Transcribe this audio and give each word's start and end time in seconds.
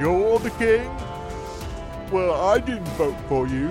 You're 0.00 0.40
the 0.40 0.50
king? 0.58 0.90
Well, 2.10 2.32
I 2.32 2.58
didn't 2.58 2.88
vote 2.98 3.14
for 3.28 3.46
you. 3.46 3.70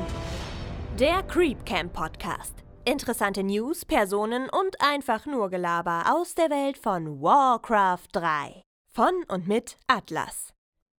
Der 0.98 1.22
Creep 1.24 1.66
Camp 1.66 1.92
Podcast. 1.92 2.64
Interessante 2.86 3.44
News, 3.44 3.84
Personen 3.84 4.48
und 4.50 4.80
einfach 4.80 5.26
nur 5.26 5.50
Gelaber 5.50 6.06
aus 6.08 6.34
der 6.34 6.50
Welt 6.50 6.78
von 6.78 7.22
Warcraft 7.22 8.08
3. 8.14 8.64
Von 8.94 9.12
und 9.28 9.50
mit 9.50 9.78
Atlas. 9.88 10.54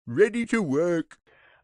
Ready 0.06 0.44
to 0.44 0.58
work. 0.58 1.16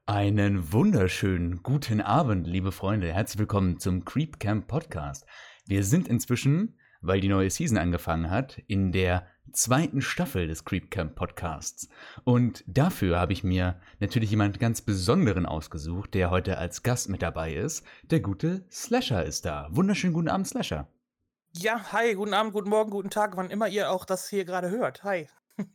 Einen 0.07 0.73
wunderschönen 0.73 1.63
guten 1.63 2.01
Abend, 2.01 2.47
liebe 2.47 2.73
Freunde. 2.73 3.13
Herzlich 3.13 3.41
willkommen 3.41 3.79
zum 3.79 4.07
Creep 4.07 4.41
Camp 4.41 4.69
Podcast. 4.69 5.27
Wir 5.67 5.85
sind 5.85 6.09
inzwischen, 6.09 6.79
weil 7.03 7.21
die 7.21 7.29
neue 7.29 7.51
Season 7.51 7.77
angefangen 7.77 8.31
hat, 8.31 8.57
in 8.69 8.91
der 8.91 9.27
zweiten 9.53 10.03
Staffel 10.03 10.47
des 10.47 10.65
Creep 10.65 10.91
Camp 10.91 11.15
Podcasts. 11.15 11.89
Und 12.25 12.65
dafür 12.67 13.19
habe 13.19 13.33
ich 13.33 13.45
mir 13.45 13.81
natürlich 13.99 14.31
jemand 14.31 14.61
ganz 14.61 14.83
Besonderen 14.83 15.47
ausgesucht, 15.47 16.15
der 16.15 16.31
heute 16.31 16.59
als 16.59 16.83
Gast 16.83 17.09
mit 17.09 17.23
dabei 17.23 17.55
ist. 17.55 17.85
Der 18.05 18.21
gute 18.21 18.65
Slasher 18.71 19.25
ist 19.25 19.45
da. 19.45 19.69
Wunderschönen 19.71 20.15
guten 20.15 20.29
Abend, 20.29 20.49
Slasher. 20.49 20.89
Ja, 21.53 21.93
hi, 21.93 22.15
guten 22.15 22.35
Abend, 22.35 22.53
guten 22.53 22.69
Morgen, 22.69 22.91
guten 22.91 23.11
Tag, 23.11 23.37
wann 23.37 23.51
immer 23.51 23.69
ihr 23.69 23.91
auch 23.91 24.05
das 24.05 24.29
hier 24.29 24.45
gerade 24.45 24.71
hört. 24.71 25.03
Hi. 25.03 25.29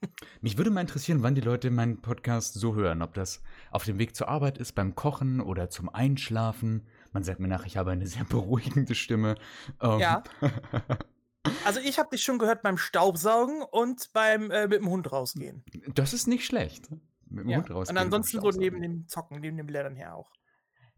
Mich 0.42 0.58
würde 0.58 0.72
mal 0.72 0.82
interessieren, 0.82 1.24
wann 1.24 1.36
die 1.36 1.42
Leute 1.42 1.70
meinen 1.70 2.02
Podcast 2.02 2.54
so 2.54 2.76
hören. 2.76 3.02
Ob 3.02 3.14
das 3.14 3.42
auf 3.72 3.84
dem 3.84 4.00
Weg 4.00 4.16
zur 4.16 4.30
Arbeit 4.30 4.58
ist, 4.58 4.74
beim 4.74 4.96
Kochen 4.96 5.42
oder 5.42 5.70
zum 5.70 5.90
Einschlafen. 5.90 6.88
Man 7.12 7.24
sagt 7.24 7.40
mir 7.40 7.48
nach, 7.48 7.66
ich 7.66 7.78
habe 7.78 7.92
eine 7.92 8.08
sehr 8.08 8.24
beruhigende 8.30 8.96
Stimme. 8.96 9.36
Ähm. 9.82 10.00
Ja. 10.00 10.24
Also 11.64 11.80
ich 11.80 12.00
habe 12.00 12.10
dich 12.10 12.24
schon 12.24 12.38
gehört 12.40 12.62
beim 12.62 12.78
Staubsaugen 12.78 13.62
und 13.62 14.12
beim 14.14 14.52
äh, 14.52 14.68
mit 14.68 14.80
dem 14.80 14.90
Hund 14.90 15.12
rausgehen. 15.12 15.64
Das 15.94 16.14
ist 16.14 16.28
nicht 16.28 16.46
schlecht. 16.46 16.90
Mit 17.28 17.46
dem 17.46 17.50
ja. 17.50 17.58
Hund 17.58 17.72
rausgehen. 17.72 17.98
Und 17.98 18.04
ansonsten 18.04 18.42
so 18.42 18.50
neben 18.52 18.82
dem 18.82 19.08
Zocken, 19.08 19.40
neben 19.40 19.58
dem 19.58 19.68
Lehrern 19.68 19.96
her 19.96 20.16
auch. 20.16 20.32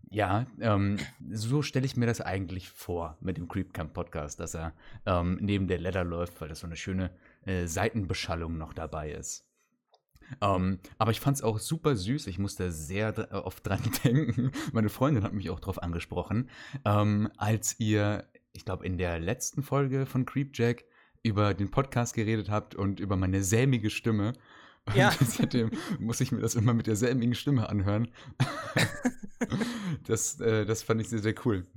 Ja, 0.09 0.45
ähm, 0.62 0.98
so 1.31 1.62
stelle 1.62 1.86
ich 1.86 1.98
mir 1.98 2.06
das 2.06 2.22
eigentlich 2.22 2.70
vor 2.70 3.18
mit 3.20 3.38
dem 3.38 3.50
Creep 3.50 3.73
Camp 3.73 3.94
Podcast, 3.94 4.40
dass 4.40 4.53
er 4.53 4.73
ähm, 5.06 5.38
neben 5.42 5.68
der 5.68 5.80
Ladder 5.80 6.06
läuft, 6.06 6.40
weil 6.40 6.48
das 6.48 6.59
so 6.59 6.68
eine 6.68 6.78
schöne 6.78 7.12
äh, 7.45 7.68
Seitenbeschallung 7.68 8.58
noch 8.58 8.73
dabei 8.73 9.12
ist. 9.12 9.48
Ähm, 10.42 10.80
aber 10.98 11.12
ich 11.12 11.20
fand 11.20 11.38
es 11.38 11.44
auch 11.44 11.59
super 11.59 11.95
süß. 11.95 12.28
Ich 12.28 12.40
musste 12.40 12.72
sehr 12.72 13.30
oft 13.45 13.66
dran 13.66 13.81
denken. 14.03 14.52
Meine 14.72 14.90
Freundin 14.90 15.23
hat 15.23 15.34
mich 15.34 15.50
auch 15.50 15.59
darauf 15.59 15.81
angesprochen, 15.81 16.50
ähm, 16.86 17.30
als 17.38 17.80
ihr, 17.80 18.25
ich 18.58 18.66
glaube, 18.66 18.86
in 18.86 18.97
der 18.97 19.19
letzten 19.19 19.61
Folge 19.61 20.08
von 20.08 20.25
Creepjack 20.25 20.83
über 21.22 21.53
den 21.53 21.69
Podcast 21.69 22.16
geredet 22.16 22.50
habt 22.50 22.73
und 22.73 23.00
über 23.00 23.16
meine 23.16 23.44
sämige 23.44 23.91
Stimme. 23.91 24.33
Ja. 24.95 25.09
Und 25.19 25.30
seitdem 25.30 25.69
muss 26.00 26.22
ich 26.22 26.31
mir 26.31 26.41
das 26.41 26.55
immer 26.55 26.73
mit 26.73 26.88
der 26.88 26.95
sämigen 26.95 27.35
Stimme 27.35 27.69
anhören. 27.69 28.08
das, 30.08 30.39
äh, 30.39 30.66
das 30.66 30.81
fand 30.81 31.02
ich 31.02 31.09
sehr, 31.09 31.19
sehr 31.19 31.35
cool. 31.45 31.67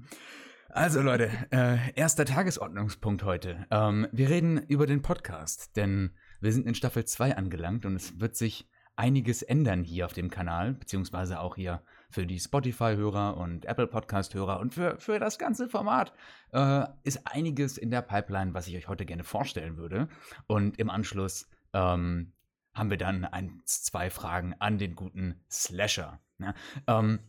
Also 0.70 1.02
Leute, 1.02 1.30
äh, 1.50 1.92
erster 1.96 2.24
Tagesordnungspunkt 2.24 3.24
heute. 3.24 3.66
Ähm, 3.70 4.06
wir 4.10 4.30
reden 4.30 4.56
über 4.68 4.86
den 4.86 5.02
Podcast, 5.02 5.76
denn 5.76 6.12
wir 6.40 6.52
sind 6.52 6.66
in 6.66 6.74
Staffel 6.74 7.04
2 7.04 7.36
angelangt 7.36 7.84
und 7.84 7.96
es 7.96 8.20
wird 8.20 8.36
sich 8.36 8.70
einiges 8.96 9.42
ändern 9.42 9.84
hier 9.84 10.06
auf 10.06 10.14
dem 10.14 10.30
Kanal, 10.30 10.72
beziehungsweise 10.72 11.40
auch 11.40 11.56
hier 11.56 11.82
für 12.10 12.26
die 12.26 12.38
Spotify-Hörer 12.38 13.36
und 13.36 13.64
Apple 13.64 13.86
Podcast-Hörer 13.86 14.60
und 14.60 14.74
für, 14.74 14.98
für 14.98 15.18
das 15.18 15.38
ganze 15.38 15.68
Format 15.68 16.12
äh, 16.52 16.84
ist 17.04 17.20
einiges 17.24 17.78
in 17.78 17.90
der 17.90 18.02
Pipeline, 18.02 18.52
was 18.52 18.66
ich 18.66 18.76
euch 18.76 18.88
heute 18.88 19.06
gerne 19.06 19.24
vorstellen 19.24 19.76
würde. 19.76 20.08
Und 20.46 20.78
im 20.78 20.90
Anschluss 20.90 21.48
ähm, 21.72 22.32
haben 22.74 22.90
wir 22.90 22.98
dann 22.98 23.24
ein, 23.24 23.62
zwei 23.64 24.10
Fragen 24.10 24.54
an 24.58 24.78
den 24.78 24.94
guten 24.94 25.40
Slasher. 25.50 26.20
Ja? 26.38 26.54
Ähm, 26.86 27.20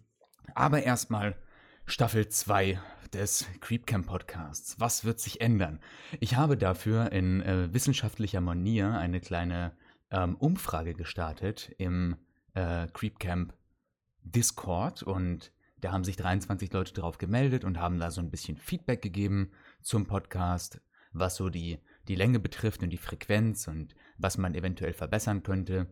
aber 0.55 0.83
erstmal 0.83 1.35
Staffel 1.85 2.27
2 2.27 2.79
des 3.13 3.45
Creepcamp 3.59 4.07
Podcasts. 4.07 4.79
Was 4.79 5.03
wird 5.03 5.19
sich 5.19 5.41
ändern? 5.41 5.79
Ich 6.19 6.35
habe 6.35 6.57
dafür 6.57 7.11
in 7.11 7.41
äh, 7.41 7.73
wissenschaftlicher 7.73 8.41
Manier 8.41 8.97
eine 8.97 9.19
kleine 9.19 9.73
ähm, 10.09 10.35
Umfrage 10.35 10.93
gestartet 10.93 11.73
im 11.77 12.15
äh, 12.53 12.87
Creepcamp 12.87 13.53
Discord 14.23 15.03
und 15.03 15.51
da 15.81 15.91
haben 15.91 16.03
sich 16.03 16.15
23 16.15 16.71
Leute 16.71 16.93
drauf 16.93 17.17
gemeldet 17.17 17.63
und 17.63 17.79
haben 17.79 17.99
da 17.99 18.11
so 18.11 18.21
ein 18.21 18.29
bisschen 18.29 18.55
Feedback 18.55 19.01
gegeben 19.01 19.51
zum 19.81 20.05
Podcast, 20.05 20.79
was 21.11 21.35
so 21.35 21.49
die, 21.49 21.79
die 22.07 22.15
Länge 22.15 22.39
betrifft 22.39 22.83
und 22.83 22.91
die 22.91 22.97
Frequenz 22.97 23.67
und 23.67 23.95
was 24.17 24.37
man 24.37 24.53
eventuell 24.53 24.93
verbessern 24.93 25.43
könnte. 25.43 25.87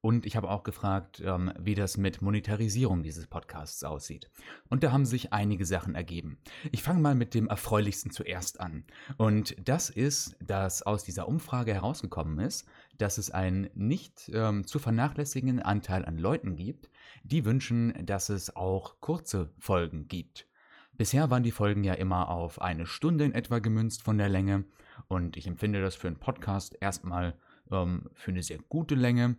Und 0.00 0.26
ich 0.26 0.34
habe 0.34 0.50
auch 0.50 0.64
gefragt, 0.64 1.22
ähm, 1.24 1.52
wie 1.60 1.76
das 1.76 1.96
mit 1.96 2.22
Monetarisierung 2.22 3.04
dieses 3.04 3.28
Podcasts 3.28 3.84
aussieht. 3.84 4.28
Und 4.68 4.82
da 4.82 4.90
haben 4.90 5.06
sich 5.06 5.32
einige 5.32 5.64
Sachen 5.64 5.94
ergeben. 5.94 6.38
Ich 6.72 6.82
fange 6.82 7.00
mal 7.00 7.14
mit 7.14 7.34
dem 7.34 7.46
Erfreulichsten 7.46 8.10
zuerst 8.10 8.58
an. 8.58 8.84
Und 9.16 9.54
das 9.64 9.90
ist, 9.90 10.36
dass 10.40 10.82
aus 10.82 11.04
dieser 11.04 11.28
Umfrage 11.28 11.72
herausgekommen 11.72 12.40
ist, 12.40 12.66
dass 12.98 13.16
es 13.16 13.30
einen 13.30 13.70
nicht 13.74 14.28
ähm, 14.34 14.66
zu 14.66 14.80
vernachlässigenden 14.80 15.60
Anteil 15.60 16.04
an 16.04 16.18
Leuten 16.18 16.56
gibt, 16.56 16.90
die 17.24 17.44
wünschen, 17.44 18.06
dass 18.06 18.28
es 18.28 18.54
auch 18.56 19.00
kurze 19.00 19.52
Folgen 19.58 20.08
gibt. 20.08 20.46
Bisher 20.92 21.30
waren 21.30 21.42
die 21.42 21.50
Folgen 21.50 21.84
ja 21.84 21.94
immer 21.94 22.28
auf 22.28 22.60
eine 22.60 22.86
Stunde 22.86 23.24
in 23.24 23.34
etwa 23.34 23.58
gemünzt 23.58 24.02
von 24.02 24.18
der 24.18 24.28
Länge. 24.28 24.64
Und 25.08 25.36
ich 25.36 25.46
empfinde 25.46 25.80
das 25.80 25.94
für 25.94 26.08
einen 26.08 26.18
Podcast 26.18 26.76
erstmal 26.80 27.38
ähm, 27.70 28.08
für 28.12 28.30
eine 28.30 28.42
sehr 28.42 28.58
gute 28.58 28.94
Länge. 28.94 29.36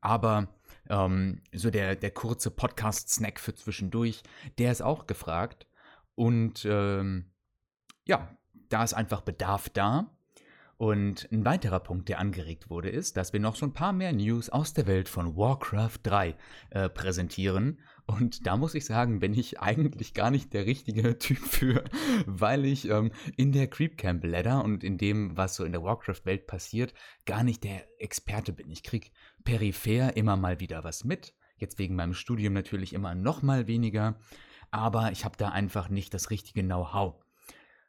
Aber 0.00 0.48
ähm, 0.88 1.42
so 1.52 1.70
der, 1.70 1.96
der 1.96 2.10
kurze 2.10 2.50
Podcast-Snack 2.50 3.40
für 3.40 3.54
zwischendurch, 3.54 4.22
der 4.58 4.72
ist 4.72 4.82
auch 4.82 5.06
gefragt. 5.06 5.66
Und 6.14 6.66
ähm, 6.68 7.32
ja, 8.04 8.36
da 8.68 8.84
ist 8.84 8.94
einfach 8.94 9.22
Bedarf 9.22 9.68
da. 9.68 10.15
Und 10.78 11.26
ein 11.32 11.46
weiterer 11.46 11.80
Punkt, 11.80 12.10
der 12.10 12.18
angeregt 12.18 12.68
wurde, 12.68 12.90
ist, 12.90 13.16
dass 13.16 13.32
wir 13.32 13.40
noch 13.40 13.56
so 13.56 13.64
ein 13.64 13.72
paar 13.72 13.94
mehr 13.94 14.12
News 14.12 14.50
aus 14.50 14.74
der 14.74 14.86
Welt 14.86 15.08
von 15.08 15.34
Warcraft 15.34 16.00
3 16.02 16.34
äh, 16.70 16.88
präsentieren. 16.90 17.78
Und 18.04 18.46
da 18.46 18.58
muss 18.58 18.74
ich 18.74 18.84
sagen, 18.84 19.18
bin 19.18 19.32
ich 19.32 19.58
eigentlich 19.58 20.12
gar 20.12 20.30
nicht 20.30 20.52
der 20.52 20.66
richtige 20.66 21.18
Typ 21.18 21.38
für, 21.38 21.82
weil 22.26 22.66
ich 22.66 22.90
ähm, 22.90 23.10
in 23.36 23.52
der 23.52 23.68
Creepcamp 23.68 24.22
Ladder 24.24 24.62
und 24.64 24.84
in 24.84 24.98
dem, 24.98 25.34
was 25.36 25.56
so 25.56 25.64
in 25.64 25.72
der 25.72 25.82
Warcraft-Welt 25.82 26.46
passiert, 26.46 26.92
gar 27.24 27.42
nicht 27.42 27.64
der 27.64 27.86
Experte 27.98 28.52
bin. 28.52 28.70
Ich 28.70 28.82
krieg 28.82 29.12
peripher 29.44 30.14
immer 30.16 30.36
mal 30.36 30.60
wieder 30.60 30.84
was 30.84 31.04
mit. 31.04 31.32
Jetzt 31.56 31.78
wegen 31.78 31.96
meinem 31.96 32.12
Studium 32.12 32.52
natürlich 32.52 32.92
immer 32.92 33.14
noch 33.14 33.40
mal 33.40 33.66
weniger. 33.66 34.20
Aber 34.70 35.10
ich 35.10 35.24
habe 35.24 35.38
da 35.38 35.48
einfach 35.48 35.88
nicht 35.88 36.12
das 36.12 36.28
richtige 36.28 36.62
Know-how. 36.62 37.14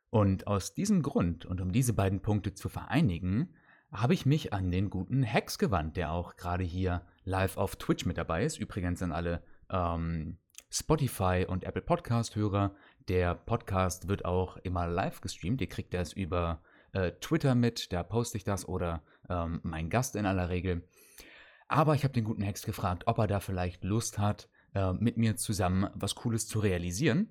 Und 0.09 0.47
aus 0.47 0.73
diesem 0.73 1.01
Grund 1.01 1.45
und 1.45 1.59
um 1.61 1.71
diese 1.71 1.93
beiden 1.93 2.21
Punkte 2.21 2.53
zu 2.53 2.69
vereinigen, 2.69 3.53
habe 3.91 4.13
ich 4.13 4.25
mich 4.25 4.53
an 4.53 4.71
den 4.71 4.89
guten 4.89 5.23
Hex 5.23 5.57
gewandt, 5.57 5.97
der 5.97 6.11
auch 6.11 6.35
gerade 6.35 6.63
hier 6.63 7.05
live 7.23 7.57
auf 7.57 7.75
Twitch 7.75 8.05
mit 8.05 8.17
dabei 8.17 8.43
ist. 8.43 8.57
Übrigens 8.57 9.01
an 9.01 9.11
alle 9.11 9.43
ähm, 9.69 10.37
Spotify 10.69 11.45
und 11.47 11.63
Apple 11.63 11.81
Podcast-Hörer. 11.81 12.75
Der 13.07 13.35
Podcast 13.35 14.07
wird 14.07 14.25
auch 14.25 14.57
immer 14.57 14.87
live 14.87 15.21
gestreamt. 15.21 15.61
Ihr 15.61 15.69
kriegt 15.69 15.93
das 15.93 16.13
über 16.13 16.61
äh, 16.91 17.11
Twitter 17.21 17.55
mit, 17.55 17.93
da 17.93 18.03
poste 18.03 18.37
ich 18.37 18.43
das 18.43 18.67
oder 18.67 19.03
ähm, 19.29 19.59
mein 19.63 19.89
Gast 19.89 20.15
in 20.15 20.25
aller 20.25 20.49
Regel. 20.49 20.87
Aber 21.67 21.95
ich 21.95 22.03
habe 22.03 22.13
den 22.13 22.23
guten 22.23 22.41
Hex 22.41 22.63
gefragt, 22.63 23.03
ob 23.07 23.17
er 23.17 23.27
da 23.27 23.39
vielleicht 23.39 23.83
Lust 23.83 24.19
hat, 24.19 24.49
äh, 24.73 24.93
mit 24.93 25.17
mir 25.17 25.35
zusammen 25.37 25.89
was 25.93 26.15
Cooles 26.15 26.47
zu 26.47 26.59
realisieren. 26.59 27.29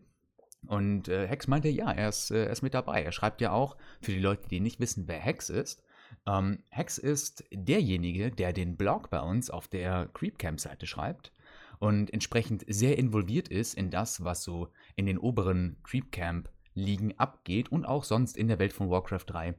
Und 0.68 1.08
äh, 1.08 1.26
Hex 1.26 1.46
meinte, 1.46 1.68
ja, 1.68 1.90
er 1.90 2.08
ist, 2.08 2.30
äh, 2.30 2.44
er 2.44 2.50
ist 2.50 2.62
mit 2.62 2.74
dabei. 2.74 3.02
Er 3.02 3.12
schreibt 3.12 3.40
ja 3.40 3.52
auch, 3.52 3.76
für 4.00 4.12
die 4.12 4.20
Leute, 4.20 4.48
die 4.48 4.60
nicht 4.60 4.80
wissen, 4.80 5.04
wer 5.06 5.18
Hex 5.18 5.50
ist, 5.50 5.82
ähm, 6.26 6.62
Hex 6.70 6.98
ist 6.98 7.44
derjenige, 7.52 8.30
der 8.30 8.52
den 8.52 8.76
Blog 8.76 9.10
bei 9.10 9.20
uns 9.20 9.50
auf 9.50 9.68
der 9.68 10.08
Creepcamp-Seite 10.14 10.86
schreibt 10.86 11.32
und 11.78 12.12
entsprechend 12.12 12.64
sehr 12.68 12.98
involviert 12.98 13.48
ist 13.48 13.74
in 13.74 13.90
das, 13.90 14.24
was 14.24 14.42
so 14.42 14.68
in 14.94 15.06
den 15.06 15.18
oberen 15.18 15.76
Creepcamp-Ligen 15.84 17.18
abgeht 17.18 17.70
und 17.70 17.84
auch 17.84 18.04
sonst 18.04 18.36
in 18.36 18.48
der 18.48 18.58
Welt 18.58 18.72
von 18.72 18.90
Warcraft 18.90 19.24
3. 19.26 19.54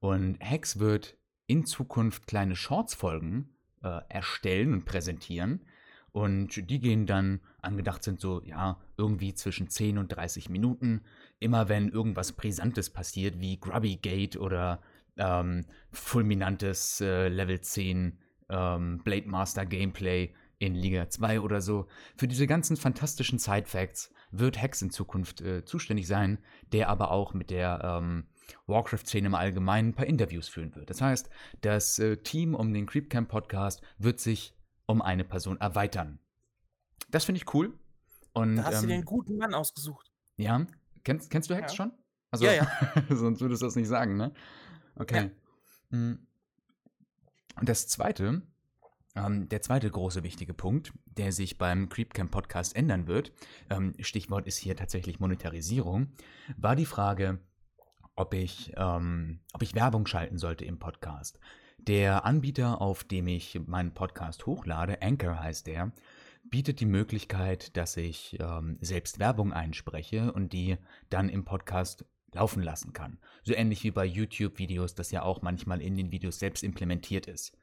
Und 0.00 0.36
Hex 0.40 0.78
wird 0.78 1.16
in 1.46 1.64
Zukunft 1.64 2.26
kleine 2.26 2.56
Shorts-Folgen 2.56 3.56
äh, 3.82 4.00
erstellen 4.08 4.72
und 4.72 4.84
präsentieren, 4.84 5.64
und 6.12 6.70
die 6.70 6.78
gehen 6.78 7.06
dann, 7.06 7.40
angedacht 7.62 8.02
sind 8.02 8.20
so, 8.20 8.42
ja, 8.44 8.78
irgendwie 8.98 9.34
zwischen 9.34 9.68
10 9.68 9.96
und 9.96 10.08
30 10.08 10.50
Minuten. 10.50 11.02
Immer 11.40 11.68
wenn 11.68 11.88
irgendwas 11.88 12.32
Brisantes 12.32 12.90
passiert, 12.90 13.40
wie 13.40 13.58
Grubby 13.58 13.96
Gate 13.96 14.36
oder 14.36 14.80
ähm, 15.16 15.64
fulminantes 15.90 17.00
äh, 17.00 17.28
Level 17.28 17.60
10 17.60 18.18
ähm, 18.50 19.00
Blade 19.02 19.28
Master 19.28 19.64
Gameplay 19.64 20.34
in 20.58 20.74
Liga 20.74 21.08
2 21.08 21.40
oder 21.40 21.62
so. 21.62 21.86
Für 22.16 22.28
diese 22.28 22.46
ganzen 22.46 22.76
fantastischen 22.76 23.38
Side-Facts 23.38 24.12
wird 24.30 24.60
Hex 24.60 24.82
in 24.82 24.90
Zukunft 24.90 25.40
äh, 25.40 25.64
zuständig 25.64 26.06
sein, 26.06 26.38
der 26.72 26.88
aber 26.88 27.10
auch 27.10 27.32
mit 27.32 27.50
der 27.50 27.80
ähm, 27.82 28.26
Warcraft-Szene 28.66 29.28
im 29.28 29.34
Allgemeinen 29.34 29.90
ein 29.90 29.94
paar 29.94 30.06
Interviews 30.06 30.48
führen 30.48 30.74
wird. 30.74 30.90
Das 30.90 31.00
heißt, 31.00 31.30
das 31.62 31.98
äh, 31.98 32.18
Team 32.18 32.54
um 32.54 32.72
den 32.72 32.86
Creepcamp-Podcast 32.86 33.82
wird 33.98 34.20
sich 34.20 34.54
um 34.86 35.02
eine 35.02 35.24
Person 35.24 35.60
erweitern. 35.60 36.18
Das 37.10 37.24
finde 37.24 37.40
ich 37.40 37.54
cool. 37.54 37.78
Und, 38.32 38.56
Da 38.56 38.64
hast 38.64 38.78
du 38.78 38.82
ähm, 38.84 38.88
dir 38.88 38.94
einen 38.94 39.04
guten 39.04 39.36
Mann 39.36 39.54
ausgesucht. 39.54 40.10
Ja, 40.36 40.66
kennst, 41.04 41.30
kennst 41.30 41.50
du 41.50 41.54
Hex 41.54 41.72
Ja. 41.72 41.76
schon? 41.76 41.92
Also, 42.30 42.46
Ja, 42.46 42.66
sonst 43.10 43.40
würdest 43.40 43.62
du 43.62 43.66
das 43.66 43.76
nicht 43.76 43.88
sagen, 43.88 44.16
ne? 44.16 44.32
Okay. 44.96 45.30
Mm. 45.90 46.14
Und 47.60 47.68
das 47.68 47.86
zweite, 47.88 48.42
ähm, 49.14 49.48
der 49.48 49.60
zweite 49.60 49.90
große 49.90 50.22
wichtige 50.22 50.54
Punkt, 50.54 50.92
der 51.04 51.32
sich 51.32 51.58
beim 51.58 51.90
Creepcamp 51.90 52.30
Podcast 52.30 52.74
ändern 52.74 53.06
wird, 53.06 53.32
ähm, 53.68 53.94
Stichwort 54.00 54.46
ist 54.46 54.56
hier 54.56 54.74
tatsächlich 54.74 55.20
Monetarisierung, 55.20 56.12
war 56.56 56.76
die 56.76 56.86
Frage, 56.86 57.38
ob 58.16 58.32
ich, 58.32 58.72
ähm, 58.76 59.40
ob 59.52 59.62
ich 59.62 59.74
Werbung 59.74 60.06
schalten 60.06 60.38
sollte 60.38 60.64
im 60.64 60.78
Podcast. 60.78 61.38
Der 61.88 62.24
Anbieter, 62.24 62.80
auf 62.80 63.02
dem 63.02 63.26
ich 63.26 63.58
meinen 63.66 63.92
Podcast 63.92 64.46
hochlade, 64.46 65.02
Anchor 65.02 65.40
heißt 65.40 65.66
der, 65.66 65.90
bietet 66.44 66.78
die 66.78 66.86
Möglichkeit, 66.86 67.76
dass 67.76 67.96
ich 67.96 68.38
ähm, 68.38 68.78
selbst 68.80 69.18
Werbung 69.18 69.52
einspreche 69.52 70.32
und 70.32 70.52
die 70.52 70.78
dann 71.10 71.28
im 71.28 71.44
Podcast 71.44 72.04
laufen 72.30 72.62
lassen 72.62 72.92
kann. 72.92 73.18
So 73.42 73.52
ähnlich 73.52 73.82
wie 73.82 73.90
bei 73.90 74.04
YouTube-Videos, 74.04 74.94
das 74.94 75.10
ja 75.10 75.22
auch 75.22 75.42
manchmal 75.42 75.82
in 75.82 75.96
den 75.96 76.12
Videos 76.12 76.38
selbst 76.38 76.62
implementiert 76.62 77.26
ist. 77.26 77.58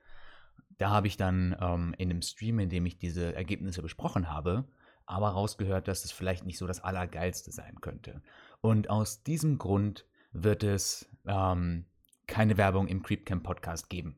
Da 0.77 0.89
habe 0.89 1.07
ich 1.07 1.15
dann 1.15 1.55
ähm, 1.61 1.95
in 1.97 2.09
einem 2.09 2.21
Stream, 2.21 2.59
in 2.59 2.69
dem 2.69 2.85
ich 2.85 2.97
diese 2.97 3.33
Ergebnisse 3.33 3.81
besprochen 3.81 4.29
habe, 4.29 4.65
aber 5.05 5.29
rausgehört, 5.29 5.87
dass 5.87 6.03
es 6.03 6.11
vielleicht 6.11 6.45
nicht 6.45 6.57
so 6.57 6.67
das 6.67 6.83
Allergeilste 6.83 7.53
sein 7.53 7.79
könnte. 7.79 8.21
Und 8.59 8.89
aus 8.89 9.23
diesem 9.23 9.57
Grund 9.59 10.05
wird 10.33 10.65
es 10.65 11.09
ähm, 11.25 11.85
keine 12.29 12.57
Werbung 12.57 12.87
im 12.87 13.03
Creepcamp 13.03 13.43
Podcast 13.43 13.89
geben. 13.89 14.17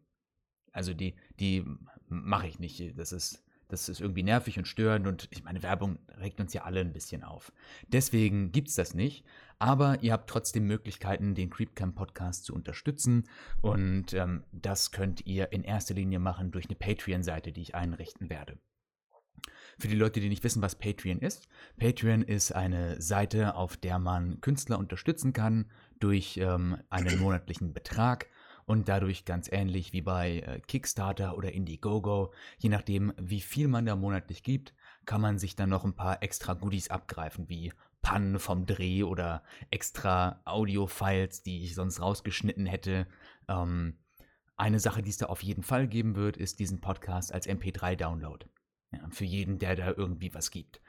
Also 0.71 0.93
die, 0.93 1.15
die 1.39 1.65
mache 2.07 2.47
ich 2.47 2.59
nicht. 2.59 2.97
Das 2.97 3.11
ist, 3.11 3.43
das 3.67 3.89
ist 3.89 4.01
irgendwie 4.01 4.23
nervig 4.23 4.57
und 4.57 4.67
störend 4.67 5.07
und 5.07 5.27
ich 5.31 5.43
meine, 5.43 5.63
Werbung 5.63 5.97
regt 6.19 6.39
uns 6.39 6.53
ja 6.53 6.63
alle 6.63 6.81
ein 6.81 6.93
bisschen 6.93 7.23
auf. 7.23 7.51
Deswegen 7.87 8.51
gibt 8.51 8.67
es 8.67 8.75
das 8.75 8.93
nicht, 8.93 9.25
aber 9.59 10.03
ihr 10.03 10.13
habt 10.13 10.29
trotzdem 10.29 10.67
Möglichkeiten, 10.67 11.35
den 11.35 11.49
Creepcamp 11.49 11.95
Podcast 11.95 12.45
zu 12.45 12.53
unterstützen 12.53 13.27
und 13.61 14.13
ähm, 14.13 14.43
das 14.51 14.91
könnt 14.91 15.25
ihr 15.25 15.51
in 15.51 15.63
erster 15.63 15.93
Linie 15.93 16.19
machen 16.19 16.51
durch 16.51 16.65
eine 16.65 16.75
Patreon-Seite, 16.75 17.51
die 17.51 17.61
ich 17.61 17.75
einrichten 17.75 18.29
werde. 18.29 18.59
Für 19.79 19.87
die 19.87 19.95
Leute, 19.95 20.19
die 20.19 20.29
nicht 20.29 20.43
wissen, 20.43 20.61
was 20.61 20.75
Patreon 20.75 21.19
ist, 21.19 21.47
Patreon 21.77 22.21
ist 22.21 22.51
eine 22.51 23.01
Seite, 23.01 23.55
auf 23.55 23.77
der 23.77 23.99
man 23.99 24.41
Künstler 24.41 24.79
unterstützen 24.79 25.33
kann 25.33 25.69
durch 25.99 26.37
ähm, 26.37 26.77
einen 26.89 27.19
monatlichen 27.19 27.73
Betrag 27.73 28.27
und 28.65 28.87
dadurch 28.87 29.25
ganz 29.25 29.51
ähnlich 29.51 29.93
wie 29.93 30.01
bei 30.01 30.39
äh, 30.39 30.59
Kickstarter 30.61 31.37
oder 31.37 31.51
Indiegogo, 31.51 32.33
je 32.57 32.69
nachdem, 32.69 33.13
wie 33.17 33.41
viel 33.41 33.67
man 33.67 33.85
da 33.85 33.95
monatlich 33.95 34.43
gibt, 34.43 34.73
kann 35.05 35.21
man 35.21 35.39
sich 35.39 35.55
dann 35.55 35.69
noch 35.69 35.83
ein 35.83 35.95
paar 35.95 36.21
extra 36.23 36.53
Goodies 36.53 36.89
abgreifen, 36.89 37.49
wie 37.49 37.73
Pannen 38.01 38.39
vom 38.39 38.65
Dreh 38.65 39.03
oder 39.03 39.43
extra 39.69 40.41
Audio-Files, 40.45 41.43
die 41.43 41.63
ich 41.63 41.75
sonst 41.75 42.01
rausgeschnitten 42.01 42.65
hätte. 42.65 43.07
Ähm, 43.47 43.97
eine 44.57 44.79
Sache, 44.79 45.01
die 45.01 45.09
es 45.09 45.17
da 45.17 45.27
auf 45.27 45.43
jeden 45.43 45.63
Fall 45.63 45.87
geben 45.87 46.15
wird, 46.15 46.37
ist 46.37 46.59
diesen 46.59 46.81
Podcast 46.81 47.33
als 47.33 47.47
MP3-Download. 47.47 48.45
Ja, 48.91 48.99
für 49.09 49.25
jeden, 49.25 49.59
der 49.59 49.75
da 49.75 49.93
irgendwie 49.95 50.33
was 50.33 50.51
gibt. 50.51 50.81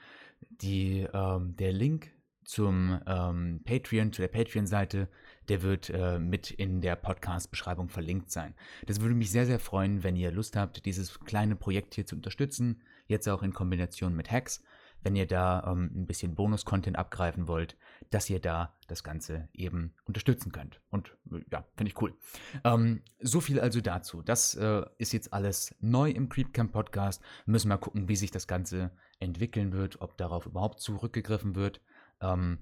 Die, 0.50 1.06
ähm, 1.12 1.54
der 1.56 1.72
Link 1.72 2.12
zum 2.44 3.00
ähm, 3.06 3.60
Patreon, 3.64 4.12
zu 4.12 4.22
der 4.22 4.28
Patreon-Seite, 4.28 5.08
der 5.49 5.62
wird 5.62 5.90
äh, 5.90 6.19
mit 6.19 6.50
in 6.50 6.81
der 6.81 6.96
Podcast-Beschreibung 6.96 7.88
verlinkt 7.88 8.31
sein. 8.31 8.54
Das 8.87 9.00
würde 9.00 9.14
mich 9.14 9.31
sehr, 9.31 9.46
sehr 9.46 9.60
freuen, 9.60 10.02
wenn 10.02 10.16
ihr 10.16 10.32
Lust 10.32 10.56
habt, 10.56 10.84
dieses 10.84 11.20
kleine 11.20 11.56
Projekt 11.56 11.94
hier 11.94 12.06
zu 12.06 12.16
unterstützen, 12.16 12.82
jetzt 13.06 13.28
auch 13.28 13.43
in 13.43 13.52
Kombination 13.52 14.14
mit 14.14 14.31
Hacks, 14.31 14.62
wenn 15.02 15.16
ihr 15.16 15.26
da 15.26 15.64
ähm, 15.66 15.90
ein 15.94 16.06
bisschen 16.06 16.34
Bonus-Content 16.34 16.96
abgreifen 16.96 17.48
wollt, 17.48 17.76
dass 18.12 18.29
ihr 18.29 18.41
da 18.41 18.76
das 18.88 19.03
Ganze 19.03 19.49
eben 19.55 19.94
unterstützen 20.05 20.53
könnt. 20.53 20.81
Und 20.91 21.17
äh, 21.32 21.41
ja, 21.50 21.64
finde 21.76 21.91
ich 21.91 22.00
cool. 22.00 22.14
Ähm, 22.62 23.03
so 23.20 23.41
viel 23.41 23.59
also 23.59 23.81
dazu. 23.81 24.23
Das 24.23 24.55
äh, 24.55 24.82
ist 24.99 25.12
jetzt 25.12 25.32
alles 25.32 25.75
neu 25.81 26.11
im 26.11 26.29
Creepcamp 26.29 26.73
Podcast. 26.73 27.23
Müssen 27.47 27.69
wir 27.69 27.79
gucken, 27.79 28.09
wie 28.09 28.17
sich 28.17 28.31
das 28.31 28.47
Ganze 28.47 28.91
entwickeln 29.19 29.73
wird, 29.73 30.00
ob 30.00 30.17
darauf 30.19 30.47
überhaupt 30.47 30.81
zurückgegriffen 30.81 31.55
wird. 31.55 31.81
Ähm, 32.20 32.59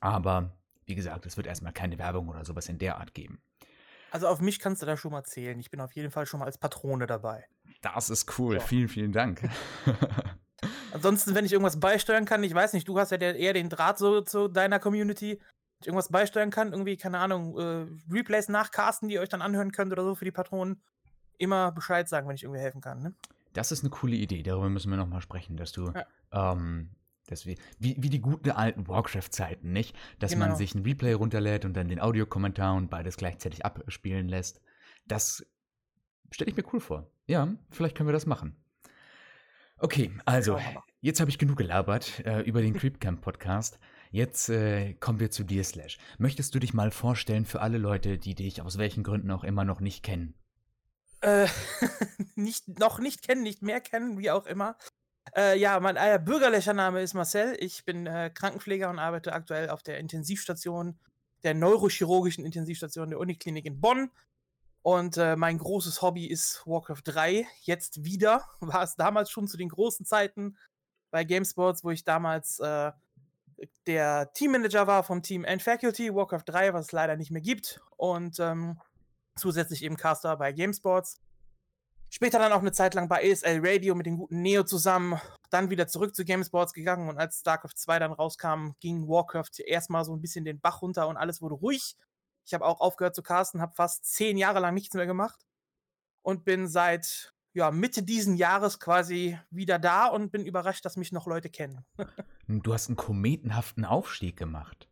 aber 0.00 0.56
wie 0.86 0.96
gesagt, 0.96 1.24
es 1.26 1.36
wird 1.36 1.46
erstmal 1.46 1.72
keine 1.72 1.98
Werbung 1.98 2.28
oder 2.28 2.44
sowas 2.44 2.68
in 2.68 2.78
der 2.78 2.98
Art 2.98 3.14
geben. 3.14 3.40
Also 4.10 4.28
auf 4.28 4.40
mich 4.40 4.58
kannst 4.58 4.82
du 4.82 4.86
da 4.86 4.96
schon 4.96 5.12
mal 5.12 5.24
zählen. 5.24 5.58
Ich 5.58 5.70
bin 5.70 5.80
auf 5.80 5.92
jeden 5.92 6.10
Fall 6.10 6.26
schon 6.26 6.40
mal 6.40 6.46
als 6.46 6.58
Patrone 6.58 7.06
dabei. 7.06 7.44
Das 7.80 8.10
ist 8.10 8.38
cool. 8.38 8.56
Ja. 8.56 8.60
Vielen, 8.60 8.88
vielen 8.88 9.12
Dank. 9.12 9.48
Ansonsten, 10.92 11.34
wenn 11.34 11.44
ich 11.44 11.52
irgendwas 11.52 11.78
beisteuern 11.80 12.24
kann, 12.24 12.42
ich 12.44 12.54
weiß 12.54 12.72
nicht, 12.72 12.88
du 12.88 12.98
hast 12.98 13.10
ja 13.10 13.18
der, 13.18 13.36
eher 13.36 13.52
den 13.52 13.68
Draht 13.68 13.98
so 13.98 14.20
zu 14.22 14.48
deiner 14.48 14.78
Community. 14.78 15.32
Wenn 15.38 15.80
ich 15.80 15.86
irgendwas 15.88 16.08
beisteuern 16.08 16.50
kann, 16.50 16.72
irgendwie, 16.72 16.96
keine 16.96 17.18
Ahnung, 17.18 17.58
äh, 17.58 17.86
Replays 18.12 18.48
nachcasten, 18.48 19.08
die 19.08 19.16
ihr 19.16 19.20
euch 19.20 19.28
dann 19.28 19.42
anhören 19.42 19.72
könnt 19.72 19.92
oder 19.92 20.04
so 20.04 20.14
für 20.14 20.24
die 20.24 20.30
Patronen, 20.30 20.80
immer 21.38 21.72
Bescheid 21.72 22.08
sagen, 22.08 22.28
wenn 22.28 22.36
ich 22.36 22.44
irgendwie 22.44 22.60
helfen 22.60 22.80
kann. 22.80 23.02
Ne? 23.02 23.14
Das 23.52 23.72
ist 23.72 23.82
eine 23.82 23.90
coole 23.90 24.14
Idee. 24.16 24.42
Darüber 24.42 24.68
müssen 24.70 24.90
wir 24.90 24.96
nochmal 24.96 25.20
sprechen, 25.20 25.56
dass 25.56 25.72
du, 25.72 25.92
Ja. 25.92 26.52
ähm, 26.52 26.90
dass 27.26 27.44
wir, 27.44 27.56
wie, 27.78 27.96
wie 27.98 28.08
die 28.10 28.20
guten 28.20 28.50
alten 28.50 28.86
Warcraft-Zeiten, 28.88 29.72
nicht? 29.72 29.96
Dass 30.20 30.36
man 30.36 30.48
Genau. 30.48 30.58
sich 30.58 30.74
ein 30.74 30.82
Replay 30.82 31.12
runterlädt 31.14 31.64
und 31.64 31.74
dann 31.74 31.88
den 31.88 32.00
Audiokommentar 32.00 32.74
und 32.74 32.88
beides 32.88 33.16
gleichzeitig 33.16 33.64
abspielen 33.66 34.28
lässt. 34.28 34.60
Das 35.06 35.44
stelle 36.30 36.50
ich 36.50 36.56
mir 36.56 36.64
cool 36.72 36.80
vor. 36.80 37.10
Ja, 37.26 37.48
vielleicht 37.70 37.96
können 37.96 38.08
wir 38.08 38.12
das 38.12 38.26
machen. 38.26 38.56
Okay, 39.78 40.12
also, 40.24 40.58
jetzt 41.00 41.20
habe 41.20 41.30
ich 41.30 41.38
genug 41.38 41.58
gelabert 41.58 42.24
äh, 42.24 42.40
über 42.42 42.62
den 42.62 42.74
Creepcamp-Podcast. 42.74 43.78
Jetzt 44.10 44.48
äh, 44.48 44.94
kommen 44.94 45.18
wir 45.18 45.30
zu 45.30 45.42
dir, 45.42 45.64
Slash. 45.64 45.98
Möchtest 46.18 46.54
du 46.54 46.60
dich 46.60 46.72
mal 46.72 46.92
vorstellen 46.92 47.44
für 47.44 47.60
alle 47.60 47.78
Leute, 47.78 48.16
die 48.16 48.36
dich 48.36 48.62
aus 48.62 48.78
welchen 48.78 49.02
Gründen 49.02 49.30
auch 49.32 49.42
immer 49.42 49.64
noch 49.64 49.80
nicht 49.80 50.04
kennen? 50.04 50.34
Äh, 51.20 51.48
nicht, 52.36 52.78
noch 52.78 53.00
nicht 53.00 53.26
kennen, 53.26 53.42
nicht 53.42 53.62
mehr 53.62 53.80
kennen, 53.80 54.18
wie 54.18 54.30
auch 54.30 54.46
immer. 54.46 54.76
Äh, 55.36 55.58
ja, 55.58 55.80
mein 55.80 55.96
äh, 55.96 56.20
bürgerlicher 56.22 56.74
Name 56.74 57.02
ist 57.02 57.14
Marcel. 57.14 57.56
Ich 57.58 57.84
bin 57.84 58.06
äh, 58.06 58.30
Krankenpfleger 58.32 58.88
und 58.88 58.98
arbeite 58.98 59.32
aktuell 59.32 59.70
auf 59.70 59.82
der 59.82 59.98
Intensivstation, 59.98 60.98
der 61.42 61.54
neurochirurgischen 61.54 62.44
Intensivstation 62.44 63.10
der 63.10 63.18
Uniklinik 63.18 63.64
in 63.66 63.80
Bonn. 63.80 64.10
Und 64.84 65.16
äh, 65.16 65.34
mein 65.34 65.56
großes 65.56 66.02
Hobby 66.02 66.26
ist 66.26 66.62
Warcraft 66.66 67.00
3. 67.04 67.46
Jetzt 67.62 68.04
wieder. 68.04 68.44
War 68.60 68.82
es 68.82 68.96
damals 68.96 69.30
schon 69.30 69.48
zu 69.48 69.56
den 69.56 69.70
großen 69.70 70.04
Zeiten 70.04 70.58
bei 71.10 71.24
GameSports, 71.24 71.84
wo 71.84 71.90
ich 71.90 72.04
damals 72.04 72.58
äh, 72.58 72.92
der 73.86 74.30
Teammanager 74.34 74.86
war 74.86 75.02
vom 75.02 75.22
Team 75.22 75.44
End 75.44 75.62
Faculty, 75.62 76.14
Warcraft 76.14 76.42
3, 76.46 76.74
was 76.74 76.86
es 76.86 76.92
leider 76.92 77.16
nicht 77.16 77.30
mehr 77.30 77.40
gibt. 77.40 77.80
Und 77.96 78.38
ähm, 78.40 78.78
zusätzlich 79.36 79.82
eben 79.84 79.96
Caster 79.96 80.36
bei 80.36 80.52
GameSports. 80.52 81.18
Später 82.10 82.38
dann 82.38 82.52
auch 82.52 82.60
eine 82.60 82.72
Zeit 82.72 82.92
lang 82.92 83.08
bei 83.08 83.22
ESL 83.22 83.60
Radio 83.64 83.94
mit 83.94 84.04
dem 84.04 84.18
guten 84.18 84.42
Neo 84.42 84.64
zusammen, 84.64 85.18
dann 85.48 85.70
wieder 85.70 85.86
zurück 85.86 86.14
zu 86.14 86.26
GameSports 86.26 86.74
gegangen 86.74 87.08
und 87.08 87.16
als 87.16 87.40
StarCraft 87.40 87.76
2 87.76 88.00
dann 88.00 88.12
rauskam, 88.12 88.72
ging 88.80 89.08
Warcraft 89.08 89.60
erstmal 89.64 90.04
so 90.04 90.14
ein 90.14 90.20
bisschen 90.20 90.44
den 90.44 90.60
Bach 90.60 90.82
runter 90.82 91.08
und 91.08 91.16
alles 91.16 91.40
wurde 91.40 91.54
ruhig. 91.54 91.96
Ich 92.44 92.54
habe 92.54 92.64
auch 92.64 92.80
aufgehört 92.80 93.14
zu 93.14 93.22
casten, 93.22 93.60
habe 93.60 93.74
fast 93.74 94.04
zehn 94.04 94.36
Jahre 94.36 94.60
lang 94.60 94.74
nichts 94.74 94.94
mehr 94.94 95.06
gemacht 95.06 95.46
und 96.22 96.44
bin 96.44 96.68
seit 96.68 97.34
ja, 97.54 97.70
Mitte 97.70 98.02
diesen 98.02 98.36
Jahres 98.36 98.80
quasi 98.80 99.38
wieder 99.50 99.78
da 99.78 100.06
und 100.06 100.32
bin 100.32 100.44
überrascht, 100.44 100.84
dass 100.84 100.96
mich 100.96 101.12
noch 101.12 101.26
Leute 101.26 101.48
kennen. 101.50 101.84
Du 102.46 102.74
hast 102.74 102.88
einen 102.88 102.96
kometenhaften 102.96 103.86
Aufstieg 103.86 104.36
gemacht. 104.36 104.86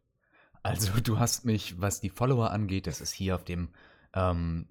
Also 0.62 0.92
du 1.00 1.18
hast 1.18 1.44
mich, 1.44 1.78
was 1.82 2.00
die 2.00 2.08
Follower 2.08 2.50
angeht, 2.50 2.86
das 2.86 3.02
ist 3.02 3.12
hier 3.12 3.34
auf 3.34 3.44
dem, 3.44 3.68
ähm, 4.14 4.68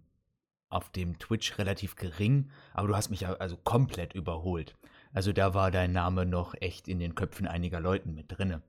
auf 0.69 0.89
dem 0.89 1.19
Twitch 1.19 1.59
relativ 1.59 1.95
gering, 1.95 2.50
aber 2.73 2.88
du 2.88 2.95
hast 2.95 3.11
mich 3.11 3.27
also 3.27 3.55
komplett 3.57 4.15
überholt. 4.15 4.75
Also 5.13 5.31
da 5.31 5.53
war 5.53 5.69
dein 5.69 5.91
Name 5.91 6.25
noch 6.25 6.55
echt 6.59 6.88
in 6.88 6.97
den 6.97 7.13
Köpfen 7.13 7.45
einiger 7.45 7.79
Leuten 7.79 8.15
mit 8.15 8.31
drinne. 8.31 8.63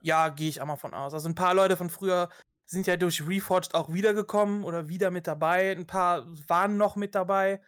Ja, 0.00 0.28
gehe 0.30 0.48
ich 0.48 0.62
auch 0.62 0.66
mal 0.66 0.76
von 0.76 0.94
aus. 0.94 1.12
Also 1.12 1.28
ein 1.28 1.34
paar 1.34 1.54
Leute 1.54 1.76
von 1.76 1.90
früher 1.90 2.30
sind 2.70 2.86
ja 2.86 2.96
durch 2.96 3.26
Reforged 3.26 3.74
auch 3.74 3.92
wiedergekommen 3.92 4.62
oder 4.62 4.88
wieder 4.88 5.10
mit 5.10 5.26
dabei. 5.26 5.72
Ein 5.72 5.86
paar 5.86 6.24
waren 6.46 6.76
noch 6.76 6.94
mit 6.94 7.16
dabei. 7.16 7.60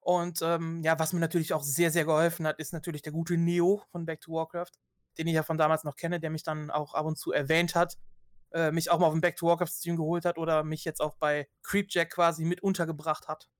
Und 0.00 0.40
ähm, 0.40 0.82
ja, 0.82 0.98
was 0.98 1.12
mir 1.12 1.20
natürlich 1.20 1.52
auch 1.52 1.62
sehr, 1.62 1.90
sehr 1.90 2.06
geholfen 2.06 2.46
hat, 2.46 2.58
ist 2.58 2.72
natürlich 2.72 3.02
der 3.02 3.12
gute 3.12 3.36
Neo 3.36 3.82
von 3.90 4.06
Back 4.06 4.22
to 4.22 4.32
Warcraft, 4.32 4.70
den 5.18 5.26
ich 5.26 5.34
ja 5.34 5.42
von 5.42 5.58
damals 5.58 5.84
noch 5.84 5.96
kenne, 5.96 6.20
der 6.20 6.30
mich 6.30 6.42
dann 6.42 6.70
auch 6.70 6.94
ab 6.94 7.04
und 7.04 7.18
zu 7.18 7.32
erwähnt 7.32 7.74
hat, 7.74 7.98
äh, 8.52 8.70
mich 8.70 8.90
auch 8.90 8.98
mal 8.98 9.08
auf 9.08 9.12
dem 9.12 9.20
Back 9.20 9.36
to 9.36 9.46
Warcraft 9.46 9.68
Stream 9.68 9.96
geholt 9.96 10.24
hat 10.24 10.38
oder 10.38 10.64
mich 10.64 10.84
jetzt 10.84 11.00
auch 11.00 11.16
bei 11.16 11.48
Creepjack 11.62 12.10
quasi 12.10 12.44
mit 12.44 12.62
untergebracht 12.62 13.28
hat. 13.28 13.50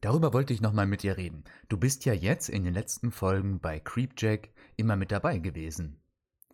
Darüber 0.00 0.32
wollte 0.32 0.52
ich 0.52 0.60
nochmal 0.60 0.86
mit 0.86 1.04
dir 1.04 1.18
reden. 1.18 1.44
Du 1.68 1.76
bist 1.76 2.04
ja 2.04 2.14
jetzt 2.14 2.48
in 2.48 2.64
den 2.64 2.74
letzten 2.74 3.12
Folgen 3.12 3.60
bei 3.60 3.78
Creepjack 3.78 4.48
immer 4.76 4.96
mit 4.96 5.12
dabei 5.12 5.38
gewesen. 5.38 6.00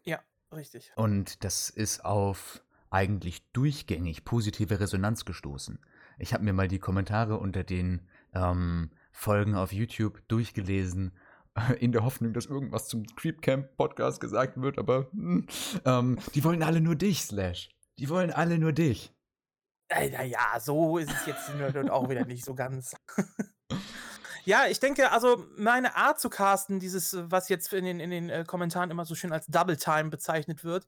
Ja, 0.02 0.20
richtig. 0.52 0.92
Und 0.96 1.42
das 1.44 1.70
ist 1.70 2.04
auf 2.04 2.60
eigentlich 2.96 3.46
durchgängig 3.52 4.24
positive 4.24 4.80
Resonanz 4.80 5.26
gestoßen. 5.26 5.78
Ich 6.18 6.32
habe 6.32 6.44
mir 6.44 6.54
mal 6.54 6.66
die 6.66 6.78
Kommentare 6.78 7.36
unter 7.36 7.62
den 7.62 8.08
ähm, 8.32 8.90
Folgen 9.12 9.54
auf 9.54 9.70
YouTube 9.70 10.26
durchgelesen, 10.28 11.12
in 11.78 11.92
der 11.92 12.04
Hoffnung, 12.04 12.32
dass 12.32 12.46
irgendwas 12.46 12.88
zum 12.88 13.04
Creepcamp 13.04 13.76
Podcast 13.76 14.18
gesagt 14.18 14.62
wird, 14.62 14.78
aber 14.78 15.10
hm, 15.12 15.46
ähm, 15.84 16.18
die 16.34 16.42
wollen 16.42 16.62
alle 16.62 16.80
nur 16.80 16.94
dich, 16.94 17.20
Slash. 17.20 17.68
Die 17.98 18.08
wollen 18.08 18.30
alle 18.30 18.58
nur 18.58 18.72
dich. 18.72 19.12
Naja, 19.90 20.58
so 20.58 20.96
ist 20.96 21.12
es 21.12 21.26
jetzt 21.26 21.50
auch 21.90 22.08
wieder 22.08 22.24
nicht 22.24 22.46
so 22.46 22.54
ganz. 22.54 22.96
ja, 24.46 24.64
ich 24.70 24.80
denke, 24.80 25.12
also 25.12 25.44
meine 25.58 25.96
Art 25.96 26.18
zu 26.18 26.30
casten, 26.30 26.80
dieses, 26.80 27.14
was 27.30 27.50
jetzt 27.50 27.74
in 27.74 27.84
den, 27.84 28.00
in 28.00 28.10
den 28.10 28.30
äh, 28.30 28.44
Kommentaren 28.46 28.90
immer 28.90 29.04
so 29.04 29.14
schön 29.14 29.32
als 29.32 29.46
Double 29.46 29.76
Time 29.76 30.08
bezeichnet 30.08 30.64
wird, 30.64 30.86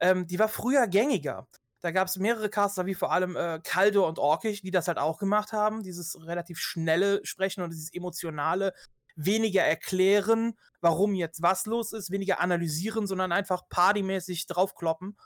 ähm, 0.00 0.26
die 0.26 0.38
war 0.38 0.48
früher 0.48 0.86
gängiger. 0.86 1.46
Da 1.80 1.90
gab 1.90 2.08
es 2.08 2.16
mehrere 2.16 2.48
Caster, 2.48 2.86
wie 2.86 2.94
vor 2.94 3.12
allem 3.12 3.36
äh, 3.36 3.60
Kaldo 3.62 4.08
und 4.08 4.18
Orkish, 4.18 4.62
die 4.62 4.70
das 4.70 4.88
halt 4.88 4.98
auch 4.98 5.18
gemacht 5.18 5.52
haben. 5.52 5.82
Dieses 5.82 6.18
relativ 6.26 6.58
schnelle 6.58 7.24
Sprechen 7.24 7.62
und 7.62 7.70
dieses 7.70 7.92
emotionale, 7.92 8.72
weniger 9.16 9.62
erklären, 9.62 10.58
warum 10.80 11.14
jetzt 11.14 11.42
was 11.42 11.66
los 11.66 11.92
ist, 11.92 12.10
weniger 12.10 12.40
analysieren, 12.40 13.06
sondern 13.06 13.32
einfach 13.32 13.68
partymäßig 13.68 14.46
draufkloppen. 14.46 15.16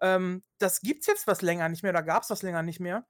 Ähm, 0.00 0.42
das 0.58 0.80
gibt's 0.80 1.06
jetzt 1.06 1.26
was 1.26 1.42
länger 1.42 1.68
nicht 1.68 1.82
mehr, 1.82 1.92
oder 1.92 2.02
gab's 2.02 2.28
was 2.28 2.42
länger 2.42 2.62
nicht 2.62 2.80
mehr. 2.80 3.06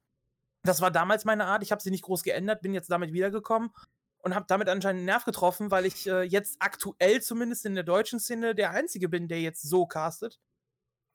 Das 0.62 0.80
war 0.80 0.90
damals 0.90 1.24
meine 1.24 1.46
Art. 1.46 1.62
Ich 1.62 1.72
habe 1.72 1.82
sie 1.82 1.90
nicht 1.90 2.04
groß 2.04 2.22
geändert, 2.22 2.60
bin 2.60 2.74
jetzt 2.74 2.90
damit 2.90 3.12
wiedergekommen 3.12 3.70
und 4.18 4.34
habe 4.34 4.46
damit 4.48 4.68
anscheinend 4.68 5.00
einen 5.00 5.06
Nerv 5.06 5.24
getroffen, 5.24 5.70
weil 5.70 5.86
ich 5.86 6.06
äh, 6.06 6.22
jetzt 6.22 6.56
aktuell 6.58 7.22
zumindest 7.22 7.64
in 7.64 7.74
der 7.74 7.84
deutschen 7.84 8.20
Szene 8.20 8.54
der 8.54 8.72
Einzige 8.72 9.08
bin, 9.08 9.28
der 9.28 9.40
jetzt 9.40 9.62
so 9.62 9.86
castet. 9.86 10.38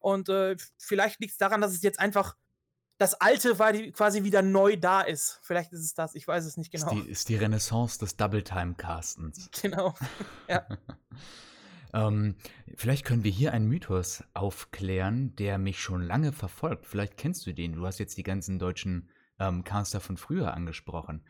Und 0.02 0.28
äh, 0.28 0.56
vielleicht 0.78 1.20
liegt 1.20 1.32
es 1.32 1.38
daran, 1.38 1.60
dass 1.60 1.72
es 1.72 1.82
jetzt 1.82 2.00
einfach 2.00 2.36
das 2.98 3.14
Alte 3.14 3.54
quasi 3.92 4.22
wieder 4.22 4.42
neu 4.42 4.76
da 4.76 5.00
ist. 5.00 5.40
Vielleicht 5.42 5.72
ist 5.72 5.80
es 5.80 5.94
das, 5.94 6.14
ich 6.14 6.28
weiß 6.28 6.44
es 6.44 6.56
nicht 6.56 6.70
genau. 6.70 6.92
Ist 6.92 7.04
die, 7.04 7.10
ist 7.10 7.28
die 7.28 7.36
Renaissance 7.36 7.98
des 7.98 8.16
Double-Time-Castens. 8.16 9.50
Genau, 9.62 9.94
ja. 10.48 10.66
ähm, 11.94 12.36
vielleicht 12.76 13.04
können 13.04 13.24
wir 13.24 13.30
hier 13.30 13.52
einen 13.52 13.68
Mythos 13.68 14.24
aufklären, 14.34 15.34
der 15.36 15.58
mich 15.58 15.80
schon 15.80 16.02
lange 16.02 16.32
verfolgt. 16.32 16.86
Vielleicht 16.86 17.16
kennst 17.16 17.46
du 17.46 17.52
den. 17.52 17.72
Du 17.72 17.86
hast 17.86 17.98
jetzt 17.98 18.16
die 18.18 18.22
ganzen 18.22 18.58
deutschen 18.58 19.08
ähm, 19.38 19.64
Caster 19.64 20.00
von 20.00 20.16
früher 20.16 20.54
angesprochen. 20.54 21.24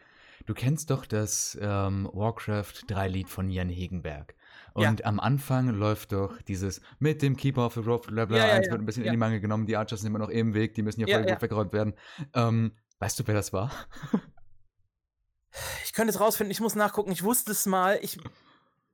Du 0.45 0.55
kennst 0.55 0.91
doch 0.91 1.07
das 1.07 1.57
ähm, 1.61 2.09
Warcraft 2.13 2.85
3-Lied 2.89 3.29
von 3.29 3.49
Jan 3.49 3.69
Hegenberg. 3.69 4.35
Und 4.75 5.01
ja. 5.01 5.07
am 5.07 5.21
Anfang 5.21 5.69
läuft 5.69 6.13
doch 6.13 6.41
dieses 6.43 6.81
mit 6.99 7.23
dem 7.23 7.37
Keeper 7.37 7.67
of 7.67 7.75
the 7.75 7.81
Road, 7.81 8.07
bla 8.07 8.25
bla, 8.25 8.39
ja, 8.39 8.47
ja, 8.49 8.55
eins 8.55 8.71
wird 8.71 8.81
ein 8.81 8.87
bisschen 8.87 9.05
in 9.05 9.11
die 9.11 9.19
Mangel 9.19 9.41
genommen, 9.41 9.67
die 9.67 9.77
Archers 9.77 10.01
sind 10.01 10.09
immer 10.09 10.19
noch 10.19 10.29
im 10.29 10.55
Weg, 10.55 10.75
die 10.75 10.83
müssen 10.83 11.01
ja 11.01 11.07
voll 11.07 11.27
gut 11.27 11.43
weggeräumt 11.43 11.73
werden. 11.73 11.95
Ähm, 12.35 12.77
weißt 12.99 13.19
du, 13.19 13.27
wer 13.27 13.35
das 13.35 13.53
war? 13.53 13.71
ich 15.85 15.93
könnte 15.93 16.13
es 16.13 16.21
rausfinden, 16.21 16.51
ich 16.51 16.61
muss 16.61 16.75
nachgucken, 16.75 17.13
ich 17.13 17.23
wusste 17.23 17.53
es 17.53 17.67
mal. 17.67 17.99
Ich 18.03 18.19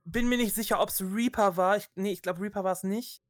bin 0.05 0.27
mir 0.27 0.37
nicht 0.37 0.55
sicher, 0.55 0.81
ob 0.81 0.89
es 0.89 1.01
Reaper 1.01 1.57
war. 1.57 1.77
Ich, 1.77 1.89
nee, 1.95 2.11
ich 2.11 2.21
glaube, 2.21 2.41
Reaper 2.41 2.63
war 2.63 2.73
es 2.73 2.83
nicht. 2.83 3.21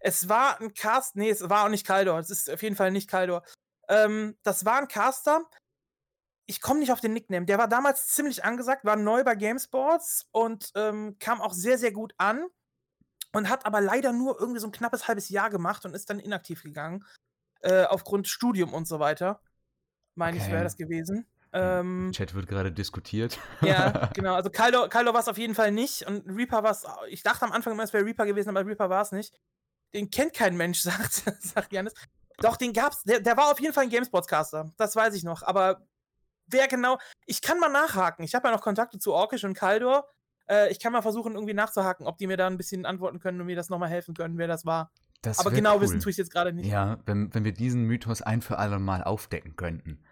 Es 0.00 0.28
war 0.28 0.60
ein 0.60 0.74
Cast, 0.74 1.16
nee, 1.16 1.30
es 1.30 1.48
war 1.48 1.64
auch 1.64 1.68
nicht 1.68 1.86
Kaldor. 1.86 2.18
Es 2.18 2.30
ist 2.30 2.50
auf 2.50 2.62
jeden 2.62 2.76
Fall 2.76 2.90
nicht 2.90 3.08
Kaldor. 3.08 3.42
Ähm, 3.88 4.36
das 4.42 4.64
war 4.64 4.78
ein 4.78 4.88
Caster, 4.88 5.42
ich 6.50 6.60
komme 6.60 6.80
nicht 6.80 6.90
auf 6.90 7.00
den 7.00 7.12
Nickname. 7.12 7.46
Der 7.46 7.58
war 7.58 7.68
damals 7.68 8.08
ziemlich 8.08 8.44
angesagt, 8.44 8.84
war 8.84 8.96
neu 8.96 9.22
bei 9.22 9.36
GameSports 9.36 10.26
und 10.32 10.72
ähm, 10.74 11.16
kam 11.20 11.40
auch 11.40 11.52
sehr, 11.52 11.78
sehr 11.78 11.92
gut 11.92 12.12
an. 12.18 12.44
Und 13.32 13.48
hat 13.48 13.64
aber 13.64 13.80
leider 13.80 14.12
nur 14.12 14.40
irgendwie 14.40 14.58
so 14.58 14.66
ein 14.66 14.72
knappes 14.72 15.06
halbes 15.06 15.28
Jahr 15.28 15.50
gemacht 15.50 15.84
und 15.84 15.94
ist 15.94 16.10
dann 16.10 16.18
inaktiv 16.18 16.64
gegangen. 16.64 17.04
Äh, 17.60 17.84
aufgrund 17.84 18.26
Studium 18.26 18.74
und 18.74 18.88
so 18.88 18.98
weiter. 18.98 19.40
Meine 20.16 20.36
okay. 20.36 20.46
ich, 20.46 20.52
wäre 20.52 20.64
das 20.64 20.76
gewesen. 20.76 21.26
Ähm, 21.52 22.10
Chat 22.12 22.34
wird 22.34 22.48
gerade 22.48 22.72
diskutiert. 22.72 23.38
Ja, 23.60 24.10
genau. 24.14 24.34
Also 24.34 24.50
Kaldo, 24.50 24.88
Kaldo 24.88 25.14
war 25.14 25.20
es 25.20 25.28
auf 25.28 25.38
jeden 25.38 25.54
Fall 25.54 25.70
nicht. 25.70 26.04
Und 26.08 26.28
Reaper 26.28 26.64
war 26.64 26.72
es. 26.72 26.84
Ich 27.08 27.22
dachte 27.22 27.44
am 27.44 27.52
Anfang 27.52 27.74
immer, 27.74 27.84
es 27.84 27.92
wäre 27.92 28.04
Reaper 28.04 28.26
gewesen, 28.26 28.48
aber 28.48 28.66
Reaper 28.66 28.90
war 28.90 29.02
es 29.02 29.12
nicht. 29.12 29.32
Den 29.94 30.10
kennt 30.10 30.34
kein 30.34 30.56
Mensch, 30.56 30.80
sagt, 30.82 31.22
sagt 31.40 31.72
Janis. 31.72 31.94
Doch, 32.38 32.56
den 32.56 32.72
gab's. 32.72 33.04
Der, 33.04 33.20
der 33.20 33.36
war 33.36 33.52
auf 33.52 33.60
jeden 33.60 33.74
Fall 33.74 33.84
ein 33.84 33.90
Gamesports-Caster. 33.90 34.72
Das 34.76 34.96
weiß 34.96 35.14
ich 35.14 35.22
noch. 35.22 35.44
Aber 35.44 35.86
wer 36.50 36.68
genau. 36.68 36.98
Ich 37.26 37.42
kann 37.42 37.58
mal 37.58 37.68
nachhaken. 37.68 38.24
Ich 38.24 38.34
habe 38.34 38.48
ja 38.48 38.54
noch 38.54 38.62
Kontakte 38.62 38.98
zu 38.98 39.12
Orkish 39.12 39.44
und 39.44 39.54
Kaldor. 39.54 40.08
Äh, 40.48 40.70
ich 40.70 40.80
kann 40.80 40.92
mal 40.92 41.02
versuchen, 41.02 41.34
irgendwie 41.34 41.54
nachzuhaken, 41.54 42.06
ob 42.06 42.18
die 42.18 42.26
mir 42.26 42.36
da 42.36 42.46
ein 42.46 42.56
bisschen 42.56 42.86
antworten 42.86 43.20
können 43.20 43.40
und 43.40 43.46
mir 43.46 43.56
das 43.56 43.70
nochmal 43.70 43.88
helfen 43.88 44.14
können, 44.14 44.38
wer 44.38 44.48
das 44.48 44.66
war. 44.66 44.90
Das 45.22 45.38
Aber 45.38 45.50
genau 45.50 45.76
cool. 45.76 45.82
wissen 45.82 46.00
tue 46.00 46.10
ich 46.10 46.16
jetzt 46.16 46.32
gerade 46.32 46.52
nicht. 46.52 46.66
Ja, 46.66 46.98
wenn, 47.04 47.32
wenn 47.34 47.44
wir 47.44 47.52
diesen 47.52 47.84
Mythos 47.84 48.22
ein 48.22 48.40
für 48.40 48.58
alle 48.58 48.78
Mal 48.78 49.04
aufdecken 49.04 49.54
könnten. 49.54 50.02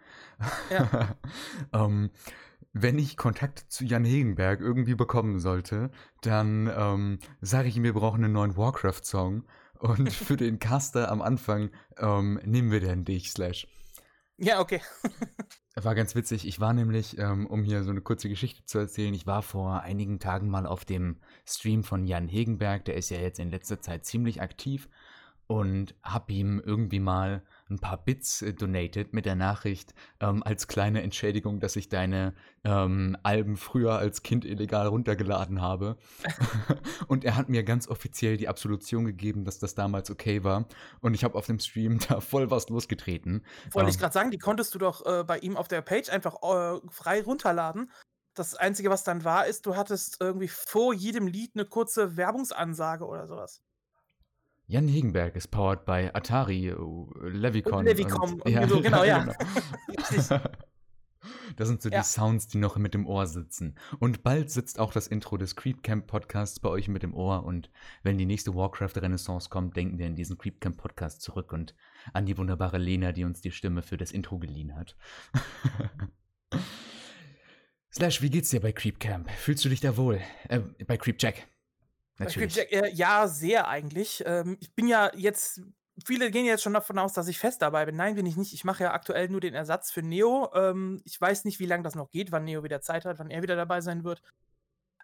Ja. 0.69 1.15
ähm, 1.73 2.11
wenn 2.73 2.99
ich 2.99 3.17
Kontakt 3.17 3.65
zu 3.69 3.83
Jan 3.83 4.05
Hegenberg 4.05 4.59
irgendwie 4.61 4.93
bekommen 4.93 5.39
sollte, 5.39 5.89
dann 6.21 6.71
ähm, 6.75 7.19
sage 7.41 7.67
ich 7.67 7.77
ihm, 7.77 7.83
wir 7.83 7.93
brauchen 7.93 8.23
einen 8.23 8.33
neuen 8.33 8.55
Warcraft-Song. 8.55 9.45
Und 9.79 10.11
für 10.13 10.37
den 10.37 10.59
Caster 10.59 11.09
am 11.11 11.21
Anfang 11.21 11.71
ähm, 11.97 12.39
nehmen 12.43 12.71
wir 12.71 12.81
dann 12.81 13.05
dich, 13.05 13.31
Slash. 13.31 13.67
Ja, 14.39 14.59
okay. 14.61 14.81
War 15.75 15.95
ganz 15.95 16.15
witzig. 16.15 16.45
Ich 16.45 16.59
war 16.59 16.73
nämlich, 16.73 17.17
ähm, 17.17 17.45
um 17.47 17.63
hier 17.63 17.83
so 17.83 17.91
eine 17.91 18.01
kurze 18.01 18.27
Geschichte 18.27 18.65
zu 18.65 18.79
erzählen, 18.79 19.13
ich 19.13 19.25
war 19.25 19.41
vor 19.41 19.81
einigen 19.81 20.19
Tagen 20.19 20.49
mal 20.49 20.65
auf 20.65 20.83
dem 20.83 21.21
Stream 21.45 21.83
von 21.83 22.05
Jan 22.05 22.27
Hegenberg, 22.27 22.83
der 22.83 22.95
ist 22.95 23.09
ja 23.09 23.17
jetzt 23.17 23.39
in 23.39 23.49
letzter 23.49 23.79
Zeit 23.79 24.05
ziemlich 24.05 24.41
aktiv 24.41 24.89
und 25.49 25.95
hab 26.03 26.29
ihm 26.29 26.61
irgendwie 26.63 26.99
mal 26.99 27.41
ein 27.71 27.79
paar 27.79 27.97
Bits 27.97 28.43
äh, 28.43 28.53
donated 28.53 29.13
mit 29.13 29.25
der 29.25 29.33
Nachricht 29.33 29.95
ähm, 30.19 30.43
als 30.43 30.67
kleine 30.67 31.01
Entschädigung, 31.01 31.59
dass 31.59 31.75
ich 31.75 31.89
deine 31.89 32.35
ähm, 32.63 33.17
Alben 33.23 33.57
früher 33.57 33.97
als 33.97 34.21
Kind 34.21 34.45
illegal 34.45 34.85
runtergeladen 34.85 35.59
habe. 35.59 35.97
und 37.07 37.25
er 37.25 37.35
hat 37.35 37.49
mir 37.49 37.63
ganz 37.63 37.87
offiziell 37.87 38.37
die 38.37 38.47
Absolution 38.47 39.05
gegeben, 39.05 39.43
dass 39.43 39.57
das 39.57 39.73
damals 39.73 40.11
okay 40.11 40.43
war. 40.43 40.67
Und 41.01 41.15
ich 41.15 41.23
habe 41.23 41.35
auf 41.35 41.47
dem 41.47 41.57
Stream 41.57 41.99
da 42.07 42.21
voll 42.21 42.51
was 42.51 42.69
losgetreten. 42.69 43.43
Wollte 43.71 43.87
ähm, 43.87 43.93
ich 43.95 43.97
gerade 43.99 44.13
sagen, 44.13 44.29
die 44.29 44.37
konntest 44.37 44.75
du 44.75 44.77
doch 44.77 45.03
äh, 45.07 45.23
bei 45.23 45.39
ihm 45.39 45.57
auf 45.57 45.67
der 45.67 45.81
Page 45.81 46.09
einfach 46.09 46.35
äh, 46.43 46.79
frei 46.91 47.23
runterladen. 47.23 47.91
Das 48.35 48.53
Einzige, 48.53 48.91
was 48.91 49.03
dann 49.03 49.23
war, 49.23 49.47
ist, 49.47 49.65
du 49.65 49.75
hattest 49.75 50.17
irgendwie 50.19 50.47
vor 50.47 50.93
jedem 50.93 51.25
Lied 51.25 51.53
eine 51.55 51.65
kurze 51.65 52.17
Werbungsansage 52.17 53.03
oder 53.05 53.25
sowas. 53.25 53.63
Jan 54.69 54.87
Hegenberg 54.87 55.35
ist 55.35 55.47
powered 55.47 55.83
by 55.83 56.11
Atari, 56.13 56.67
äh, 56.67 56.75
Levicon. 57.27 57.85
Levicom, 57.85 58.39
und, 58.39 58.51
ja, 58.51 58.67
so, 58.67 58.79
genau, 58.79 59.03
ja. 59.03 59.23
genau. 60.09 60.39
Das 61.57 61.67
sind 61.67 61.81
so 61.81 61.89
ja. 61.89 61.99
die 61.99 62.05
Sounds, 62.05 62.47
die 62.47 62.59
noch 62.59 62.77
mit 62.77 62.93
dem 62.93 63.05
Ohr 63.07 63.25
sitzen. 63.25 63.75
Und 63.97 64.23
bald 64.23 64.51
sitzt 64.51 64.79
auch 64.79 64.93
das 64.93 65.07
Intro 65.07 65.37
des 65.37 65.55
Creepcamp 65.55 66.07
Podcasts 66.07 66.59
bei 66.59 66.69
euch 66.69 66.87
mit 66.87 67.03
dem 67.03 67.13
Ohr. 67.13 67.43
Und 67.43 67.69
wenn 68.03 68.17
die 68.17 68.27
nächste 68.27 68.55
Warcraft-Renaissance 68.55 69.49
kommt, 69.49 69.75
denken 69.75 69.97
wir 69.97 70.05
an 70.05 70.15
diesen 70.15 70.37
Creepcamp 70.37 70.77
Podcast 70.77 71.21
zurück 71.21 71.51
und 71.51 71.75
an 72.13 72.25
die 72.25 72.37
wunderbare 72.37 72.77
Lena, 72.77 73.11
die 73.11 73.25
uns 73.25 73.41
die 73.41 73.51
Stimme 73.51 73.81
für 73.81 73.97
das 73.97 74.11
Intro 74.11 74.37
geliehen 74.37 74.75
hat. 74.75 74.95
Slash, 77.91 78.21
wie 78.21 78.29
geht's 78.29 78.51
dir 78.51 78.61
bei 78.61 78.71
Creepcamp? 78.71 79.29
Fühlst 79.31 79.65
du 79.65 79.69
dich 79.69 79.81
da 79.81 79.97
wohl? 79.97 80.21
Äh, 80.47 80.59
bei 80.87 80.95
Creepjack. 80.95 81.47
Natürlich. 82.19 82.57
Äh, 82.57 82.91
ja, 82.93 83.27
sehr 83.27 83.67
eigentlich. 83.67 84.23
Ähm, 84.25 84.57
ich 84.59 84.73
bin 84.73 84.87
ja 84.87 85.11
jetzt, 85.15 85.61
viele 86.05 86.31
gehen 86.31 86.45
jetzt 86.45 86.63
schon 86.63 86.73
davon 86.73 86.99
aus, 86.99 87.13
dass 87.13 87.27
ich 87.27 87.39
fest 87.39 87.61
dabei 87.61 87.85
bin. 87.85 87.95
Nein, 87.95 88.15
bin 88.15 88.25
ich 88.25 88.35
nicht. 88.35 88.53
Ich 88.53 88.63
mache 88.63 88.83
ja 88.83 88.93
aktuell 88.93 89.29
nur 89.29 89.41
den 89.41 89.53
Ersatz 89.53 89.89
für 89.91 90.01
Neo. 90.01 90.51
Ähm, 90.53 91.01
ich 91.05 91.19
weiß 91.19 91.45
nicht, 91.45 91.59
wie 91.59 91.65
lange 91.65 91.83
das 91.83 91.95
noch 91.95 92.11
geht, 92.11 92.31
wann 92.31 92.43
Neo 92.43 92.63
wieder 92.63 92.81
Zeit 92.81 93.05
hat, 93.05 93.19
wann 93.19 93.31
er 93.31 93.41
wieder 93.41 93.55
dabei 93.55 93.81
sein 93.81 94.03
wird. 94.03 94.21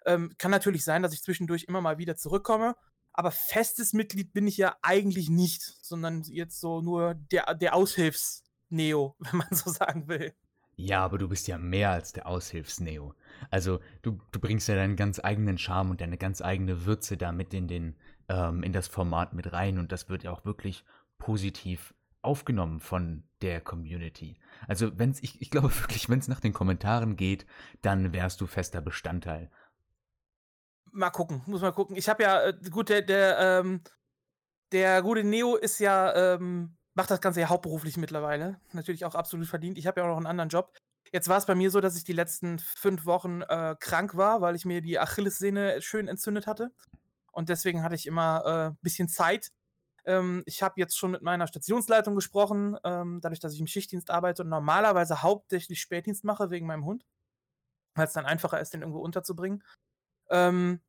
Ähm, 0.04 0.32
kann 0.38 0.50
natürlich 0.50 0.84
sein, 0.84 1.02
dass 1.02 1.12
ich 1.12 1.22
zwischendurch 1.22 1.64
immer 1.64 1.80
mal 1.80 1.98
wieder 1.98 2.16
zurückkomme. 2.16 2.76
Aber 3.12 3.30
festes 3.30 3.94
Mitglied 3.94 4.34
bin 4.34 4.46
ich 4.46 4.58
ja 4.58 4.76
eigentlich 4.82 5.30
nicht, 5.30 5.62
sondern 5.62 6.22
jetzt 6.24 6.60
so 6.60 6.82
nur 6.82 7.14
der, 7.14 7.54
der 7.54 7.74
Aushilfs-Neo, 7.74 9.16
wenn 9.18 9.38
man 9.38 9.48
so 9.50 9.70
sagen 9.70 10.06
will. 10.06 10.34
Ja, 10.78 11.02
aber 11.02 11.16
du 11.16 11.28
bist 11.28 11.48
ja 11.48 11.56
mehr 11.56 11.90
als 11.90 12.12
der 12.12 12.26
Aushilfs-Neo. 12.26 13.14
Also 13.50 13.80
du, 14.02 14.20
du 14.30 14.38
bringst 14.38 14.68
ja 14.68 14.74
deinen 14.74 14.96
ganz 14.96 15.18
eigenen 15.18 15.56
Charme 15.56 15.90
und 15.90 16.02
deine 16.02 16.18
ganz 16.18 16.42
eigene 16.42 16.84
Würze 16.84 17.16
da 17.16 17.32
mit 17.32 17.54
in, 17.54 17.66
den, 17.66 17.96
ähm, 18.28 18.62
in 18.62 18.74
das 18.74 18.86
Format 18.86 19.32
mit 19.32 19.52
rein 19.54 19.78
und 19.78 19.90
das 19.90 20.10
wird 20.10 20.24
ja 20.24 20.32
auch 20.32 20.44
wirklich 20.44 20.84
positiv 21.16 21.94
aufgenommen 22.20 22.80
von 22.80 23.22
der 23.40 23.62
Community. 23.62 24.38
Also 24.68 24.98
wenn's, 24.98 25.22
ich, 25.22 25.40
ich 25.40 25.50
glaube 25.50 25.74
wirklich, 25.80 26.10
wenn 26.10 26.18
es 26.18 26.28
nach 26.28 26.40
den 26.40 26.52
Kommentaren 26.52 27.16
geht, 27.16 27.46
dann 27.80 28.12
wärst 28.12 28.42
du 28.42 28.46
fester 28.46 28.82
Bestandteil. 28.82 29.50
Mal 30.92 31.10
gucken, 31.10 31.42
muss 31.46 31.62
mal 31.62 31.72
gucken. 31.72 31.96
Ich 31.96 32.08
habe 32.08 32.22
ja, 32.22 32.48
äh, 32.48 32.54
gut, 32.70 32.90
der, 32.90 33.00
der, 33.00 33.38
ähm, 33.38 33.80
der 34.72 35.00
gute 35.00 35.24
Neo 35.24 35.56
ist 35.56 35.78
ja, 35.78 36.34
ähm, 36.34 36.76
macht 36.96 37.10
das 37.10 37.20
Ganze 37.20 37.40
ja 37.40 37.48
hauptberuflich 37.48 37.96
mittlerweile. 37.98 38.60
Natürlich 38.72 39.04
auch 39.04 39.14
absolut 39.14 39.46
verdient. 39.46 39.78
Ich 39.78 39.86
habe 39.86 40.00
ja 40.00 40.06
auch 40.06 40.10
noch 40.10 40.16
einen 40.16 40.26
anderen 40.26 40.48
Job. 40.48 40.76
Jetzt 41.12 41.28
war 41.28 41.38
es 41.38 41.46
bei 41.46 41.54
mir 41.54 41.70
so, 41.70 41.80
dass 41.80 41.96
ich 41.96 42.04
die 42.04 42.12
letzten 42.12 42.58
fünf 42.58 43.06
Wochen 43.06 43.42
äh, 43.42 43.76
krank 43.78 44.16
war, 44.16 44.40
weil 44.40 44.56
ich 44.56 44.64
mir 44.64 44.80
die 44.80 44.98
Achillessehne 44.98 45.80
schön 45.82 46.08
entzündet 46.08 46.46
hatte. 46.46 46.72
Und 47.32 47.48
deswegen 47.48 47.82
hatte 47.82 47.94
ich 47.94 48.06
immer 48.06 48.44
ein 48.44 48.72
äh, 48.72 48.74
bisschen 48.82 49.08
Zeit. 49.08 49.52
Ähm, 50.04 50.42
ich 50.46 50.62
habe 50.62 50.80
jetzt 50.80 50.96
schon 50.98 51.10
mit 51.12 51.22
meiner 51.22 51.46
Stationsleitung 51.46 52.14
gesprochen, 52.14 52.76
ähm, 52.84 53.20
dadurch, 53.20 53.40
dass 53.40 53.52
ich 53.52 53.60
im 53.60 53.66
Schichtdienst 53.66 54.10
arbeite 54.10 54.42
und 54.42 54.48
normalerweise 54.48 55.22
hauptsächlich 55.22 55.80
Spätdienst 55.80 56.24
mache 56.24 56.50
wegen 56.50 56.66
meinem 56.66 56.84
Hund. 56.84 57.04
weil 57.94 58.06
es 58.06 58.12
dann 58.12 58.26
einfacher 58.26 58.60
ist, 58.60 58.74
den 58.74 58.82
irgendwo 58.82 59.00
unterzubringen. 59.00 59.62
Ähm, 60.30 60.80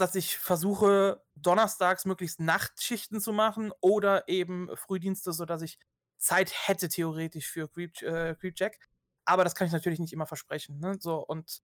dass 0.00 0.14
ich 0.14 0.38
versuche, 0.38 1.22
donnerstags 1.36 2.04
möglichst 2.04 2.40
Nachtschichten 2.40 3.20
zu 3.20 3.32
machen 3.32 3.72
oder 3.80 4.28
eben 4.28 4.68
Frühdienste, 4.76 5.32
sodass 5.32 5.62
ich 5.62 5.78
Zeit 6.18 6.52
hätte 6.66 6.88
theoretisch 6.88 7.48
für 7.48 7.68
Creep, 7.68 8.02
äh, 8.02 8.34
Creepjack. 8.34 8.78
Aber 9.24 9.44
das 9.44 9.54
kann 9.54 9.66
ich 9.66 9.72
natürlich 9.72 10.00
nicht 10.00 10.12
immer 10.12 10.26
versprechen. 10.26 10.78
Ne? 10.78 10.96
So, 11.00 11.18
und 11.18 11.62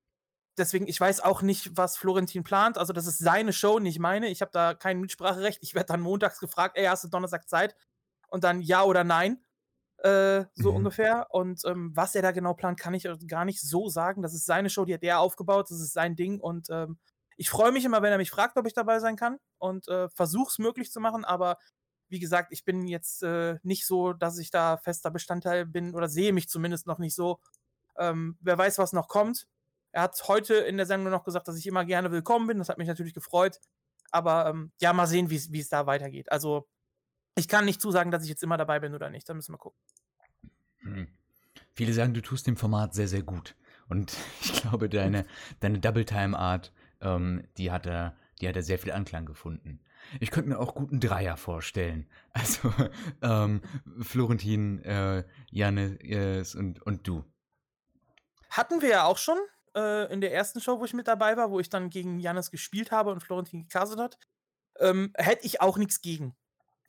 deswegen, 0.56 0.86
ich 0.86 1.00
weiß 1.00 1.20
auch 1.20 1.42
nicht, 1.42 1.76
was 1.76 1.96
Florentin 1.96 2.44
plant. 2.44 2.78
Also, 2.78 2.92
das 2.92 3.06
ist 3.06 3.18
seine 3.18 3.52
Show, 3.52 3.78
nicht 3.78 3.98
meine. 3.98 4.28
Ich 4.28 4.40
habe 4.40 4.50
da 4.52 4.74
kein 4.74 5.00
Mitspracherecht. 5.00 5.58
Ich 5.62 5.74
werde 5.74 5.88
dann 5.88 6.00
montags 6.00 6.38
gefragt, 6.38 6.76
ey, 6.76 6.86
hast 6.86 7.04
du 7.04 7.08
Donnerstag 7.08 7.48
Zeit? 7.48 7.76
Und 8.28 8.44
dann 8.44 8.60
ja 8.60 8.82
oder 8.82 9.04
nein. 9.04 9.42
Äh, 9.98 10.44
so 10.54 10.70
mhm. 10.70 10.78
ungefähr. 10.78 11.26
Und 11.30 11.62
ähm, 11.64 11.92
was 11.94 12.14
er 12.14 12.22
da 12.22 12.32
genau 12.32 12.54
plant, 12.54 12.78
kann 12.78 12.94
ich 12.94 13.08
gar 13.26 13.44
nicht 13.44 13.60
so 13.60 13.88
sagen. 13.88 14.22
Das 14.22 14.34
ist 14.34 14.46
seine 14.46 14.70
Show, 14.70 14.84
die 14.84 14.94
hat 14.94 15.02
er 15.02 15.20
aufgebaut, 15.20 15.70
das 15.70 15.80
ist 15.80 15.92
sein 15.92 16.16
Ding. 16.16 16.40
Und 16.40 16.68
ähm, 16.70 16.98
ich 17.36 17.50
freue 17.50 17.72
mich 17.72 17.84
immer, 17.84 18.02
wenn 18.02 18.12
er 18.12 18.18
mich 18.18 18.30
fragt, 18.30 18.56
ob 18.56 18.66
ich 18.66 18.74
dabei 18.74 18.98
sein 18.98 19.16
kann 19.16 19.38
und 19.58 19.88
äh, 19.88 20.08
versuche 20.08 20.50
es 20.50 20.58
möglich 20.58 20.90
zu 20.90 21.00
machen. 21.00 21.24
Aber 21.24 21.58
wie 22.08 22.18
gesagt, 22.18 22.52
ich 22.52 22.64
bin 22.64 22.86
jetzt 22.86 23.22
äh, 23.22 23.58
nicht 23.62 23.86
so, 23.86 24.12
dass 24.12 24.38
ich 24.38 24.50
da 24.50 24.76
fester 24.76 25.10
Bestandteil 25.10 25.66
bin 25.66 25.94
oder 25.94 26.08
sehe 26.08 26.32
mich 26.32 26.48
zumindest 26.48 26.86
noch 26.86 26.98
nicht 26.98 27.14
so. 27.14 27.40
Ähm, 27.98 28.36
wer 28.40 28.56
weiß, 28.56 28.78
was 28.78 28.92
noch 28.92 29.08
kommt. 29.08 29.46
Er 29.92 30.02
hat 30.02 30.22
heute 30.28 30.54
in 30.54 30.76
der 30.76 30.86
Sendung 30.86 31.10
noch 31.10 31.24
gesagt, 31.24 31.48
dass 31.48 31.56
ich 31.56 31.66
immer 31.66 31.84
gerne 31.84 32.10
willkommen 32.10 32.46
bin. 32.46 32.58
Das 32.58 32.68
hat 32.68 32.78
mich 32.78 32.88
natürlich 32.88 33.14
gefreut. 33.14 33.60
Aber 34.10 34.46
ähm, 34.46 34.72
ja, 34.80 34.92
mal 34.92 35.06
sehen, 35.06 35.30
wie 35.30 35.58
es 35.58 35.68
da 35.68 35.86
weitergeht. 35.86 36.30
Also, 36.30 36.68
ich 37.34 37.48
kann 37.48 37.64
nicht 37.64 37.80
zusagen, 37.80 38.10
dass 38.10 38.22
ich 38.22 38.28
jetzt 38.28 38.42
immer 38.42 38.56
dabei 38.56 38.78
bin 38.78 38.94
oder 38.94 39.10
nicht. 39.10 39.28
Da 39.28 39.34
müssen 39.34 39.52
wir 39.52 39.58
gucken. 39.58 39.80
Hm. 40.78 41.08
Viele 41.72 41.92
sagen, 41.92 42.14
du 42.14 42.22
tust 42.22 42.46
dem 42.46 42.56
Format 42.56 42.94
sehr, 42.94 43.08
sehr 43.08 43.22
gut. 43.22 43.56
Und 43.88 44.16
ich 44.42 44.52
glaube, 44.52 44.88
deine, 44.88 45.26
deine 45.60 45.78
Double-Time-Art, 45.78 46.72
ähm, 47.00 47.46
die, 47.56 47.70
hat 47.70 47.86
er, 47.86 48.16
die 48.40 48.48
hat 48.48 48.56
er 48.56 48.62
sehr 48.62 48.78
viel 48.78 48.92
Anklang 48.92 49.26
gefunden. 49.26 49.80
Ich 50.20 50.30
könnte 50.30 50.50
mir 50.50 50.58
auch 50.58 50.74
guten 50.74 51.00
Dreier 51.00 51.36
vorstellen. 51.36 52.08
Also 52.32 52.72
ähm, 53.22 53.62
Florentin, 54.02 54.82
äh, 54.84 55.24
Janis 55.50 56.54
und, 56.54 56.82
und 56.82 57.08
du. 57.08 57.24
Hatten 58.50 58.82
wir 58.82 58.90
ja 58.90 59.04
auch 59.04 59.16
schon 59.18 59.38
äh, 59.74 60.12
in 60.12 60.20
der 60.20 60.34
ersten 60.34 60.60
Show, 60.60 60.78
wo 60.80 60.84
ich 60.84 60.92
mit 60.92 61.08
dabei 61.08 61.36
war, 61.36 61.50
wo 61.50 61.58
ich 61.58 61.70
dann 61.70 61.88
gegen 61.88 62.20
Janis 62.20 62.50
gespielt 62.50 62.90
habe 62.90 63.10
und 63.10 63.22
Florentin 63.22 63.62
gecastet 63.62 63.98
hat. 63.98 64.18
Ähm, 64.80 65.12
hätte 65.16 65.46
ich 65.46 65.60
auch 65.62 65.78
nichts 65.78 66.02
gegen. 66.02 66.36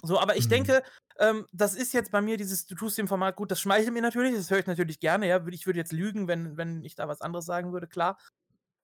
So, 0.04 0.20
aber 0.20 0.36
ich 0.36 0.46
mhm. 0.46 0.50
denke, 0.50 0.84
ähm, 1.20 1.46
das 1.52 1.74
ist 1.74 1.94
jetzt 1.94 2.12
bei 2.12 2.22
mir 2.22 2.38
dieses 2.38 2.66
Du 2.66 2.76
tust 2.76 2.98
dem 2.98 3.08
Format 3.08 3.36
gut, 3.36 3.52
das 3.52 3.60
schmeichelt 3.60 3.94
mir 3.94 4.02
natürlich, 4.02 4.36
das 4.36 4.52
höre 4.52 4.60
ich 4.60 4.68
natürlich 4.68 5.00
gerne, 5.00 5.28
ja. 5.28 5.46
Ich 5.48 5.66
würde 5.66 5.80
jetzt 5.80 5.92
lügen, 5.92 6.28
wenn, 6.28 6.58
wenn 6.58 6.84
ich 6.84 6.96
da 6.96 7.08
was 7.08 7.22
anderes 7.22 7.46
sagen 7.46 7.74
würde, 7.74 7.88
klar. 7.88 8.18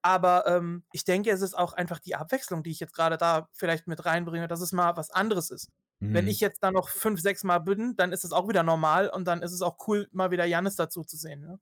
Aber 0.04 0.46
ähm, 0.46 0.84
ich 0.92 1.04
denke, 1.04 1.30
es 1.30 1.40
ist 1.40 1.56
auch 1.56 1.72
einfach 1.72 1.98
die 1.98 2.14
Abwechslung, 2.14 2.62
die 2.62 2.70
ich 2.70 2.78
jetzt 2.78 2.92
gerade 2.92 3.16
da 3.16 3.48
vielleicht 3.54 3.86
mit 3.86 4.04
reinbringe, 4.04 4.46
dass 4.48 4.60
es 4.60 4.70
mal 4.70 4.98
was 4.98 5.10
anderes 5.10 5.50
ist. 5.50 5.70
Mhm. 6.00 6.12
Wenn 6.12 6.28
ich 6.28 6.40
jetzt 6.40 6.62
da 6.62 6.70
noch 6.70 6.90
fünf, 6.90 7.22
sechs 7.22 7.42
Mal 7.42 7.60
bin, 7.60 7.96
dann 7.96 8.12
ist 8.12 8.22
es 8.22 8.32
auch 8.32 8.46
wieder 8.46 8.62
normal 8.62 9.08
und 9.08 9.24
dann 9.24 9.40
ist 9.40 9.52
es 9.52 9.62
auch 9.62 9.78
cool, 9.88 10.06
mal 10.12 10.30
wieder 10.30 10.44
Janis 10.44 10.76
dazu 10.76 11.04
zu 11.04 11.16
sehen. 11.16 11.40
Ne? 11.40 11.58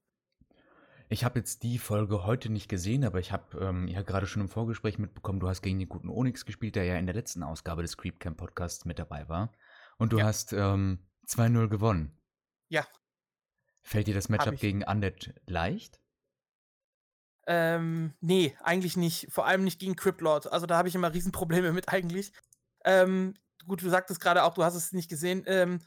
Ich 1.09 1.23
habe 1.23 1.39
jetzt 1.39 1.63
die 1.63 1.79
Folge 1.79 2.27
heute 2.27 2.51
nicht 2.51 2.69
gesehen, 2.69 3.05
aber 3.05 3.21
ich 3.21 3.31
habe 3.31 3.61
ähm, 3.61 3.87
ja 3.87 4.03
gerade 4.03 4.27
schon 4.27 4.43
im 4.43 4.49
Vorgespräch 4.49 4.99
mitbekommen, 4.99 5.39
du 5.39 5.49
hast 5.49 5.63
gegen 5.63 5.79
den 5.79 5.89
guten 5.89 6.11
Onyx 6.11 6.45
gespielt, 6.45 6.75
der 6.75 6.83
ja 6.83 6.97
in 6.97 7.07
der 7.07 7.15
letzten 7.15 7.45
Ausgabe 7.45 7.83
des 7.83 7.97
Creepcamp 7.97 8.39
Podcasts 8.39 8.85
mit 8.87 8.99
dabei 8.99 9.29
war. 9.29 9.53
Und 9.99 10.13
du 10.13 10.19
ja. 10.19 10.25
hast 10.25 10.53
ähm, 10.53 11.07
2-0 11.29 11.69
gewonnen. 11.69 12.19
Ja. 12.69 12.85
Fällt 13.85 14.09
dir 14.09 14.15
das 14.15 14.29
Matchup 14.29 14.57
gegen 14.57 14.83
Undead 14.83 15.33
leicht? 15.47 16.02
Ähm, 17.47 18.15
nee, 18.21 18.57
eigentlich 18.63 18.97
nicht. 18.97 19.27
Vor 19.31 19.47
allem 19.47 19.65
nicht 19.65 19.81
gegen 19.81 19.97
Cryptlord. 19.97 20.53
Also 20.53 20.67
da 20.67 20.77
habe 20.77 20.89
ich 20.89 20.95
immer 20.95 21.13
Riesenprobleme 21.13 21.73
mit 21.73 21.89
eigentlich. 21.89 22.33
Ähm, 22.85 23.35
gut, 23.67 23.83
du 23.83 23.89
sagtest 23.89 24.21
gerade 24.21 24.45
auch, 24.45 24.55
du 24.55 24.65
hast 24.65 24.75
es 24.75 24.93
nicht 24.93 25.11
gesehen. 25.11 25.45
Ähm, 25.47 25.81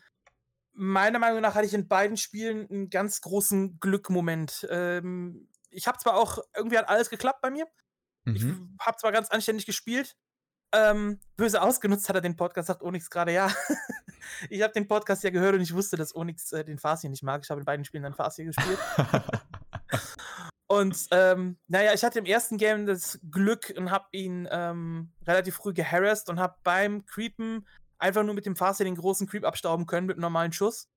meiner 0.73 1.19
Meinung 1.19 1.41
nach 1.41 1.55
hatte 1.55 1.65
ich 1.65 1.73
in 1.73 1.87
beiden 1.87 2.17
Spielen 2.17 2.69
einen 2.69 2.89
ganz 2.89 3.21
großen 3.21 3.79
Glückmoment. 3.79 4.67
Ähm, 4.69 5.47
ich 5.69 5.87
habe 5.87 5.97
zwar 5.97 6.15
auch, 6.15 6.39
irgendwie 6.55 6.77
hat 6.77 6.89
alles 6.89 7.09
geklappt 7.09 7.41
bei 7.41 7.51
mir. 7.51 7.65
Mhm. 8.25 8.35
Ich 8.35 8.85
habe 8.85 8.97
zwar 8.97 9.11
ganz 9.11 9.29
anständig 9.29 9.65
gespielt. 9.65 10.15
Ähm, 10.73 11.21
böse 11.37 11.61
ausgenutzt 11.61 12.09
hat 12.09 12.15
er 12.15 12.21
den 12.21 12.35
Podcast, 12.35 12.67
sagt 12.67 12.81
Onyx 12.81 13.09
gerade, 13.09 13.31
ja. 13.31 13.49
ich 14.49 14.61
habe 14.61 14.73
den 14.73 14.87
Podcast 14.87 15.23
ja 15.23 15.29
gehört 15.29 15.55
und 15.55 15.61
ich 15.61 15.73
wusste, 15.73 15.95
dass 15.95 16.15
Onyx 16.15 16.51
äh, 16.51 16.65
den 16.65 16.79
Farsi 16.79 17.07
nicht 17.07 17.23
mag. 17.23 17.41
Ich 17.43 17.49
habe 17.49 17.61
in 17.61 17.65
beiden 17.65 17.85
Spielen 17.85 18.03
dann 18.03 18.13
Farsi 18.13 18.43
gespielt. 18.43 18.79
und 20.67 21.07
ähm, 21.11 21.57
naja, 21.67 21.93
ich 21.93 22.03
hatte 22.03 22.19
im 22.19 22.25
ersten 22.25 22.57
Game 22.57 22.85
das 22.85 23.19
Glück 23.29 23.73
und 23.77 23.91
habe 23.91 24.05
ihn 24.11 24.47
ähm, 24.51 25.11
relativ 25.27 25.55
früh 25.55 25.73
geharrasst 25.73 26.29
und 26.29 26.39
habe 26.39 26.55
beim 26.63 27.05
Creepen 27.05 27.67
einfach 27.97 28.23
nur 28.23 28.33
mit 28.33 28.45
dem 28.45 28.55
Faster 28.55 28.83
den 28.83 28.95
großen 28.95 29.27
Creep 29.27 29.45
abstauben 29.45 29.85
können 29.85 30.07
mit 30.07 30.15
einem 30.15 30.23
normalen 30.23 30.51
Schuss. 30.51 30.89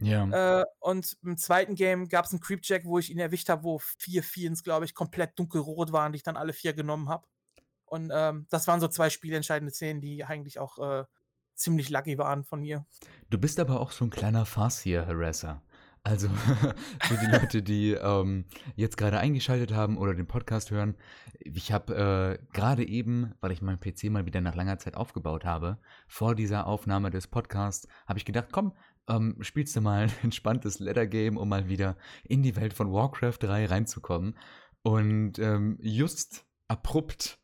Ja. 0.00 0.60
Äh, 0.60 0.64
und 0.80 1.16
im 1.22 1.36
zweiten 1.36 1.74
Game 1.74 2.08
gab 2.08 2.24
es 2.24 2.32
einen 2.32 2.40
Creep-Jack, 2.40 2.84
wo 2.84 2.98
ich 2.98 3.10
ihn 3.10 3.18
erwischt 3.18 3.48
habe, 3.48 3.62
wo 3.62 3.78
vier 3.78 4.22
Fiends, 4.22 4.62
glaube 4.62 4.84
ich, 4.84 4.94
komplett 4.94 5.38
dunkelrot 5.38 5.92
waren, 5.92 6.12
die 6.12 6.16
ich 6.16 6.22
dann 6.22 6.36
alle 6.36 6.52
vier 6.52 6.72
genommen 6.72 7.08
habe. 7.08 7.26
Und 7.84 8.10
ähm, 8.12 8.46
das 8.50 8.66
waren 8.66 8.80
so 8.80 8.88
zwei 8.88 9.10
spielentscheidende 9.10 9.72
Szenen, 9.72 10.00
die 10.00 10.24
eigentlich 10.24 10.58
auch 10.58 10.78
äh, 10.78 11.04
ziemlich 11.54 11.90
lucky 11.90 12.18
waren 12.18 12.44
von 12.44 12.60
mir. 12.60 12.84
Du 13.30 13.38
bist 13.38 13.60
aber 13.60 13.80
auch 13.80 13.92
so 13.92 14.04
ein 14.04 14.10
kleiner 14.10 14.46
Farsier-Harasser. 14.46 15.62
Also 16.06 16.28
für 17.00 17.16
die 17.16 17.32
Leute, 17.32 17.62
die 17.62 17.92
ähm, 17.92 18.44
jetzt 18.76 18.98
gerade 18.98 19.18
eingeschaltet 19.18 19.72
haben 19.72 19.96
oder 19.96 20.14
den 20.14 20.26
Podcast 20.26 20.70
hören, 20.70 20.96
ich 21.40 21.72
habe 21.72 22.38
äh, 22.38 22.46
gerade 22.52 22.86
eben, 22.86 23.32
weil 23.40 23.52
ich 23.52 23.62
meinen 23.62 23.80
PC 23.80 24.04
mal 24.10 24.26
wieder 24.26 24.42
nach 24.42 24.54
langer 24.54 24.78
Zeit 24.78 24.98
aufgebaut 24.98 25.46
habe, 25.46 25.78
vor 26.06 26.34
dieser 26.34 26.66
Aufnahme 26.66 27.08
des 27.08 27.26
Podcasts, 27.26 27.88
habe 28.06 28.18
ich 28.18 28.26
gedacht, 28.26 28.48
komm, 28.52 28.74
ähm, 29.08 29.38
spielst 29.40 29.74
du 29.76 29.80
mal 29.80 30.02
ein 30.02 30.12
entspanntes 30.22 30.78
Leather 30.78 31.06
Game, 31.06 31.38
um 31.38 31.48
mal 31.48 31.68
wieder 31.68 31.96
in 32.22 32.42
die 32.42 32.54
Welt 32.54 32.74
von 32.74 32.92
Warcraft 32.92 33.38
3 33.40 33.66
reinzukommen. 33.66 34.38
Und 34.82 35.38
ähm, 35.38 35.78
just 35.80 36.44
abrupt 36.68 37.38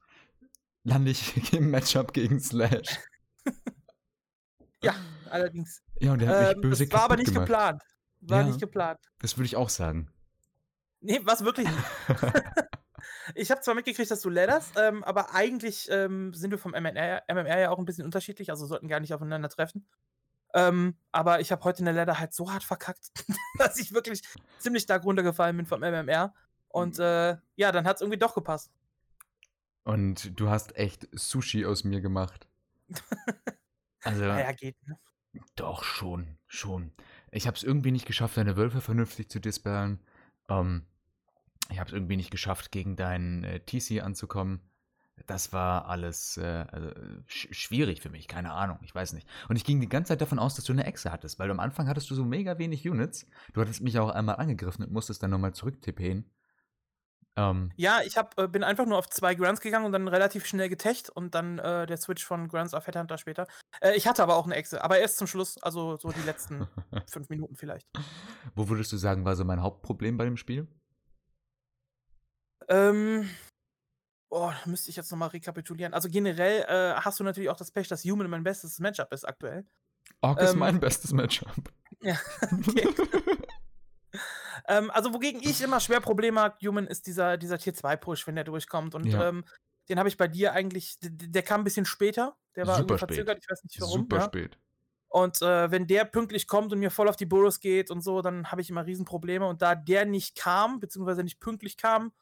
lande 0.84 1.12
ich 1.12 1.52
im 1.54 1.70
Matchup 1.70 2.12
gegen 2.12 2.40
Slash. 2.40 2.98
ja, 4.82 4.94
allerdings. 5.30 5.82
Ja, 5.98 6.12
und 6.12 6.20
der 6.20 6.28
hat 6.28 6.40
mich 6.40 6.56
ähm, 6.56 6.60
böse 6.60 6.86
Das 6.86 6.98
war 6.98 7.04
aber 7.06 7.16
nicht 7.16 7.32
gemacht. 7.32 7.46
geplant. 7.46 7.82
War 8.20 8.40
ja, 8.40 8.46
nicht 8.46 8.60
geplant. 8.60 9.00
Das 9.20 9.36
würde 9.36 9.46
ich 9.46 9.56
auch 9.56 9.68
sagen. 9.68 10.10
Nee, 11.00 11.20
was 11.24 11.44
wirklich 11.44 11.66
nicht. 11.66 11.84
ich 13.34 13.50
habe 13.50 13.60
zwar 13.62 13.74
mitgekriegt, 13.74 14.10
dass 14.10 14.20
du 14.20 14.28
ladderst, 14.28 14.74
ähm, 14.76 15.02
aber 15.04 15.34
eigentlich 15.34 15.88
ähm, 15.90 16.34
sind 16.34 16.50
wir 16.50 16.58
vom 16.58 16.72
MMR, 16.72 17.22
MMR, 17.28 17.58
ja 17.58 17.70
auch 17.70 17.78
ein 17.78 17.86
bisschen 17.86 18.04
unterschiedlich, 18.04 18.50
also 18.50 18.66
sollten 18.66 18.88
gar 18.88 19.00
nicht 19.00 19.14
aufeinander 19.14 19.48
treffen. 19.48 19.86
Ähm, 20.52 20.96
aber 21.12 21.40
ich 21.40 21.52
habe 21.52 21.62
heute 21.64 21.78
in 21.78 21.84
der 21.84 21.94
Ladder 21.94 22.18
halt 22.18 22.34
so 22.34 22.52
hart 22.52 22.64
verkackt, 22.64 23.12
dass 23.58 23.78
ich 23.78 23.94
wirklich 23.94 24.22
ziemlich 24.58 24.82
stark 24.82 25.04
runtergefallen 25.04 25.56
bin 25.56 25.66
vom 25.66 25.80
MMR. 25.80 26.34
Und 26.68 26.98
mhm. 26.98 27.04
äh, 27.04 27.36
ja, 27.56 27.72
dann 27.72 27.86
hat 27.86 27.96
es 27.96 28.02
irgendwie 28.02 28.18
doch 28.18 28.34
gepasst. 28.34 28.70
Und 29.84 30.38
du 30.38 30.50
hast 30.50 30.76
echt 30.76 31.08
Sushi 31.12 31.64
aus 31.64 31.84
mir 31.84 32.00
gemacht. 32.00 32.48
Also. 34.02 34.24
naja, 34.24 34.52
geht, 34.52 34.76
ne? 34.86 34.98
Doch, 35.56 35.84
schon, 35.84 36.38
schon. 36.46 36.94
Ich 37.30 37.46
habe 37.46 37.56
es 37.56 37.62
irgendwie 37.62 37.92
nicht 37.92 38.06
geschafft, 38.06 38.36
deine 38.36 38.56
Wölfe 38.56 38.80
vernünftig 38.80 39.28
zu 39.30 39.40
dispellen. 39.40 40.00
Ähm, 40.48 40.86
ich 41.70 41.78
habe 41.78 41.88
es 41.88 41.94
irgendwie 41.94 42.16
nicht 42.16 42.30
geschafft, 42.30 42.72
gegen 42.72 42.96
deinen 42.96 43.44
äh, 43.44 43.60
TC 43.60 44.02
anzukommen. 44.02 44.60
Das 45.26 45.52
war 45.52 45.86
alles 45.86 46.38
äh, 46.38 46.64
also, 46.72 46.90
sch 47.26 47.48
schwierig 47.52 48.00
für 48.00 48.10
mich, 48.10 48.26
keine 48.26 48.52
Ahnung, 48.52 48.78
ich 48.82 48.94
weiß 48.94 49.12
nicht. 49.12 49.28
Und 49.48 49.56
ich 49.56 49.64
ging 49.64 49.80
die 49.80 49.88
ganze 49.88 50.08
Zeit 50.08 50.22
davon 50.22 50.38
aus, 50.38 50.54
dass 50.54 50.64
du 50.64 50.72
eine 50.72 50.86
Echse 50.86 51.12
hattest, 51.12 51.38
weil 51.38 51.50
am 51.50 51.60
Anfang 51.60 51.88
hattest 51.88 52.10
du 52.10 52.14
so 52.14 52.24
mega 52.24 52.58
wenig 52.58 52.88
Units. 52.88 53.26
Du 53.52 53.60
hattest 53.60 53.82
mich 53.82 53.98
auch 53.98 54.10
einmal 54.10 54.36
angegriffen 54.36 54.84
und 54.84 54.92
musstest 54.92 55.22
dann 55.22 55.30
nochmal 55.30 55.52
zurücktippen. 55.52 56.24
Ähm, 57.36 57.72
ja, 57.76 58.00
ich 58.04 58.16
hab, 58.16 58.38
äh, 58.38 58.48
bin 58.48 58.64
einfach 58.64 58.86
nur 58.86 58.98
auf 58.98 59.08
zwei 59.08 59.34
Grunts 59.34 59.60
gegangen 59.60 59.86
und 59.86 59.92
dann 59.92 60.08
relativ 60.08 60.46
schnell 60.46 60.68
getecht 60.68 61.10
und 61.10 61.34
dann 61.34 61.58
äh, 61.58 61.86
der 61.86 61.96
Switch 61.96 62.24
von 62.24 62.48
Grunts 62.48 62.74
auf 62.74 62.86
Headhunter 62.86 63.18
später. 63.18 63.46
Äh, 63.80 63.94
ich 63.94 64.06
hatte 64.06 64.22
aber 64.22 64.36
auch 64.36 64.46
eine 64.46 64.56
Echse, 64.56 64.82
aber 64.82 64.98
erst 64.98 65.16
zum 65.16 65.26
Schluss, 65.26 65.56
also 65.62 65.96
so 65.96 66.10
die 66.10 66.22
letzten 66.22 66.66
fünf 67.10 67.28
Minuten 67.28 67.56
vielleicht. 67.56 67.86
Wo 68.54 68.68
würdest 68.68 68.92
du 68.92 68.96
sagen, 68.96 69.24
war 69.24 69.36
so 69.36 69.44
mein 69.44 69.62
Hauptproblem 69.62 70.16
bei 70.16 70.24
dem 70.24 70.36
Spiel? 70.36 70.66
Ähm, 72.68 73.28
boah, 74.28 74.54
müsste 74.64 74.90
ich 74.90 74.96
jetzt 74.96 75.10
nochmal 75.10 75.28
rekapitulieren. 75.28 75.94
Also 75.94 76.08
generell 76.08 76.62
äh, 76.68 77.00
hast 77.00 77.20
du 77.20 77.24
natürlich 77.24 77.50
auch 77.50 77.56
das 77.56 77.70
Pech, 77.70 77.88
dass 77.88 78.04
Human 78.04 78.30
mein 78.30 78.44
bestes 78.44 78.78
Matchup 78.78 79.12
ist 79.12 79.24
aktuell. 79.24 79.66
Orc 80.20 80.40
ähm, 80.40 80.46
ist 80.46 80.54
mein 80.56 80.80
bestes 80.80 81.12
Matchup. 81.12 81.72
Ja, 82.02 82.16
okay. 82.68 82.88
Ähm, 84.68 84.90
also, 84.90 85.12
wogegen 85.12 85.40
ich 85.42 85.60
immer 85.62 85.80
schwer 85.80 86.00
Probleme 86.00 86.40
habe, 86.40 86.56
Human, 86.66 86.86
ist 86.86 87.06
dieser, 87.06 87.36
dieser 87.36 87.58
Tier 87.58 87.74
2-Push, 87.74 88.26
wenn 88.26 88.34
der 88.34 88.44
durchkommt. 88.44 88.94
Und 88.94 89.06
ja. 89.06 89.28
ähm, 89.28 89.44
den 89.88 89.98
habe 89.98 90.08
ich 90.08 90.16
bei 90.16 90.28
dir 90.28 90.52
eigentlich, 90.52 90.96
der, 91.00 91.42
kam 91.42 91.62
ein 91.62 91.64
bisschen 91.64 91.86
später. 91.86 92.36
Der 92.56 92.66
war 92.66 92.76
Super 92.76 92.94
irgendwie 92.94 92.98
verzögert, 92.98 93.36
spät. 93.36 93.44
ich 93.44 93.50
weiß 93.50 93.64
nicht 93.64 93.80
warum. 93.80 94.00
Super 94.00 94.16
ja. 94.16 94.24
spät. 94.24 94.58
Und 95.08 95.42
äh, 95.42 95.70
wenn 95.72 95.88
der 95.88 96.04
pünktlich 96.04 96.46
kommt 96.46 96.72
und 96.72 96.78
mir 96.78 96.90
voll 96.90 97.08
auf 97.08 97.16
die 97.16 97.26
Burros 97.26 97.58
geht 97.58 97.90
und 97.90 98.00
so, 98.00 98.22
dann 98.22 98.50
habe 98.52 98.60
ich 98.60 98.70
immer 98.70 98.86
Riesenprobleme. 98.86 99.46
Und 99.46 99.60
da 99.60 99.74
der 99.74 100.04
nicht 100.04 100.36
kam, 100.36 100.78
beziehungsweise 100.78 101.24
nicht 101.24 101.40
pünktlich 101.40 101.76
kam, 101.76 102.12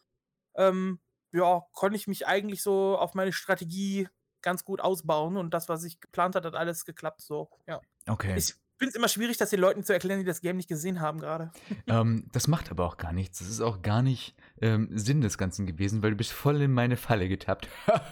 ähm, 0.55 0.99
ja, 1.33 1.67
konnte 1.73 1.97
ich 1.97 2.07
mich 2.07 2.27
eigentlich 2.27 2.63
so 2.63 2.97
auf 2.97 3.15
meine 3.15 3.33
Strategie 3.33 4.09
ganz 4.41 4.65
gut 4.65 4.81
ausbauen 4.81 5.37
und 5.37 5.53
das, 5.53 5.69
was 5.69 5.85
ich 5.85 6.01
geplant 6.01 6.35
hatte, 6.35 6.49
hat 6.49 6.55
alles 6.55 6.85
geklappt 6.85 7.21
so, 7.21 7.51
ja. 7.67 7.81
Okay. 8.07 8.35
Ich 8.37 8.55
finde 8.79 8.91
es 8.91 8.95
immer 8.95 9.09
schwierig, 9.09 9.37
das 9.37 9.51
den 9.51 9.61
Leuten 9.61 9.83
zu 9.83 9.93
erklären, 9.93 10.21
die 10.21 10.25
das 10.25 10.41
Game 10.41 10.57
nicht 10.57 10.69
gesehen 10.69 11.01
haben 11.01 11.21
gerade. 11.21 11.51
Ähm, 11.87 12.27
das 12.33 12.49
macht 12.49 12.71
aber 12.71 12.85
auch 12.85 12.99
gar 12.99 13.13
nichts. 13.13 13.39
Das 13.39 13.49
ist 13.49 13.63
auch 13.63 13.81
gar 13.81 14.03
nicht 14.03 14.35
ähm, 14.61 14.89
Sinn 14.93 15.23
des 15.23 15.39
Ganzen 15.39 15.67
gewesen, 15.67 16.03
weil 16.03 16.11
du 16.11 16.17
bist 16.17 16.33
voll 16.33 16.61
in 16.61 16.73
meine 16.73 16.97
Falle 16.97 17.29
getappt. 17.29 17.69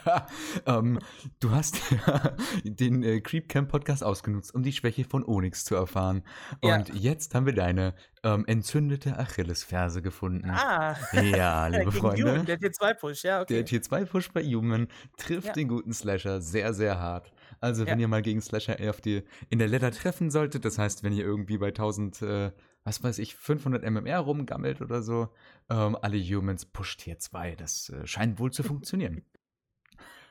ähm, 0.66 0.98
du 1.40 1.50
hast 1.50 1.78
den 2.64 3.02
äh, 3.02 3.20
Creepcamp 3.20 3.70
Podcast 3.70 4.02
ausgenutzt, 4.02 4.54
um 4.54 4.62
die 4.62 4.72
Schwäche 4.72 5.04
von 5.04 5.24
Onyx 5.26 5.66
zu 5.66 5.74
erfahren. 5.74 6.22
Ja. 6.62 6.76
Und 6.76 6.94
jetzt 6.94 7.34
haben 7.34 7.44
wir 7.44 7.54
deine 7.54 7.94
ähm, 8.22 8.44
entzündete 8.46 9.18
Achillesferse 9.18 10.00
gefunden. 10.00 10.48
Ah. 10.50 10.96
Ja, 11.12 11.66
liebe 11.66 11.92
Freunde. 11.92 12.22
Human, 12.22 12.46
der 12.46 12.58
T2-Push, 12.58 13.24
ja, 13.24 13.42
okay. 13.42 13.54
Der 13.54 13.64
Tier 13.64 13.82
2 13.82 14.04
Push 14.06 14.32
bei 14.32 14.42
Human 14.42 14.88
trifft 15.18 15.48
Ja. 15.48 15.52
den 15.52 15.68
guten 15.68 15.92
Slasher 15.92 16.40
sehr, 16.40 16.72
sehr 16.72 16.98
hart. 16.98 17.32
Also, 17.60 17.86
wenn 17.86 17.98
Ja. 17.98 18.02
ihr 18.04 18.08
mal 18.08 18.22
gegen 18.22 18.40
Slasher 18.40 18.76
auf 18.90 19.00
die, 19.00 19.22
in 19.48 19.58
der 19.58 19.68
Ladder 19.68 19.90
treffen 19.90 20.30
solltet, 20.30 20.64
das 20.64 20.78
heißt, 20.78 21.02
wenn 21.02 21.12
ihr 21.12 21.24
irgendwie 21.24 21.58
bei 21.58 21.70
1000, 21.72 22.22
äh, 22.22 22.52
was 22.84 23.02
weiß 23.02 23.18
ich, 23.18 23.34
500 23.34 23.82
MMR 23.82 24.18
rumgammelt 24.20 24.80
oder 24.80 25.02
so, 25.02 25.28
ähm, 25.70 25.96
alle 26.00 26.18
Humans 26.18 26.66
Push 26.66 26.96
Tier 26.98 27.18
2. 27.18 27.56
Das 27.56 27.88
äh, 27.88 28.06
scheint 28.06 28.38
wohl 28.38 28.52
zu 28.52 28.62
funktionieren. 28.62 29.22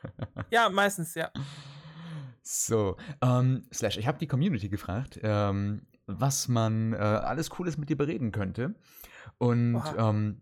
Ja, 0.52 0.70
meistens, 0.70 1.16
ja. 1.16 1.32
So, 2.44 2.96
ähm, 3.24 3.68
Slash, 3.74 3.98
ich 3.98 4.06
habe 4.06 4.20
die 4.20 4.28
Community 4.28 4.70
gefragt, 4.70 5.20
ähm, 5.24 5.88
was 6.06 6.48
man 6.48 6.94
äh, 6.94 6.98
alles 6.98 7.50
Cooles 7.50 7.78
mit 7.80 7.90
dir 7.90 7.98
bereden 7.98 8.32
könnte. 8.32 8.76
Und 9.40 9.82
ähm, 9.98 10.42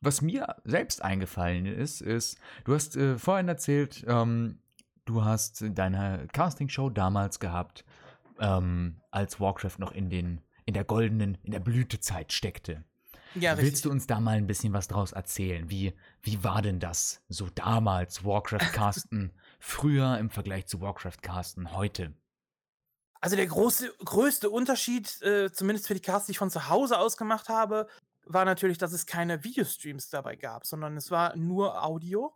was 0.00 0.22
mir 0.22 0.54
selbst 0.62 1.02
eingefallen 1.02 1.66
ist, 1.66 2.00
ist, 2.00 2.38
du 2.64 2.74
hast 2.74 2.96
äh, 2.96 3.18
vorhin 3.18 3.48
erzählt, 3.48 4.04
ähm, 4.06 4.60
du 5.08 5.24
hast 5.24 5.64
deine 5.70 6.26
Castingshow 6.32 6.90
damals 6.90 7.40
gehabt, 7.40 7.84
ähm, 8.38 9.00
als 9.10 9.40
Warcraft 9.40 9.78
noch 9.78 9.92
in 9.92 10.10
den 10.10 10.40
in 10.68 10.74
der 10.74 10.84
goldenen, 10.84 11.38
in 11.44 11.52
der 11.52 11.60
Blütezeit 11.60 12.30
steckte. 12.30 12.84
Ja, 13.34 13.52
Willst 13.52 13.62
richtig. 13.62 13.82
du 13.84 13.90
uns 13.90 14.06
da 14.06 14.20
mal 14.20 14.36
ein 14.36 14.46
bisschen 14.46 14.74
was 14.74 14.86
draus 14.86 15.12
erzählen? 15.12 15.70
Wie, 15.70 15.94
wie 16.22 16.44
war 16.44 16.60
denn 16.60 16.78
das 16.78 17.22
so 17.30 17.48
damals, 17.54 18.22
Warcraft 18.22 18.72
Casten, 18.72 19.32
früher 19.60 20.18
im 20.18 20.28
Vergleich 20.28 20.66
zu 20.66 20.82
Warcraft 20.82 21.22
Casten 21.22 21.72
heute? 21.72 22.12
Also 23.22 23.34
der 23.34 23.46
große, 23.46 23.90
größte 24.04 24.50
Unterschied, 24.50 25.22
äh, 25.22 25.50
zumindest 25.50 25.86
für 25.86 25.94
die 25.94 26.00
Casts, 26.00 26.26
die 26.26 26.32
ich 26.32 26.38
von 26.38 26.50
zu 26.50 26.68
Hause 26.68 26.98
aus 26.98 27.16
gemacht 27.16 27.48
habe, 27.48 27.88
war 28.26 28.44
natürlich, 28.44 28.76
dass 28.76 28.92
es 28.92 29.06
keine 29.06 29.44
Videostreams 29.44 30.10
dabei 30.10 30.36
gab, 30.36 30.66
sondern 30.66 30.98
es 30.98 31.10
war 31.10 31.34
nur 31.34 31.82
Audio. 31.82 32.34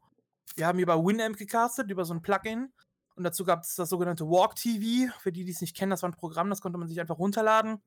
Wir 0.57 0.67
haben 0.67 0.79
über 0.79 0.97
Winamp 1.05 1.37
gecastet, 1.37 1.91
über 1.91 2.05
so 2.05 2.15
ein 2.15 2.23
Plugin. 2.23 2.73
Und 3.15 3.25
dazu 3.25 3.45
gab 3.45 3.63
es 3.63 3.75
das 3.75 3.89
sogenannte 3.91 4.27
Walk 4.27 4.55
TV. 4.57 5.13
Für 5.21 5.33
die, 5.33 5.45
die 5.45 5.53
es 5.53 5.61
nicht 5.61 5.77
kennen, 5.77 5.91
das 5.91 6.03
war 6.03 6.09
ein 6.11 6.15
Programm, 6.15 6.49
das 6.51 6.61
konnte 6.61 6.79
man 6.79 6.89
sich 6.89 7.01
einfach 7.01 7.19
runterladen. 7.19 7.79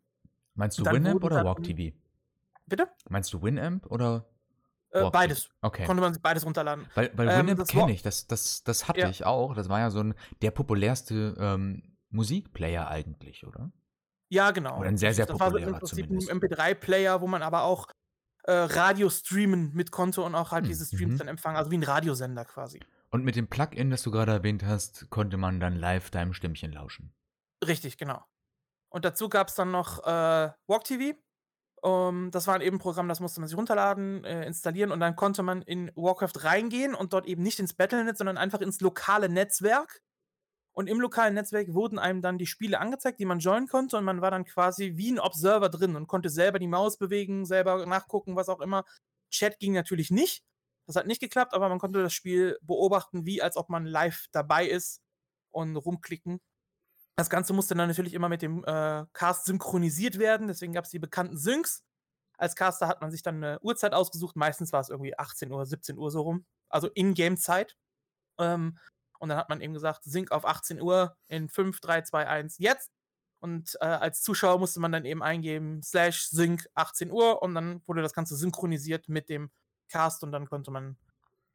Meinst 0.54 0.80
du 0.80 0.86
Winamp 0.86 1.24
oder 1.24 1.44
Walk 1.44 1.64
TV? 1.64 1.96
Bitte? 2.68 2.88
Meinst 3.10 3.34
du 3.34 3.42
Winamp 3.42 3.86
oder 3.92 4.26
Äh, 4.92 5.10
beides. 5.12 5.50
Okay. 5.62 5.86
Konnte 5.86 6.02
man 6.02 6.14
sich 6.14 6.22
beides 6.22 6.46
runterladen. 6.46 6.86
Weil, 6.96 7.12
weil 7.16 7.30
Ähm, 7.30 7.48
Winamp 7.48 7.68
kenne 7.68 7.92
ich, 7.92 8.02
das, 8.02 8.28
das, 8.28 8.64
das 8.64 8.88
hatte 8.88 9.02
Ja. 9.02 9.10
ich 9.10 9.26
auch. 9.26 9.54
Das 9.56 9.68
war 9.68 9.80
ja 9.80 9.90
so 9.92 10.00
ein 10.00 10.14
der 10.42 10.52
populärste 10.52 11.36
ähm, 11.38 11.98
Musikplayer 12.10 12.88
eigentlich, 12.88 13.46
oder? 13.46 13.72
Ja, 14.30 14.52
genau. 14.52 14.80
Oder 14.80 14.90
ein 14.90 14.98
sehr, 14.98 15.14
sehr 15.14 15.26
das 15.26 15.40
war 15.40 15.48
so 15.48 15.52
populärer 15.58 15.74
im 15.74 15.80
Prinzip 15.80 16.06
zumindest. 16.06 16.32
ein 16.32 16.40
MP3-Player, 16.40 17.20
wo 17.22 17.28
man 17.28 17.44
aber 17.44 17.64
auch 17.64 17.88
äh, 18.48 18.54
Radio 18.54 19.10
streamen 19.10 19.74
mit 19.74 19.92
konnte 19.92 20.22
und 20.22 20.36
auch 20.36 20.52
halt 20.52 20.66
Hm, 20.66 20.70
diese 20.70 20.86
Streams 20.86 21.14
mhm. 21.14 21.18
dann 21.18 21.28
empfangen. 21.30 21.58
Also 21.58 21.72
wie 21.72 21.78
ein 21.78 21.84
Radiosender 21.84 22.46
quasi. 22.46 22.80
Und 23.10 23.24
mit 23.24 23.36
dem 23.36 23.48
Plugin, 23.48 23.90
das 23.90 24.04
du 24.04 24.12
gerade 24.12 24.32
erwähnt 24.32 24.64
hast, 24.64 25.10
konnte 25.10 25.38
man 25.38 25.60
dann 25.60 25.76
live 25.76 26.12
deinem 26.12 26.34
Stimmchen 26.34 26.72
lauschen. 26.72 27.14
Richtig, 27.66 27.98
genau. 27.98 28.24
Und 28.90 29.06
dazu 29.06 29.30
gab 29.30 29.48
es 29.48 29.56
dann 29.56 29.72
noch 29.72 30.04
äh, 30.06 30.52
Walk 30.68 30.84
TV. 30.84 31.18
Um, 31.82 32.32
das 32.32 32.48
war 32.48 32.60
eben 32.62 32.78
ein 32.78 32.80
Programm, 32.80 33.08
das 33.08 33.20
musste 33.20 33.40
man 33.40 33.48
sich 33.48 33.58
runterladen, 33.58 34.24
äh, 34.24 34.46
installieren 34.48 34.92
und 34.92 35.00
dann 35.00 35.16
konnte 35.16 35.44
man 35.44 35.62
in 35.62 35.92
Warcraft 35.96 36.44
reingehen 36.44 36.96
und 36.96 37.14
dort 37.14 37.28
eben 37.28 37.44
nicht 37.44 37.60
ins 37.60 37.74
Battlenet, 37.74 38.18
sondern 38.18 38.40
einfach 38.40 38.62
ins 38.62 38.82
lokale 38.82 39.30
Netzwerk. 39.30 40.02
Und 40.78 40.88
im 40.88 41.00
lokalen 41.00 41.36
Netzwerk 41.36 41.74
wurden 41.74 41.98
einem 41.98 42.22
dann 42.22 42.38
die 42.38 42.46
Spiele 42.46 42.80
angezeigt, 42.80 43.20
die 43.20 43.26
man 43.26 43.40
joinen 43.40 43.68
konnte 43.68 43.98
und 43.98 44.04
man 44.04 44.22
war 44.22 44.30
dann 44.30 44.44
quasi 44.44 44.98
wie 44.98 45.14
ein 45.14 45.20
Observer 45.20 45.70
drin 45.70 45.96
und 45.96 46.08
konnte 46.08 46.30
selber 46.30 46.60
die 46.60 46.68
Maus 46.68 46.98
bewegen, 46.98 47.46
selber 47.46 47.86
nachgucken, 47.86 48.36
was 48.36 48.50
auch 48.50 48.60
immer. 48.60 48.84
Chat 49.32 49.58
ging 49.60 49.74
natürlich 49.74 50.12
nicht. 50.12 50.44
Das 50.86 50.98
hat 50.98 51.08
nicht 51.08 51.22
geklappt, 51.22 51.54
aber 51.54 51.70
man 51.70 51.80
konnte 51.80 52.04
das 52.04 52.14
Spiel 52.14 52.60
beobachten, 52.62 53.26
wie 53.26 53.42
als 53.42 53.56
ob 53.56 53.70
man 53.70 53.86
live 53.86 54.26
dabei 54.34 54.68
ist 54.68 55.02
und 55.52 55.78
rumklicken. 55.78 56.42
Das 57.16 57.30
Ganze 57.30 57.54
musste 57.54 57.74
dann 57.74 57.88
natürlich 57.88 58.14
immer 58.14 58.28
mit 58.28 58.42
dem 58.42 58.66
äh, 58.66 59.06
Cast 59.14 59.46
synchronisiert 59.46 60.20
werden, 60.20 60.48
deswegen 60.48 60.74
gab 60.74 60.84
es 60.84 60.92
die 60.92 61.00
bekannten 61.00 61.38
Syncs. 61.38 61.84
Als 62.38 62.58
Caster 62.58 62.90
hat 62.90 63.00
man 63.00 63.12
sich 63.12 63.24
dann 63.24 63.42
eine 63.42 63.60
Uhrzeit 63.62 63.94
ausgesucht, 63.94 64.36
meistens 64.36 64.74
war 64.74 64.82
es 64.82 64.90
irgendwie 64.90 65.18
18 65.18 65.50
Uhr, 65.50 65.66
17 65.66 65.98
Uhr 65.98 66.12
so 66.12 66.22
rum, 66.22 66.46
also 66.68 66.90
In-Game-Zeit. 66.90 67.78
Ähm, 68.38 68.78
und 69.20 69.30
dann 69.30 69.38
hat 69.38 69.50
man 69.50 69.62
eben 69.62 69.74
gesagt, 69.74 70.04
Sync 70.04 70.32
auf 70.32 70.46
18 70.46 70.82
Uhr 70.82 71.16
in 71.28 71.50
5, 71.50 71.80
3, 71.80 72.02
2, 72.02 72.28
1, 72.28 72.58
jetzt. 72.60 72.92
Und 73.40 73.78
äh, 73.82 73.86
als 73.86 74.22
Zuschauer 74.22 74.60
musste 74.60 74.80
man 74.80 74.92
dann 74.92 75.06
eben 75.06 75.22
eingeben, 75.22 75.84
slash 75.84 76.30
Sync 76.30 76.68
18 76.74 77.12
Uhr 77.12 77.42
und 77.42 77.54
dann 77.54 77.82
wurde 77.86 78.02
das 78.02 78.14
Ganze 78.14 78.36
synchronisiert 78.36 79.08
mit 79.08 79.30
dem 79.30 79.52
Cast 79.90 80.24
und 80.24 80.32
dann 80.32 80.50
konnte 80.50 80.72
man 80.72 80.98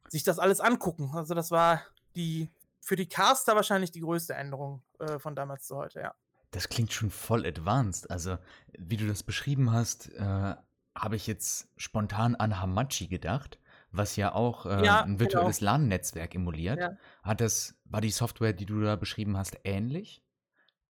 sich 0.07 0.23
das 0.23 0.39
alles 0.39 0.59
angucken. 0.59 1.11
Also 1.13 1.33
das 1.33 1.51
war 1.51 1.81
die 2.15 2.49
für 2.81 2.95
die 2.95 3.07
Caster 3.07 3.55
wahrscheinlich 3.55 3.91
die 3.91 4.01
größte 4.01 4.33
Änderung 4.33 4.81
äh, 4.99 5.19
von 5.19 5.35
damals 5.35 5.65
zu 5.67 5.77
heute, 5.77 6.01
ja. 6.01 6.15
Das 6.51 6.67
klingt 6.67 6.91
schon 6.91 7.11
voll 7.11 7.45
advanced. 7.45 8.09
Also, 8.11 8.37
wie 8.77 8.97
du 8.97 9.07
das 9.07 9.23
beschrieben 9.23 9.71
hast, 9.71 10.09
äh, 10.09 10.55
habe 10.95 11.15
ich 11.15 11.27
jetzt 11.27 11.69
spontan 11.77 12.35
an 12.35 12.59
Hamachi 12.59 13.07
gedacht, 13.07 13.57
was 13.91 14.15
ja 14.15 14.33
auch 14.33 14.65
äh, 14.65 14.85
Ja, 14.85 15.03
ein 15.03 15.19
virtuelles 15.19 15.61
LAN-Netzwerk 15.61 16.35
emuliert. 16.35 16.79
Ja. 16.79 16.91
Hat 17.23 17.41
das, 17.41 17.75
war 17.85 18.01
die 18.01 18.11
Software, 18.11 18.53
die 18.53 18.65
du 18.65 18.81
da 18.81 18.95
beschrieben 18.95 19.37
hast, 19.37 19.57
ähnlich? 19.63 20.23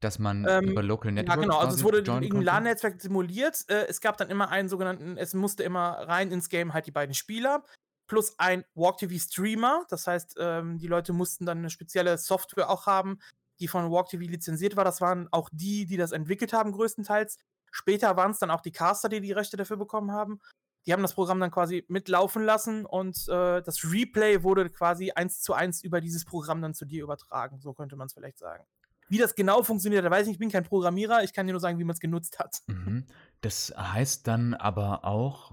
Dass 0.02 0.18
man 0.20 0.46
Ähm, 0.48 0.70
über 0.70 0.84
Local 0.84 1.10
Ja, 1.12 1.16
Networks 1.24 1.42
genau. 1.42 1.58
Also 1.60 1.76
es 1.76 1.84
wurde 1.84 2.04
konnte? 2.04 2.28
LAN-Netzwerk 2.40 3.02
simuliert. 3.02 3.66
Äh, 3.70 3.88
es 3.88 4.00
gab 4.02 4.18
dann 4.18 4.30
immer 4.30 4.50
einen 4.50 4.70
sogenannten, 4.70 5.18
es 5.18 5.34
musste 5.34 5.64
immer 5.64 6.08
rein 6.08 6.32
ins 6.32 6.50
Game 6.50 6.74
halt 6.74 6.88
die 6.88 6.92
beiden 6.92 7.14
Spieler 7.14 7.64
plus 8.08 8.38
ein 8.40 8.66
Walk-TV-Streamer. 8.76 9.86
Das 9.90 10.08
heißt, 10.08 10.36
ähm, 10.40 10.78
die 10.80 10.88
Leute 10.88 11.14
mussten 11.14 11.46
dann 11.46 11.60
eine 11.60 11.70
spezielle 11.70 12.18
Software 12.18 12.70
auch 12.70 12.86
haben, 12.86 13.20
die 13.60 13.68
von 13.68 13.92
Walk-TV 13.92 14.24
lizenziert 14.24 14.76
war. 14.76 14.84
Das 14.84 15.00
waren 15.00 15.28
auch 15.32 15.50
die, 15.52 15.86
die 15.86 15.98
das 15.98 16.12
entwickelt 16.12 16.52
haben, 16.54 16.72
größtenteils. 16.72 17.38
Später 17.72 18.18
waren 18.18 18.32
es 18.32 18.40
dann 18.40 18.52
auch 18.52 18.62
die 18.62 18.72
Caster, 18.72 19.10
die 19.10 19.22
die 19.22 19.32
Rechte 19.32 19.58
dafür 19.58 19.78
bekommen 19.78 20.12
haben. 20.12 20.42
Die 20.90 20.94
haben 20.94 21.04
das 21.04 21.14
Programm 21.14 21.40
dann 21.40 21.52
quasi 21.52 21.86
mitlaufen 21.88 22.44
lassen 22.44 22.84
und 22.84 23.16
äh, 23.28 23.62
das 23.62 23.84
Replay 23.84 24.42
wurde 24.42 24.72
quasi 24.72 25.12
eins 25.12 25.40
zu 25.40 25.54
eins 25.54 25.84
über 25.84 26.02
dieses 26.02 26.26
Programm 26.26 26.64
dann 26.64 26.74
zu 26.74 26.84
dir 26.84 27.04
übertragen. 27.04 27.60
So 27.62 27.74
könnte 27.74 27.96
man 27.96 28.08
es 28.08 28.14
vielleicht 28.14 28.40
sagen. 28.40 28.64
Wie 29.08 29.20
das 29.20 29.36
genau 29.36 29.62
funktioniert, 29.62 30.04
da 30.04 30.10
weiß 30.10 30.22
ich 30.22 30.28
nicht, 30.30 30.36
ich 30.38 30.40
bin 30.40 30.50
kein 30.50 30.64
Programmierer, 30.64 31.24
ich 31.24 31.32
kann 31.32 31.46
dir 31.46 31.54
nur 31.54 31.60
sagen, 31.60 31.78
wie 31.78 31.84
man 31.84 31.94
es 31.94 32.00
genutzt 32.00 32.40
hat. 32.40 32.64
Mhm. 32.66 33.06
Das 33.42 33.72
heißt 33.78 34.26
dann 34.26 34.56
aber 34.56 35.06
auch, 35.06 35.52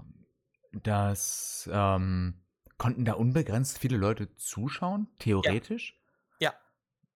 dass 0.71 1.69
ähm, 1.71 2.41
konnten 2.79 3.05
da 3.05 3.13
unbegrenzt 3.13 3.77
viele 3.77 3.97
Leute 3.97 4.35
zuschauen, 4.37 5.07
theoretisch? 5.19 6.01
Ja. 6.39 6.55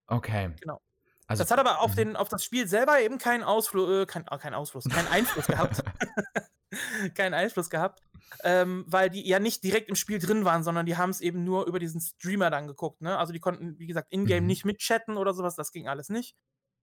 Okay. 0.05 0.51
Genau. 0.61 0.79
Also, 1.25 1.41
Das 1.41 1.49
hat 1.49 1.57
aber 1.57 1.81
auf, 1.81 1.93
mhm. 1.93 1.95
den, 1.95 2.15
auf 2.15 2.29
das 2.29 2.45
Spiel 2.45 2.67
selber 2.67 3.01
eben 3.01 3.17
keinen 3.17 3.41
Ausfluss, 3.41 3.89
äh, 3.89 4.05
kein, 4.05 4.27
äh, 4.27 4.37
kein 4.37 4.53
Ausfluss, 4.53 4.83
keinen 4.83 5.07
Einfluss 5.07 5.47
gehabt. 5.47 5.83
keinen 7.15 7.33
Einfluss 7.33 7.69
gehabt, 7.69 8.01
ähm, 8.43 8.85
weil 8.87 9.09
die 9.09 9.27
ja 9.27 9.39
nicht 9.39 9.63
direkt 9.63 9.89
im 9.89 9.95
Spiel 9.95 10.19
drin 10.19 10.45
waren, 10.45 10.63
sondern 10.63 10.85
die 10.85 10.97
haben 10.97 11.09
es 11.09 11.21
eben 11.21 11.43
nur 11.43 11.65
über 11.67 11.79
diesen 11.79 12.01
Streamer 12.01 12.49
dann 12.49 12.67
geguckt. 12.67 13.01
Ne? 13.01 13.17
Also 13.17 13.33
die 13.33 13.39
konnten, 13.39 13.77
wie 13.79 13.87
gesagt, 13.87 14.11
in-game 14.11 14.43
Mhm. 14.43 14.47
nicht 14.47 14.65
mitchatten 14.65 15.17
oder 15.17 15.33
sowas, 15.33 15.55
das 15.55 15.71
ging 15.71 15.87
alles 15.87 16.09
nicht. 16.09 16.35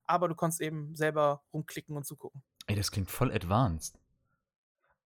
Aber 0.06 0.28
du 0.28 0.34
konntest 0.34 0.61
eben 0.61 0.94
selber 0.96 1.42
rumklicken 1.52 1.96
und 1.96 2.04
zugucken. 2.04 2.42
Ey, 2.66 2.76
das 2.76 2.90
klingt 2.90 3.11
voll 3.11 3.32
advanced. 3.32 3.98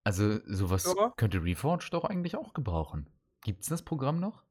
Also, 0.04 0.40
sowas 0.46 0.84
Ja. 0.96 1.12
könnte 1.16 1.42
Reforged 1.42 1.92
doch 1.94 2.04
eigentlich 2.04 2.36
auch 2.36 2.54
gebrauchen. 2.54 3.08
Gibt's 3.42 3.68
das 3.68 3.82
Programm 3.82 4.18
noch? 4.20 4.42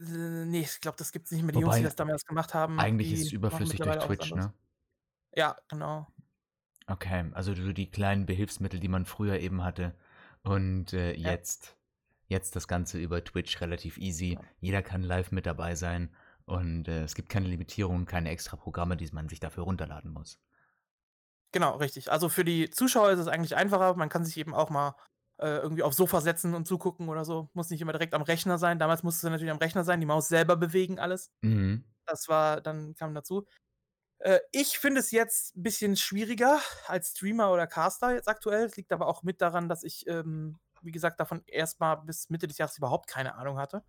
Äh, 0.00 0.44
nee, 0.44 0.60
ich 0.60 0.80
glaube, 0.80 0.96
das 0.96 1.12
gibt 1.12 1.26
es 1.26 1.32
nicht 1.32 1.42
mehr. 1.42 1.52
Die 1.52 1.60
Jungs, 1.60 1.66
Wobei, 1.66 1.78
die 1.78 1.84
das 1.84 1.96
damals 1.96 2.24
gemacht 2.24 2.54
haben. 2.54 2.78
Eigentlich 2.78 3.12
ist 3.12 3.26
es 3.26 3.32
überflüssig 3.32 3.80
durch 3.80 3.98
Twitch, 3.98 4.34
ne? 4.34 4.52
Ja, 5.36 5.56
genau. 5.68 6.06
Okay, 6.86 7.30
also 7.32 7.54
so 7.54 7.72
die 7.72 7.90
kleinen 7.90 8.24
Behilfsmittel, 8.26 8.80
die 8.80 8.88
man 8.88 9.04
früher 9.04 9.38
eben 9.40 9.62
hatte. 9.62 9.94
Und 10.50 10.92
äh, 10.92 11.14
Ja. 11.14 11.30
jetzt, 11.30 11.76
jetzt 12.26 12.56
das 12.56 12.68
Ganze 12.68 12.98
über 12.98 13.22
Twitch 13.24 13.60
relativ 13.60 13.98
easy. 13.98 14.38
Jeder 14.60 14.82
kann 14.82 15.02
live 15.02 15.32
mit 15.32 15.46
dabei 15.46 15.74
sein. 15.74 16.14
Und 16.44 16.88
äh, 16.88 17.02
es 17.04 17.14
gibt 17.14 17.28
keine 17.28 17.48
Limitierungen, 17.48 18.06
keine 18.06 18.30
extra 18.30 18.56
Programme, 18.56 18.96
die 18.96 19.08
man 19.12 19.28
sich 19.28 19.40
dafür 19.40 19.64
runterladen 19.64 20.10
muss. 20.12 20.40
Genau, 21.52 21.76
richtig. 21.76 22.10
Also 22.12 22.28
für 22.28 22.44
die 22.44 22.70
Zuschauer 22.70 23.10
ist 23.10 23.18
es 23.20 23.28
eigentlich 23.28 23.56
einfacher. 23.56 23.94
Man 23.94 24.08
kann 24.10 24.24
sich 24.24 24.36
eben 24.36 24.54
auch 24.54 24.68
mal 24.70 24.96
äh, 25.38 25.58
irgendwie 25.58 25.82
aufs 25.82 25.96
Sofa 25.96 26.20
setzen 26.20 26.54
und 26.54 26.66
zugucken 26.66 27.08
oder 27.08 27.24
so. 27.24 27.48
Muss 27.54 27.70
nicht 27.70 27.80
immer 27.80 27.92
direkt 27.92 28.12
am 28.14 28.22
Rechner 28.22 28.58
sein. 28.58 28.78
Damals 28.78 29.02
musste 29.02 29.26
es 29.26 29.30
natürlich 29.30 29.50
am 29.50 29.58
Rechner 29.58 29.84
sein, 29.84 30.00
die 30.00 30.06
Maus 30.06 30.28
selber 30.28 30.56
bewegen, 30.56 30.98
alles. 30.98 31.30
Mhm. 31.42 31.84
Das 32.06 32.28
war, 32.28 32.60
dann 32.60 32.94
kam 32.94 33.14
dazu. 33.14 33.46
Äh, 34.20 34.40
ich 34.52 34.78
finde 34.78 35.00
es 35.00 35.10
jetzt 35.10 35.56
ein 35.56 35.62
bisschen 35.62 35.96
schwieriger 35.96 36.60
als 36.86 37.10
Streamer 37.10 37.52
oder 37.52 37.66
Caster 37.66 38.12
jetzt 38.14 38.28
aktuell. 38.28 38.64
Es 38.64 38.76
liegt 38.76 38.92
aber 38.92 39.06
auch 39.06 39.22
mit 39.22 39.40
daran, 39.40 39.68
dass 39.68 39.84
ich, 39.84 40.06
ähm, 40.06 40.58
wie 40.82 40.92
gesagt, 40.92 41.20
davon 41.20 41.42
erstmal 41.46 41.98
bis 41.98 42.30
Mitte 42.30 42.46
des 42.46 42.58
Jahres 42.58 42.78
überhaupt 42.78 43.08
keine 43.08 43.36
Ahnung 43.36 43.58
hatte. 43.58 43.84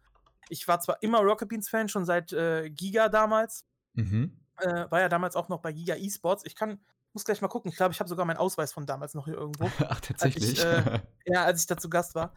Ich 0.50 0.68
war 0.68 0.80
zwar 0.80 1.02
immer 1.02 1.20
Rocket 1.20 1.50
Beans 1.50 1.70
Fan, 1.70 1.90
schon 1.90 2.06
seit 2.06 2.32
äh, 2.34 2.70
Giga 2.70 3.10
damals. 3.10 3.66
Mhm. 3.94 4.40
Äh, 4.58 4.90
war 4.90 5.00
ja 5.00 5.10
damals 5.10 5.36
auch 5.36 5.50
noch 5.50 5.62
bei 5.62 5.72
Giga 5.72 5.96
Esports. 5.96 6.44
Ich 6.46 6.56
kann, 6.56 6.80
muss 7.14 7.24
gleich 7.24 7.42
mal 7.42 7.48
gucken. 7.48 7.72
Ich 7.72 7.78
glaube, 7.78 7.94
ich 7.94 8.00
habe 8.00 8.10
sogar 8.10 8.26
meinen 8.26 8.38
Ausweis 8.38 8.74
von 8.74 8.86
damals 8.86 9.14
noch 9.14 9.26
hier 9.26 9.36
irgendwo. 9.36 9.70
Ach, 9.88 10.00
tatsächlich. 10.00 10.64
äh, 10.64 11.00
ja, 11.26 11.46
als 11.46 11.62
ich 11.62 11.68
da 11.68 11.78
zu 11.78 11.90
Gast 11.90 12.16
war. 12.16 12.34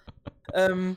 ähm, 0.54 0.96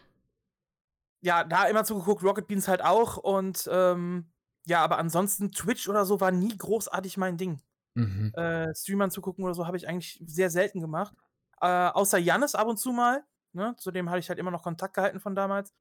ja, 1.22 1.44
da 1.44 1.66
immer 1.66 1.84
zugeguckt, 1.84 2.24
Rocket 2.24 2.48
Beans 2.48 2.68
halt 2.68 2.84
auch. 2.84 3.18
Und 3.18 3.68
ähm, 3.72 4.32
ja, 4.66 4.82
aber 4.84 4.98
ansonsten 4.98 5.52
Twitch 5.52 5.88
oder 5.90 6.06
so 6.06 6.20
war 6.22 6.32
nie 6.32 6.58
großartig 6.58 7.18
mein 7.18 7.38
Ding. 7.38 7.62
mhm. 7.96 8.34
Äh, 8.34 8.74
Streamern 8.76 9.12
zugucken 9.12 9.44
oder 9.46 9.54
so 9.56 9.68
habe 9.68 9.78
ich 9.78 9.88
eigentlich 9.88 10.22
sehr 10.26 10.50
selten 10.50 10.82
gemacht. 10.82 11.16
Äh, 11.62 11.68
außer 11.90 12.18
Jannis 12.20 12.56
ab 12.56 12.68
und 12.68 12.78
zu 12.78 12.92
mal. 12.92 13.24
Ne? 13.54 13.76
Zu 13.78 13.92
dem 13.92 14.10
hatte 14.10 14.20
ich 14.20 14.30
halt 14.30 14.40
immer 14.40 14.52
noch 14.52 14.64
Kontakt 14.64 14.96
gehalten 14.96 15.20
von 15.20 15.36
damals. 15.36 15.74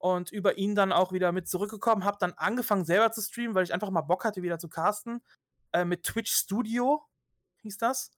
Und 0.00 0.32
über 0.32 0.58
ihn 0.58 0.74
dann 0.74 0.92
auch 0.92 1.12
wieder 1.12 1.32
mit 1.32 1.48
zurückgekommen. 1.48 2.04
Habe 2.04 2.18
dann 2.20 2.32
angefangen 2.34 2.84
selber 2.84 3.12
zu 3.12 3.20
streamen, 3.22 3.54
weil 3.54 3.64
ich 3.64 3.74
einfach 3.74 3.90
mal 3.90 4.00
Bock 4.02 4.24
hatte, 4.24 4.42
wieder 4.42 4.58
zu 4.58 4.68
casten. 4.68 5.22
Äh, 5.72 5.84
mit 5.84 6.04
Twitch 6.04 6.32
Studio 6.32 7.04
hieß 7.62 7.78
das. 7.78 8.12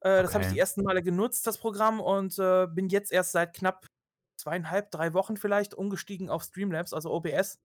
Äh, 0.00 0.22
Das 0.22 0.34
habe 0.34 0.44
ich 0.44 0.48
Okay. 0.48 0.54
die 0.54 0.58
ersten 0.58 0.82
Male 0.84 1.02
genutzt, 1.02 1.46
das 1.46 1.58
Programm. 1.58 2.00
Und 2.00 2.38
äh, 2.38 2.66
bin 2.68 2.88
jetzt 2.88 3.12
erst 3.12 3.32
seit 3.32 3.54
knapp 3.54 3.86
zweieinhalb, 4.36 4.90
drei 4.90 5.14
Wochen 5.14 5.36
vielleicht 5.36 5.74
umgestiegen 5.74 6.28
auf 6.30 6.42
Streamlabs, 6.44 6.92
also 6.92 7.12
OBS 7.12 7.58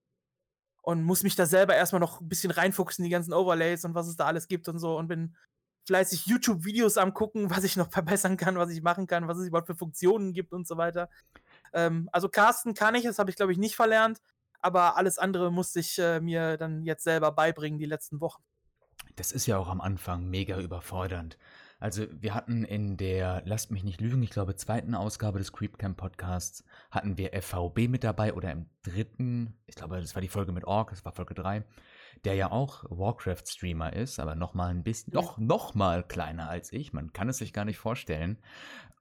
und 0.82 1.02
muss 1.02 1.22
mich 1.22 1.36
da 1.36 1.46
selber 1.46 1.74
erstmal 1.74 2.00
noch 2.00 2.20
ein 2.20 2.28
bisschen 2.28 2.50
reinfuchsen, 2.50 3.04
die 3.04 3.10
ganzen 3.10 3.32
Overlays 3.32 3.84
und 3.84 3.94
was 3.94 4.08
es 4.08 4.16
da 4.16 4.26
alles 4.26 4.48
gibt 4.48 4.68
und 4.68 4.78
so 4.78 4.96
und 4.96 5.08
bin 5.08 5.36
fleißig 5.86 6.26
YouTube-Videos 6.26 6.98
am 6.98 7.14
gucken, 7.14 7.50
was 7.50 7.64
ich 7.64 7.76
noch 7.76 7.90
verbessern 7.92 8.36
kann, 8.36 8.56
was 8.56 8.70
ich 8.70 8.82
machen 8.82 9.06
kann, 9.06 9.28
was 9.28 9.38
es 9.38 9.46
überhaupt 9.46 9.66
für 9.66 9.76
Funktionen 9.76 10.32
gibt 10.32 10.52
und 10.52 10.66
so 10.66 10.76
weiter. 10.76 11.08
Ähm, 11.72 12.08
also 12.12 12.28
Casten 12.28 12.74
kann 12.74 12.94
ich, 12.94 13.04
das 13.04 13.18
habe 13.18 13.30
ich 13.30 13.36
glaube 13.36 13.52
ich 13.52 13.58
nicht 13.58 13.76
verlernt, 13.76 14.20
aber 14.60 14.96
alles 14.96 15.18
andere 15.18 15.50
musste 15.50 15.80
ich 15.80 15.98
äh, 15.98 16.20
mir 16.20 16.56
dann 16.56 16.82
jetzt 16.82 17.04
selber 17.04 17.32
beibringen 17.32 17.78
die 17.78 17.86
letzten 17.86 18.20
Wochen. 18.20 18.42
Das 19.16 19.32
ist 19.32 19.46
ja 19.46 19.58
auch 19.58 19.68
am 19.68 19.80
Anfang 19.80 20.28
mega 20.28 20.58
überfordernd. 20.58 21.36
Also 21.80 22.06
wir 22.12 22.34
hatten 22.34 22.64
in 22.64 22.98
der, 22.98 23.42
lasst 23.46 23.70
mich 23.70 23.82
nicht 23.82 24.02
lügen, 24.02 24.22
ich 24.22 24.30
glaube 24.30 24.54
zweiten 24.54 24.94
Ausgabe 24.94 25.38
des 25.38 25.52
Creepcamp 25.52 25.96
Podcasts 25.96 26.62
hatten 26.90 27.16
wir 27.16 27.30
FVB 27.32 27.88
mit 27.88 28.04
dabei 28.04 28.34
oder 28.34 28.52
im 28.52 28.66
dritten, 28.82 29.58
ich 29.66 29.76
glaube 29.76 29.98
das 29.98 30.14
war 30.14 30.20
die 30.20 30.28
Folge 30.28 30.52
mit 30.52 30.64
Ork, 30.66 30.90
das 30.90 31.06
war 31.06 31.12
Folge 31.12 31.32
3, 31.32 31.64
der 32.24 32.34
ja 32.34 32.50
auch 32.52 32.84
Warcraft-Streamer 32.90 33.94
ist, 33.94 34.20
aber 34.20 34.34
nochmal 34.34 34.70
ein 34.70 34.82
bisschen, 34.82 35.14
noch, 35.14 35.38
noch 35.38 35.74
mal 35.74 36.02
kleiner 36.02 36.50
als 36.50 36.70
ich, 36.70 36.92
man 36.92 37.14
kann 37.14 37.30
es 37.30 37.38
sich 37.38 37.54
gar 37.54 37.64
nicht 37.64 37.78
vorstellen. 37.78 38.36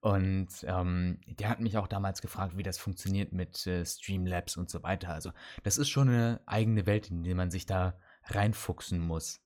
Und 0.01 0.47
ähm, 0.63 1.19
der 1.27 1.49
hat 1.49 1.59
mich 1.59 1.77
auch 1.77 1.87
damals 1.87 2.21
gefragt, 2.21 2.55
wie 2.55 2.63
das 2.63 2.77
funktioniert 2.77 3.33
mit 3.33 3.67
äh, 3.67 3.85
Streamlabs 3.85 4.55
und 4.55 4.69
so 4.69 4.81
weiter. 4.81 5.13
Also 5.13 5.31
das 5.63 5.77
ist 5.77 5.89
schon 5.89 6.07
eine 6.07 6.39
eigene 6.45 6.85
Welt, 6.85 7.11
in 7.11 7.23
die 7.23 7.33
man 7.33 7.51
sich 7.51 7.65
da 7.65 7.99
reinfuchsen 8.27 8.99
muss. 8.99 9.41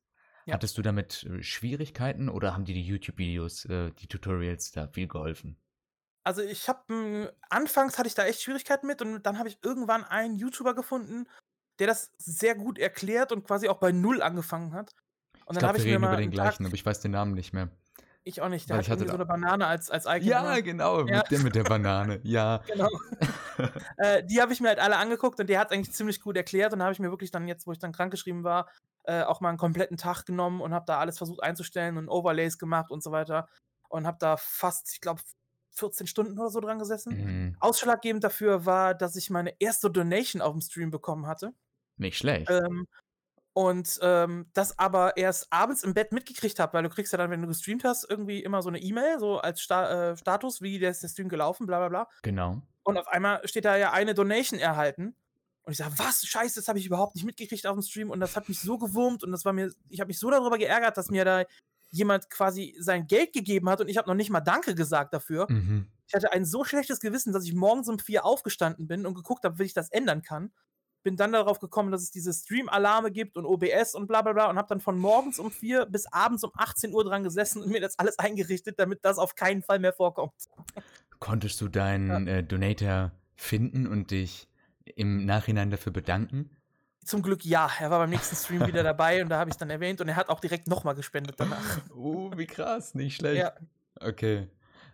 Ja. 0.45 0.56
Hattest 0.56 0.77
du 0.77 0.82
damit 0.82 1.23
äh, 1.23 1.41
Schwierigkeiten 1.43 2.29
oder 2.29 2.53
haben 2.53 2.65
dir 2.65 2.73
die 2.75 2.84
YouTube-Videos, 2.84 3.65
äh, 3.65 3.91
die 3.91 4.08
Tutorials 4.08 4.71
da 4.71 4.88
viel 4.88 5.08
geholfen? 5.08 5.58
Also 6.25 6.41
ich 6.41 6.69
habe 6.69 7.34
anfangs 7.49 7.97
hatte 7.97 8.08
ich 8.08 8.15
da 8.15 8.25
echt 8.25 8.41
Schwierigkeiten 8.41 8.88
mit 8.88 9.01
und 9.01 9.23
dann 9.23 9.39
habe 9.39 9.49
ich 9.49 9.58
irgendwann 9.62 10.03
einen 10.06 10.36
YouTuber 10.36 10.73
gefunden, 10.73 11.27
der 11.79 11.88
das 11.88 12.12
sehr 12.17 12.56
gut 12.56 12.79
erklärt 12.79 13.32
und 13.32 13.45
quasi 13.45 13.67
auch 13.67 13.77
bei 13.79 13.91
Null 13.91 14.21
angefangen 14.21 14.73
hat. 14.73 14.93
Und 15.45 15.56
Ich 15.58 15.60
dann 15.60 15.60
glaube, 15.60 15.67
habe 15.67 15.77
wir 15.79 15.84
ich 15.84 15.86
mir 15.99 16.08
reden 16.08 16.13
über 16.13 16.17
den 16.21 16.32
gleichen, 16.32 16.65
aber 16.65 16.75
ich 16.75 16.86
weiß 16.86 17.01
den 17.01 17.12
Namen 17.12 17.34
nicht 17.34 17.51
mehr. 17.53 17.69
ich 18.23 18.41
auch 18.41 18.47
nicht, 18.47 18.69
der 18.69 18.75
weil 18.75 18.79
hat 18.79 18.86
ich 18.86 18.91
hatte 18.91 19.06
so 19.08 19.13
eine 19.15 19.25
Banane 19.25 19.67
als 19.67 19.89
als 19.89 20.06
Icon. 20.06 20.23
Ja, 20.27 20.60
genau, 20.62 21.06
Ja. 21.06 21.17
mit 21.17 21.32
dem 21.32 21.43
mit 21.43 21.56
der 21.56 21.63
Banane. 21.63 22.19
Ja. 22.23 22.62
Genau. 22.67 22.89
äh, 23.97 24.23
die 24.25 24.41
habe 24.41 24.53
ich 24.53 24.62
mir 24.62 24.69
halt 24.69 24.79
alle 24.79 24.95
angeguckt 24.97 25.39
und 25.41 25.47
der 25.47 25.60
hat 25.60 25.71
eigentlich 25.73 25.93
ziemlich 25.93 26.21
gut 26.21 26.38
erklärt 26.38 26.71
und 26.73 26.82
habe 26.82 26.93
ich 26.93 26.99
mir 26.99 27.12
wirklich 27.12 27.32
dann 27.32 27.47
jetzt, 27.47 27.67
wo 27.67 27.71
ich 27.73 27.79
dann 27.79 27.91
krankgeschrieben 27.91 28.43
war, 28.45 28.69
äh, 29.03 29.23
auch 29.23 29.41
mal 29.41 29.49
einen 29.49 29.57
kompletten 29.57 29.97
Tag 29.97 30.25
genommen 30.25 30.61
und 30.61 30.73
habe 30.73 30.85
da 30.85 30.99
alles 30.99 31.17
versucht 31.17 31.43
einzustellen 31.43 31.97
und 31.97 32.09
Overlays 32.09 32.57
gemacht 32.57 32.91
und 32.91 33.03
so 33.03 33.11
weiter 33.11 33.47
und 33.89 34.07
habe 34.07 34.17
da 34.19 34.37
fast, 34.37 34.91
ich 34.93 35.01
glaube, 35.01 35.21
14 35.71 36.07
Stunden 36.07 36.37
oder 36.39 36.49
so 36.49 36.59
dran 36.59 36.79
gesessen. 36.79 37.15
Mhm. 37.15 37.57
Ausschlaggebend 37.59 38.23
dafür 38.23 38.65
war, 38.65 38.93
dass 38.93 39.15
ich 39.15 39.29
meine 39.29 39.53
erste 39.59 39.89
Donation 39.89 40.41
auf 40.41 40.53
dem 40.53 40.61
Stream 40.61 40.91
bekommen 40.91 41.27
hatte. 41.27 41.53
Nicht 41.97 42.17
schlecht. 42.17 42.49
Ähm, 42.49 42.87
und 43.53 43.99
ähm, 44.01 44.47
das 44.53 44.77
aber 44.79 45.15
erst 45.15 45.51
abends 45.51 45.83
im 45.83 45.93
Bett 45.93 46.11
mitgekriegt 46.11 46.59
habe, 46.59 46.73
weil 46.73 46.83
du 46.83 46.89
kriegst 46.89 47.11
ja 47.11 47.17
dann, 47.19 47.29
wenn 47.29 47.41
du 47.41 47.47
gestreamt 47.47 47.83
hast, 47.83 48.09
irgendwie 48.09 48.41
immer 48.41 48.63
so 48.63 48.69
eine 48.69 48.79
E-Mail, 48.79 49.19
so 49.19 49.37
als 49.37 49.61
Sta 49.61 50.11
äh, 50.11 50.17
Status, 50.17 50.61
wie 50.61 50.79
der 50.79 50.89
ist 50.89 51.03
der 51.03 51.09
Stream 51.09 51.29
gelaufen, 51.29 51.67
bla 51.67 51.77
bla 51.77 51.89
bla. 51.89 52.09
Genau. 52.23 52.61
Und 52.83 52.97
auf 52.97 53.07
einmal 53.07 53.47
steht 53.47 53.65
da 53.65 53.77
ja 53.77 53.91
eine 53.91 54.15
Donation 54.15 54.59
erhalten. 54.59 55.15
Und 55.65 55.71
ich 55.71 55.78
sage, 55.78 55.93
was? 55.97 56.26
Scheiße, 56.26 56.60
das 56.60 56.67
habe 56.67 56.80
ich 56.80 56.86
überhaupt 56.86 57.15
nicht 57.15 57.23
mitgekriegt 57.23 57.65
auf 57.65 57.76
dem 57.76 57.82
Stream. 57.82 58.10
Und 58.10 58.19
das 58.19 58.36
hat 58.36 58.49
mich 58.49 58.60
so 58.60 58.78
gewurmt 58.78 59.23
und 59.23 59.32
das 59.32 59.45
war 59.45 59.54
mir, 59.54 59.71
ich 59.89 59.99
habe 59.99 60.10
mich 60.10 60.19
so 60.19 60.30
darüber 60.30 60.58
geärgert, 60.58 60.97
dass 60.97 61.10
mir 61.10 61.23
da 61.23 61.45
jemand 61.93 62.30
quasi 62.30 62.76
sein 62.80 63.08
Geld 63.08 63.34
gegeben 63.34 63.69
hat 63.69 63.80
und 63.80 63.88
ich 63.88 63.97
habe 63.97 64.10
noch 64.10 64.15
nicht 64.15 64.32
mal 64.32 64.41
Danke 64.41 64.73
gesagt 64.73 65.13
dafür. 65.13 65.45
Mhm. 65.49 65.88
Ich 66.08 66.13
hatte 66.13 66.34
ein 66.34 66.43
so 66.43 66.63
schlechtes 66.63 66.99
Gewissen, 66.99 67.34
dass 67.34 67.45
ich 67.45 67.54
morgens 67.54 67.88
um 67.88 67.99
vier 67.99 68.26
aufgestanden 68.26 68.88
bin 68.88 69.06
und 69.06 69.13
geguckt 69.13 69.45
habe, 69.45 69.60
wie 69.60 69.63
ich 69.63 69.73
das 69.73 69.89
ändern 69.89 70.23
kann. 70.23 70.52
Bin 71.04 71.17
dann 71.17 71.32
darauf 71.32 71.60
gekommen, 71.60 71.91
dass 71.91 72.02
es 72.02 72.12
diese 72.12 72.34
Stream-Alarme 72.34 73.12
gibt 73.12 73.38
und 73.38 73.45
OBS 73.45 73.93
und 73.93 74.08
bla 74.08 74.21
bla 74.21 74.34
bla 74.34 74.49
und 74.49 74.58
habe 74.58 74.67
dann 74.69 74.80
von 74.80 74.97
morgens 74.97 75.38
um 75.38 75.52
vier 75.52 75.86
bis 75.86 76.08
abends 76.08 76.43
um 76.43 76.52
18 76.56 76.93
Uhr 76.93 77.04
dran 77.04 77.23
gesessen 77.23 77.62
und 77.62 77.69
mir 77.69 77.82
das 77.82 77.99
alles 77.99 78.17
eingerichtet, 78.17 78.80
damit 78.80 79.06
das 79.06 79.19
auf 79.19 79.36
keinen 79.36 79.62
Fall 79.62 79.80
mehr 79.80 79.93
vorkommt. 79.93 80.34
Konntest 81.19 81.62
du 81.62 81.67
deinen 81.67 82.28
äh, 82.28 82.43
Donator 82.43 83.12
finden 83.36 83.86
und 83.86 84.12
dich 84.12 84.47
im 84.95 85.25
Nachhinein 85.25 85.69
dafür 85.71 85.91
bedanken? 85.91 86.55
Zum 87.05 87.21
Glück 87.21 87.43
ja, 87.43 87.69
er 87.79 87.91
war 87.91 87.99
beim 87.99 88.09
nächsten 88.09 88.35
Stream 88.35 88.65
wieder 88.65 88.81
dabei 88.81 89.21
und 89.21 89.29
da 89.29 89.37
habe 89.37 89.49
ich 89.49 89.57
dann 89.57 89.69
erwähnt 89.69 89.99
und 89.99 90.07
er 90.07 90.15
hat 90.15 90.29
auch 90.29 90.39
direkt 90.39 90.67
nochmal 90.67 90.95
gespendet 90.95 91.35
danach. 91.37 91.81
Oh, 91.95 92.31
wie 92.37 92.47
krass, 92.47 92.95
nicht 92.95 93.17
schlecht. 93.17 93.41
Ja, 93.41 93.53
Okay. 93.99 94.47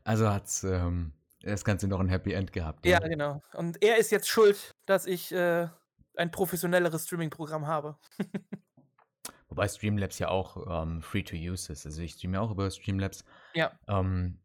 Also 0.03 0.29
hat's 0.29 0.63
ähm, 0.63 1.13
das 1.41 1.63
Ganze 1.63 1.87
noch 1.87 1.99
ein 1.99 2.09
Happy 2.09 2.33
End 2.33 2.51
gehabt. 2.51 2.85
ne? 2.85 2.91
ja, 2.91 2.99
genau. 2.99 3.41
Und 3.53 3.81
er 3.83 3.97
ist 3.97 4.11
jetzt 4.11 4.27
schuld, 4.27 4.75
dass 4.85 5.05
ich 5.05 5.31
äh, 5.31 5.67
ein 6.15 6.31
professionelleres 6.31 7.05
Streaming-Programm 7.05 7.67
habe. 7.67 7.97
Wobei 9.49 9.67
Streamlabs 9.67 10.19
ja 10.19 10.29
auch 10.29 10.83
ähm, 10.83 11.01
free 11.01 11.23
to 11.23 11.35
use 11.35 11.71
ist. 11.71 11.85
Also 11.85 12.01
ich 12.01 12.13
streame 12.13 12.35
ja 12.35 12.41
auch 12.41 12.51
über 12.51 12.69
Streamlabs. 12.69 13.23
Ja. 13.53 13.71
Ähm, 13.87 14.39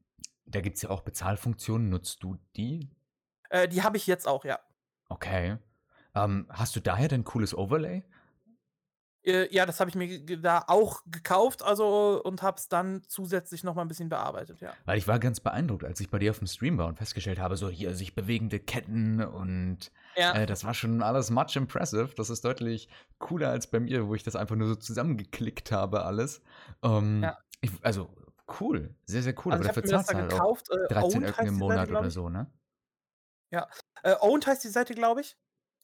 da 0.47 0.61
gibt 0.61 0.77
es 0.77 0.83
ja 0.83 0.91
auch 0.91 1.03
Bezahlfunktionen. 1.03 1.91
Nutzt 1.91 2.23
du 2.23 2.39
die? 2.57 2.91
Äh, 3.51 3.69
die 3.69 3.83
habe 3.83 3.97
ich 3.97 4.07
jetzt 4.07 4.27
auch, 4.27 4.45
ja. 4.45 4.59
Okay. 5.15 5.59
Ähm, 6.15 6.47
hast 6.51 6.75
du 6.77 6.81
daher 6.81 7.09
dein 7.09 7.25
cooles 7.25 7.55
Overlay? 7.57 8.03
Äh, 9.23 9.53
ja, 9.55 9.65
das 9.65 9.81
habe 9.81 9.89
ich 9.89 9.97
mir 9.97 10.21
da 10.39 10.65
auch 10.67 11.03
gekauft, 11.07 11.63
also 11.63 12.21
und 12.23 12.43
habe 12.43 12.59
es 12.59 12.69
dann 12.69 13.03
zusätzlich 13.09 13.65
noch 13.65 13.75
mal 13.75 13.83
ein 13.83 13.89
bisschen 13.89 14.11
bearbeitet, 14.11 14.61
ja. 14.61 14.75
Weil 14.85 14.99
ich 14.99 15.09
war 15.09 15.19
ganz 15.19 15.41
beeindruckt, 15.41 15.85
als 15.85 16.01
ich 16.01 16.11
bei 16.11 16.19
dir 16.19 16.31
auf 16.31 16.39
dem 16.39 16.47
Stream 16.47 16.77
war 16.77 16.89
und 16.89 16.99
festgestellt 16.99 17.39
habe, 17.39 17.57
so 17.57 17.71
hier 17.71 17.95
sich 17.95 18.15
bewegende 18.15 18.61
Ketten 18.61 19.23
und 19.25 19.93
Ja, 20.17 20.33
äh, 20.35 20.47
das 20.47 20.65
war 20.65 20.75
schon 20.75 21.03
alles 21.03 21.31
much 21.31 21.57
impressive. 21.57 22.11
Das 22.17 22.29
ist 22.29 22.45
deutlich 22.45 22.89
cooler 23.19 23.49
als 23.51 23.71
bei 23.71 23.81
mir, 23.81 24.09
wo 24.09 24.15
ich 24.15 24.25
das 24.25 24.37
einfach 24.37 24.57
nur 24.57 24.69
so 24.69 24.75
zusammengeklickt 24.75 25.73
habe, 25.73 26.05
alles. 26.05 26.43
Ähm, 26.83 27.23
Ja. 27.23 27.39
ich, 27.63 27.71
also 27.83 28.15
cool, 28.61 28.95
sehr, 29.07 29.23
sehr 29.23 29.35
cool. 29.47 29.53
also 29.53 29.63
Aber 29.63 29.65
dafür 29.65 29.85
zahlst 29.85 30.13
du 30.13 30.17
halt 30.19 30.31
auch 30.31 30.39
gekauft. 30.39 30.69
Äh, 30.71 30.89
13 30.89 31.23
Owned 31.23 31.25
Öcken 31.25 31.47
im 31.47 31.55
Monat 31.55 31.91
oder 31.91 32.11
so, 32.11 32.29
ne? 32.29 32.53
Äh, 34.03 34.15
Owned 34.21 34.47
heißt 34.47 34.63
die 34.65 34.69
Seite, 34.69 34.95
glaube 34.95 35.21
ich. 35.23 35.37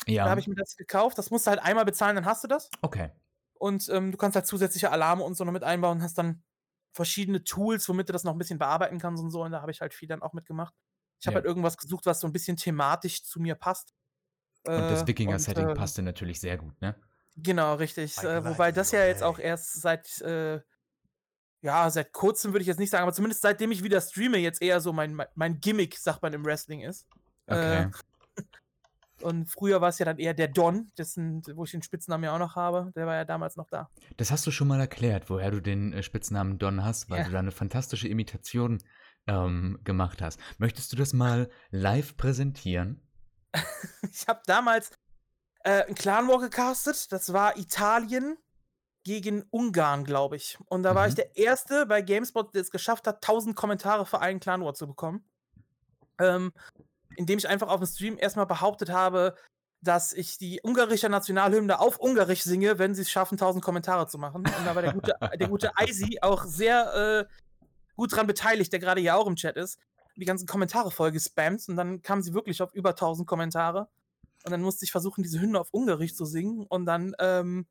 Ja. 0.06 0.24
Da 0.24 0.30
habe 0.30 0.40
ich 0.40 0.46
mir 0.48 0.54
das 0.54 0.76
gekauft. 0.76 1.18
Das 1.18 1.30
musst 1.30 1.46
du 1.46 1.50
halt 1.50 1.60
einmal 1.62 1.84
bezahlen, 1.84 2.16
dann 2.16 2.24
hast 2.26 2.42
du 2.44 2.48
das. 2.48 2.70
okay. 2.82 3.10
Und 3.54 3.88
ähm, 3.90 4.10
du 4.10 4.16
kannst 4.16 4.36
halt 4.36 4.46
zusätzliche 4.46 4.90
Alarme 4.90 5.22
und 5.22 5.34
so 5.34 5.44
noch 5.44 5.52
mit 5.52 5.64
einbauen, 5.64 6.02
hast 6.02 6.16
dann 6.16 6.42
verschiedene 6.94 7.44
Tools, 7.44 7.86
womit 7.90 8.08
du 8.08 8.12
das 8.14 8.24
noch 8.24 8.32
ein 8.32 8.38
bisschen 8.38 8.58
bearbeiten 8.58 8.98
kannst 8.98 9.22
und 9.22 9.30
so. 9.30 9.42
Und 9.42 9.52
da 9.52 9.60
habe 9.60 9.70
ich 9.70 9.82
halt 9.82 9.92
viel 9.92 10.08
dann 10.08 10.22
auch 10.22 10.32
mitgemacht. 10.32 10.72
Ich 11.20 11.26
habe 11.26 11.34
Ja. 11.34 11.36
halt 11.40 11.44
irgendwas 11.46 11.76
gesucht, 11.76 12.06
was 12.06 12.20
so 12.20 12.26
ein 12.26 12.32
bisschen 12.32 12.56
thematisch 12.56 13.22
zu 13.22 13.38
mir 13.38 13.54
passt. 13.54 13.92
Und 14.66 14.72
das 14.74 15.02
Äh, 15.02 15.06
Wikinger-Setting 15.08 15.66
und, 15.66 15.70
äh, 15.72 15.74
passte 15.74 16.00
natürlich 16.02 16.40
sehr 16.40 16.56
gut, 16.56 16.80
ne? 16.80 16.94
Genau, 17.36 17.74
richtig. 17.74 18.16
Äh, 18.18 18.42
wobei 18.44 18.72
das 18.72 18.92
ja 18.92 19.04
jetzt 19.04 19.22
auch 19.22 19.38
erst 19.38 19.80
seit, 19.80 20.20
äh, 20.22 20.60
ja, 21.62 21.90
seit 21.90 22.12
kurzem 22.12 22.52
würde 22.52 22.62
ich 22.62 22.66
jetzt 22.68 22.78
nicht 22.80 22.90
sagen, 22.90 23.02
aber 23.02 23.12
zumindest 23.12 23.42
seitdem 23.42 23.70
ich 23.72 23.82
wieder 23.84 24.00
streame, 24.00 24.38
jetzt 24.38 24.62
eher 24.62 24.80
so 24.80 24.92
mein, 24.94 25.14
mein- 25.14 25.28
mein 25.34 25.60
Gimmick, 25.60 25.98
sagt 25.98 26.22
man 26.22 26.32
im 26.32 26.44
Wrestling 26.46 26.80
ist. 26.80 27.06
Okay. 27.50 27.82
Äh, 27.82 27.90
und 29.22 29.50
früher 29.50 29.82
war 29.82 29.90
es 29.90 29.98
ja 29.98 30.06
dann 30.06 30.18
eher 30.18 30.32
der 30.32 30.48
Don, 30.48 30.92
dessen, 30.96 31.42
wo 31.54 31.64
ich 31.64 31.72
den 31.72 31.82
Spitznamen 31.82 32.24
ja 32.24 32.34
auch 32.34 32.38
noch 32.38 32.56
habe. 32.56 32.90
Der 32.96 33.06
war 33.06 33.16
ja 33.16 33.24
damals 33.26 33.56
noch 33.56 33.66
da. 33.68 33.90
Das 34.16 34.30
hast 34.30 34.46
du 34.46 34.50
schon 34.50 34.66
mal 34.68 34.80
erklärt, 34.80 35.28
woher 35.28 35.50
du 35.50 35.60
den 35.60 35.92
äh, 35.92 36.02
Spitznamen 36.02 36.58
Don 36.58 36.82
hast, 36.84 37.10
weil 37.10 37.18
Ja. 37.18 37.24
du 37.24 37.30
da 37.32 37.38
eine 37.40 37.50
fantastische 37.52 38.08
Imitation 38.08 38.78
ähm, 39.26 39.78
gemacht 39.84 40.22
hast. 40.22 40.40
Möchtest 40.58 40.92
du 40.92 40.96
das 40.96 41.12
mal 41.12 41.50
live 41.70 42.16
präsentieren? 42.16 43.02
ich 44.10 44.26
habe 44.26 44.40
damals 44.46 44.90
äh, 45.64 45.84
ein 45.86 45.94
Clan 45.94 46.26
War 46.28 46.38
gecastet. 46.40 47.12
Das 47.12 47.34
war 47.34 47.58
Italien 47.58 48.38
gegen 49.04 49.42
Ungarn, 49.50 50.04
glaube 50.04 50.36
ich. 50.36 50.58
Und 50.66 50.82
da 50.82 50.94
war 50.94 51.06
ich 51.06 51.12
Mhm. 51.12 51.16
der 51.16 51.36
Erste 51.36 51.84
bei 51.84 52.00
GameSpot, 52.00 52.54
der 52.54 52.62
es 52.62 52.70
geschafft 52.70 53.06
hat, 53.06 53.16
1000 53.16 53.54
Kommentare 53.54 54.06
für 54.06 54.20
einen 54.20 54.40
Clan 54.40 54.64
War 54.64 54.72
zu 54.72 54.86
bekommen. 54.86 55.24
Ähm, 56.18 56.52
indem 57.20 57.38
ich 57.38 57.46
einfach 57.46 57.68
auf 57.68 57.80
dem 57.80 57.86
Stream 57.86 58.16
erstmal 58.18 58.46
behauptet 58.46 58.88
habe, 58.88 59.36
dass 59.82 60.14
ich 60.14 60.38
die 60.38 60.60
ungarische 60.62 61.10
Nationalhymne 61.10 61.78
auf 61.78 61.98
Ungarisch 61.98 62.42
singe, 62.42 62.78
wenn 62.78 62.94
sie 62.94 63.02
es 63.02 63.10
schaffen, 63.10 63.34
1000 63.34 63.62
Kommentare 63.62 64.06
zu 64.06 64.16
machen. 64.16 64.36
Und 64.38 64.66
da 64.66 64.74
war 64.74 64.80
der 64.80 64.94
gute, 64.94 65.14
der 65.38 65.48
gute 65.48 65.76
Eisi 65.76 66.18
auch 66.22 66.44
sehr 66.44 67.28
äh, 67.28 67.34
gut 67.96 68.16
dran 68.16 68.26
beteiligt, 68.26 68.72
der 68.72 68.80
gerade 68.80 69.02
hier 69.02 69.16
auch 69.16 69.26
im 69.26 69.36
Chat 69.36 69.56
ist. 69.56 69.78
Die 70.16 70.24
ganzen 70.24 70.46
Kommentare 70.46 70.90
voll 70.90 71.12
gespammt 71.12 71.62
und 71.68 71.76
dann 71.76 72.00
kamen 72.00 72.22
sie 72.22 72.32
wirklich 72.32 72.62
auf 72.62 72.72
über 72.72 72.90
1000 72.90 73.28
Kommentare. 73.28 73.88
Und 74.44 74.50
dann 74.50 74.62
musste 74.62 74.86
ich 74.86 74.92
versuchen, 74.92 75.22
diese 75.22 75.40
Hymne 75.40 75.60
auf 75.60 75.68
Ungarisch 75.72 76.14
zu 76.14 76.24
singen. 76.24 76.64
Und 76.66 76.86
dann, 76.86 77.14
ähm, 77.18 77.66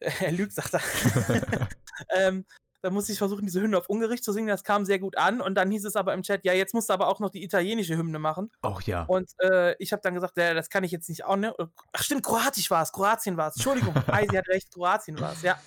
er 0.00 0.32
lügt, 0.32 0.52
sagt 0.52 0.74
er. 0.74 0.82
ähm, 2.14 2.44
dann 2.86 2.94
musste 2.94 3.10
ich 3.10 3.18
versuchen, 3.18 3.44
diese 3.44 3.60
Hymne 3.60 3.76
auf 3.78 3.88
Ungarisch 3.88 4.22
zu 4.22 4.32
singen. 4.32 4.46
Das 4.46 4.62
kam 4.62 4.84
sehr 4.84 5.00
gut 5.00 5.18
an. 5.18 5.40
Und 5.40 5.56
dann 5.56 5.70
hieß 5.72 5.84
es 5.84 5.96
aber 5.96 6.14
im 6.14 6.22
Chat, 6.22 6.44
ja, 6.44 6.52
jetzt 6.52 6.72
musst 6.72 6.88
du 6.88 6.92
aber 6.94 7.08
auch 7.08 7.18
noch 7.18 7.30
die 7.30 7.42
italienische 7.42 7.96
Hymne 7.96 8.20
machen. 8.20 8.52
Auch 8.62 8.80
ja. 8.82 9.02
Und 9.06 9.28
äh, 9.40 9.74
ich 9.80 9.92
habe 9.92 10.02
dann 10.02 10.14
gesagt, 10.14 10.36
ja, 10.38 10.54
das 10.54 10.70
kann 10.70 10.84
ich 10.84 10.92
jetzt 10.92 11.08
nicht 11.08 11.24
auch, 11.24 11.34
ne? 11.34 11.52
Ach 11.92 12.02
stimmt, 12.02 12.22
Kroatisch 12.24 12.70
war 12.70 12.82
es, 12.82 12.92
Kroatien 12.92 13.36
war 13.36 13.48
es. 13.48 13.56
Entschuldigung, 13.56 13.92
Eisi 14.06 14.36
hat 14.36 14.46
recht, 14.48 14.72
Kroatien 14.72 15.20
war 15.20 15.32
es, 15.32 15.42
ja. 15.42 15.58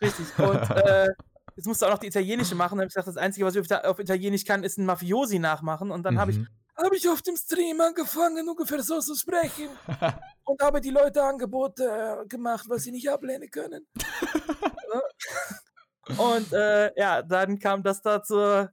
Richtig. 0.00 0.26
Und 0.38 0.70
äh, 0.70 1.08
jetzt 1.54 1.66
musst 1.66 1.80
du 1.82 1.86
auch 1.86 1.90
noch 1.92 1.98
die 1.98 2.08
italienische 2.08 2.56
machen. 2.56 2.78
Dann 2.78 2.80
habe 2.80 2.88
ich 2.88 2.94
gesagt, 2.94 3.06
das 3.06 3.16
Einzige, 3.16 3.46
was 3.46 3.54
ich 3.54 3.60
auf, 3.60 3.66
Ita- 3.66 3.84
auf 3.84 3.98
Italienisch 4.00 4.44
kann, 4.44 4.64
ist 4.64 4.76
ein 4.76 4.86
Mafiosi 4.86 5.38
nachmachen. 5.38 5.90
Und 5.92 6.02
dann 6.02 6.18
habe 6.18 6.32
ich 6.32 6.38
Mhm. 6.38 6.48
habe 6.76 6.96
ich 6.96 7.08
auf 7.08 7.22
dem 7.22 7.36
Stream 7.36 7.80
angefangen, 7.80 8.48
ungefähr 8.48 8.82
so 8.82 8.98
zu 8.98 9.14
sprechen. 9.14 9.68
und 10.44 10.60
habe 10.60 10.80
die 10.80 10.90
Leute 10.90 11.22
Angebote 11.22 11.84
äh, 12.24 12.26
gemacht, 12.26 12.64
was 12.68 12.82
sie 12.82 12.90
nicht 12.90 13.08
ablehnen 13.08 13.48
können. 13.50 13.86
Und 16.18 16.52
äh, 16.52 16.92
ja, 16.98 17.22
dann 17.22 17.58
kam 17.58 17.82
das 17.82 18.02
dazu. 18.02 18.68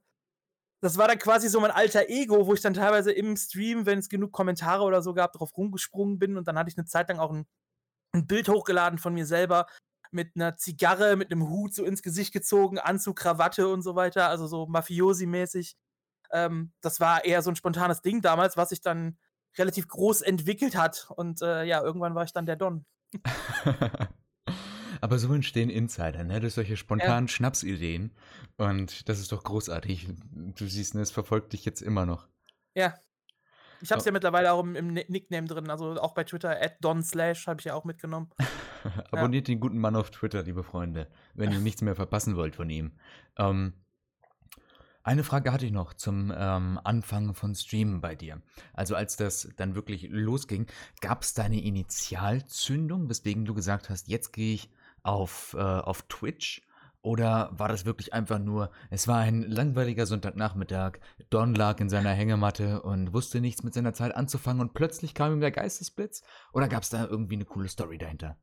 Das 0.80 0.98
war 0.98 1.08
dann 1.08 1.18
quasi 1.18 1.48
so 1.48 1.60
mein 1.60 1.70
alter 1.70 2.08
Ego, 2.08 2.46
wo 2.46 2.54
ich 2.54 2.60
dann 2.60 2.74
teilweise 2.74 3.12
im 3.12 3.36
Stream, 3.36 3.86
wenn 3.86 4.00
es 4.00 4.08
genug 4.08 4.32
Kommentare 4.32 4.82
oder 4.82 5.00
so 5.00 5.14
gab, 5.14 5.32
drauf 5.32 5.56
rumgesprungen 5.56 6.18
bin. 6.18 6.36
Und 6.36 6.48
dann 6.48 6.58
hatte 6.58 6.70
ich 6.70 6.76
eine 6.76 6.86
Zeit 6.86 7.08
lang 7.08 7.20
auch 7.20 7.30
ein, 7.30 7.46
ein 8.12 8.26
Bild 8.26 8.48
hochgeladen 8.48 8.98
von 8.98 9.14
mir 9.14 9.26
selber 9.26 9.66
mit 10.10 10.32
einer 10.36 10.56
Zigarre, 10.56 11.16
mit 11.16 11.32
einem 11.32 11.48
Hut 11.48 11.74
so 11.74 11.84
ins 11.84 12.02
Gesicht 12.02 12.32
gezogen, 12.32 12.78
Anzug, 12.78 13.16
Krawatte 13.16 13.68
und 13.68 13.82
so 13.82 13.94
weiter, 13.94 14.28
also 14.28 14.46
so 14.46 14.66
Mafiosi-mäßig. 14.66 15.76
Ähm, 16.32 16.72
das 16.80 17.00
war 17.00 17.24
eher 17.24 17.42
so 17.42 17.50
ein 17.50 17.56
spontanes 17.56 18.02
Ding 18.02 18.20
damals, 18.20 18.56
was 18.56 18.70
sich 18.70 18.80
dann 18.80 19.18
relativ 19.56 19.88
groß 19.88 20.22
entwickelt 20.22 20.76
hat. 20.76 21.08
Und 21.10 21.42
äh, 21.42 21.64
ja, 21.64 21.82
irgendwann 21.82 22.14
war 22.14 22.24
ich 22.24 22.32
dann 22.32 22.46
der 22.46 22.56
Don. 22.56 22.84
Aber 25.02 25.18
so 25.18 25.34
entstehen 25.34 25.68
Insider, 25.68 26.22
ne? 26.22 26.38
Durch 26.38 26.54
solche 26.54 26.76
spontanen 26.76 27.26
Schnapsideen. 27.26 28.12
Und 28.56 29.08
das 29.08 29.18
ist 29.18 29.32
doch 29.32 29.42
großartig. 29.42 30.08
Du 30.30 30.66
siehst, 30.66 30.94
ne, 30.94 31.00
es 31.00 31.10
verfolgt 31.10 31.52
dich 31.52 31.64
jetzt 31.64 31.82
immer 31.82 32.06
noch. 32.06 32.28
Ja. 32.74 32.94
Ich 33.80 33.90
habe 33.90 33.98
es 33.98 34.04
Oh. 34.04 34.10
ja 34.10 34.12
mittlerweile 34.12 34.52
auch 34.52 34.62
im, 34.62 34.76
im 34.76 34.92
Ni- 34.94 35.04
Nickname 35.08 35.48
drin, 35.48 35.68
also 35.70 36.00
auch 36.00 36.14
bei 36.14 36.22
Twitter, 36.22 36.56
Don 36.80 37.02
Slash 37.02 37.48
habe 37.48 37.58
ich 37.60 37.64
ja 37.64 37.74
auch 37.74 37.84
mitgenommen. 37.84 38.30
Abonniert 39.10 39.48
den 39.48 39.58
guten 39.58 39.78
Mann 39.78 39.96
auf 39.96 40.12
Twitter, 40.12 40.44
liebe 40.44 40.62
Freunde, 40.62 41.08
wenn 41.34 41.50
ihr 41.50 41.58
nichts 41.58 41.82
mehr 41.82 41.96
verpassen 41.96 42.36
wollt 42.36 42.54
von 42.54 42.70
ihm. 42.70 42.92
Ähm, 43.36 43.72
eine 45.02 45.24
Frage 45.24 45.52
hatte 45.52 45.66
ich 45.66 45.72
noch 45.72 45.94
zum 45.94 46.32
ähm, 46.34 46.78
Anfang 46.84 47.34
von 47.34 47.56
Streamen 47.56 48.00
bei 48.00 48.14
dir. 48.14 48.40
Also 48.72 48.94
als 48.94 49.16
das 49.16 49.48
dann 49.56 49.74
wirklich 49.74 50.06
losging, 50.10 50.66
gab 51.00 51.22
es 51.22 51.34
da 51.34 51.42
eine 51.42 51.60
Initialzündung, 51.60 53.08
weswegen 53.10 53.44
du 53.44 53.52
gesagt 53.52 53.90
hast, 53.90 54.06
jetzt 54.06 54.32
gehe 54.32 54.54
ich 54.54 54.70
auf, 55.02 55.54
äh, 55.58 55.60
auf 55.60 56.02
Twitch? 56.02 56.62
Oder 57.02 57.50
war 57.52 57.68
das 57.68 57.84
wirklich 57.84 58.14
einfach 58.14 58.38
nur, 58.38 58.70
es 58.90 59.08
war 59.08 59.18
ein 59.18 59.42
langweiliger 59.42 60.06
Sonntagnachmittag, 60.06 61.00
Don 61.30 61.52
lag 61.54 61.80
in 61.80 61.88
seiner 61.88 62.12
Hängematte 62.12 62.80
und 62.82 63.12
wusste 63.12 63.40
nichts 63.40 63.64
mit 63.64 63.74
seiner 63.74 63.92
Zeit 63.92 64.14
anzufangen 64.14 64.60
und 64.60 64.72
plötzlich 64.72 65.12
kam 65.12 65.32
ihm 65.32 65.40
der 65.40 65.50
Geistesblitz? 65.50 66.22
Oder 66.52 66.68
gab 66.68 66.84
es 66.84 66.90
da 66.90 67.04
irgendwie 67.04 67.34
eine 67.34 67.44
coole 67.44 67.68
Story 67.68 67.98
dahinter? 67.98 68.38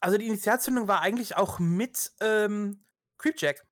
Also 0.00 0.16
die 0.16 0.26
Initialzündung 0.26 0.88
war 0.88 1.02
eigentlich 1.02 1.36
auch 1.36 1.58
mit 1.58 2.12
ähm, 2.20 2.84
Creepjack. 3.18 3.66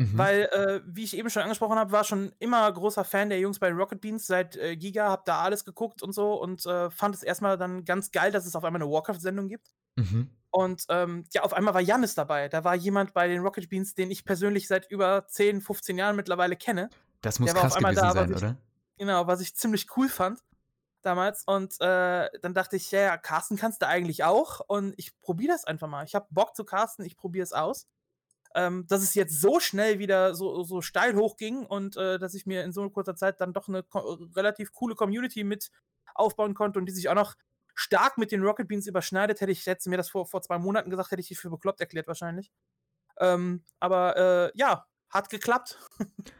Mhm. 0.00 0.16
Weil, 0.16 0.42
äh, 0.52 0.80
wie 0.86 1.02
ich 1.02 1.16
eben 1.16 1.28
schon 1.28 1.42
angesprochen 1.42 1.76
habe, 1.76 1.90
war 1.90 2.04
schon 2.04 2.32
immer 2.38 2.72
großer 2.72 3.02
Fan 3.02 3.30
der 3.30 3.40
Jungs 3.40 3.58
bei 3.58 3.72
Rocket 3.72 4.00
Beans 4.00 4.28
seit 4.28 4.56
äh, 4.56 4.76
Giga, 4.76 5.10
hab 5.10 5.24
da 5.24 5.40
alles 5.40 5.64
geguckt 5.64 6.02
und 6.02 6.12
so 6.12 6.34
und 6.40 6.64
äh, 6.66 6.88
fand 6.88 7.16
es 7.16 7.24
erstmal 7.24 7.58
dann 7.58 7.84
ganz 7.84 8.12
geil, 8.12 8.30
dass 8.30 8.46
es 8.46 8.54
auf 8.54 8.62
einmal 8.64 8.80
eine 8.80 8.90
Warcraft-Sendung 8.90 9.48
gibt. 9.48 9.72
Mhm. 9.96 10.30
Und 10.50 10.84
ähm, 10.88 11.24
ja, 11.32 11.42
auf 11.42 11.52
einmal 11.52 11.74
war 11.74 11.80
Jannis 11.80 12.14
dabei. 12.14 12.48
Da 12.48 12.62
war 12.62 12.76
jemand 12.76 13.12
bei 13.12 13.26
den 13.26 13.42
Rocket 13.42 13.68
Beans, 13.68 13.94
den 13.94 14.10
ich 14.12 14.24
persönlich 14.24 14.68
seit 14.68 14.88
über 14.90 15.26
10, 15.26 15.60
15 15.60 15.98
Jahren 15.98 16.14
mittlerweile 16.16 16.54
kenne. 16.56 16.90
Das 17.20 17.40
muss 17.40 17.48
Der 17.48 17.56
war 17.56 17.62
auf 17.64 17.68
krass 17.72 17.76
einmal 17.76 17.94
gewesen 17.94 18.06
da, 18.06 18.12
sein, 18.12 18.30
ich- 18.30 18.36
oder? 18.36 18.56
Genau, 18.98 19.26
was 19.26 19.40
ich 19.40 19.54
ziemlich 19.56 19.88
cool 19.96 20.08
fand 20.08 20.40
damals. 21.02 21.42
Und 21.44 21.74
äh, 21.80 22.28
dann 22.40 22.54
dachte 22.54 22.76
ich, 22.76 22.90
ja, 22.92 23.00
ja, 23.00 23.16
casten 23.16 23.56
kannst 23.56 23.82
du 23.82 23.86
eigentlich 23.88 24.24
auch. 24.24 24.60
Und 24.60 24.94
ich 24.96 25.18
probiere 25.20 25.52
das 25.52 25.64
einfach 25.64 25.88
mal. 25.88 26.04
Ich 26.04 26.14
habe 26.14 26.26
Bock 26.30 26.54
zu 26.54 26.64
casten, 26.64 27.04
ich 27.04 27.16
probiere 27.16 27.42
es 27.44 27.52
aus. 27.52 27.86
Ähm, 28.54 28.86
dass 28.88 29.02
es 29.02 29.14
jetzt 29.14 29.40
so 29.40 29.60
schnell 29.60 29.98
wieder 29.98 30.34
so, 30.34 30.62
so 30.62 30.80
steil 30.80 31.14
hochging 31.16 31.66
und 31.66 31.96
äh, 31.96 32.18
dass 32.18 32.34
ich 32.34 32.46
mir 32.46 32.64
in 32.64 32.72
so 32.72 32.88
kurzer 32.88 33.14
Zeit 33.14 33.40
dann 33.40 33.52
doch 33.52 33.68
eine 33.68 33.84
relativ 34.34 34.72
coole 34.72 34.94
Community 34.94 35.44
mit 35.44 35.70
aufbauen 36.14 36.54
konnte 36.54 36.78
und 36.78 36.86
die 36.86 36.92
sich 36.92 37.08
auch 37.08 37.14
noch 37.14 37.34
stark 37.74 38.18
mit 38.18 38.32
den 38.32 38.42
Rocket 38.42 38.66
Beans 38.66 38.86
überschneidet, 38.86 39.40
hätte 39.40 39.52
ich 39.52 39.64
jetzt 39.64 39.86
mir 39.86 39.96
das 39.96 40.08
vor, 40.08 40.26
vor 40.26 40.42
zwei 40.42 40.58
Monaten 40.58 40.90
gesagt, 40.90 41.10
hätte 41.10 41.20
ich 41.20 41.28
die 41.28 41.36
für 41.36 41.50
bekloppt 41.50 41.80
erklärt 41.80 42.08
wahrscheinlich. 42.08 42.50
Ähm, 43.18 43.64
aber 43.80 44.16
äh, 44.16 44.58
ja, 44.58 44.86
hat 45.10 45.30
geklappt. 45.30 45.78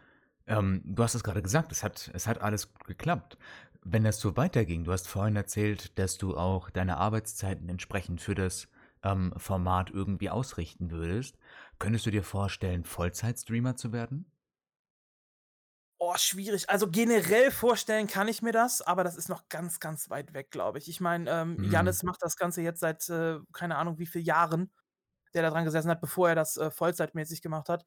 Ähm, 0.49 0.81
du 0.83 1.03
hast 1.03 1.15
es 1.15 1.23
gerade 1.23 1.43
gesagt, 1.43 1.73
es 1.73 1.83
hat, 1.83 2.11
es 2.15 2.27
hat 2.27 2.41
alles 2.41 2.73
geklappt. 2.87 3.37
Wenn 3.85 4.05
das 4.05 4.19
so 4.19 4.37
weiterging, 4.39 4.85
du 4.85 4.93
hast 4.93 5.07
vorhin 5.07 5.37
erzählt, 5.37 5.99
dass 5.99 6.17
du 6.17 6.39
auch 6.39 6.71
deine 6.71 6.97
Arbeitszeiten 6.97 7.69
entsprechend 7.69 8.23
für 8.23 8.35
das 8.35 8.67
ähm, 9.03 9.35
Format 9.37 9.91
irgendwie 9.91 10.31
ausrichten 10.31 10.91
würdest. 10.91 11.37
Könntest 11.81 12.07
du 12.07 12.13
dir 12.13 12.23
vorstellen, 12.23 12.85
Vollzeit-Streamer 12.85 13.75
zu 13.75 13.93
werden? 13.93 14.31
Oh, 16.01 16.15
schwierig. 16.17 16.71
Also 16.71 16.89
generell 16.89 17.51
vorstellen 17.51 18.07
kann 18.07 18.29
ich 18.29 18.41
mir 18.41 18.53
das, 18.53 18.83
aber 18.83 19.03
das 19.03 19.17
ist 19.17 19.29
noch 19.29 19.49
ganz, 19.49 19.81
ganz 19.81 20.09
weit 20.11 20.33
weg, 20.33 20.53
glaube 20.53 20.79
ich. 20.79 20.89
Ich 20.89 21.01
meine, 21.01 21.29
ähm, 21.29 21.59
Mhm. 21.59 21.65
Jannis 21.65 22.05
macht 22.05 22.23
das 22.23 22.37
Ganze 22.37 22.63
jetzt 22.63 22.79
seit 22.79 23.09
äh, 23.09 23.41
keine 23.53 23.77
Ahnung 23.77 23.99
wie 23.99 24.07
vielen 24.07 24.25
Jahren, 24.25 24.73
der 25.35 25.43
da 25.43 25.51
dran 25.51 25.65
gesessen 25.65 25.91
hat, 25.91 26.01
bevor 26.01 26.29
er 26.29 26.37
das 26.37 26.57
äh, 26.57 26.71
vollzeitmäßig 26.71 27.43
gemacht 27.43 27.69
hat. 27.69 27.87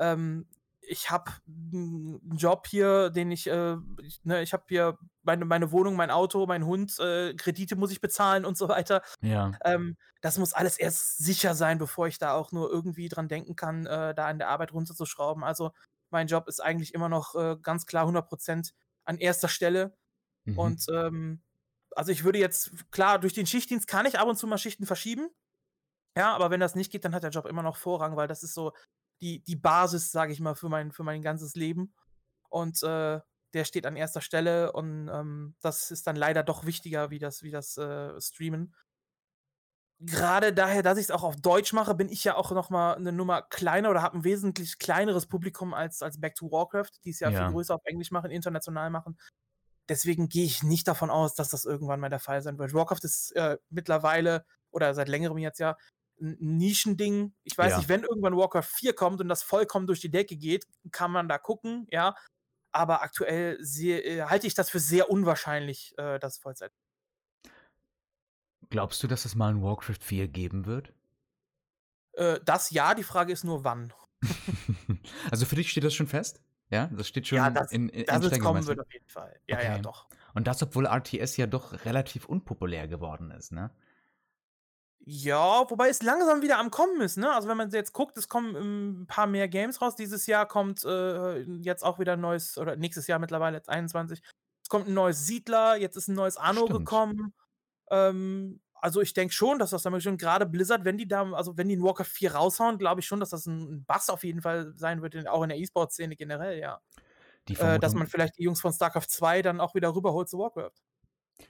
Ähm, 0.00 0.48
ich 0.86 1.10
habe 1.10 1.30
einen 1.46 2.36
Job 2.36 2.66
hier, 2.66 3.10
den 3.10 3.30
ich, 3.30 3.46
äh, 3.46 3.76
ich, 4.02 4.24
ne, 4.24 4.42
ich 4.42 4.52
habe 4.52 4.64
hier 4.68 4.98
meine, 5.22 5.44
meine 5.44 5.70
Wohnung, 5.72 5.94
mein 5.96 6.10
Auto, 6.10 6.46
mein 6.46 6.66
Hund, 6.66 6.98
äh, 6.98 7.34
Kredite 7.34 7.76
muss 7.76 7.92
ich 7.92 8.00
bezahlen 8.00 8.44
und 8.44 8.58
so 8.58 8.68
weiter. 8.68 9.02
Ja. 9.20 9.52
Ähm, 9.64 9.96
das 10.20 10.38
muss 10.38 10.52
alles 10.52 10.78
erst 10.78 11.18
sicher 11.18 11.54
sein, 11.54 11.78
bevor 11.78 12.08
ich 12.08 12.18
da 12.18 12.34
auch 12.34 12.52
nur 12.52 12.70
irgendwie 12.70 13.08
dran 13.08 13.28
denken 13.28 13.56
kann, 13.56 13.86
äh, 13.86 14.14
da 14.14 14.26
an 14.26 14.38
der 14.38 14.48
Arbeit 14.48 14.72
runterzuschrauben. 14.72 15.44
Also 15.44 15.72
mein 16.10 16.26
Job 16.26 16.48
ist 16.48 16.60
eigentlich 16.60 16.94
immer 16.94 17.08
noch 17.08 17.34
äh, 17.34 17.56
ganz 17.62 17.86
klar 17.86 18.06
100% 18.06 18.72
an 19.04 19.18
erster 19.18 19.48
Stelle. 19.48 19.96
Mhm. 20.44 20.58
Und 20.58 20.86
ähm, 20.92 21.42
also 21.94 22.10
ich 22.10 22.24
würde 22.24 22.38
jetzt, 22.38 22.90
klar, 22.90 23.18
durch 23.18 23.34
den 23.34 23.46
Schichtdienst 23.46 23.86
kann 23.86 24.06
ich 24.06 24.18
ab 24.18 24.28
und 24.28 24.36
zu 24.36 24.46
mal 24.46 24.58
Schichten 24.58 24.86
verschieben. 24.86 25.30
Ja, 26.16 26.34
aber 26.34 26.50
wenn 26.50 26.60
das 26.60 26.74
nicht 26.74 26.92
geht, 26.92 27.04
dann 27.04 27.14
hat 27.14 27.22
der 27.22 27.30
Job 27.30 27.46
immer 27.46 27.62
noch 27.62 27.76
Vorrang, 27.76 28.16
weil 28.16 28.28
das 28.28 28.42
ist 28.42 28.54
so 28.54 28.72
die, 29.22 29.40
die 29.42 29.56
Basis, 29.56 30.10
sage 30.12 30.32
ich 30.32 30.40
mal, 30.40 30.54
für 30.56 30.68
mein, 30.68 30.92
für 30.92 31.04
mein 31.04 31.22
ganzes 31.22 31.54
Leben. 31.54 31.94
Und 32.50 32.82
äh, 32.82 33.20
der 33.54 33.64
steht 33.64 33.86
an 33.86 33.96
erster 33.96 34.20
Stelle 34.20 34.72
und 34.72 35.08
ähm, 35.08 35.54
das 35.60 35.90
ist 35.90 36.06
dann 36.06 36.16
leider 36.16 36.42
doch 36.42 36.66
wichtiger 36.66 37.10
wie 37.10 37.18
das, 37.18 37.42
wie 37.42 37.50
das 37.50 37.76
äh, 37.78 38.20
Streamen. 38.20 38.74
Gerade 40.04 40.52
daher, 40.52 40.82
dass 40.82 40.98
ich 40.98 41.04
es 41.04 41.10
auch 41.12 41.22
auf 41.22 41.36
Deutsch 41.36 41.72
mache, 41.72 41.94
bin 41.94 42.08
ich 42.08 42.24
ja 42.24 42.34
auch 42.34 42.50
noch 42.50 42.70
mal 42.70 42.94
eine 42.94 43.12
Nummer 43.12 43.42
kleiner 43.42 43.88
oder 43.88 44.02
habe 44.02 44.18
ein 44.18 44.24
wesentlich 44.24 44.78
kleineres 44.78 45.26
Publikum 45.26 45.74
als, 45.74 46.02
als 46.02 46.20
Back 46.20 46.34
to 46.34 46.50
Warcraft, 46.50 46.90
die 47.04 47.10
es 47.10 47.20
ja, 47.20 47.30
Ja. 47.30 47.44
viel 47.44 47.52
größer 47.52 47.76
auf 47.76 47.82
Englisch 47.84 48.10
machen, 48.10 48.32
international 48.32 48.90
machen. 48.90 49.16
Deswegen 49.88 50.28
gehe 50.28 50.44
ich 50.44 50.62
nicht 50.64 50.88
davon 50.88 51.10
aus, 51.10 51.34
dass 51.34 51.50
das 51.50 51.64
irgendwann 51.64 52.00
mal 52.00 52.08
der 52.08 52.20
Fall 52.20 52.42
sein 52.42 52.58
wird. 52.58 52.74
Warcraft 52.74 53.00
ist 53.04 53.32
äh, 53.36 53.58
mittlerweile 53.70 54.44
oder 54.70 54.94
seit 54.94 55.08
längerem 55.08 55.38
jetzt 55.38 55.60
ja 55.60 55.76
ein 56.22 56.36
Nischending. 56.40 57.34
Ich 57.44 57.58
weiß 57.58 57.72
Ja. 57.72 57.78
nicht, 57.78 57.88
wenn 57.90 58.04
irgendwann 58.04 58.36
Warcraft 58.36 58.64
4 58.64 58.94
kommt 58.94 59.20
und 59.20 59.28
das 59.28 59.42
vollkommen 59.42 59.86
durch 59.88 60.00
die 60.00 60.10
Decke 60.10 60.36
geht, 60.36 60.66
kann 60.92 61.10
man 61.12 61.28
da 61.28 61.38
gucken, 61.38 61.86
ja. 61.90 62.14
Aber 62.72 63.02
aktuell 63.02 63.58
sehe, 63.64 64.00
äh, 64.02 64.22
halte 64.24 64.46
ich 64.46 64.54
das 64.54 64.70
für 64.70 64.80
sehr 64.80 65.10
unwahrscheinlich, 65.10 65.94
äh, 65.98 66.18
dass 66.20 66.34
es 66.34 66.38
Vollzeit. 66.40 66.72
Glaubst 68.70 69.00
du, 69.04 69.06
dass 69.06 69.24
es 69.24 69.36
mal 69.36 69.50
ein 69.54 69.62
Warcraft 69.62 69.98
4 70.02 70.26
geben 70.26 70.66
wird? 70.66 70.92
Äh, 72.14 72.40
das 72.44 72.70
ja, 72.70 72.94
die 72.94 73.02
Frage 73.02 73.32
ist 73.32 73.44
nur 73.44 73.64
wann. 73.64 73.92
also 75.30 75.46
für 75.46 75.56
dich 75.56 75.70
steht 75.70 75.84
das 75.84 75.94
schon 75.94 76.06
fest? 76.06 76.42
Ja, 76.70 76.86
das 76.86 77.08
steht 77.08 77.28
schon 77.28 77.38
Ja, 77.38 77.50
das, 77.50 77.70
in, 77.72 77.88
in, 77.88 78.06
es 78.08 78.26
Stein 78.26 78.40
kommen 78.40 78.66
wird 78.66 78.80
auf 78.80 78.92
jeden 78.92 79.08
Fall. 79.08 79.38
Ja, 79.46 79.60
ja, 79.62 79.74
Okay. 79.74 79.82
doch. 79.82 80.06
Und 80.34 80.46
das, 80.46 80.62
obwohl 80.62 80.86
RTS 80.86 81.36
ja 81.36 81.46
doch 81.46 81.84
relativ 81.84 82.24
unpopulär 82.26 82.88
geworden 82.88 83.30
ist, 83.30 83.52
ne? 83.52 83.70
Ja, 85.04 85.68
wobei 85.68 85.88
es 85.88 86.02
langsam 86.02 86.42
wieder 86.42 86.58
am 86.58 86.70
Kommen 86.70 87.00
ist, 87.00 87.16
ne? 87.16 87.32
Also 87.32 87.48
wenn 87.48 87.56
man 87.56 87.70
jetzt 87.70 87.92
guckt, 87.92 88.16
es 88.16 88.28
kommen 88.28 88.54
ähm, 88.54 89.02
ein 89.02 89.06
paar 89.06 89.26
mehr 89.26 89.48
Games 89.48 89.82
raus. 89.82 89.96
Dieses 89.96 90.26
Jahr 90.26 90.46
kommt 90.46 90.84
äh, 90.84 91.40
jetzt 91.40 91.82
auch 91.82 91.98
wieder 91.98 92.12
ein 92.12 92.20
neues, 92.20 92.56
oder 92.56 92.76
nächstes 92.76 93.08
Jahr 93.08 93.18
mittlerweile, 93.18 93.56
jetzt 93.56 93.68
21. 93.68 94.22
Es 94.62 94.68
kommt 94.68 94.86
ein 94.86 94.94
neues 94.94 95.26
Siedler, 95.26 95.76
jetzt 95.76 95.96
ist 95.96 96.08
ein 96.08 96.14
neues 96.14 96.36
Anno 96.36 96.66
Stimmt. 96.66 96.78
gekommen. 96.78 97.34
Ähm, 97.90 98.60
also 98.74 99.00
ich 99.00 99.12
denke 99.12 99.34
schon, 99.34 99.58
dass 99.58 99.70
das 99.70 99.82
damit 99.82 100.04
schon 100.04 100.18
gerade 100.18 100.46
Blizzard, 100.46 100.84
wenn 100.84 100.98
die 100.98 101.08
da, 101.08 101.32
also 101.32 101.56
wenn 101.56 101.68
die 101.68 101.74
in 101.74 101.82
Warcraft 101.82 102.04
4 102.04 102.34
raushauen, 102.34 102.78
glaube 102.78 103.00
ich 103.00 103.06
schon, 103.06 103.20
dass 103.20 103.30
das 103.30 103.46
ein, 103.46 103.84
Bass 103.84 104.08
auf 104.08 104.22
jeden 104.22 104.42
Fall 104.42 104.72
sein 104.76 105.02
wird, 105.02 105.26
auch 105.28 105.42
in 105.42 105.48
der 105.48 105.58
E-Sport-Szene 105.58 106.14
generell, 106.14 106.58
ja. 106.58 106.80
Äh, 107.48 107.80
dass 107.80 107.94
man 107.94 108.06
vielleicht 108.06 108.38
die 108.38 108.44
Jungs 108.44 108.60
von 108.60 108.72
StarCraft 108.72 109.08
2 109.08 109.42
dann 109.42 109.60
auch 109.60 109.74
wieder 109.74 109.94
rüberholt 109.94 110.28
zu 110.28 110.38
Warcraft. 110.38 110.80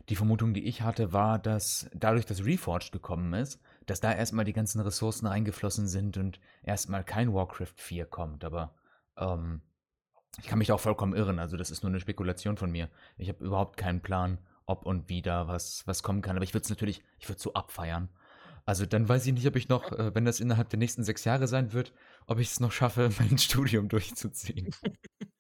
Die 0.09 0.17
Vermutung, 0.17 0.55
die 0.55 0.65
ich 0.65 0.83
hatte, 0.83 1.13
war, 1.13 1.39
dass 1.39 1.89
dadurch, 1.95 2.27
dass 2.27 2.45
Reforged 2.45 2.93
gekommen 2.93 3.33
ist, 3.35 3.61
dass 3.87 4.01
da 4.01 4.13
erstmal 4.13 4.45
die 4.45 4.53
ganzen 4.53 4.81
Ressourcen 4.81 5.27
reingeflossen 5.27 5.89
sind 5.89 6.17
und 6.17 6.41
erstmal 6.63 7.05
kein 7.05 7.33
Warcraft 7.33 7.75
4 7.77 8.07
kommt. 8.07 8.45
Aber 8.45 8.75
ähm, 9.17 9.63
ich 10.39 10.47
kann 10.47 10.59
mich 10.59 10.73
auch 10.73 10.81
vollkommen 10.81 11.15
irren. 11.15 11.39
Also 11.39 11.57
das 11.57 11.71
ist 11.71 11.83
nur 11.83 11.91
eine 11.91 12.01
Spekulation 12.01 12.57
von 12.57 12.71
mir. 12.71 12.89
Ich 13.17 13.29
habe 13.29 13.45
überhaupt 13.45 13.77
keinen 13.77 14.01
Plan, 14.01 14.39
ob 14.67 14.87
und 14.87 15.09
wie 15.09 15.23
da 15.23 15.49
was, 15.49 15.87
was 15.87 16.03
kommen 16.03 16.23
kann. 16.23 16.37
Aber 16.37 16.45
ich 16.45 16.55
würde 16.55 16.65
es 16.65 16.71
natürlich, 16.71 17.03
ich 17.19 17.29
würde 17.29 17.41
so 17.41 17.53
abfeiern. 17.55 18.09
Also 18.65 18.87
dann 18.87 19.09
weiß 19.09 19.27
ich 19.27 19.33
nicht, 19.33 19.47
ob 19.47 19.57
ich 19.57 19.69
noch, 19.69 19.91
äh, 19.93 20.15
wenn 20.15 20.25
das 20.25 20.41
innerhalb 20.41 20.71
der 20.71 20.79
nächsten 20.79 21.03
sechs 21.05 21.25
Jahre 21.25 21.49
sein 21.49 21.73
wird, 21.73 21.93
ob 22.27 22.39
ich 22.39 22.49
es 22.49 22.61
noch 22.61 22.73
schaffe, 22.73 23.11
mein 23.19 23.39
Studium 23.39 23.89
durchzuziehen. 23.89 24.71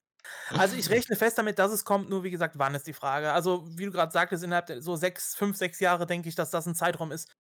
Also 0.50 0.76
ich 0.76 0.88
rechne 0.90 1.16
fest 1.16 1.38
damit, 1.38 1.58
dass 1.58 1.72
es 1.72 1.84
kommt, 1.84 2.08
nur 2.10 2.22
wie 2.24 2.30
gesagt, 2.30 2.58
wann 2.58 2.74
ist 2.74 2.86
die 2.86 2.92
Frage. 2.92 3.32
Also, 3.32 3.64
wie 3.76 3.84
du 3.86 3.90
gerade 3.90 4.12
sagtest, 4.12 4.44
innerhalb 4.44 4.66
der 4.66 4.82
so 4.82 4.96
sechs, 4.96 5.34
fünf, 5.34 5.56
sechs 5.56 5.80
Jahre 5.80 6.06
denke 6.06 6.28
ich, 6.28 6.34
dass 6.34 6.50
das 6.50 6.66
ein 6.66 6.74
Zeitraum 6.74 7.10
ist, 7.12 7.30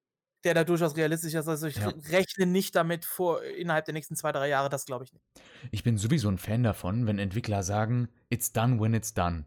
der 0.44 0.54
da 0.54 0.64
durchaus 0.64 0.96
realistisch 0.96 1.34
ist. 1.34 1.46
Also 1.48 1.68
ich 1.68 1.76
Ja. 1.76 1.88
re- 1.88 1.94
rechne 2.10 2.46
nicht 2.46 2.74
damit 2.74 3.04
vor 3.04 3.42
innerhalb 3.44 3.84
der 3.84 3.94
nächsten 3.94 4.16
zwei, 4.16 4.32
drei 4.32 4.48
Jahre, 4.48 4.68
das 4.68 4.86
glaube 4.86 5.04
ich 5.04 5.12
nicht. 5.12 5.24
Ich 5.70 5.84
bin 5.84 5.98
sowieso 5.98 6.28
ein 6.28 6.38
Fan 6.38 6.62
davon, 6.64 7.06
wenn 7.06 7.18
Entwickler 7.18 7.62
sagen, 7.62 8.08
it's 8.28 8.52
done 8.52 8.80
when 8.80 8.94
it's 8.94 9.14
done. 9.14 9.44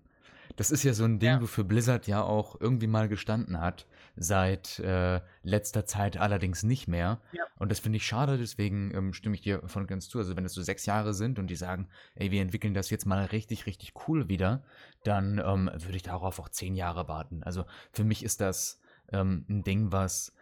Das 0.56 0.72
ist 0.72 0.84
ja 0.84 0.94
so 0.94 1.04
ein 1.04 1.20
Ding, 1.20 1.30
Ja. 1.32 1.42
wofür 1.42 1.64
Blizzard 1.66 2.08
ja 2.08 2.22
auch 2.22 2.62
irgendwie 2.62 2.88
mal 2.88 3.10
gestanden 3.10 3.60
hat, 3.60 3.88
seit 4.16 4.80
äh, 4.80 5.22
letzter 5.44 5.86
Zeit 5.86 6.18
allerdings 6.18 6.64
nicht 6.64 6.88
mehr. 6.88 7.22
Ja. 7.32 7.44
Und 7.58 7.72
das 7.72 7.80
finde 7.80 7.98
ich 7.98 8.06
schade, 8.06 8.38
deswegen 8.38 8.94
ähm, 8.94 9.14
stimme 9.14 9.36
ich 9.36 9.42
dir 9.42 9.62
von 9.68 9.88
ganz 9.88 10.10
zu. 10.10 10.20
Also 10.20 10.36
wenn 10.36 10.46
es 10.46 10.54
so 10.54 10.62
sechs 10.62 10.86
Jahre 10.86 11.14
sind 11.14 11.40
und 11.40 11.48
die 11.48 11.56
sagen, 11.56 11.90
ey, 12.16 12.32
wir 12.32 12.42
entwickeln 12.42 12.74
das 12.74 12.90
jetzt 12.90 13.06
mal 13.06 13.26
richtig, 13.26 13.66
richtig 13.66 13.94
cool 14.08 14.30
wieder, 14.30 14.64
dann 15.04 15.42
ähm, 15.46 15.70
würde 15.74 15.96
ich 15.96 16.04
darauf 16.04 16.40
auch 16.40 16.50
zehn 16.50 16.76
Jahre 16.76 17.08
warten. 17.08 17.44
Also 17.44 17.66
für 17.92 18.04
mich 18.04 18.24
ist 18.24 18.42
das 18.42 18.80
ähm, 19.12 19.46
ein 19.50 19.64
Ding, 19.64 19.92
was 19.92 20.34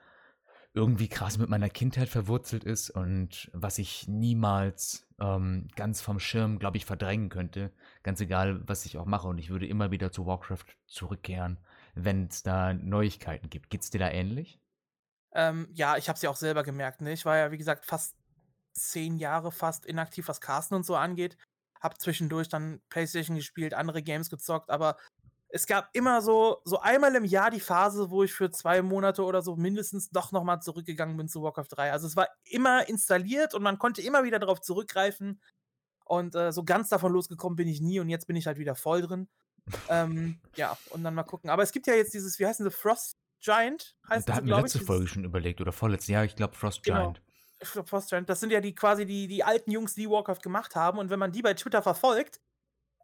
irgendwie 0.76 1.07
krass 1.07 1.38
mit 1.38 1.49
meiner 1.49 1.69
Kindheit 1.69 2.09
verwurzelt 2.09 2.63
ist 2.63 2.89
und 2.89 3.51
was 3.53 3.78
ich 3.78 4.07
niemals 4.07 5.07
ähm, 5.19 5.67
ganz 5.76 6.01
vom 6.01 6.19
Schirm, 6.19 6.57
glaube 6.57 6.78
ich, 6.78 6.86
verdrängen 6.86 7.30
könnte. 7.30 7.71
Ganz 8.01 8.19
egal, 8.21 8.61
was 8.67 8.86
ich 8.86 8.97
auch 8.97 9.05
mache. 9.05 9.28
Und 9.28 9.38
ich 9.38 9.51
würde 9.51 9.67
immer 9.67 9.91
wieder 9.91 10.11
zu 10.11 10.26
Warcraft 10.26 10.65
zurückkehren, 10.88 11.59
wenn 11.93 12.27
es 12.27 12.43
da 12.43 12.73
Neuigkeiten 12.73 13.49
gibt. 13.49 13.69
Geht's 13.69 13.89
dir 13.89 13.99
da 13.99 14.09
ähnlich? 14.09 14.59
Ähm, 15.33 15.67
ja, 15.73 15.97
ich 15.97 16.09
habe 16.09 16.15
es 16.15 16.21
ja 16.21 16.29
auch 16.29 16.35
selber 16.35 16.63
gemerkt. 16.63 17.01
Ne? 17.01 17.13
Ich 17.13 17.25
war 17.25 17.37
ja, 17.37 17.51
wie 17.51 17.57
gesagt, 17.57 17.85
fast 17.85 18.15
zehn 18.73 19.17
Jahre 19.17 19.51
fast 19.51 19.85
inaktiv, 19.85 20.27
was 20.27 20.41
Casten 20.41 20.75
und 20.75 20.85
so 20.85 20.95
angeht. 20.95 21.37
Hab 21.79 21.99
zwischendurch 21.99 22.49
dann 22.49 22.81
Playstation 22.89 23.35
gespielt, 23.35 23.73
andere 23.73 24.01
Games 24.01 24.29
gezockt, 24.29 24.69
aber 24.69 24.97
es 25.55 25.67
gab 25.67 25.89
immer 25.93 26.21
so, 26.23 26.61
so 26.65 26.79
einmal 26.79 27.13
im 27.15 27.25
Jahr 27.25 27.51
die 27.51 27.59
Phase, 27.59 28.09
wo 28.09 28.23
ich 28.23 28.33
für 28.33 28.49
zwei 28.49 28.81
Monate 28.81 29.23
oder 29.23 29.43
so 29.43 29.55
mindestens 29.55 30.09
doch 30.09 30.31
nochmal 30.31 30.61
zurückgegangen 30.61 31.15
bin 31.15 31.27
zu 31.27 31.43
Warcraft 31.43 31.67
3. 31.69 31.91
Also 31.91 32.07
es 32.07 32.15
war 32.15 32.27
immer 32.45 32.89
installiert 32.89 33.53
und 33.53 33.61
man 33.61 33.77
konnte 33.77 34.01
immer 34.01 34.23
wieder 34.23 34.39
darauf 34.39 34.61
zurückgreifen. 34.61 35.39
Und 36.05 36.33
äh, 36.33 36.51
so 36.51 36.63
ganz 36.63 36.89
davon 36.89 37.13
losgekommen 37.13 37.55
bin 37.55 37.67
ich 37.67 37.81
nie 37.81 37.99
und 37.99 38.09
jetzt 38.09 38.25
bin 38.25 38.35
ich 38.35 38.47
halt 38.47 38.57
wieder 38.57 38.73
voll 38.73 39.03
drin. 39.03 39.29
Ähm, 39.89 40.39
ja, 40.55 40.78
und 40.89 41.03
dann 41.03 41.16
mal 41.16 41.24
gucken. 41.24 41.49
Aber 41.49 41.64
es 41.64 41.72
gibt 41.72 41.88
ja 41.88 41.93
jetzt 41.95 42.14
dieses, 42.14 42.39
wie 42.39 42.45
heißt 42.45 42.59
denn 42.59 42.66
das, 42.66 42.76
Frost 42.76 43.18
Giant? 43.41 43.95
Heißt 44.09 44.28
da 44.28 44.34
das, 44.34 44.38
hatten 44.38 44.47
wir 44.47 44.51
glaube 44.51 44.64
letzte 44.64 44.80
ich. 44.80 44.86
Folge 44.86 45.07
schon 45.07 45.24
überlegt 45.24 45.61
oder 45.61 45.72
vorletzte. 45.72 46.11
Ja, 46.14 46.24
ich 46.24 46.36
glaube 46.36 46.55
Frost 46.55 46.84
Genau. 46.84 47.14
Giant. 47.14 47.22
Dieses 47.61 47.89
Frost 47.89 48.09
Giant. 48.09 48.30
Das 48.30 48.39
sind 48.39 48.51
ja 48.51 48.61
die 48.61 48.76
quasi 48.76 49.05
die, 49.05 49.28
die 49.28 49.43
alten 49.43 49.72
Jungs, 49.72 49.95
die 49.95 50.09
Warcraft 50.09 50.39
gemacht 50.41 50.76
haben. 50.76 50.97
Und 50.97 51.09
wenn 51.09 51.20
man 51.20 51.32
die 51.32 51.41
bei 51.41 51.53
Twitter 51.53 51.82
verfolgt, 51.82 52.39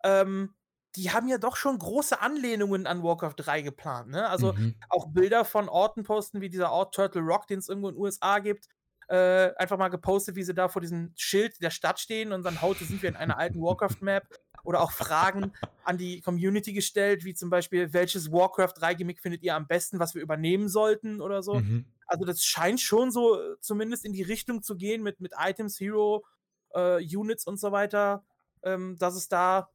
ähm, 0.04 0.56
die 0.96 1.12
haben 1.12 1.28
ja 1.28 1.38
doch 1.38 1.56
schon 1.56 1.78
große 1.78 2.20
Anlehnungen 2.22 2.88
an 2.88 3.04
Warcraft 3.04 3.36
3 3.38 3.62
geplant. 3.62 4.10
Ne? 4.10 4.28
Also 4.30 4.54
Mhm. 4.54 4.76
auch 4.90 5.08
Bilder 5.12 5.46
von 5.46 5.70
Orten 5.70 6.04
posten, 6.04 6.42
wie 6.42 6.50
dieser 6.50 6.72
Ort 6.72 6.96
Turtle 6.96 7.22
Rock, 7.22 7.48
den 7.48 7.60
es 7.60 7.70
irgendwo 7.70 7.90
in 7.90 7.96
den 7.96 8.02
USA 8.02 8.40
gibt. 8.40 8.68
Äh, 9.10 9.56
einfach 9.56 9.80
mal 9.80 9.88
gepostet, 9.88 10.36
wie 10.36 10.44
sie 10.44 10.54
da 10.54 10.68
vor 10.68 10.82
diesem 10.82 11.14
Schild 11.16 11.60
der 11.64 11.72
Stadt 11.72 12.00
stehen 12.00 12.32
und 12.32 12.44
dann 12.44 12.62
heute 12.62 12.86
sind 12.86 13.02
wir 13.02 13.10
in 13.10 13.16
einer 13.16 13.40
alten 13.40 13.60
Warcraft-Map. 13.60 14.28
Oder 14.64 14.82
auch 14.82 14.92
Fragen 14.92 15.54
an 15.86 15.98
die 15.98 16.20
Community 16.20 16.74
gestellt, 16.74 17.24
wie 17.24 17.34
zum 17.34 17.50
Beispiel, 17.50 17.94
welches 17.94 18.30
Warcraft 18.30 18.74
3-Gimmick 18.78 19.22
findet 19.22 19.42
ihr 19.42 19.56
am 19.56 19.68
besten, 19.68 20.00
was 20.00 20.16
wir 20.16 20.22
übernehmen 20.22 20.68
sollten 20.68 21.22
oder 21.22 21.42
so. 21.42 21.56
Mhm. 21.56 21.86
Also 22.06 22.26
das 22.26 22.44
scheint 22.44 22.82
schon 22.82 23.10
so 23.10 23.40
äh, 23.40 23.56
zumindest 23.62 24.06
in 24.06 24.12
die 24.12 24.22
Richtung 24.22 24.62
zu 24.62 24.76
gehen 24.76 25.02
mit, 25.02 25.22
mit 25.22 25.32
Items, 25.40 25.80
Hero, 25.80 26.26
äh, 26.74 27.02
Units 27.02 27.48
und 27.48 27.58
so 27.58 27.72
weiter, 27.72 28.26
ähm, 28.62 28.98
dass 29.00 29.16
es 29.16 29.30
da 29.30 29.70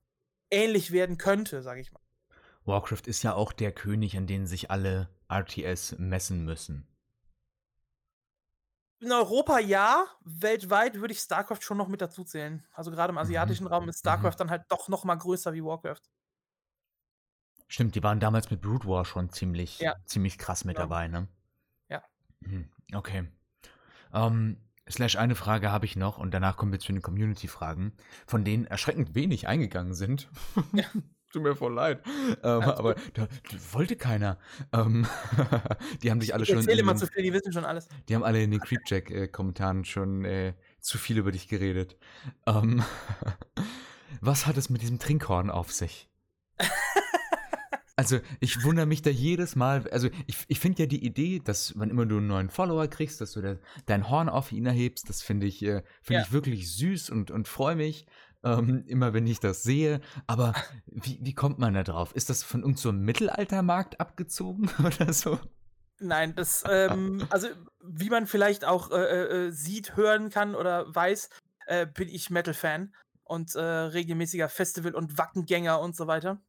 ähnlich 0.50 0.92
werden 0.92 1.16
könnte, 1.16 1.62
sage 1.62 1.80
ich 1.80 1.90
mal. 1.90 2.00
Warcraft 2.66 3.06
ist 3.06 3.22
ja 3.22 3.34
auch 3.34 3.52
der 3.52 3.72
König, 3.72 4.16
an 4.16 4.26
den 4.26 4.46
sich 4.46 4.70
alle 4.70 5.08
RTS 5.28 5.96
messen 5.98 6.44
müssen. 6.44 6.86
In 9.04 9.12
Europa 9.12 9.58
ja, 9.58 10.06
weltweit 10.24 10.94
würde 10.94 11.12
ich 11.12 11.18
StarCraft 11.20 11.60
schon 11.60 11.76
noch 11.76 11.88
mit 11.88 12.00
dazu 12.00 12.24
zählen. 12.24 12.64
Also 12.72 12.90
gerade 12.90 13.10
im 13.10 13.18
asiatischen 13.18 13.66
Raum 13.66 13.86
ist 13.86 13.98
StarCraft 13.98 14.36
dann 14.38 14.48
halt 14.48 14.62
doch 14.70 14.88
noch 14.88 15.04
mal 15.04 15.14
größer 15.16 15.52
wie 15.52 15.62
Warcraft. 15.62 16.00
Stimmt, 17.68 17.94
die 17.96 18.02
waren 18.02 18.18
damals 18.18 18.50
mit 18.50 18.62
Brood 18.62 18.86
War 18.86 19.04
schon 19.04 19.28
ziemlich, 19.28 19.78
Ja. 19.80 19.94
ziemlich 20.06 20.38
krass 20.38 20.64
mit 20.64 20.76
Genau. 20.76 20.88
dabei, 20.88 21.08
ne? 21.08 21.28
Ja. 21.90 22.02
Mhm, 22.40 22.70
Okay. 22.94 23.28
Ähm, 24.14 24.56
Slash, 24.88 25.16
eine 25.16 25.34
Frage 25.34 25.70
habe 25.70 25.84
ich 25.84 25.96
noch 25.96 26.16
und 26.16 26.32
danach 26.32 26.56
kommen 26.56 26.72
wir 26.72 26.78
zu 26.80 26.92
den 26.92 27.02
Community-Fragen, 27.02 27.92
von 28.26 28.42
denen 28.42 28.64
erschreckend 28.64 29.14
wenig 29.14 29.48
eingegangen 29.48 29.92
sind. 29.92 30.30
Tut 31.34 31.42
mir 31.42 31.56
voll 31.56 31.74
leid. 31.74 32.00
Ähm, 32.44 32.62
aber 32.62 32.94
da, 33.14 33.26
wollte 33.72 33.96
keiner. 33.96 34.38
Ähm, 34.72 35.04
die 36.02 36.12
haben 36.12 36.20
sich 36.20 36.32
alle 36.32 36.44
Ich 36.44 36.48
schon. 36.48 36.58
erzähle 36.58 36.84
den- 36.84 36.96
zu 36.96 37.08
viel, 37.08 37.24
die 37.24 37.32
wissen 37.32 37.52
schon 37.52 37.64
alles. 37.64 37.88
die 38.08 38.14
haben 38.14 38.22
alle 38.22 38.40
in 38.40 38.52
den 38.52 38.60
Creepjack-Kommentaren 38.60 39.84
schon 39.84 40.24
äh, 40.24 40.54
zu 40.78 40.96
viel 40.96 41.18
über 41.18 41.32
dich 41.32 41.48
geredet. 41.48 41.96
Ähm, 42.46 42.84
was 44.20 44.46
hat 44.46 44.56
es 44.56 44.70
mit 44.70 44.80
diesem 44.82 45.00
Trinkhorn 45.00 45.50
auf 45.50 45.72
sich? 45.72 46.08
Also, 47.96 48.18
ich 48.40 48.64
wundere 48.64 48.86
mich 48.86 49.02
da 49.02 49.10
jedes 49.10 49.54
Mal. 49.54 49.88
Also, 49.90 50.08
ich, 50.26 50.36
ich 50.48 50.58
finde 50.60 50.82
ja 50.82 50.86
die 50.86 51.04
Idee, 51.04 51.40
dass, 51.44 51.78
wann 51.78 51.90
immer 51.90 52.06
du 52.06 52.16
einen 52.18 52.26
neuen 52.26 52.48
Follower 52.50 52.86
kriegst, 52.88 53.20
dass 53.20 53.32
du 53.32 53.40
da 53.40 53.56
dein 53.86 54.08
Horn 54.10 54.28
auf 54.28 54.50
ihn 54.50 54.66
erhebst, 54.66 55.08
das 55.08 55.22
finde 55.22 55.46
ich, 55.46 55.62
äh, 55.64 55.82
finde 56.02 56.20
Ja. 56.20 56.26
ich 56.26 56.32
wirklich 56.32 56.74
süß 56.74 57.10
und, 57.10 57.30
und 57.30 57.46
freue 57.46 57.76
mich. 57.76 58.06
Ähm, 58.44 58.84
immer 58.86 59.12
wenn 59.14 59.26
ich 59.26 59.40
das 59.40 59.62
sehe. 59.62 60.00
Aber 60.26 60.54
wie, 60.86 61.18
wie 61.22 61.34
kommt 61.34 61.58
man 61.58 61.74
da 61.74 61.82
drauf? 61.82 62.14
Ist 62.14 62.30
das 62.30 62.42
von 62.42 62.60
irgendeinem 62.60 62.82
so 62.82 62.92
Mittelaltermarkt 62.92 64.00
abgezogen 64.00 64.70
oder 64.84 65.12
so? 65.12 65.38
Nein, 66.00 66.34
das, 66.34 66.64
ähm, 66.68 67.26
also 67.30 67.48
wie 67.82 68.10
man 68.10 68.26
vielleicht 68.26 68.64
auch 68.64 68.90
äh, 68.90 69.46
äh, 69.46 69.50
sieht, 69.50 69.96
hören 69.96 70.28
kann 70.30 70.54
oder 70.54 70.92
weiß, 70.94 71.30
äh, 71.66 71.86
bin 71.86 72.08
ich 72.08 72.30
Metal-Fan 72.30 72.94
und 73.22 73.54
äh, 73.54 73.60
regelmäßiger 73.60 74.48
Festival- 74.48 74.94
und 74.94 75.16
Wackengänger 75.16 75.80
und 75.80 75.96
so 75.96 76.06
weiter. 76.06 76.42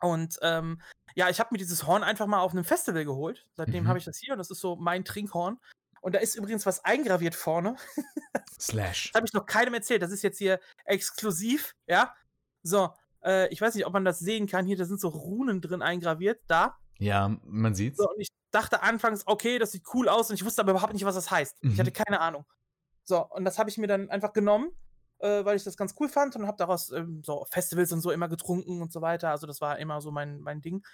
Und 0.00 0.38
ähm, 0.42 0.80
ja, 1.14 1.28
ich 1.28 1.40
habe 1.40 1.48
mir 1.52 1.58
dieses 1.58 1.86
Horn 1.86 2.04
einfach 2.04 2.26
mal 2.26 2.40
auf 2.40 2.52
einem 2.52 2.64
Festival 2.64 3.04
geholt. 3.04 3.46
Seitdem 3.54 3.84
Mhm. 3.84 3.88
habe 3.88 3.98
ich 3.98 4.04
das 4.04 4.18
hier 4.18 4.34
und 4.34 4.38
das 4.38 4.50
ist 4.50 4.60
so 4.60 4.76
mein 4.76 5.04
Trinkhorn. 5.04 5.58
Und 6.00 6.14
da 6.14 6.18
ist 6.20 6.34
übrigens 6.36 6.66
was 6.66 6.84
eingraviert 6.84 7.34
vorne. 7.34 7.76
Slash. 8.60 9.10
Das 9.12 9.18
habe 9.18 9.26
ich 9.26 9.32
noch 9.32 9.46
keinem 9.46 9.74
erzählt. 9.74 10.02
Das 10.02 10.10
ist 10.10 10.22
jetzt 10.22 10.38
hier 10.38 10.60
exklusiv, 10.84 11.74
ja. 11.86 12.14
So, 12.62 12.90
äh, 13.24 13.48
ich 13.48 13.60
weiß 13.60 13.74
nicht, 13.74 13.86
ob 13.86 13.92
man 13.92 14.04
das 14.04 14.18
sehen 14.18 14.46
kann. 14.46 14.66
Hier, 14.66 14.76
da 14.76 14.84
sind 14.84 15.00
so 15.00 15.08
Runen 15.08 15.60
drin 15.60 15.82
eingraviert. 15.82 16.40
Da. 16.48 16.76
Ja, 16.98 17.36
man 17.44 17.74
sieht's. 17.74 17.98
So, 17.98 18.08
und 18.08 18.20
ich 18.20 18.28
dachte 18.50 18.82
anfangs, 18.82 19.22
okay, 19.26 19.58
das 19.58 19.72
sieht 19.72 19.84
cool 19.94 20.08
aus 20.08 20.30
und 20.30 20.34
ich 20.36 20.44
wusste 20.44 20.62
aber 20.62 20.72
überhaupt 20.72 20.92
nicht, 20.94 21.04
was 21.04 21.14
das 21.14 21.30
heißt. 21.30 21.56
Ich 21.60 21.70
Mhm. 21.70 21.78
hatte 21.78 21.92
keine 21.92 22.20
Ahnung. 22.20 22.44
So, 23.04 23.24
und 23.26 23.44
das 23.44 23.58
habe 23.58 23.70
ich 23.70 23.78
mir 23.78 23.86
dann 23.86 24.10
einfach 24.10 24.32
genommen, 24.32 24.70
äh, 25.18 25.44
weil 25.44 25.56
ich 25.56 25.64
das 25.64 25.76
ganz 25.76 25.94
cool 26.00 26.08
fand 26.08 26.36
und 26.36 26.46
habe 26.46 26.56
daraus 26.58 26.90
ähm, 26.90 27.22
so 27.24 27.46
Festivals 27.50 27.92
und 27.92 28.00
so 28.00 28.10
immer 28.10 28.28
getrunken 28.28 28.82
und 28.82 28.92
so 28.92 29.00
weiter. 29.00 29.30
Also 29.30 29.46
das 29.46 29.60
war 29.60 29.78
immer 29.78 30.00
so 30.00 30.10
mein, 30.10 30.40
mein 30.40 30.60
Ding. 30.60 30.84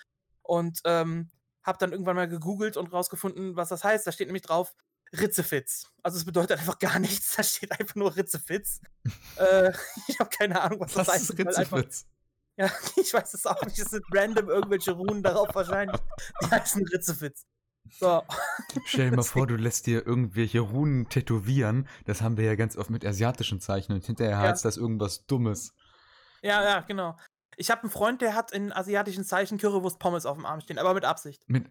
Und 0.42 0.80
ähm, 0.84 1.30
habe 1.64 1.78
dann 1.78 1.92
irgendwann 1.92 2.16
mal 2.16 2.28
gegoogelt 2.28 2.76
und 2.76 2.92
rausgefunden, 2.92 3.56
was 3.56 3.70
das 3.70 3.82
heißt. 3.84 4.06
Da 4.06 4.12
steht 4.12 4.28
nämlich 4.28 4.42
drauf, 4.42 4.74
Ritzefitz. 5.20 5.90
Also 6.02 6.18
es 6.18 6.24
bedeutet 6.24 6.58
einfach 6.58 6.78
gar 6.78 6.98
nichts, 6.98 7.34
da 7.36 7.42
steht 7.42 7.72
einfach 7.72 7.94
nur 7.94 8.14
Ritzefitz. 8.16 8.80
äh, 9.36 9.72
ich 10.08 10.18
habe 10.18 10.30
keine 10.30 10.60
Ahnung, 10.60 10.80
was, 10.80 10.96
Was 10.96 11.06
das 11.06 11.16
ist 11.22 11.38
heißt. 11.38 11.58
einfach- 11.58 11.78
Ritzefritz? 11.78 12.06
Ja, 12.56 12.70
ich 12.96 13.12
weiß 13.12 13.34
es 13.34 13.46
auch 13.46 13.62
nicht. 13.64 13.78
Es 13.78 13.90
sind 13.90 14.04
random 14.12 14.48
irgendwelche 14.48 14.92
Runen 14.92 15.22
darauf 15.22 15.54
wahrscheinlich. 15.54 16.00
Die 16.42 16.46
heißen 16.50 16.86
Ritzefitz. 16.86 17.46
So. 17.98 18.22
Stell 18.86 19.10
dir 19.10 19.16
mal 19.16 19.22
vor, 19.24 19.46
du 19.46 19.56
lässt 19.56 19.86
dir 19.86 20.06
irgendwelche 20.06 20.60
Runen 20.60 21.08
tätowieren. 21.08 21.88
Das 22.06 22.22
haben 22.22 22.36
wir 22.36 22.44
ja 22.44 22.54
ganz 22.54 22.76
oft 22.76 22.90
mit 22.90 23.04
asiatischen 23.04 23.60
Zeichen 23.60 23.92
und 23.92 24.04
hinterher 24.06 24.32
Ja. 24.32 24.38
heißt 24.50 24.64
das 24.64 24.76
irgendwas 24.76 25.26
Dummes. 25.26 25.74
Ja, 26.42 26.62
ja, 26.62 26.80
genau. 26.80 27.16
Ich 27.56 27.70
habe 27.70 27.82
einen 27.82 27.90
Freund, 27.90 28.20
der 28.22 28.34
hat 28.34 28.52
in 28.52 28.72
asiatischen 28.72 29.24
Zeichen 29.24 29.58
Currywurst 29.58 29.98
Pommes 29.98 30.24
auf 30.26 30.36
dem 30.36 30.46
Arm 30.46 30.60
stehen, 30.60 30.78
aber 30.78 30.94
mit 30.94 31.04
Absicht. 31.04 31.42
Mit 31.46 31.66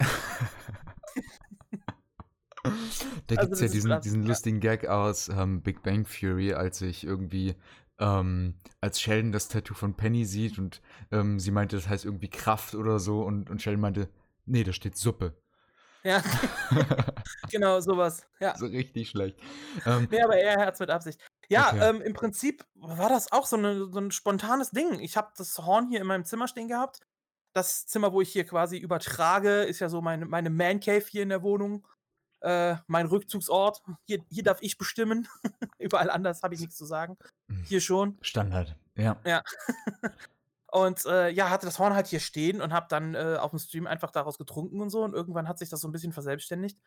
da 3.27 3.35
Also 3.35 3.41
gibt 3.41 3.53
es 3.53 3.59
ja 3.61 3.67
diesen, 3.67 4.01
diesen 4.01 4.21
ja. 4.23 4.29
lustigen 4.29 4.59
Gag 4.59 4.87
aus 4.87 5.29
ähm, 5.29 5.61
Big 5.61 5.83
Bang 5.83 6.05
Theory, 6.05 6.53
als 6.53 6.81
ich 6.81 7.03
irgendwie, 7.03 7.55
ähm, 7.99 8.55
als 8.81 8.99
Sheldon 9.01 9.31
das 9.31 9.47
Tattoo 9.49 9.73
von 9.73 9.95
Penny 9.95 10.25
sieht 10.25 10.57
und 10.59 10.81
ähm, 11.11 11.39
sie 11.39 11.51
meinte, 11.51 11.75
das 11.75 11.87
heißt 11.89 12.05
irgendwie 12.05 12.29
Kraft 12.29 12.75
oder 12.75 12.99
so 12.99 13.21
und, 13.23 13.49
und 13.49 13.61
Sheldon 13.61 13.81
meinte, 13.81 14.09
nee, 14.45 14.63
da 14.63 14.73
steht 14.73 14.97
Suppe. 14.97 15.37
Ja, 16.03 16.21
genau, 17.49 17.79
sowas. 17.79 18.25
Ja. 18.39 18.57
so 18.57 18.65
richtig 18.65 19.09
schlecht. 19.09 19.39
Ähm, 19.85 20.07
Nee, 20.11 20.21
aber 20.21 20.35
er 20.35 20.65
hat 20.65 20.73
es 20.73 20.79
mit 20.81 20.89
Absicht. 20.89 21.21
Ja, 21.49 21.69
Okay. 21.69 21.89
ähm, 21.89 22.01
im 22.01 22.13
Prinzip 22.13 22.65
war 22.75 23.07
das 23.09 23.31
auch 23.31 23.45
so, 23.45 23.55
eine, 23.55 23.89
so 23.89 23.99
ein 23.99 24.11
spontanes 24.11 24.71
Ding. 24.71 24.99
Ich 24.99 25.15
habe 25.15 25.31
das 25.37 25.57
Horn 25.59 25.87
hier 25.89 26.01
in 26.01 26.07
meinem 26.07 26.25
Zimmer 26.25 26.47
stehen 26.49 26.67
gehabt. 26.67 26.99
Das 27.53 27.85
Zimmer, 27.85 28.11
wo 28.11 28.19
ich 28.21 28.31
hier 28.33 28.45
quasi 28.45 28.77
übertrage, 28.77 29.61
ist 29.63 29.79
ja 29.79 29.87
so 29.87 30.01
meine, 30.01 30.25
meine 30.25 30.49
Man 30.49 30.79
Cave 30.81 31.05
hier 31.07 31.23
in 31.23 31.29
der 31.29 31.43
Wohnung. 31.43 31.87
Äh, 32.43 32.75
mein 32.87 33.05
Rückzugsort. 33.05 33.81
Hier, 34.05 34.23
hier 34.29 34.43
darf 34.43 34.57
ich 34.61 34.77
bestimmen. 34.77 35.27
Überall 35.79 36.09
anders 36.09 36.43
habe 36.43 36.53
ich 36.53 36.59
nichts 36.59 36.75
zu 36.75 36.85
sagen. 36.85 37.17
Mhm. 37.47 37.63
Hier 37.63 37.79
schon. 37.81 38.17
Standard, 38.21 38.75
ja. 38.95 39.17
Und 40.73 41.05
äh, 41.05 41.29
ja, 41.29 41.49
hatte 41.49 41.67
das 41.67 41.79
Horn 41.79 41.93
halt 41.93 42.07
hier 42.07 42.19
stehen 42.19 42.59
und 42.59 42.73
habe 42.73 42.87
dann 42.89 43.13
äh, 43.13 43.37
auf 43.39 43.51
dem 43.51 43.59
Stream 43.59 43.85
einfach 43.85 44.09
daraus 44.09 44.39
getrunken 44.39 44.81
und 44.81 44.89
so. 44.89 45.03
Und 45.03 45.13
irgendwann 45.13 45.47
hat 45.47 45.59
sich 45.59 45.69
das 45.69 45.81
so 45.81 45.87
ein 45.87 45.91
bisschen 45.91 46.13
verselbstständigt. 46.13 46.79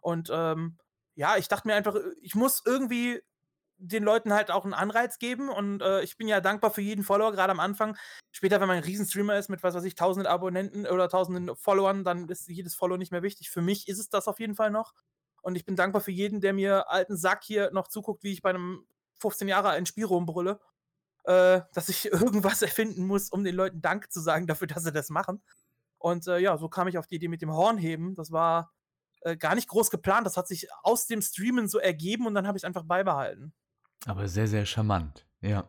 Und 0.00 0.30
ähm, 0.32 0.78
ja, 1.14 1.36
ich 1.36 1.46
dachte 1.46 1.68
mir 1.68 1.74
einfach, 1.74 1.94
äh, 1.94 2.14
ich 2.22 2.34
muss 2.34 2.62
irgendwie 2.64 3.20
den 3.86 4.04
Leuten 4.04 4.32
halt 4.32 4.50
auch 4.50 4.64
einen 4.64 4.74
Anreiz 4.74 5.18
geben. 5.18 5.48
Und 5.48 5.82
äh, 5.82 6.02
ich 6.02 6.16
bin 6.16 6.28
ja 6.28 6.40
dankbar 6.40 6.70
für 6.70 6.82
jeden 6.82 7.04
Follower, 7.04 7.32
gerade 7.32 7.52
am 7.52 7.60
Anfang. 7.60 7.96
Später, 8.32 8.60
wenn 8.60 8.68
man 8.68 8.78
ein 8.78 8.84
Riesenstreamer 8.84 9.38
ist 9.38 9.48
mit, 9.48 9.62
was 9.62 9.74
weiß 9.74 9.84
ich, 9.84 9.94
tausenden 9.94 10.30
Abonnenten 10.30 10.86
oder 10.86 11.08
tausenden 11.08 11.54
Followern, 11.56 12.04
dann 12.04 12.28
ist 12.28 12.48
jedes 12.48 12.74
Follow 12.74 12.96
nicht 12.96 13.12
mehr 13.12 13.22
wichtig. 13.22 13.50
Für 13.50 13.62
mich 13.62 13.88
ist 13.88 13.98
es 13.98 14.08
das 14.08 14.28
auf 14.28 14.40
jeden 14.40 14.54
Fall 14.54 14.70
noch. 14.70 14.94
Und 15.42 15.56
ich 15.56 15.64
bin 15.64 15.76
dankbar 15.76 16.00
für 16.00 16.10
jeden, 16.10 16.40
der 16.40 16.52
mir 16.52 16.90
alten 16.90 17.16
Sack 17.16 17.44
hier 17.44 17.70
noch 17.72 17.88
zuguckt, 17.88 18.24
wie 18.24 18.32
ich 18.32 18.42
bei 18.42 18.50
einem 18.50 18.86
15 19.20 19.48
Jahre 19.48 19.68
alten 19.68 19.86
Spiel 19.86 20.06
rumbrülle 20.06 20.60
äh, 21.24 21.62
dass 21.72 21.88
ich 21.88 22.04
irgendwas 22.12 22.62
erfinden 22.62 23.06
muss, 23.06 23.30
um 23.30 23.44
den 23.44 23.54
Leuten 23.54 23.80
Dank 23.80 24.12
zu 24.12 24.20
sagen 24.20 24.46
dafür, 24.46 24.66
dass 24.66 24.84
sie 24.84 24.92
das 24.92 25.10
machen. 25.10 25.42
Und 25.98 26.26
äh, 26.28 26.38
ja, 26.38 26.56
so 26.58 26.68
kam 26.68 26.88
ich 26.88 26.98
auf 26.98 27.06
die 27.06 27.16
Idee 27.16 27.28
mit 27.28 27.42
dem 27.42 27.52
Hornheben. 27.52 28.14
Das 28.14 28.30
war 28.30 28.72
äh, 29.22 29.36
gar 29.36 29.54
nicht 29.54 29.68
groß 29.68 29.90
geplant. 29.90 30.26
Das 30.26 30.36
hat 30.36 30.48
sich 30.48 30.68
aus 30.82 31.06
dem 31.06 31.22
Streamen 31.22 31.68
so 31.68 31.78
ergeben 31.78 32.26
und 32.26 32.34
dann 32.34 32.46
habe 32.46 32.58
ich 32.58 32.62
es 32.62 32.66
einfach 32.66 32.84
beibehalten. 32.84 33.54
Aber 34.06 34.28
sehr, 34.28 34.46
sehr 34.48 34.66
charmant, 34.66 35.26
ja. 35.40 35.66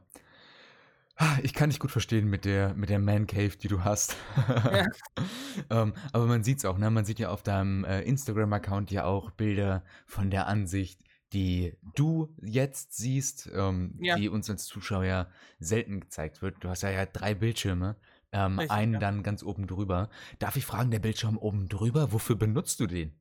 Ah, 1.17 1.37
Ich 1.43 1.53
kann 1.53 1.69
dich 1.69 1.79
gut 1.79 1.91
verstehen 1.91 2.29
mit 2.29 2.43
der, 2.43 2.73
mit 2.73 2.89
der 2.89 2.99
Man 2.99 3.25
Cave, 3.27 3.55
die 3.55 3.69
du 3.69 3.83
hast. 3.85 4.17
ähm, 5.69 5.93
aber 6.11 6.25
man 6.25 6.43
sieht 6.43 6.57
es 6.57 6.65
auch, 6.65 6.77
ne? 6.77 6.91
Man 6.91 7.05
sieht 7.05 7.19
ja 7.19 7.29
auf 7.29 7.41
deinem 7.43 7.85
äh, 7.85 8.01
Instagram-Account 8.01 8.91
ja 8.91 9.05
auch 9.05 9.31
Bilder 9.31 9.83
von 10.05 10.29
der 10.29 10.47
Ansicht, 10.47 11.01
die 11.31 11.77
du 11.95 12.35
jetzt 12.41 12.97
siehst, 12.97 13.49
ähm, 13.53 13.97
Ja. 14.01 14.15
die 14.17 14.27
uns 14.27 14.49
als 14.49 14.65
Zuschauer 14.65 15.29
selten 15.59 16.01
gezeigt 16.01 16.41
wird. 16.41 16.57
Du 16.61 16.69
hast 16.69 16.81
ja, 16.83 16.89
ja 16.89 17.05
drei 17.05 17.33
Bildschirme, 17.33 17.95
ähm, 18.33 18.59
Richtig, 18.59 18.75
einen 18.75 18.93
ja. 18.95 18.99
dann 18.99 19.23
ganz 19.23 19.41
oben 19.41 19.67
drüber. 19.67 20.09
Darf 20.39 20.57
ich 20.57 20.65
fragen, 20.65 20.91
der 20.91 20.99
Bildschirm 20.99 21.37
oben 21.37 21.69
drüber, 21.69 22.11
wofür 22.11 22.35
benutzt 22.35 22.81
du 22.81 22.87
den? 22.87 23.17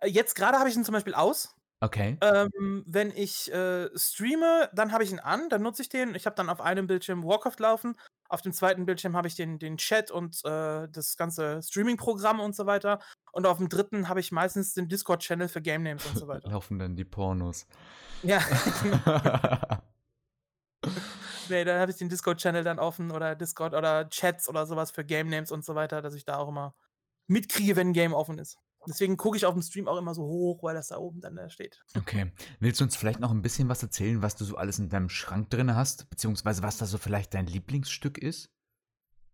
Äh, 0.00 0.08
jetzt 0.08 0.34
gerade 0.34 0.58
habe 0.58 0.68
ich 0.68 0.74
ihn 0.74 0.84
zum 0.84 0.94
Beispiel 0.94 1.14
aus. 1.14 1.54
Okay. 1.82 2.18
Ähm, 2.20 2.84
wenn 2.86 3.10
ich 3.10 3.50
äh, 3.52 3.88
streame, 3.96 4.68
dann 4.74 4.92
habe 4.92 5.02
ich 5.02 5.12
ihn 5.12 5.18
an, 5.18 5.48
dann 5.48 5.62
nutze 5.62 5.80
ich 5.80 5.88
den. 5.88 6.14
Ich 6.14 6.26
habe 6.26 6.36
dann 6.36 6.50
auf 6.50 6.60
einem 6.60 6.86
Bildschirm 6.86 7.24
Warcraft 7.24 7.58
laufen, 7.58 7.96
auf 8.28 8.42
dem 8.42 8.52
zweiten 8.52 8.86
Bildschirm 8.86 9.16
habe 9.16 9.26
ich 9.28 9.34
den, 9.34 9.58
den 9.58 9.76
Chat 9.78 10.10
und 10.10 10.44
äh, 10.44 10.88
das 10.88 11.16
ganze 11.16 11.62
Streaming-Programm 11.62 12.38
und 12.38 12.54
so 12.54 12.66
weiter. 12.66 13.00
Und 13.32 13.46
auf 13.46 13.58
dem 13.58 13.68
dritten 13.68 14.08
habe 14.08 14.20
ich 14.20 14.30
meistens 14.30 14.72
den 14.74 14.88
Discord-Channel 14.88 15.48
für 15.48 15.62
Game 15.62 15.82
Names 15.82 16.06
und 16.06 16.16
so 16.16 16.28
weiter. 16.28 16.50
Laufen 16.50 16.78
dann 16.78 16.94
die 16.96 17.04
Pornos. 17.04 17.66
ja, 18.22 18.40
nee, 21.48 21.64
da 21.64 21.80
habe 21.80 21.90
ich 21.90 21.96
den 21.96 22.08
Discord-Channel 22.08 22.62
dann 22.62 22.78
offen 22.78 23.10
oder 23.10 23.34
Discord 23.34 23.74
oder 23.74 24.08
Chats 24.10 24.48
oder 24.48 24.66
sowas 24.66 24.90
für 24.90 25.04
Game 25.04 25.28
Names 25.28 25.50
und 25.50 25.64
so 25.64 25.74
weiter, 25.74 26.02
dass 26.02 26.14
ich 26.14 26.24
da 26.24 26.36
auch 26.36 26.48
immer 26.48 26.74
mitkriege, 27.26 27.74
wenn 27.74 27.88
ein 27.88 27.92
Game 27.94 28.12
offen 28.12 28.38
ist. 28.38 28.58
Deswegen 28.88 29.16
gucke 29.16 29.36
ich 29.36 29.44
auf 29.44 29.52
dem 29.54 29.62
Stream 29.62 29.88
auch 29.88 29.98
immer 29.98 30.14
so 30.14 30.22
hoch, 30.22 30.62
weil 30.62 30.74
das 30.74 30.88
da 30.88 30.96
oben 30.96 31.20
dann 31.20 31.36
da 31.36 31.50
steht. 31.50 31.82
Okay. 31.96 32.32
Willst 32.60 32.80
du 32.80 32.84
uns 32.84 32.96
vielleicht 32.96 33.20
noch 33.20 33.30
ein 33.30 33.42
bisschen 33.42 33.68
was 33.68 33.82
erzählen, 33.82 34.22
was 34.22 34.36
du 34.36 34.44
so 34.44 34.56
alles 34.56 34.78
in 34.78 34.88
deinem 34.88 35.08
Schrank 35.10 35.50
drin 35.50 35.74
hast? 35.74 36.08
Beziehungsweise 36.08 36.62
was 36.62 36.78
da 36.78 36.86
so 36.86 36.96
vielleicht 36.98 37.34
dein 37.34 37.46
Lieblingsstück 37.46 38.16
ist? 38.18 38.50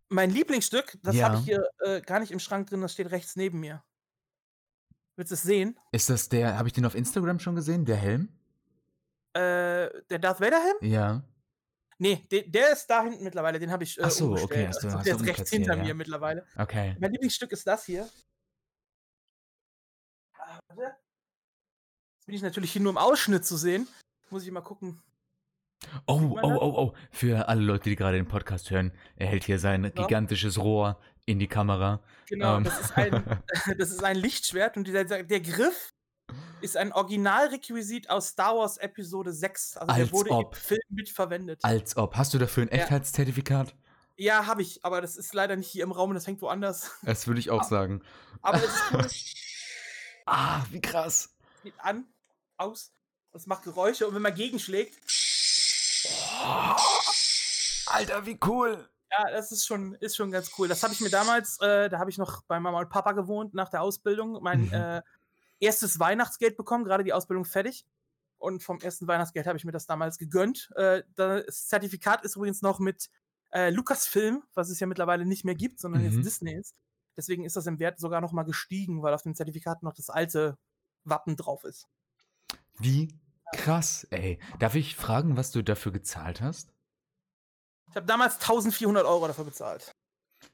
Mein 0.09 0.31
Lieblingsstück, 0.31 0.97
das 1.03 1.15
habe 1.21 1.35
Ja. 1.35 1.39
ich 1.39 1.45
hier 1.45 1.69
äh, 1.79 2.01
gar 2.01 2.19
nicht 2.19 2.31
im 2.31 2.39
Schrank 2.39 2.69
drin, 2.69 2.81
das 2.81 2.93
steht 2.93 3.11
rechts 3.11 3.35
neben 3.35 3.59
mir. 3.59 3.83
Willst 5.15 5.31
du 5.31 5.35
es 5.35 5.41
sehen? 5.43 5.77
Ist 5.91 6.09
das 6.09 6.29
der, 6.29 6.57
habe 6.57 6.67
ich 6.67 6.73
den 6.73 6.85
auf 6.85 6.93
Instagram 6.95 7.39
schon 7.39 7.55
gesehen, 7.55 7.85
der 7.85 7.95
Helm? 7.95 8.29
Äh, 9.33 9.89
der 10.09 10.19
Darth 10.19 10.39
Vader 10.41 10.59
Helm? 10.61 10.77
Ja. 10.91 11.23
Nee, 11.99 12.23
de, 12.31 12.47
der 12.49 12.73
ist 12.73 12.85
da 12.87 13.03
hinten 13.03 13.23
mittlerweile, 13.23 13.59
den 13.59 13.71
habe 13.71 13.83
ich 13.83 13.97
äh, 13.97 14.03
Ach 14.03 14.11
so, 14.11 14.31
okay, 14.33 14.41
umgestellt. 14.43 14.67
hast 14.67 14.83
du- 14.83 14.87
Also 14.87 14.97
hast 14.99 15.05
der 15.07 15.15
ist 15.15 15.25
rechts 15.25 15.49
hinter 15.49 15.75
ja. 15.77 15.83
mir 15.83 15.93
mittlerweile. 15.95 16.45
Okay. 16.57 16.95
Mein 16.99 17.11
Lieblingsstück 17.11 17.51
ist 17.51 17.65
das 17.65 17.85
hier. 17.85 18.07
Warte. 20.67 20.95
Jetzt 22.17 22.25
bin 22.25 22.35
ich 22.35 22.41
natürlich 22.41 22.71
hier 22.71 22.81
nur 22.81 22.91
im 22.91 22.97
Ausschnitt 22.97 23.45
zu 23.45 23.57
sehen. 23.57 23.87
Muss 24.29 24.45
ich 24.45 24.51
mal 24.51 24.61
gucken. 24.61 25.01
Oh, 26.05 26.37
oh, 26.41 26.57
oh, 26.59 26.73
oh. 26.77 26.93
Für 27.11 27.47
alle 27.47 27.61
Leute, 27.61 27.89
die 27.89 27.95
gerade 27.95 28.17
den 28.17 28.27
Podcast 28.27 28.71
hören, 28.71 28.91
er 29.15 29.27
hält 29.27 29.43
hier 29.43 29.59
sein 29.59 29.91
gigantisches 29.93 30.57
Rohr 30.57 30.99
in 31.25 31.39
die 31.39 31.47
Kamera. 31.47 32.01
Genau, 32.27 32.57
Ähm. 32.57 32.63
das, 32.63 32.79
ist 32.79 32.97
ein, 32.97 33.41
das 33.77 33.91
ist 33.91 34.03
ein 34.03 34.17
Lichtschwert 34.17 34.75
und 34.77 34.87
dieser, 34.87 35.05
der 35.05 35.39
Griff 35.39 35.93
ist 36.61 36.75
ein 36.75 36.91
Originalrequisit 36.91 38.09
aus 38.09 38.29
Star 38.29 38.57
Wars 38.57 38.77
Episode 38.77 39.31
6. 39.31 39.77
Also 39.77 39.93
Als 39.93 40.09
der 40.09 40.11
wurde 40.11 40.31
ob. 40.31 40.55
im 40.55 40.59
Film 40.59 40.79
mit 40.89 41.63
Als 41.63 41.95
ob. 41.95 42.15
Hast 42.15 42.33
du 42.33 42.37
dafür 42.37 42.63
ein. 42.63 42.69
Echtheitszertifikat? 42.69 43.75
Ja, 44.17 44.47
habe 44.47 44.63
ich, 44.63 44.83
aber 44.83 44.99
das 44.99 45.15
ist 45.15 45.33
leider 45.33 45.55
nicht 45.55 45.69
hier 45.69 45.83
im 45.83 45.91
Raum, 45.91 46.13
das 46.15 46.25
hängt 46.25 46.41
woanders. 46.41 46.91
Das 47.03 47.27
würde 47.27 47.39
ich 47.39 47.51
auch 47.51 47.63
sagen. 47.63 48.01
Aber 48.41 48.57
das 48.91 49.05
ist. 49.05 49.46
Ah, 50.27 50.63
wie 50.71 50.81
krass. 50.81 51.29
geht 51.63 51.79
an, 51.79 52.05
aus, 52.57 52.91
das 53.31 53.47
macht 53.47 53.63
Geräusche 53.63 54.07
und 54.07 54.13
wenn 54.13 54.21
man 54.21 54.35
gegenschlägt, 54.35 54.93
Alter, 57.85 58.25
wie 58.25 58.37
cool. 58.45 58.89
ja, 59.11 59.31
das 59.31 59.51
ist 59.51 59.65
schon, 59.65 59.93
ist 59.95 60.15
schon 60.17 60.31
ganz 60.31 60.51
cool. 60.57 60.67
Das 60.67 60.83
habe 60.83 60.93
ich 60.93 60.99
mir 61.01 61.09
damals, 61.09 61.59
äh, 61.61 61.89
da 61.89 61.99
habe 61.99 62.09
ich 62.09 62.17
noch 62.17 62.41
bei 62.43 62.59
Mama 62.59 62.79
und 62.79 62.89
Papa 62.89 63.13
gewohnt 63.13 63.53
nach 63.53 63.69
der 63.69 63.81
Ausbildung, 63.81 64.41
mein 64.43 64.65
Mhm. 64.65 64.73
äh, 64.73 65.01
erstes 65.59 65.99
Weihnachtsgeld 65.99 66.57
bekommen, 66.57 66.83
gerade 66.83 67.03
die 67.03 67.13
Ausbildung 67.13 67.45
fertig. 67.45 67.85
Und 68.37 68.61
vom 68.63 68.79
ersten 68.81 69.07
Weihnachtsgeld 69.07 69.47
habe 69.47 69.57
ich 69.57 69.65
mir 69.65 69.71
das 69.71 69.87
damals 69.87 70.17
gegönnt. 70.19 70.69
Äh, 70.75 71.03
das 71.15 71.67
Zertifikat 71.67 72.23
ist 72.23 72.35
übrigens 72.35 72.61
noch 72.61 72.79
mit 72.79 73.09
äh, 73.51 73.69
Lucasfilm, 73.71 74.43
was 74.53 74.69
es 74.69 74.79
ja 74.81 74.87
mittlerweile 74.87 75.25
nicht 75.25 75.45
mehr 75.45 75.55
gibt, 75.55 75.79
sondern 75.79 76.03
Mhm. 76.03 76.11
jetzt 76.11 76.25
Disney 76.25 76.53
ist. 76.59 76.75
Deswegen 77.17 77.43
ist 77.43 77.55
das 77.55 77.65
im 77.65 77.79
Wert 77.79 77.99
sogar 77.99 78.21
noch 78.21 78.31
mal 78.31 78.43
gestiegen, 78.43 79.01
weil 79.01 79.13
auf 79.13 79.23
dem 79.23 79.35
Zertifikat 79.35 79.83
noch 79.83 79.93
das 79.93 80.09
alte 80.09 80.57
Wappen 81.03 81.35
drauf 81.35 81.63
ist. 81.63 81.87
Wie 82.77 83.09
krass, 83.53 84.05
ey. 84.11 84.39
Darf 84.59 84.75
ich 84.75 84.95
fragen, 84.95 85.35
was 85.35 85.51
du 85.51 85.63
dafür 85.63 85.91
gezahlt 85.91 86.41
hast? 86.41 86.71
Ich 87.89 87.95
habe 87.95 88.05
damals 88.05 88.35
1400 88.35 89.05
Euro 89.05 89.27
dafür 89.27 89.45
bezahlt. 89.45 89.91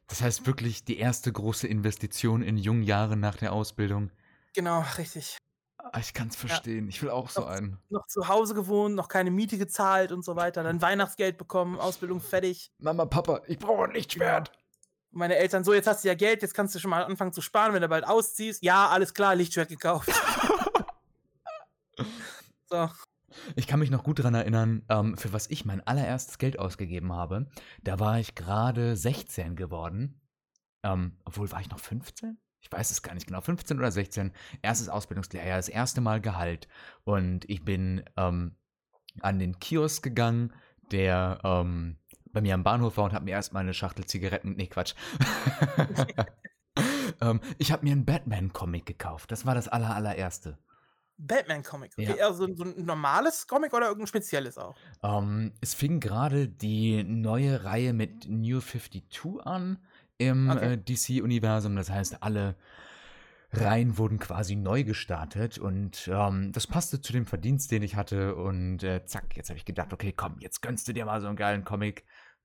Das 0.08 0.22
heißt 0.22 0.46
wirklich 0.46 0.86
die 0.86 0.98
erste 0.98 1.32
große 1.32 1.68
Investition 1.68 2.42
in 2.42 2.58
jungen 2.58 2.84
Jahren 2.84 3.20
nach 3.20 3.36
der 3.36 3.52
Ausbildung. 3.52 4.12
Genau, 4.54 4.86
richtig. 4.98 5.38
Ah, 5.78 6.00
Ich 6.00 6.14
kann 6.14 6.30
es 6.30 6.36
verstehen. 6.36 6.88
Ich 6.88 7.02
will 7.02 7.10
auch 7.10 7.30
so 7.30 7.44
einen. 7.46 7.78
Noch 7.90 8.08
zu 8.08 8.28
Hause 8.30 8.54
gewohnt, 8.54 8.96
noch 8.96 9.10
keine 9.10 9.32
Miete 9.32 9.58
gezahlt 9.58 10.12
und 10.12 10.24
so 10.24 10.36
weiter. 10.36 10.64
Dann 10.64 10.82
Weihnachtsgeld 10.82 11.38
bekommen, 11.38 11.78
Ausbildung 11.78 12.22
fertig. 12.22 12.72
Mama, 12.78 13.06
Papa, 13.06 13.42
ich 13.48 13.60
brauche 13.60 13.84
ein 13.86 13.92
Lichtschwert. 13.92 14.52
Und 15.14 15.20
meine 15.20 15.36
Eltern, 15.36 15.64
so, 15.64 15.74
jetzt 15.74 15.88
hast 15.88 16.04
du 16.04 16.08
ja 16.08 16.16
Geld, 16.16 16.42
jetzt 16.42 16.56
kannst 16.56 16.74
du 16.74 16.80
schon 16.80 16.90
mal 16.90 17.04
anfangen 17.04 17.32
zu 17.32 17.42
sparen, 17.42 17.74
wenn 17.74 17.84
du 17.84 17.88
bald 17.88 18.08
ausziehst. 18.08 18.64
Ja, 18.64 18.90
alles 18.90 19.14
klar, 19.14 19.36
Lichtschwert 19.36 19.70
gekauft. 19.70 20.10
so, 22.66 22.90
Ich 23.56 23.68
kann 23.68 23.80
mich 23.80 23.92
noch 23.92 24.04
gut 24.04 24.18
daran 24.18 24.34
erinnern, 24.34 24.84
ähm, 24.90 25.16
für 25.16 25.32
was 25.32 25.50
ich 25.52 25.66
mein 25.66 25.86
allererstes 25.86 26.40
Geld 26.40 26.58
ausgegeben 26.58 27.14
habe. 27.14 27.48
Da 27.84 28.00
war 28.00 28.20
ich 28.20 28.34
gerade 28.34 28.96
16 28.96 29.56
geworden. 29.56 30.20
Ähm, 30.82 31.18
obwohl, 31.26 31.52
war 31.52 31.62
ich 31.62 31.70
noch 31.70 31.80
15? 31.80 32.40
ich 32.64 32.72
weiß 32.72 32.92
es 32.92 33.02
gar 33.02 33.14
nicht 33.14 33.28
genau, 33.28 33.42
15 33.42 33.78
oder 33.78 33.92
16, 33.92 34.32
erstes 34.62 34.88
Ausbildungslehrjahr, 34.88 35.58
das 35.58 35.68
erste 35.68 36.00
Mal 36.00 36.22
Gehalt. 36.22 36.68
Und 37.04 37.48
ich 37.50 37.66
bin 37.66 38.04
ähm, 38.16 38.56
an 39.20 39.38
den 39.38 39.60
Kiosk 39.60 40.02
gegangen, 40.02 40.54
der 40.92 41.40
ähm, 41.44 41.98
bei 42.34 42.42
mir 42.42 42.54
am 42.56 42.64
Bahnhof 42.64 42.98
war 42.98 43.06
und 43.06 43.14
habe 43.14 43.26
mir 43.26 43.32
erstmal 43.32 43.64
eine 43.64 43.74
Schachtel 43.74 44.06
Zigaretten, 44.06 44.56
nee, 44.58 44.68
Quatsch. 44.68 44.96
ähm, 47.22 47.40
ich 47.60 47.72
habe 47.72 47.86
mir 47.86 47.92
einen 47.94 48.06
Batman-Comic 48.06 48.86
gekauft. 48.86 49.32
Das 49.32 49.46
war 49.46 49.56
das 49.56 49.68
aller, 49.68 49.96
allererste. 49.96 50.58
Batman-Comic. 51.18 51.94
Okay, 51.98 52.10
Ja. 52.10 52.16
eher 52.16 52.34
so, 52.34 52.46
ein 52.46 52.86
normales 52.86 53.48
Comic 53.48 53.74
oder 53.74 53.86
irgendein 53.86 54.08
spezielles 54.08 54.58
auch? 54.58 54.76
Ähm, 55.04 55.54
es 55.62 55.74
fing 55.76 56.00
gerade 56.00 56.48
die 56.50 57.04
neue 57.04 57.64
Reihe 57.64 57.94
mit 57.94 58.28
New 58.28 58.60
52 58.60 59.46
an 59.46 59.78
im 60.18 60.50
Okay. 60.50 60.74
äh, 60.74 60.78
DC-Universum. 60.78 61.76
Das 61.76 61.92
heißt, 61.92 62.24
alle 62.24 62.56
Reihen 63.52 64.00
wurden 64.00 64.18
quasi 64.18 64.56
neu 64.56 64.84
gestartet 64.84 65.60
und 65.60 66.10
ähm, 66.12 66.52
das 66.52 66.66
passte 66.66 67.02
zu 67.02 67.14
dem 67.14 67.28
Verdienst, 67.28 67.70
den 67.70 67.84
ich 67.84 67.96
hatte. 67.96 68.36
Und 68.36 68.82
äh, 68.82 69.06
zack, 69.06 69.38
jetzt 69.38 69.50
habe 69.50 69.58
ich 69.58 69.66
gedacht, 69.66 69.94
okay, 69.94 70.12
komm, 70.12 70.38
jetzt 70.40 70.64
gönnst 70.64 70.88
du 70.88 70.94
dir 70.94 71.06
mal 71.06 71.22
so 71.22 71.28
einen 71.28 71.36
geilen 71.36 71.64
Comic. 71.64 72.04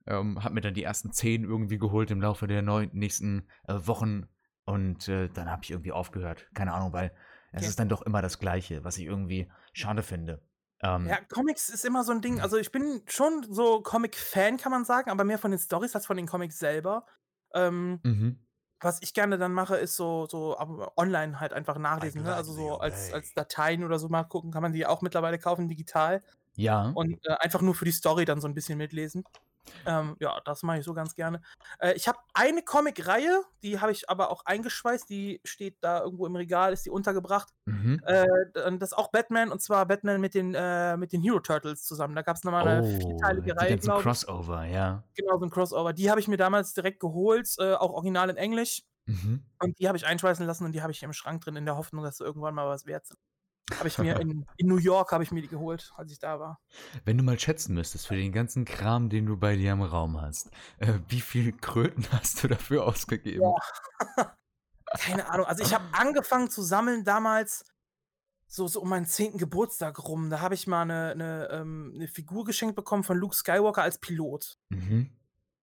Ähm, 0.09 0.43
hab 0.43 0.51
mir 0.51 0.61
dann 0.61 0.73
die 0.73 0.83
ersten 0.83 1.11
zehn 1.11 1.43
irgendwie 1.43 1.77
geholt 1.77 2.11
im 2.11 2.21
Laufe 2.21 2.47
der 2.47 2.61
neun, 2.61 2.89
nächsten 2.93 3.47
äh, 3.67 3.75
Wochen 3.85 4.27
und 4.65 5.07
äh, 5.07 5.29
dann 5.29 5.49
habe 5.49 5.63
ich 5.63 5.71
irgendwie 5.71 5.91
aufgehört. 5.91 6.47
Keine 6.53 6.73
Ahnung, 6.73 6.93
weil 6.93 7.11
es 7.51 7.67
ist 7.67 7.79
dann 7.79 7.89
doch 7.89 8.01
immer 8.01 8.21
das 8.21 8.39
Gleiche, 8.39 8.83
was 8.83 8.97
ich 8.97 9.05
irgendwie 9.05 9.51
schade 9.73 10.03
finde. 10.03 10.41
Ähm, 10.81 11.07
Ja, 11.07 11.17
Comics 11.31 11.69
ist 11.69 11.85
immer 11.85 12.03
so 12.03 12.11
ein 12.11 12.21
Ding. 12.21 12.39
Also 12.39 12.57
ich 12.57 12.71
bin 12.71 13.01
schon 13.07 13.45
so 13.49 13.81
Comic-Fan, 13.81 14.57
kann 14.57 14.71
man 14.71 14.85
sagen, 14.85 15.09
aber 15.09 15.23
mehr 15.23 15.39
von 15.39 15.51
den 15.51 15.59
Stories 15.59 15.95
als 15.95 16.05
von 16.05 16.17
den 16.17 16.27
Comics 16.27 16.59
selber. 16.59 17.05
Ähm, 17.55 17.99
mhm. 18.03 18.45
was 18.79 19.01
ich 19.01 19.15
gerne 19.15 19.39
dann 19.39 19.53
mache, 19.53 19.75
ist 19.77 19.95
so, 19.95 20.27
so 20.29 20.55
online 20.95 21.39
halt 21.39 21.51
einfach 21.51 21.79
nachlesen. 21.79 22.21
Ne? 22.21 22.35
Also 22.35 22.53
so 22.53 22.77
als, 22.77 23.11
als 23.11 23.33
Dateien 23.33 23.83
oder 23.83 23.97
so 23.97 24.07
mal 24.07 24.23
gucken, 24.23 24.51
kann 24.51 24.61
man 24.61 24.71
die 24.71 24.85
auch 24.85 25.01
mittlerweile 25.01 25.39
kaufen, 25.39 25.67
digital. 25.67 26.23
Ja. 26.55 26.91
Und 26.93 27.25
äh, 27.25 27.33
einfach 27.39 27.61
nur 27.61 27.73
für 27.73 27.85
die 27.85 27.91
Story 27.91 28.25
dann 28.25 28.39
so 28.39 28.47
ein 28.47 28.53
bisschen 28.53 28.77
mitlesen. 28.77 29.23
Ähm, 29.85 30.15
ja, 30.19 30.39
das 30.45 30.63
mache 30.63 30.79
ich 30.79 30.85
so 30.85 30.93
ganz 30.93 31.15
gerne. 31.15 31.41
Äh, 31.79 31.93
ich 31.93 32.07
habe 32.07 32.19
eine 32.33 32.61
Comic-Reihe, 32.61 33.43
die 33.63 33.79
habe 33.79 33.91
ich 33.91 34.09
aber 34.09 34.31
auch 34.31 34.45
eingeschweißt, 34.45 35.09
die 35.09 35.41
steht 35.43 35.77
da 35.81 36.01
irgendwo 36.01 36.25
im 36.25 36.35
Regal, 36.35 36.73
ist 36.73 36.85
die 36.85 36.89
untergebracht. 36.89 37.49
Mhm. 37.65 38.01
Äh, 38.05 38.25
das 38.53 38.91
ist 38.91 38.97
auch 38.97 39.11
Batman, 39.11 39.51
und 39.51 39.61
zwar 39.61 39.85
Batman 39.85 40.21
mit 40.21 40.33
den, 40.33 40.53
äh, 40.55 40.97
mit 40.97 41.13
den 41.13 41.21
Hero 41.21 41.39
Turtles 41.39 41.83
zusammen. 41.83 42.15
Da 42.15 42.21
gab 42.21 42.35
es 42.37 42.43
nochmal 42.43 42.67
eine 42.67 42.83
vierteilige 42.83 43.39
Oh, 43.39 43.43
die 43.43 43.51
Reihe, 43.51 43.77
glaube 43.77 43.99
ich. 43.99 44.03
Crossover, 44.03 44.65
ja. 44.65 45.03
Genau, 45.15 45.37
so 45.37 45.45
ein 45.45 45.49
Crossover. 45.49 45.93
Die 45.93 46.09
habe 46.09 46.19
ich 46.19 46.27
mir 46.27 46.37
damals 46.37 46.73
direkt 46.73 46.99
geholt, 46.99 47.49
äh, 47.59 47.73
auch 47.73 47.91
original 47.91 48.29
in 48.29 48.37
Englisch. 48.37 48.83
Mhm. 49.05 49.43
Und 49.61 49.79
die 49.79 49.87
habe 49.87 49.97
ich 49.97 50.05
einschweißen 50.05 50.45
lassen 50.45 50.65
und 50.65 50.73
die 50.73 50.81
habe 50.81 50.91
ich 50.91 51.01
im 51.01 51.13
Schrank 51.13 51.41
drin, 51.41 51.55
in 51.55 51.65
der 51.65 51.77
Hoffnung, 51.77 52.03
dass 52.03 52.17
sie 52.17 52.23
irgendwann 52.23 52.53
mal 52.53 52.67
was 52.67 52.85
wert 52.85 53.07
sind. 53.07 53.19
Habe 53.77 53.87
ich 53.87 53.97
mir 53.97 54.19
in, 54.19 54.45
in 54.57 54.67
New 54.67 54.77
York 54.77 55.11
habe 55.11 55.23
ich 55.23 55.31
mir 55.31 55.41
die 55.41 55.47
geholt, 55.47 55.91
als 55.95 56.11
ich 56.11 56.19
da 56.19 56.39
war. 56.39 56.59
Wenn 57.05 57.17
du 57.17 57.23
mal 57.23 57.39
schätzen 57.39 57.75
müsstest 57.75 58.07
für 58.07 58.15
den 58.15 58.31
ganzen 58.31 58.65
Kram, 58.65 59.09
den 59.09 59.25
du 59.25 59.37
bei 59.37 59.55
dir 59.55 59.73
im 59.73 59.81
Raum 59.81 60.21
hast, 60.21 60.49
äh, 60.79 60.99
wie 61.07 61.21
viel 61.21 61.51
Kröten 61.51 62.05
hast 62.11 62.43
du 62.43 62.47
dafür 62.47 62.85
ausgegeben? 62.85 63.45
Keine 64.97 65.29
Ahnung. 65.29 65.45
Also 65.45 65.63
ich 65.63 65.73
habe 65.73 65.85
angefangen 65.93 66.49
zu 66.49 66.63
sammeln 66.63 67.03
damals 67.03 67.63
so, 68.47 68.67
so 68.67 68.81
um 68.81 68.89
meinen 68.89 69.05
10. 69.05 69.37
Geburtstag 69.37 70.03
rum. 70.03 70.31
Da 70.31 70.41
habe 70.41 70.55
ich 70.55 70.65
mal 70.65 70.81
eine, 70.81 71.11
eine, 71.11 71.49
ähm, 71.51 71.91
eine 71.95 72.07
Figur 72.07 72.45
geschenkt 72.45 72.75
bekommen 72.75 73.03
von 73.03 73.17
Luke 73.17 73.35
Skywalker 73.35 73.83
als 73.83 73.99
Pilot. 73.99 74.57
Mhm. 74.69 75.11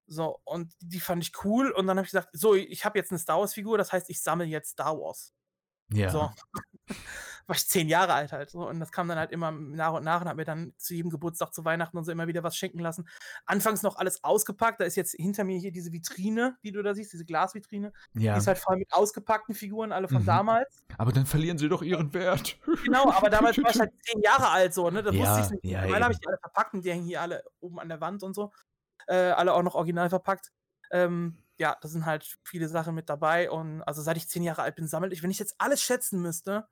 So, 0.07 0.41
und 0.45 0.73
die 0.81 1.01
fand 1.01 1.25
ich 1.25 1.33
cool. 1.45 1.73
Und 1.73 1.89
dann 1.89 1.99
habe 1.99 2.07
ich 2.07 2.13
gesagt, 2.13 2.29
so, 2.33 2.55
ich 2.55 2.85
habe 2.85 2.97
jetzt 2.97 3.11
eine 3.11 3.19
Star 3.19 3.41
Wars-Figur, 3.41 3.77
das 3.77 3.93
heißt, 3.93 4.09
ich 4.09 4.23
sammle 4.23 4.47
jetzt 4.47 4.71
Star 4.71 4.97
Wars. 4.97 5.35
Ja. 5.91 6.11
So. 6.11 6.31
War 7.49 7.55
ich 7.55 7.67
zehn 7.69 7.89
Jahre 7.89 8.13
alt 8.13 8.33
halt. 8.33 8.51
So. 8.51 8.67
Und 8.69 8.81
das 8.81 8.91
kam 8.91 9.07
dann 9.09 9.19
halt 9.19 9.31
immer 9.31 9.53
nach 9.53 9.93
und 9.93 10.03
nach 10.05 10.21
und 10.21 10.29
hat 10.29 10.37
mir 10.37 10.45
dann 10.45 10.73
zu 10.79 10.95
jedem 10.95 11.11
Geburtstag, 11.11 11.55
zu 11.55 11.65
Weihnachten 11.65 11.97
und 11.97 12.05
so 12.05 12.11
immer 12.11 12.27
wieder 12.27 12.43
was 12.43 12.57
schenken 12.57 12.81
lassen. 12.81 13.09
Anfangs 13.45 13.83
noch 13.83 13.97
alles 13.97 14.25
ausgepackt. 14.25 14.81
Da 14.81 14.85
ist 14.85 14.97
jetzt 14.97 15.13
hinter 15.15 15.45
mir 15.45 15.57
hier 15.59 15.71
diese 15.71 15.93
Vitrine, 15.93 16.57
die 16.65 16.73
du 16.73 16.83
da 16.83 16.95
siehst, 16.95 17.13
diese 17.13 17.25
Glasvitrine. 17.25 17.93
ja. 18.15 18.33
Die 18.35 18.39
ist 18.39 18.47
halt 18.49 18.59
voll 18.59 18.77
mit 18.79 18.93
ausgepackten 18.93 19.55
Figuren, 19.55 19.93
alle 19.93 20.09
von 20.09 20.23
Mhm. 20.23 20.27
damals. 20.27 20.83
Aber 20.99 21.13
dann 21.13 21.25
verlieren 21.27 21.57
sie 21.59 21.69
doch 21.69 21.83
ihren 21.83 22.13
Wert. 22.15 22.59
Genau, 22.85 23.11
aber 23.13 23.31
damals 23.31 23.57
war 23.59 23.71
ich 23.71 23.79
halt 23.81 23.93
zehn 24.05 24.21
Jahre 24.23 24.49
alt 24.51 24.75
so, 24.75 24.91
ne? 24.91 25.03
Da 25.03 25.11
Ja, 25.13 25.21
wusste 25.21 25.41
ich 25.45 25.51
nicht. 25.63 25.73
ja, 25.73 25.81
Mittlerweile 25.83 26.05
habe 26.05 26.13
ich 26.15 26.21
die 26.21 26.27
alle 26.29 26.39
verpackt 26.39 26.75
und 26.75 26.85
die 26.85 26.91
hängen 26.91 27.05
hier 27.05 27.21
alle 27.23 27.43
oben 27.61 27.79
an 27.79 27.89
der 27.89 28.01
Wand 28.01 28.23
und 28.23 28.35
so. 28.35 28.53
Äh, 29.07 29.15
alle 29.31 29.53
auch 29.55 29.63
noch 29.63 29.75
original 29.77 30.09
verpackt. 30.09 30.51
Ähm, 30.91 31.39
ja, 31.59 31.77
da 31.81 31.89
sind 31.89 32.07
halt 32.07 32.39
viele 32.45 32.69
Sachen 32.69 32.95
mit 32.95 33.09
dabei. 33.09 33.51
Und 33.51 33.83
also 33.83 34.03
seit 34.03 34.17
ich 34.17 34.29
zehn 34.29 34.43
Jahre 34.43 34.63
alt 34.63 34.75
bin, 34.77 34.89
sammelt 34.89 35.13
ich, 35.13 35.23
wenn 35.23 35.31
ich 35.31 35.39
jetzt 35.39 35.55
alles 35.59 35.81
schätzen 35.83 36.21
müsste, 36.21 36.67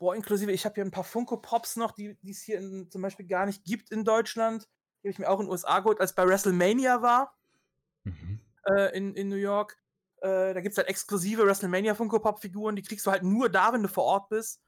boah, 0.00 0.16
inklusive, 0.16 0.50
ich 0.50 0.64
habe 0.64 0.74
hier 0.74 0.84
ein 0.84 0.90
paar 0.90 1.04
Funko 1.04 1.36
Pops 1.36 1.76
noch, 1.76 1.92
die 1.92 2.18
es 2.28 2.42
hier 2.42 2.58
in, 2.58 2.90
zum 2.90 3.02
Beispiel 3.02 3.26
gar 3.26 3.46
nicht 3.46 3.62
gibt 3.64 3.90
in 3.90 4.02
Deutschland. 4.04 4.64
Die 5.02 5.08
habe 5.08 5.12
ich 5.12 5.18
mir 5.18 5.28
auch 5.28 5.38
in 5.38 5.46
den 5.46 5.52
USA 5.52 5.78
geholt, 5.78 6.00
als 6.00 6.14
bei 6.14 6.26
WrestleMania 6.26 7.02
war 7.02 7.36
Mhm. 8.04 8.40
äh, 8.64 8.96
in, 8.96 9.14
in 9.14 9.28
New 9.28 9.36
York. 9.36 9.76
Äh, 10.22 10.54
da 10.54 10.60
gibt 10.62 10.72
es 10.72 10.78
halt 10.78 10.88
exklusive 10.88 11.44
WrestleMania 11.46 11.94
Funko 11.94 12.18
Pop-Figuren, 12.18 12.76
die 12.76 12.82
kriegst 12.82 13.06
du 13.06 13.10
halt 13.10 13.22
nur 13.22 13.50
da, 13.50 13.72
wenn 13.74 13.82
du 13.82 13.88
vor 13.88 14.04
Ort 14.04 14.30
bist. 14.30 14.60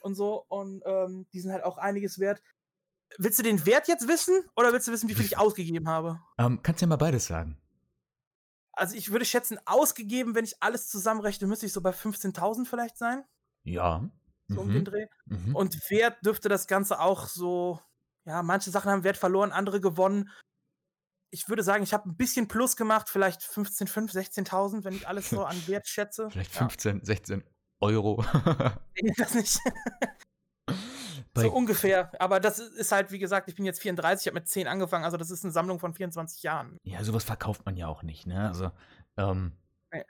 Und 0.00 0.14
so. 0.14 0.46
Und 0.48 0.82
ähm, 0.86 1.26
die 1.32 1.40
sind 1.40 1.52
halt 1.52 1.62
auch 1.62 1.76
einiges 1.76 2.18
wert. 2.18 2.42
Willst 3.18 3.38
du 3.38 3.42
den 3.42 3.66
Wert 3.66 3.86
jetzt 3.86 4.08
wissen 4.08 4.34
oder 4.56 4.72
willst 4.72 4.88
du 4.88 4.92
wissen, 4.92 5.10
wie 5.10 5.14
viel 5.14 5.26
ich 5.26 5.36
ausgegeben 5.36 5.88
habe? 5.88 6.20
Ähm, 6.38 6.62
kannst 6.62 6.80
ja 6.80 6.86
mal 6.86 6.96
beides 6.96 7.26
sagen. 7.26 7.58
Also 8.72 8.96
ich 8.96 9.10
würde 9.10 9.26
schätzen, 9.26 9.58
ausgegeben, 9.66 10.34
wenn 10.34 10.44
ich 10.44 10.62
alles 10.62 10.88
zusammenrechne, 10.88 11.46
müsste 11.46 11.66
ich 11.66 11.72
so 11.74 11.82
bei 11.82 11.90
15.000 11.90 12.66
vielleicht 12.66 12.96
sein. 12.96 13.24
Ja. 13.62 14.08
So 14.54 14.60
um 14.62 14.68
den 14.68 14.78
Mhm. 14.80 14.84
Dreh. 14.84 15.06
Mhm. 15.26 15.56
Und 15.56 15.90
Wert 15.90 16.18
dürfte 16.24 16.48
das 16.48 16.66
Ganze 16.66 17.00
auch 17.00 17.26
so, 17.28 17.80
ja, 18.24 18.42
manche 18.42 18.70
Sachen 18.70 18.90
haben 18.90 19.04
Wert 19.04 19.16
verloren, 19.16 19.52
andere 19.52 19.80
gewonnen. 19.80 20.28
Ich 21.30 21.48
würde 21.48 21.62
sagen, 21.62 21.84
ich 21.84 21.92
habe 21.94 22.08
ein 22.08 22.16
bisschen 22.16 22.48
Plus 22.48 22.76
gemacht, 22.76 23.08
vielleicht 23.08 23.42
15.500, 23.42 24.12
16.000, 24.12 24.84
wenn 24.84 24.94
ich 24.94 25.06
alles 25.06 25.30
so 25.30 25.44
an 25.44 25.56
Wert 25.68 25.86
schätze. 25.88 26.28
Vielleicht 26.30 26.52
Ja. 26.54 26.60
15, 26.68 27.04
16 27.04 27.44
Euro. 27.80 28.24
Nee, 29.02 29.14
das 29.16 29.34
nicht. 29.34 29.58
Bei- 31.32 31.42
so 31.42 31.52
ungefähr. 31.52 32.10
Aber 32.20 32.40
das 32.40 32.58
ist 32.58 32.92
halt, 32.92 33.12
wie 33.12 33.18
gesagt, 33.18 33.48
ich 33.48 33.54
bin 33.54 33.64
jetzt 33.64 33.80
34, 33.80 34.24
ich 34.26 34.30
habe 34.30 34.40
mit 34.40 34.48
10 34.48 34.66
angefangen, 34.66 35.04
also 35.04 35.16
das 35.16 35.30
ist 35.30 35.44
eine 35.44 35.52
Sammlung 35.52 35.78
von 35.78 35.94
24 35.94 36.42
Jahren. 36.42 36.76
ja, 36.82 37.02
sowas 37.04 37.24
verkauft 37.24 37.64
man 37.64 37.76
ja 37.76 37.86
auch 37.86 38.02
nicht, 38.02 38.26
ne? 38.26 38.48
Also, 38.48 38.70
ähm, 39.16 39.52
Nee. 39.92 40.04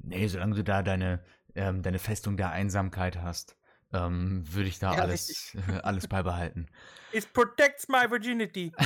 nee, 0.00 0.26
solange 0.28 0.54
du 0.56 0.64
da 0.64 0.82
deine, 0.82 1.24
ähm, 1.54 1.82
deine 1.82 1.98
Festung 1.98 2.36
der 2.36 2.50
Einsamkeit 2.50 3.22
hast, 3.22 3.56
ähm, 3.92 4.44
würde 4.46 4.68
ich 4.68 4.78
da 4.78 4.94
Ja, 4.94 5.02
alles, 5.02 5.56
alles 5.82 6.08
beibehalten. 6.08 6.68
It 7.12 7.32
protects 7.32 7.88
my 7.88 8.10
virginity. 8.10 8.72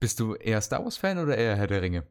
Bist 0.00 0.18
du 0.20 0.34
eher 0.34 0.60
Star 0.60 0.82
Wars-Fan 0.82 1.18
oder 1.18 1.36
eher 1.36 1.56
Herr 1.56 1.66
der 1.66 1.82
Ringe? 1.82 2.06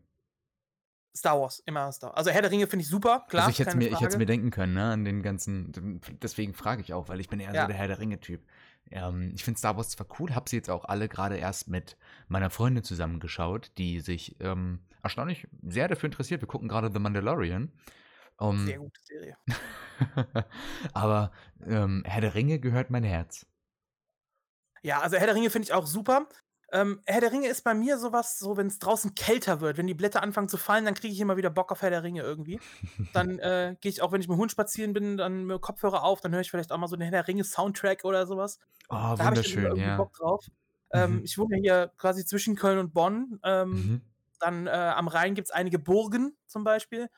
Star 1.15 1.39
Wars, 1.39 1.61
immer 1.65 1.91
Star 1.91 2.09
Wars. 2.09 2.17
Also 2.17 2.31
Herr 2.31 2.41
der 2.43 2.51
Ringe 2.51 2.67
finde 2.67 2.83
ich 2.83 2.89
super, 2.89 3.25
klar. 3.27 3.45
also 3.45 3.51
ich 3.51 3.59
hätte 3.59 3.71
keine 3.77 3.89
mir, 3.89 4.19
ich 4.19 4.25
denken 4.27 4.51
können, 4.51 4.73
ne, 4.75 4.91
an 4.91 5.05
den 5.05 5.23
ganzen, 5.23 5.99
deswegen 6.21 6.53
frage 6.53 6.81
ich 6.81 6.93
auch, 6.93 7.09
weil 7.09 7.19
ich 7.19 7.29
bin 7.29 7.39
eher 7.39 7.53
Ja. 7.53 7.61
so 7.63 7.67
der 7.67 7.75
Herr 7.75 7.87
der 7.87 7.99
Ringe-Typ. 7.99 8.41
Ähm, 8.91 9.31
ich 9.33 9.43
finde 9.43 9.57
Star 9.57 9.75
Wars 9.75 9.89
zwar 9.89 10.07
cool, 10.19 10.33
habe 10.35 10.49
sie 10.49 10.55
jetzt 10.55 10.69
auch 10.69 10.85
alle 10.85 11.09
gerade 11.09 11.37
erst 11.37 11.67
mit 11.67 11.97
meiner 12.27 12.49
Freundin 12.49 12.83
zusammengeschaut, 12.83 13.71
die 13.77 13.99
sich 14.01 14.35
ähm, 14.39 14.79
erstaunlich 15.03 15.47
sehr 15.67 15.87
dafür 15.87 16.07
interessiert. 16.07 16.41
Wir 16.41 16.47
gucken 16.47 16.67
gerade 16.67 16.91
The 16.91 16.99
Mandalorian. 16.99 17.71
Um, 18.37 18.65
Sehr 18.65 18.77
gute 18.79 19.01
Serie. 19.01 19.37
aber 20.93 21.31
ähm, 21.65 22.03
Herr 22.05 22.21
der 22.21 22.35
Ringe 22.35 22.59
gehört 22.59 22.89
mein 22.89 23.03
Herz. 23.03 23.45
Ja, 24.81 24.99
also 25.01 25.17
Herr 25.17 25.27
der 25.27 25.35
Ringe 25.35 25.49
finde 25.49 25.65
ich 25.67 25.73
auch 25.73 25.85
super. 25.85 26.27
Ähm, 26.71 27.01
Herr 27.05 27.21
der 27.21 27.31
Ringe 27.31 27.47
ist 27.47 27.63
bei 27.63 27.73
mir 27.73 27.97
sowas, 27.97 28.37
so 28.37 28.55
wenn 28.55 28.67
es 28.67 28.77
draußen 28.77 29.15
kälter 29.15 29.59
wird, 29.59 29.77
wenn 29.77 29.87
die 29.87 29.95
Blätter 29.95 30.21
anfangen 30.21 30.49
zu 30.49 30.57
fallen, 30.57 30.85
dann 30.85 30.93
kriege 30.93 31.11
ich 31.13 31.19
immer 31.19 31.35
wieder 31.35 31.49
Bock 31.49 31.71
auf 31.71 31.81
Herr 31.81 31.89
der 31.89 32.03
Ringe 32.03 32.21
irgendwie. 32.21 32.59
Dann 33.13 33.39
äh, 33.39 33.75
gehe 33.81 33.89
ich 33.89 34.01
auch, 34.01 34.11
wenn 34.11 34.21
ich 34.21 34.27
mit 34.27 34.37
dem 34.37 34.39
Hund 34.39 34.51
spazieren 34.51 34.93
bin, 34.93 35.17
dann 35.17 35.45
mit 35.45 35.61
Kopfhörer 35.61 36.03
auf, 36.03 36.21
dann 36.21 36.31
höre 36.31 36.41
ich 36.41 36.51
vielleicht 36.51 36.71
auch 36.71 36.77
mal 36.77 36.87
so 36.87 36.95
den 36.95 37.03
Herr 37.03 37.11
der 37.11 37.27
Ringe 37.27 37.43
Soundtrack 37.43 38.05
oder 38.05 38.27
sowas. 38.27 38.59
Oh, 38.89 39.15
Da 39.17 39.17
habe 39.19 39.39
ich 39.39 39.55
irgendwie 39.55 39.81
ja. 39.81 39.97
Bock 39.97 40.13
drauf. 40.13 40.45
Ähm, 40.91 41.17
Mhm. 41.17 41.23
Ich 41.23 41.37
wohne 41.37 41.57
hier 41.57 41.91
quasi 41.97 42.25
zwischen 42.25 42.55
Köln 42.55 42.79
und 42.79 42.93
Bonn. 42.93 43.39
Ähm, 43.43 43.71
Mhm. 43.71 44.01
Dann 44.39 44.67
äh, 44.67 44.69
am 44.69 45.07
Rhein 45.07 45.35
gibt 45.35 45.49
es 45.49 45.51
einige 45.51 45.79
Burgen 45.79 46.37
zum 46.47 46.63
Beispiel. 46.63 47.09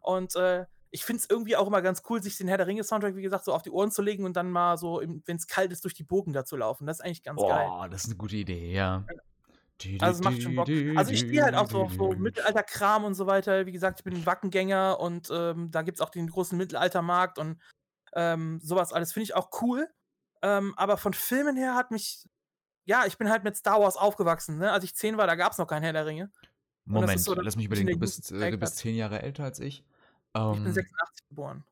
Und 0.00 0.36
äh, 0.36 0.64
ich 0.90 1.04
finde 1.04 1.20
es 1.22 1.30
irgendwie 1.30 1.56
auch 1.56 1.66
immer 1.66 1.82
ganz 1.82 2.02
cool, 2.08 2.22
sich 2.22 2.36
den 2.38 2.48
Herr 2.48 2.56
der 2.56 2.66
Ringe-Soundtrack, 2.66 3.16
wie 3.16 3.22
gesagt, 3.22 3.44
so 3.44 3.52
auf 3.52 3.62
die 3.62 3.70
Ohren 3.70 3.90
zu 3.90 4.02
legen 4.02 4.24
und 4.24 4.36
dann 4.36 4.50
mal 4.50 4.78
so, 4.78 5.02
wenn 5.02 5.36
es 5.36 5.46
kalt 5.46 5.72
ist, 5.72 5.84
durch 5.84 5.94
die 5.94 6.04
Burgen 6.04 6.32
da 6.32 6.44
zu 6.44 6.56
laufen. 6.56 6.86
Das 6.86 6.98
ist 6.98 7.04
eigentlich 7.04 7.22
ganz 7.22 7.40
geil. 7.40 7.68
Oh, 7.70 7.86
das 7.90 8.04
ist 8.04 8.06
eine 8.08 8.16
gute 8.16 8.36
Idee, 8.36 8.72
ja. 8.72 9.04
Also 10.00 10.18
es 10.18 10.24
macht 10.24 10.42
schon 10.42 10.56
Bock. 10.56 10.68
Also 10.96 11.12
ich 11.12 11.20
stehe 11.20 11.42
halt 11.42 11.54
auch 11.54 11.70
so 11.70 11.82
auf 11.82 11.92
so 11.92 12.10
Mittelalterkram 12.10 13.04
und 13.04 13.14
so 13.14 13.26
weiter. 13.26 13.66
Wie 13.66 13.72
gesagt, 13.72 14.00
ich 14.00 14.04
bin 14.04 14.14
ein 14.14 14.26
Wackengänger 14.26 14.98
und 14.98 15.28
ähm, 15.30 15.70
da 15.70 15.82
gibt 15.82 15.98
es 15.98 16.00
auch 16.00 16.10
den 16.10 16.28
großen 16.28 16.58
Mittelaltermarkt 16.58 17.38
und 17.38 17.60
ähm, 18.14 18.58
sowas 18.60 18.92
alles 18.92 19.12
finde 19.12 19.24
ich 19.24 19.34
auch 19.36 19.50
cool. 19.62 19.88
Ähm, 20.42 20.74
aber 20.76 20.96
von 20.96 21.14
Filmen 21.14 21.56
her 21.56 21.74
hat 21.74 21.90
mich, 21.90 22.24
ja, 22.86 23.06
ich 23.06 23.18
bin 23.18 23.30
halt 23.30 23.44
mit 23.44 23.56
Star 23.56 23.80
Wars 23.80 23.96
aufgewachsen. 23.96 24.58
Ne? 24.58 24.72
Als 24.72 24.84
ich 24.84 24.96
zehn 24.96 25.16
war, 25.16 25.26
da 25.26 25.36
gab 25.36 25.52
es 25.52 25.58
noch 25.58 25.66
keinen 25.66 25.82
Herr 25.82 25.92
der 25.92 26.06
Ringe. 26.06 26.30
Moment, 26.84 27.20
so, 27.20 27.34
lass 27.34 27.54
mich 27.54 27.66
überlegen. 27.66 27.88
Du 27.88 27.98
bist, 27.98 28.32
äh, 28.32 28.50
du 28.50 28.58
bist 28.58 28.78
zehn 28.78 28.96
Jahre 28.96 29.22
älter 29.22 29.44
als 29.44 29.60
ich. 29.60 29.84
Ich 30.34 30.40
bin 30.40 30.66
Ähm, 30.66 30.72
86 30.72 31.28
geboren. 31.28 31.64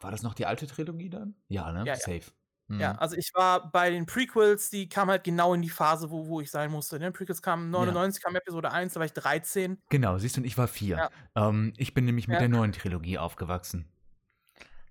war 0.00 0.10
das 0.10 0.22
noch 0.22 0.34
die 0.34 0.46
alte 0.46 0.66
Trilogie 0.66 1.08
dann? 1.10 1.34
Ja, 1.48 1.72
ne? 1.72 1.80
Ja, 1.80 1.94
ja. 1.94 1.96
Safe. 1.96 2.22
Ja, 2.70 2.94
Mhm. 2.94 2.98
also 2.98 3.16
ich 3.16 3.30
war 3.34 3.70
bei 3.70 3.90
den 3.90 4.06
Prequels, 4.06 4.70
die 4.70 4.88
kamen 4.88 5.10
halt 5.10 5.22
genau 5.24 5.52
in 5.52 5.60
die 5.60 5.68
Phase, 5.68 6.10
wo, 6.10 6.26
wo 6.26 6.40
ich 6.40 6.50
sein 6.50 6.70
musste. 6.70 6.98
Ne? 6.98 7.12
Prequels 7.12 7.42
kamen 7.42 7.70
99, 7.70 8.22
kam 8.22 8.34
Episode 8.36 8.72
1, 8.72 8.94
da 8.94 9.00
war 9.00 9.04
ich 9.06 9.12
13. 9.12 9.82
Genau, 9.90 10.16
siehst 10.16 10.36
du, 10.36 10.40
und 10.40 10.46
ich 10.46 10.56
war 10.56 10.66
vier. 10.66 11.10
Ähm, 11.34 11.74
ich 11.76 11.92
bin 11.92 12.06
nämlich 12.06 12.26
mit 12.26 12.36
Ja. 12.36 12.40
der 12.40 12.48
neuen 12.48 12.72
Trilogie 12.72 13.18
aufgewachsen. 13.18 13.86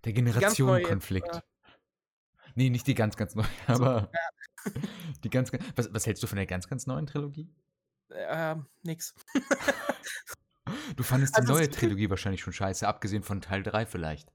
Der 0.06 0.14
Generationenkonflikt. 0.14 1.36
äh 1.36 1.42
Nee, 2.56 2.70
nicht 2.70 2.86
die 2.86 2.94
ganz, 2.94 3.18
ganz 3.18 3.34
neue, 3.34 3.48
aber 3.66 4.12
die 5.24 5.30
ganz, 5.32 5.52
ganz. 5.52 5.64
Was, 5.76 5.92
was 5.92 6.06
hältst 6.06 6.22
du 6.22 6.28
von 6.28 6.36
der 6.36 6.46
ganz, 6.46 6.68
ganz 6.68 6.86
neuen 6.86 7.08
Trilogie? 7.08 7.50
Äh, 8.10 8.56
nix. 8.84 9.16
Du 10.96 11.04
fandest 11.04 11.36
Also 11.36 11.54
die 11.54 11.60
neue 11.60 11.70
Trilogie 11.70 12.10
wahrscheinlich 12.10 12.42
schon 12.42 12.54
scheiße, 12.54 12.88
abgesehen 12.88 13.24
von 13.24 13.42
Teil 13.42 13.64
3 13.64 13.86
vielleicht. 13.86 14.32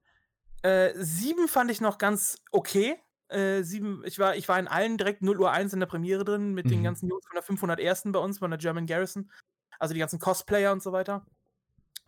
Äh, 0.63 0.93
7 0.97 1.49
fand 1.49 1.71
ich 1.71 1.81
noch 1.81 1.99
ganz 1.99 2.37
okay. 2.53 2.97
Äh, 3.29 3.63
7, 3.63 4.03
ich 4.07 4.19
war, 4.19 4.37
ich 4.37 4.49
war 4.49 4.59
in 4.59 4.69
allen 4.69 4.97
direkt 4.97 5.23
0 5.23 5.39
Uhr 5.41 5.51
1 5.51 5.73
in 5.73 5.81
der 5.81 5.87
Premiere 5.87 6.25
drin 6.25 6.55
mit 6.55 6.71
den 6.71 6.81
Mhm. 6.81 6.85
ganzen 6.85 7.09
Jungs 7.09 7.27
von 7.27 7.35
der 7.35 7.43
501. 7.43 8.13
bei 8.13 8.19
uns, 8.19 8.39
von 8.39 8.51
der 8.51 8.59
German 8.59 8.87
Garrison. 8.87 9.31
Also 9.79 9.95
die 9.95 10.01
ganzen 10.01 10.19
Cosplayer 10.19 10.73
und 10.73 10.83
so 10.83 10.93
weiter. 10.93 11.27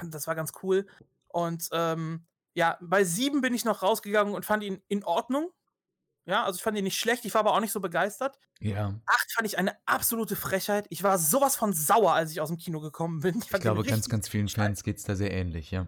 Das 0.02 0.26
war 0.26 0.34
ganz 0.34 0.52
cool. 0.62 0.86
Und 1.28 1.68
ähm, 1.72 2.26
ja, 2.54 2.78
bei 2.80 3.04
7 3.04 3.40
bin 3.42 3.54
ich 3.54 3.64
noch 3.64 3.82
rausgegangen 3.82 4.34
und 4.34 4.44
fand 4.44 4.64
ihn 4.64 4.82
in 4.88 5.04
Ordnung. 5.04 5.50
Ja, 6.26 6.44
also 6.44 6.56
ich 6.56 6.62
fand 6.62 6.76
ihn 6.76 6.84
nicht 6.84 6.98
schlecht, 6.98 7.24
ich 7.24 7.34
war 7.34 7.40
aber 7.40 7.54
auch 7.54 7.60
nicht 7.60 7.72
so 7.72 7.80
begeistert. 7.80 8.38
Ja. 8.60 9.00
8 9.06 9.32
fand 9.32 9.46
ich 9.46 9.58
eine 9.58 9.74
absolute 9.86 10.36
Frechheit. 10.36 10.86
Ich 10.90 11.02
war 11.02 11.18
sowas 11.18 11.56
von 11.56 11.72
sauer, 11.72 12.12
als 12.12 12.30
ich 12.30 12.40
aus 12.40 12.48
dem 12.48 12.58
Kino 12.58 12.80
gekommen 12.80 13.20
bin. 13.20 13.38
Ich 13.38 13.48
den 13.48 13.60
glaube, 13.60 13.82
ganz, 13.84 14.08
ganz 14.08 14.28
vielen 14.28 14.48
Fans 14.48 14.82
geht 14.82 14.98
es 14.98 15.04
da 15.04 15.16
sehr 15.16 15.32
ähnlich, 15.32 15.70
ja. 15.70 15.86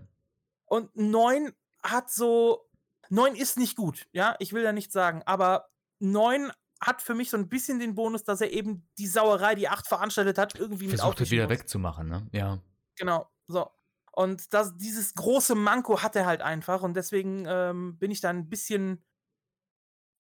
Und 0.67 0.95
9 0.97 1.53
hat 1.83 2.11
so. 2.11 2.69
9 3.11 3.35
ist 3.35 3.59
nicht 3.59 3.77
gut, 3.77 4.07
ja, 4.13 4.37
ich 4.39 4.55
will 4.55 4.63
ja 4.63 4.73
nicht 4.73 4.91
sagen, 4.91 5.23
aber 5.27 5.69
9 5.99 6.51
hat 6.81 7.03
für 7.03 7.15
mich 7.15 7.29
so 7.31 7.37
ein 7.37 7.49
bisschen 7.51 7.79
den 7.79 7.95
Bonus, 7.95 8.25
dass 8.25 8.41
er 8.41 8.51
eben 8.53 8.89
die 8.99 9.07
Sauerei, 9.07 9.55
die 9.55 9.69
8 9.69 9.87
veranstaltet 9.87 10.39
hat, 10.39 10.55
irgendwie 10.55 10.87
mit 10.87 10.97
Versucht 10.97 11.17
aufwischen 11.17 11.33
wieder 11.33 11.45
muss. 11.45 11.51
wegzumachen, 11.51 12.09
ne? 12.09 12.27
Ja. 12.33 12.59
Genau, 12.97 13.29
so. 13.49 13.71
Und 14.13 14.53
das, 14.53 14.77
dieses 14.77 15.15
große 15.15 15.55
Manko 15.55 16.03
hat 16.03 16.17
er 16.17 16.27
halt 16.27 16.41
einfach 16.43 16.83
und 16.83 16.95
deswegen 16.95 17.45
ähm, 17.47 17.99
bin 17.99 18.11
ich 18.11 18.21
da 18.21 18.31
ein 18.31 18.49
bisschen 18.49 19.05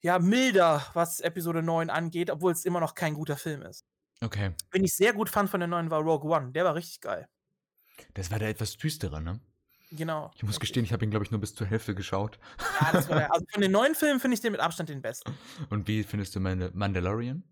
ja, 0.02 0.18
milder, 0.18 0.84
was 0.94 1.20
Episode 1.20 1.62
9 1.62 1.88
angeht, 1.90 2.30
obwohl 2.30 2.52
es 2.52 2.64
immer 2.64 2.80
noch 2.80 2.94
kein 2.94 3.14
guter 3.14 3.36
Film 3.36 3.62
ist. 3.62 3.84
Okay. 4.20 4.52
Wen 4.70 4.84
ich 4.84 4.94
sehr 4.94 5.12
gut 5.12 5.28
fand 5.28 5.48
von 5.50 5.60
der 5.60 5.68
neuen 5.68 5.90
war 5.90 6.00
Rogue 6.00 6.30
One. 6.30 6.52
Der 6.52 6.64
war 6.64 6.74
richtig 6.74 7.00
geil. 7.00 7.28
Das 8.14 8.30
war 8.30 8.38
der 8.38 8.48
etwas 8.48 8.76
düstere, 8.76 9.20
ne? 9.20 9.40
Genau. 9.92 10.30
Ich 10.34 10.42
muss 10.42 10.58
gestehen, 10.58 10.84
ich 10.84 10.92
habe 10.92 11.04
ihn, 11.04 11.10
glaube 11.10 11.24
ich, 11.24 11.30
nur 11.30 11.40
bis 11.40 11.54
zur 11.54 11.66
Hälfte 11.66 11.94
geschaut. 11.94 12.38
Ja, 12.80 12.92
das 12.92 13.08
war 13.08 13.16
der, 13.18 13.32
also 13.32 13.44
von 13.52 13.60
den 13.60 13.70
neuen 13.72 13.94
Filmen 13.94 14.20
finde 14.20 14.34
ich 14.34 14.40
den 14.40 14.52
mit 14.52 14.60
Abstand 14.60 14.88
den 14.88 15.02
besten. 15.02 15.36
Und 15.70 15.86
wie 15.86 16.02
findest 16.02 16.34
du 16.34 16.40
meine 16.40 16.70
Mandalorian? 16.72 17.44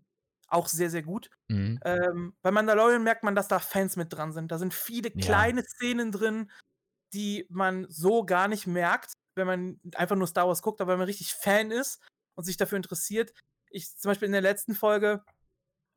Auch 0.47 0.67
sehr, 0.67 0.89
sehr 0.89 1.03
gut. 1.03 1.29
Mhm. 1.49 1.79
Ähm, 1.85 2.33
bei 2.41 2.51
Mandalorian 2.51 3.03
merkt 3.03 3.23
man, 3.23 3.35
dass 3.35 3.47
da 3.47 3.59
Fans 3.59 3.95
mit 3.95 4.11
dran 4.11 4.33
sind. 4.33 4.51
Da 4.51 4.57
sind 4.57 4.73
viele 4.73 5.09
Ja. 5.13 5.21
kleine 5.25 5.63
Szenen 5.63 6.11
drin, 6.11 6.49
die 7.13 7.45
man 7.49 7.85
so 7.89 8.25
gar 8.25 8.47
nicht 8.47 8.65
merkt, 8.67 9.13
wenn 9.35 9.47
man 9.47 9.79
einfach 9.95 10.15
nur 10.15 10.27
Star 10.27 10.47
Wars 10.47 10.61
guckt, 10.61 10.81
aber 10.81 10.93
wenn 10.93 10.99
man 10.99 11.07
richtig 11.07 11.33
Fan 11.33 11.71
ist 11.71 12.01
und 12.35 12.43
sich 12.43 12.57
dafür 12.57 12.77
interessiert. 12.77 13.33
Ich 13.69 13.97
zum 13.97 14.09
Beispiel 14.09 14.25
in 14.27 14.31
der 14.33 14.41
letzten 14.41 14.75
Folge, 14.75 15.23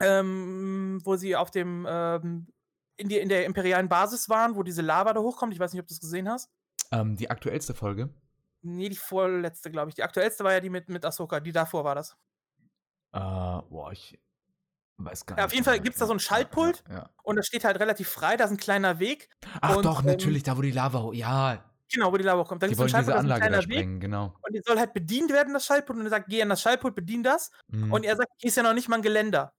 ähm, 0.01 1.01
wo 1.05 1.17
sie 1.17 1.37
auf 1.37 1.51
dem 1.51 1.87
ähm, 1.89 2.49
in, 2.97 3.09
die, 3.09 3.19
in 3.19 3.29
der 3.29 3.45
imperialen 3.47 3.89
Basis 3.89 4.29
waren, 4.29 4.55
wo 4.57 4.63
diese 4.63 4.83
Lava 4.83 5.13
da 5.13 5.21
hochkommt. 5.21 5.53
Ich 5.53 5.59
weiß 5.61 5.73
nicht, 5.73 5.81
ob 5.83 5.89
du 5.89 5.95
es 5.95 6.01
gesehen 6.01 6.29
hast. 6.29 6.51
Ähm, 6.93 7.17
die 7.17 7.31
aktuellste 7.31 7.75
Folge. 7.75 8.11
Nee, 8.63 8.89
die 8.89 8.97
vorletzte, 8.97 9.71
glaube 9.71 9.89
ich. 9.91 9.95
Die 9.95 10.03
aktuellste 10.03 10.45
war 10.45 10.53
ja 10.53 10.61
die 10.61 10.71
mit, 10.71 10.89
mit 10.89 11.05
Ahsoka. 11.05 11.41
Die 11.41 11.53
davor 11.53 11.85
war 11.85 11.95
das. 11.95 12.17
Äh, 13.13 13.19
boah, 13.19 13.91
ich 13.93 14.19
weiß 14.97 15.27
gar 15.27 15.37
Ja, 15.37 15.43
nicht. 15.43 15.47
auf 15.47 15.53
jeden 15.55 15.65
Fall 15.65 15.75
mehr. 15.75 15.83
gibt's 15.83 15.99
da 15.99 16.07
so 16.07 16.13
ein 16.15 16.21
Schaltpult. 16.21 16.85
Ja, 16.89 16.95
ja. 16.95 17.11
Und 17.23 17.37
das 17.37 17.47
steht 17.47 17.65
halt 17.65 17.79
relativ 17.81 18.09
frei. 18.09 18.37
Da 18.37 18.45
ist 18.45 18.51
ein 18.53 18.57
kleiner 18.57 18.99
Weg. 19.01 19.29
Ach 19.61 19.77
Und, 19.77 19.85
doch, 19.85 20.01
ähm, 20.01 20.07
natürlich, 20.07 20.43
da 20.45 20.57
wo 20.57 20.63
die 20.63 20.71
Lava. 20.71 21.11
Ja, 21.13 21.65
Genau, 21.93 22.13
wo 22.13 22.17
die 22.17 22.25
Lava 22.25 22.45
kommt. 22.45 22.63
Da 22.63 22.67
die 22.67 22.75
gibt's 22.75 22.91
so 22.91 22.97
einen 22.97 23.09
ist 23.09 23.15
ein 23.15 23.27
kleiner 23.27 23.59
Weg. 23.59 23.63
sprengen, 23.65 24.01
genau. 24.01 24.35
Und 24.43 24.55
die 24.55 24.63
soll 24.65 24.79
halt 24.79 24.95
bedient 24.95 25.31
werden, 25.33 25.53
das 25.53 25.67
Schaltpult. 25.67 25.99
Und 25.99 26.07
er 26.07 26.11
sagt, 26.11 26.29
geh 26.29 26.43
an 26.43 26.49
das 26.49 26.63
Schaltpult, 26.63 26.95
bedien 26.95 27.23
das. 27.23 27.51
Mhm. 27.69 27.93
Und 27.93 28.05
er 28.05 28.17
sagt, 28.17 28.31
hier 28.39 28.49
ist 28.49 28.57
ja 28.57 28.63
noch 28.63 28.75
nicht 28.75 28.89
mal 28.89 28.97
ein 28.97 29.03
Geländer. 29.03 29.53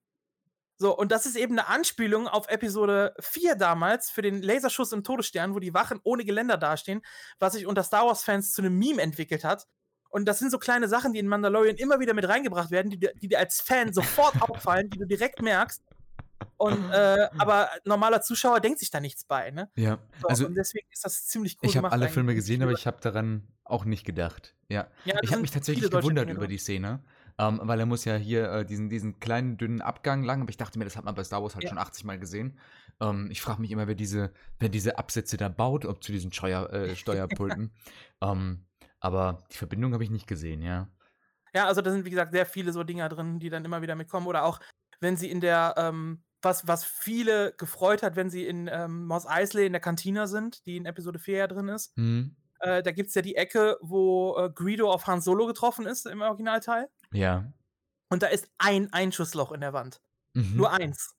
So, 0.78 0.98
und 0.98 1.12
das 1.12 1.26
ist 1.26 1.38
eben 1.38 1.58
eine 1.58 1.68
Anspielung 1.68 2.28
auf 2.28 2.50
Episode 2.50 3.14
4 3.22 3.56
damals 3.56 4.10
für 4.10 4.22
den 4.22 4.42
Laserschuss 4.42 4.92
im 4.92 5.04
Todesstern, 5.04 5.56
wo 5.56 5.60
die 5.60 5.74
Wachen 5.74 6.02
ohne 6.04 6.26
Geländer 6.26 6.58
dastehen, 6.58 7.02
was 7.40 7.54
sich 7.54 7.66
unter 7.66 7.84
Star 7.84 8.06
Wars-Fans 8.06 8.52
zu 8.52 8.62
einem 8.62 8.78
Meme 8.78 9.02
entwickelt 9.02 9.46
hat. 9.46 9.68
Und 10.10 10.26
das 10.26 10.40
sind 10.40 10.52
so 10.52 10.60
kleine 10.60 10.90
Sachen, 10.90 11.14
die 11.14 11.20
in 11.20 11.28
Mandalorian 11.28 11.78
immer 11.78 12.00
wieder 12.00 12.14
mit 12.14 12.28
reingebracht 12.28 12.72
werden, 12.72 12.90
die 12.90 13.28
dir 13.28 13.40
als 13.40 13.62
Fan 13.62 13.94
sofort 13.94 14.34
auffallen, 14.42 14.90
die 14.90 14.98
du 14.98 15.06
direkt 15.06 15.42
merkst. 15.42 15.82
Und, 16.58 16.74
äh, 16.92 17.28
aber 17.38 17.70
normaler 17.86 18.22
Zuschauer 18.22 18.60
denkt 18.60 18.80
sich 18.80 18.90
da 18.90 19.00
nichts 19.00 19.24
bei, 19.26 19.52
ne? 19.52 19.70
ja, 19.76 20.00
So, 20.22 20.28
also 20.28 20.46
und 20.48 20.56
deswegen 20.56 20.88
ist 20.92 21.04
das 21.04 21.28
ziemlich 21.28 21.58
cool 21.62 21.70
ich 21.70 21.78
habe 21.78 21.92
alle. 21.92 22.08
Filme 22.10 22.36
gesehen, 22.36 22.62
aber 22.64 22.72
ich 22.72 22.88
habe 22.88 22.98
daran 23.02 23.48
auch 23.64 23.86
nicht 23.86 24.06
gedacht. 24.06 24.56
Ja. 24.70 24.88
Ja, 25.06 25.16
Ich 25.22 25.32
habe 25.32 25.42
mich 25.42 25.52
tatsächlich 25.52 25.90
gewundert 25.90 26.28
Dinge 26.28 26.38
über 26.38 26.48
die 26.48 26.58
Szene, 26.58 27.04
ähm, 27.38 27.60
weil 27.64 27.80
er 27.80 27.86
muss 27.86 28.06
ja 28.06 28.16
hier 28.16 28.50
äh, 28.52 28.66
diesen, 28.66 28.90
diesen 28.90 29.20
kleinen, 29.20 29.58
dünnen 29.58 29.82
Abgang 29.82 30.24
lang, 30.24 30.42
aber 30.42 30.50
ich 30.50 30.58
dachte 30.58 30.80
mir, 30.80 30.86
das 30.86 30.96
hat 30.96 31.04
man 31.06 31.16
bei 31.16 31.24
Star 31.24 31.42
Wars 31.44 31.56
halt 31.56 31.64
Ja. 31.64 31.70
schon 31.70 31.78
80 31.78 32.04
Mal 32.06 32.20
gesehen. 32.20 32.58
Ähm, 33.02 33.30
ich 33.32 33.42
frage 33.42 33.62
mich 33.62 33.72
immer, 33.72 33.88
wer 33.88 33.96
diese, 33.96 34.32
wer 34.60 34.70
diese 34.70 34.98
Absätze 34.98 35.36
da 35.38 35.50
baut, 35.50 35.86
ob 35.86 36.04
zu 36.04 36.12
diesen 36.12 36.32
Steuer, 36.32 36.72
äh, 36.72 36.96
Steuerpulten. 36.96 37.74
ähm, 38.22 38.66
aber 39.00 39.44
die 39.52 39.58
Verbindung 39.58 39.94
habe 39.94 40.04
ich 40.04 40.10
nicht 40.10 40.28
gesehen, 40.28 40.62
ja. 40.62 40.90
Ja, 41.54 41.68
also 41.68 41.82
da 41.82 41.92
sind, 41.92 42.06
wie 42.06 42.10
gesagt, 42.10 42.34
sehr 42.34 42.46
viele 42.46 42.74
so 42.74 42.84
Dinger 42.84 43.08
drin, 43.08 43.40
die 43.40 43.50
dann 43.50 43.64
immer 43.64 43.82
wieder 43.82 43.96
mitkommen. 43.96 44.28
Oder 44.28 44.44
auch, 44.44 44.60
wenn 45.00 45.16
sie 45.16 45.30
in 45.30 45.40
der, 45.42 45.76
ähm, 45.78 46.24
was, 46.46 46.66
was 46.68 46.86
viele 46.86 47.54
gefreut 47.58 48.02
hat, 48.04 48.16
wenn 48.16 48.30
sie 48.30 48.46
in 48.48 48.70
ähm, 48.72 49.06
Mos 49.06 49.26
Eisley 49.28 49.66
in 49.66 49.74
der 49.74 49.82
Kantina 49.82 50.28
sind, 50.28 50.66
die 50.66 50.78
in 50.78 50.86
Episode 50.86 51.20
4 51.20 51.38
ja 51.38 51.48
drin 51.48 51.68
ist. 51.68 51.94
Hm, 51.98 52.36
Äh, 52.62 52.82
da 52.84 52.92
gibt 52.92 53.10
es 53.10 53.16
ja 53.16 53.22
die 53.22 53.36
Ecke, 53.36 53.78
wo 53.82 54.38
äh, 54.38 54.50
Greedo 54.50 54.90
auf 54.90 55.06
Han 55.08 55.20
Solo 55.20 55.46
getroffen 55.46 55.86
ist 55.86 56.06
im 56.06 56.22
Originalteil. 56.22 56.88
ja. 57.12 57.52
Und 58.10 58.22
da 58.22 58.28
ist 58.28 58.48
ein 58.60 58.94
Einschussloch 58.94 59.52
in 59.52 59.62
der 59.62 59.74
Wand. 59.74 60.00
Mhm. 60.36 60.56
Nur 60.56 60.72
eins. 60.72 61.16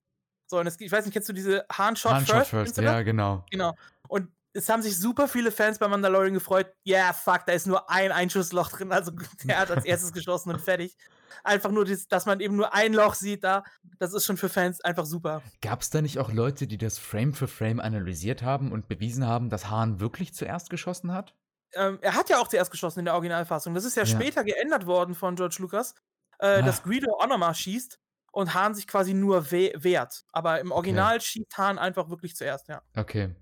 So, 0.46 0.60
und 0.60 0.68
es, 0.68 0.80
ich 0.80 0.90
weiß 0.90 1.04
nicht, 1.04 1.12
kennst 1.12 1.28
du 1.28 1.32
diese 1.32 1.66
Han-Shot 1.70 2.22
First? 2.22 2.50
first, 2.50 2.78
ja, 2.78 3.02
genau. 3.02 3.44
Genau. 3.50 3.74
Und 4.08 4.30
es 4.56 4.68
haben 4.68 4.82
sich 4.82 4.98
super 4.98 5.28
viele 5.28 5.50
Fans 5.52 5.78
bei 5.78 5.86
Mandalorian 5.88 6.34
gefreut. 6.34 6.72
Ja, 6.84 6.98
yeah, 6.98 7.12
fuck, 7.12 7.46
da 7.46 7.52
ist 7.52 7.66
nur 7.66 7.88
ein 7.90 8.10
Einschussloch 8.12 8.70
drin. 8.70 8.92
Also 8.92 9.12
der 9.44 9.58
hat 9.58 9.70
als 9.70 9.84
erstes 9.84 10.12
geschossen 10.12 10.50
und 10.50 10.60
fertig. 10.60 10.96
Einfach 11.44 11.70
nur, 11.70 11.84
dass 11.84 12.26
man 12.26 12.40
eben 12.40 12.56
nur 12.56 12.72
ein 12.74 12.92
Loch 12.92 13.14
sieht 13.14 13.44
da. 13.44 13.62
Das 13.98 14.14
ist 14.14 14.24
schon 14.24 14.36
für 14.36 14.48
Fans 14.48 14.80
einfach 14.80 15.04
super. 15.06 15.42
Gab 15.60 15.82
es 15.82 15.90
da 15.90 16.00
nicht 16.02 16.18
auch 16.18 16.32
Leute, 16.32 16.66
die 16.66 16.78
das 16.78 16.98
Frame 16.98 17.34
für 17.34 17.46
Frame 17.46 17.78
analysiert 17.80 18.42
haben 18.42 18.72
und 18.72 18.88
bewiesen 18.88 19.26
haben, 19.26 19.50
dass 19.50 19.70
Hahn 19.70 20.00
wirklich 20.00 20.34
zuerst 20.34 20.70
geschossen 20.70 21.12
hat? 21.12 21.34
Ähm, 21.74 21.98
er 22.00 22.14
hat 22.14 22.30
ja 22.30 22.38
auch 22.40 22.48
zuerst 22.48 22.70
geschossen 22.70 23.00
in 23.00 23.04
der 23.04 23.14
Originalfassung. 23.14 23.74
Das 23.74 23.84
ist 23.84 23.96
ja, 23.96 24.04
Ja. 24.04 24.08
später 24.08 24.44
geändert 24.44 24.86
worden 24.86 25.14
von 25.14 25.36
George 25.36 25.56
Lucas, 25.60 25.94
äh, 26.38 26.62
dass 26.62 26.80
Ah. 26.80 26.82
Greedo 26.88 27.12
auch 27.18 27.26
nochmal 27.28 27.54
schießt 27.54 27.98
und 28.32 28.54
Hahn 28.54 28.74
sich 28.74 28.86
quasi 28.86 29.12
nur 29.14 29.50
we 29.52 29.72
wehrt. 29.76 30.24
Aber 30.32 30.60
im 30.60 30.72
Original 30.72 31.20
schießt 31.20 31.56
Hahn 31.58 31.78
einfach 31.78 32.08
wirklich 32.08 32.34
zuerst, 32.34 32.68
ja. 32.68 32.82
Okay. 32.96 33.34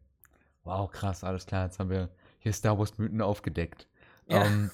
Wow, 0.64 0.90
krass, 0.90 1.24
alles 1.24 1.46
klar. 1.46 1.66
Jetzt 1.66 1.78
haben 1.78 1.90
wir 1.90 2.08
hier 2.38 2.52
Star 2.52 2.78
Wars 2.78 2.98
Mythen 2.98 3.20
aufgedeckt. 3.20 3.86
Ja. 4.26 4.44
Ähm, 4.44 4.70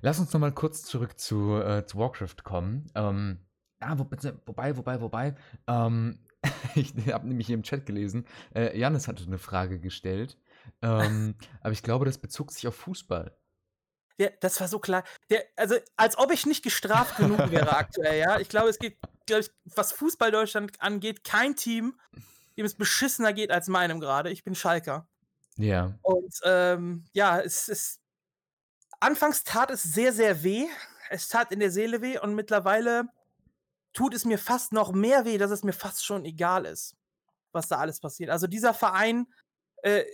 lass 0.00 0.18
uns 0.18 0.32
noch 0.32 0.40
mal 0.40 0.52
kurz 0.52 0.82
zurück 0.82 1.18
zu, 1.18 1.60
äh, 1.60 1.84
zu 1.86 1.98
Warcraft 1.98 2.42
kommen. 2.44 2.86
Ähm, 2.94 3.40
ah, 3.80 3.98
wo, 3.98 4.08
wobei, 4.46 4.76
wobei, 4.76 5.00
wobei. 5.00 5.34
Ähm, 5.66 6.20
ich 6.74 6.94
habe 7.12 7.26
nämlich 7.26 7.48
hier 7.48 7.54
im 7.54 7.62
Chat 7.62 7.86
gelesen, 7.86 8.26
äh, 8.54 8.78
Janis 8.78 9.08
hatte 9.08 9.24
eine 9.24 9.38
Frage 9.38 9.80
gestellt. 9.80 10.38
Ähm, 10.82 11.34
aber 11.60 11.72
ich 11.72 11.82
glaube, 11.82 12.04
das 12.04 12.18
bezog 12.18 12.52
sich 12.52 12.66
auf 12.68 12.76
Fußball. 12.76 13.36
Der, 14.20 14.30
das 14.40 14.60
war 14.60 14.68
so 14.68 14.78
klar. 14.78 15.02
Der, 15.30 15.44
also, 15.56 15.74
als 15.96 16.16
ob 16.16 16.30
ich 16.30 16.46
nicht 16.46 16.62
gestraft 16.62 17.16
genug 17.16 17.50
wäre 17.50 17.76
aktuell, 17.76 18.20
ja. 18.20 18.38
Ich 18.38 18.48
glaube, 18.48 18.68
es 18.68 18.78
geht, 18.78 18.96
glaube 19.26 19.42
ich, 19.42 19.50
was 19.74 19.90
Fußball 19.90 20.30
Deutschland 20.30 20.80
angeht, 20.80 21.24
kein 21.24 21.56
Team, 21.56 21.98
dem 22.56 22.64
es 22.64 22.76
beschissener 22.76 23.32
geht 23.32 23.50
als 23.50 23.66
meinem 23.66 23.98
gerade. 23.98 24.30
Ich 24.30 24.44
bin 24.44 24.54
Schalker. 24.54 25.08
Ja. 25.56 25.94
Und 26.02 26.34
ähm, 26.44 27.04
ja, 27.12 27.40
es 27.40 27.68
ist. 27.68 28.00
Anfangs 29.00 29.44
tat 29.44 29.70
es 29.70 29.82
sehr, 29.82 30.12
sehr 30.12 30.42
weh. 30.42 30.66
Es 31.10 31.28
tat 31.28 31.52
in 31.52 31.60
der 31.60 31.70
Seele 31.70 32.00
weh 32.00 32.18
und 32.18 32.34
mittlerweile 32.34 33.08
tut 33.92 34.14
es 34.14 34.24
mir 34.24 34.38
fast 34.38 34.72
noch 34.72 34.92
mehr 34.92 35.24
weh, 35.24 35.38
dass 35.38 35.50
es 35.50 35.62
mir 35.62 35.72
fast 35.72 36.04
schon 36.04 36.24
egal 36.24 36.64
ist, 36.64 36.96
was 37.52 37.68
da 37.68 37.78
alles 37.78 38.00
passiert. 38.00 38.30
Also 38.30 38.46
dieser 38.46 38.74
Verein 38.74 39.26
äh, 39.82 40.04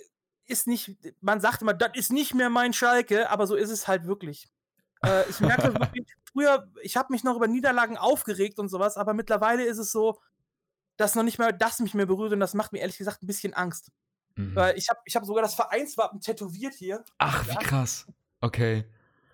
ist 0.45 0.67
nicht, 0.67 0.97
man 1.21 1.41
sagt 1.41 1.63
immer, 1.63 1.75
das 1.75 1.93
ist 1.95 2.13
nicht 2.13 2.35
mehr 2.35 2.51
mein 2.51 2.73
Schalke, 2.73 3.31
aber 3.31 3.47
so 3.47 3.55
ist 3.55 3.71
es 3.71 3.89
halt 3.89 4.07
wirklich. 4.07 4.49
Äh, 5.05 5.29
ich 5.31 5.41
merke 5.41 5.73
wirklich, 5.73 6.07
früher, 6.33 6.69
ich 6.83 6.97
habe 6.97 7.13
mich 7.13 7.25
noch 7.25 7.37
über 7.37 7.47
Niederlagen 7.47 7.97
aufgeregt 7.97 8.59
und 8.59 8.69
sowas, 8.69 8.97
aber 8.97 9.15
mittlerweile 9.15 9.65
ist 9.65 9.79
es 9.79 9.93
so, 9.93 10.21
dass 10.97 11.15
noch 11.15 11.23
nicht 11.23 11.39
mal 11.39 11.53
das 11.53 11.79
mich 11.79 11.95
mehr 11.95 12.07
berührt 12.07 12.33
und 12.33 12.41
das 12.41 12.55
macht 12.55 12.73
mir 12.73 12.81
ehrlich 12.81 12.99
gesagt 12.99 13.23
ein 13.23 13.27
bisschen 13.27 13.55
Angst. 13.55 13.91
Mhm. 14.37 14.55
Weil 14.55 14.77
ich 14.79 14.89
habe 14.89 15.01
ich 15.05 15.17
hab 15.17 15.25
sogar 15.25 15.43
das 15.43 15.55
Vereinswappen 15.55 16.21
tätowiert 16.21 16.75
hier. 16.75 17.05
Ach, 17.19 17.47
wie 17.47 17.51
Ja. 17.53 17.59
krass. 17.61 18.07
Okay. 18.41 18.85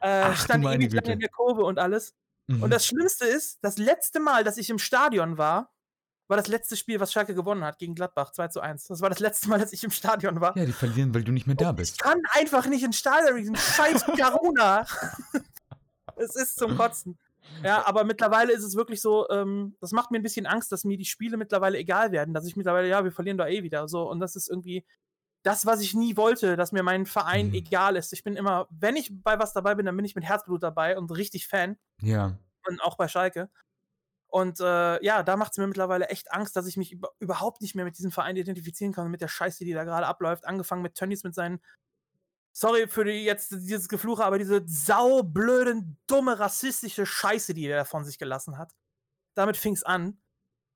Äh, 0.00 0.22
Ach, 0.24 0.30
du 0.30 0.36
stand 0.44 0.64
meine 0.64 0.84
ewig 0.84 1.06
in 1.08 1.20
der 1.20 1.28
Kurve 1.28 1.62
und 1.64 1.78
alles. 1.78 2.14
Mhm. 2.48 2.62
Und 2.62 2.70
das 2.70 2.86
Schlimmste 2.86 3.24
ist, 3.26 3.58
das 3.62 3.78
letzte 3.78 4.20
Mal, 4.20 4.44
dass 4.44 4.56
ich 4.56 4.70
im 4.70 4.78
Stadion 4.78 5.38
war, 5.38 5.72
war 6.28 6.36
das 6.36 6.48
letzte 6.48 6.76
Spiel, 6.76 6.98
was 6.98 7.12
Schalke 7.12 7.34
gewonnen 7.34 7.62
hat 7.64 7.78
gegen 7.78 7.94
Gladbach, 7.94 8.32
2 8.32 8.48
zu 8.48 8.60
1. 8.60 8.88
Das 8.88 9.00
war 9.00 9.08
das 9.10 9.20
letzte 9.20 9.48
Mal, 9.48 9.60
dass 9.60 9.72
ich 9.72 9.84
im 9.84 9.90
Stadion 9.92 10.40
war. 10.40 10.56
ja, 10.56 10.64
die 10.64 10.72
verlieren, 10.72 11.14
weil 11.14 11.22
du 11.22 11.30
nicht 11.32 11.46
mehr 11.46 11.54
da 11.56 11.70
Ich 11.70 11.76
bist. 11.76 11.98
kann 12.00 12.20
einfach 12.32 12.66
nicht 12.66 12.82
ins 12.82 12.98
Stadion 12.98 13.36
diesem 13.36 13.54
scheiß 13.54 14.04
Corona. 14.06 14.84
es 16.16 16.34
ist 16.36 16.56
zum 16.58 16.76
Kotzen. 16.76 17.16
Ja, 17.62 17.86
aber 17.86 18.04
mittlerweile 18.04 18.52
ist 18.52 18.62
es 18.64 18.76
wirklich 18.76 19.00
so, 19.00 19.28
ähm, 19.30 19.76
das 19.80 19.92
macht 19.92 20.10
mir 20.10 20.18
ein 20.18 20.22
bisschen 20.22 20.46
Angst, 20.46 20.70
dass 20.72 20.84
mir 20.84 20.96
die 20.98 21.04
Spiele 21.04 21.36
mittlerweile 21.36 21.78
egal 21.78 22.12
werden, 22.12 22.34
dass 22.34 22.46
ich 22.46 22.56
mittlerweile, 22.56 22.88
ja, 22.88 23.02
wir 23.04 23.12
verlieren 23.12 23.38
da 23.38 23.48
eh 23.48 23.62
wieder 23.62 23.88
so. 23.88 24.08
Und 24.08 24.20
das 24.20 24.36
ist 24.36 24.48
irgendwie 24.48 24.84
das, 25.44 25.64
was 25.66 25.80
ich 25.80 25.94
nie 25.94 26.16
wollte, 26.16 26.56
dass 26.56 26.72
mir 26.72 26.82
mein 26.82 27.06
Verein 27.06 27.48
Mhm. 27.48 27.54
egal 27.54 27.96
ist. 27.96 28.12
Ich 28.12 28.24
bin 28.24 28.36
immer, 28.36 28.66
wenn 28.70 28.96
ich 28.96 29.10
bei 29.22 29.38
was 29.38 29.52
dabei 29.52 29.74
bin, 29.74 29.86
dann 29.86 29.96
bin 29.96 30.04
ich 30.04 30.14
mit 30.16 30.24
Herzblut 30.24 30.62
dabei 30.62 30.98
und 30.98 31.10
richtig 31.12 31.46
Fan. 31.48 31.78
Ja. 32.02 32.38
Und 32.68 32.82
auch 32.82 32.96
bei 32.96 33.08
Schalke. 33.08 33.48
Und 34.28 34.60
äh, 34.60 35.04
ja, 35.04 35.22
da 35.22 35.36
macht 35.36 35.52
es 35.52 35.58
mir 35.58 35.66
mittlerweile 35.68 36.08
echt 36.08 36.32
Angst, 36.32 36.56
dass 36.56 36.66
ich 36.66 36.76
mich 36.76 36.92
über 36.92 37.10
überhaupt 37.20 37.62
nicht 37.62 37.74
mehr 37.76 37.84
mit 37.84 37.96
diesem 37.96 38.10
Verein 38.10 38.36
identifizieren 38.36 38.92
kann 38.92 39.06
und 39.06 39.12
mit 39.12 39.20
der 39.20 39.28
Scheiße, 39.28 39.64
die 39.64 39.72
da 39.72 39.84
gerade 39.84 40.06
abläuft. 40.06 40.46
Angefangen 40.46 40.82
mit 40.82 40.94
Tönnies 40.94 41.22
mit 41.24 41.34
seinen, 41.34 41.60
sorry 42.56 42.88
für 42.88 43.04
die, 43.04 43.22
jetzt 43.22 43.52
dieses 43.52 43.86
Gefluche, 43.86 44.24
aber 44.24 44.38
diese 44.38 44.62
saublöden, 44.66 45.98
dumme, 46.06 46.38
rassistische 46.38 47.04
Scheiße, 47.04 47.52
die 47.52 47.66
er 47.66 47.84
von 47.84 48.02
sich 48.02 48.18
gelassen 48.18 48.56
hat. 48.56 48.74
Damit 49.34 49.58
fing 49.58 49.74
es 49.74 49.82
an. 49.82 50.18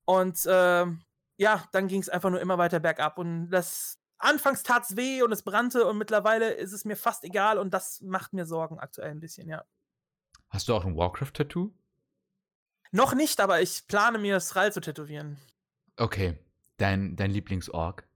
Und 0.05 0.47
ähm, 0.47 1.03
ja, 1.39 1.65
dann 1.73 1.89
ging 1.89 2.03
es 2.03 2.11
einfach 2.11 2.29
nur 2.29 2.41
immer 2.41 2.59
weiter 2.59 2.81
bergab. 2.81 3.17
Und 3.17 3.49
das 3.49 3.99
anfangs 4.19 4.63
tat 4.63 4.85
es 4.85 4.97
weh 4.97 5.23
und 5.23 5.33
es 5.33 5.43
brannte 5.43 5.87
und 5.87 5.97
mittlerweile 5.97 6.51
ist 6.51 6.75
es 6.75 6.85
mir 6.85 6.97
fast 6.97 7.25
egal 7.25 7.57
und 7.57 7.73
das 7.73 8.03
macht 8.03 8.35
mir 8.35 8.45
Sorgen 8.45 8.79
aktuell 8.79 9.13
ein 9.13 9.21
bisschen, 9.21 9.49
ja. 9.49 9.65
Hast 10.51 10.69
du 10.69 10.75
auch 10.75 10.85
ein 10.85 10.99
Warcraft-Tattoo? 10.99 11.73
Noch 12.91 13.15
nicht, 13.15 13.41
aber 13.41 13.63
ich 13.63 13.87
plane 13.87 14.19
mir 14.19 14.39
Sral 14.41 14.71
zu 14.71 14.83
tätowieren. 14.83 15.39
Okay. 15.97 16.39
Dein, 16.77 17.17
dein 17.17 17.31
Lieblingsorg? 17.31 18.07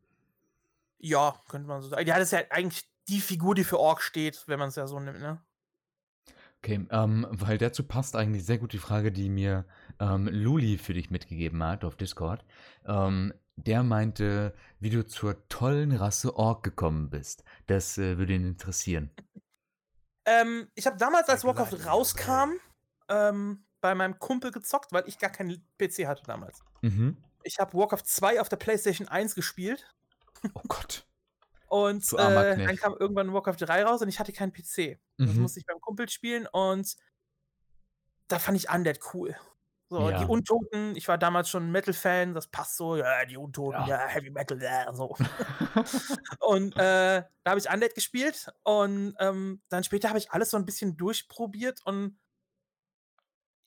Ja, 0.98 1.40
könnte 1.48 1.68
man 1.68 1.80
so 1.80 1.88
sagen. 1.88 2.06
Ja, 2.06 2.18
das 2.18 2.28
ist 2.28 2.32
ja 2.32 2.40
eigentlich 2.50 2.93
die 3.08 3.20
Figur, 3.20 3.54
die 3.54 3.64
für 3.64 3.78
Ork 3.78 4.02
steht, 4.02 4.44
wenn 4.46 4.58
man 4.58 4.68
es 4.68 4.76
ja 4.76 4.86
so 4.86 4.98
nimmt, 5.00 5.20
ne? 5.20 5.42
Okay, 6.58 6.86
ähm, 6.90 7.26
weil 7.30 7.58
dazu 7.58 7.82
passt 7.82 8.16
eigentlich 8.16 8.44
sehr 8.46 8.56
gut 8.56 8.72
die 8.72 8.78
Frage, 8.78 9.12
die 9.12 9.28
mir 9.28 9.66
ähm, 10.00 10.28
Luli 10.28 10.78
für 10.78 10.94
dich 10.94 11.10
mitgegeben 11.10 11.62
hat 11.62 11.84
auf 11.84 11.96
Discord. 11.96 12.42
Ähm, 12.86 13.34
der 13.56 13.82
meinte, 13.82 14.54
wie 14.80 14.90
du 14.90 15.06
zur 15.06 15.46
tollen 15.48 15.92
Rasse 15.92 16.36
Ork 16.36 16.62
gekommen 16.62 17.10
bist. 17.10 17.44
Das 17.66 17.98
äh, 17.98 18.16
würde 18.16 18.32
ihn 18.32 18.46
interessieren. 18.46 19.10
Ähm, 20.24 20.68
ich 20.74 20.86
habe 20.86 20.96
damals, 20.96 21.28
als 21.28 21.44
Warcraft 21.44 21.86
rauskam, 21.86 22.52
ähm, 23.08 23.66
bei 23.82 23.94
meinem 23.94 24.18
Kumpel 24.18 24.50
gezockt, 24.50 24.92
weil 24.92 25.06
ich 25.06 25.18
gar 25.18 25.30
keinen 25.30 25.62
PC 25.78 26.06
hatte 26.06 26.22
damals. 26.24 26.60
Mhm. 26.80 27.18
Ich 27.42 27.58
habe 27.58 27.76
Warcraft 27.76 28.04
2 28.06 28.40
auf 28.40 28.48
der 28.48 28.56
PlayStation 28.56 29.06
1 29.06 29.34
gespielt 29.34 29.94
Oh 30.52 30.62
Gott. 30.68 31.06
Und 31.66 32.12
äh, 32.14 32.60
dann 32.64 32.76
kam 32.76 32.94
irgendwann 32.98 33.32
Warcraft 33.32 33.56
3 33.60 33.84
raus 33.84 34.02
und 34.02 34.08
ich 34.08 34.18
hatte 34.20 34.32
keinen 34.32 34.52
PC. 34.52 34.98
Das 35.24 35.38
Mhm. 35.38 35.40
musste 35.40 35.60
ich 35.60 35.66
beim 35.66 35.80
Kumpel 35.80 36.08
spielen 36.08 36.46
und 36.52 36.96
da 38.28 38.38
fand 38.38 38.56
ich 38.56 38.70
Undead 38.70 39.00
cool. 39.14 39.36
So, 39.90 40.10
Ja. 40.10 40.18
die 40.18 40.26
Untoten, 40.26 40.96
ich 40.96 41.08
war 41.08 41.18
damals 41.18 41.50
schon 41.50 41.70
Metal-Fan, 41.70 42.34
das 42.34 42.48
passt 42.48 42.76
so, 42.76 42.96
ja, 42.96 43.24
die 43.26 43.36
Untoten, 43.36 43.82
Ja. 43.82 43.84
ja, 43.84 44.06
Heavy 44.08 44.30
Metal, 44.30 44.60
ja, 44.62 44.92
so. 44.94 45.14
und 46.40 46.74
äh, 46.78 47.22
da 47.44 47.50
habe 47.50 47.58
ich 47.60 47.70
Undead 47.70 47.94
gespielt 47.94 48.50
und 48.64 49.14
ähm, 49.20 49.62
dann 49.68 49.84
später 49.84 50.08
habe 50.08 50.18
ich 50.18 50.30
alles 50.32 50.50
so 50.50 50.56
ein 50.56 50.64
bisschen 50.66 50.96
durchprobiert 50.96 51.80
und 51.84 52.18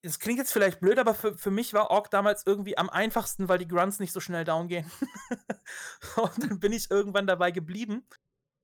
das 0.07 0.19
klingt 0.19 0.39
jetzt 0.39 0.51
vielleicht 0.53 0.79
blöd, 0.79 0.99
aber 0.99 1.13
für, 1.13 1.37
für 1.37 1.51
mich 1.51 1.73
war 1.73 1.91
Ork 1.91 2.09
damals 2.09 2.43
irgendwie 2.45 2.77
am 2.77 2.89
einfachsten, 2.89 3.47
weil 3.49 3.57
die 3.59 3.67
Grunts 3.67 3.99
nicht 3.99 4.13
so 4.13 4.19
schnell 4.19 4.43
down 4.43 4.67
gehen. 4.67 4.89
und 6.15 6.43
dann 6.43 6.59
bin 6.59 6.73
ich 6.73 6.89
irgendwann 6.89 7.27
dabei 7.27 7.51
geblieben 7.51 8.05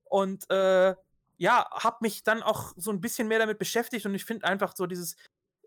und 0.04 0.48
äh, 0.50 0.94
ja, 1.36 1.68
habe 1.70 1.96
mich 2.00 2.22
dann 2.22 2.42
auch 2.42 2.72
so 2.76 2.90
ein 2.90 3.00
bisschen 3.00 3.28
mehr 3.28 3.40
damit 3.40 3.58
beschäftigt 3.58 4.06
und 4.06 4.14
ich 4.14 4.24
finde 4.24 4.46
einfach 4.46 4.74
so 4.76 4.86
dieses, 4.86 5.16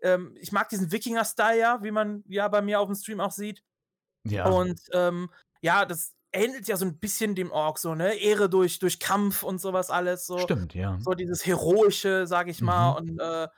ähm, 0.02 0.34
ich 0.40 0.52
mag 0.52 0.68
diesen 0.68 0.90
Wikinger-Style 0.90 1.58
ja, 1.58 1.82
wie 1.82 1.90
man 1.90 2.24
ja 2.28 2.48
bei 2.48 2.62
mir 2.62 2.80
auf 2.80 2.88
dem 2.88 2.94
Stream 2.96 3.20
auch 3.20 3.32
sieht. 3.32 3.62
ja. 4.24 4.46
Und 4.48 4.80
ähm, 4.92 5.30
ja, 5.60 5.84
das 5.84 6.14
ähnelt 6.32 6.68
ja 6.68 6.76
so 6.76 6.84
ein 6.84 6.98
bisschen 6.98 7.34
dem 7.34 7.50
Ork, 7.50 7.78
so, 7.78 7.94
ne? 7.94 8.14
Ehre 8.14 8.48
durch, 8.50 8.78
durch 8.78 9.00
Kampf 9.00 9.42
und 9.42 9.60
sowas 9.60 9.90
alles. 9.90 10.26
So, 10.26 10.38
Stimmt, 10.38 10.74
ja. 10.74 10.98
so 11.00 11.12
dieses 11.14 11.46
Heroische, 11.46 12.26
sag 12.26 12.48
ich 12.48 12.60
mal, 12.60 12.92
Mhm. 12.92 12.96
und 12.96 13.20
äh, 13.20 13.48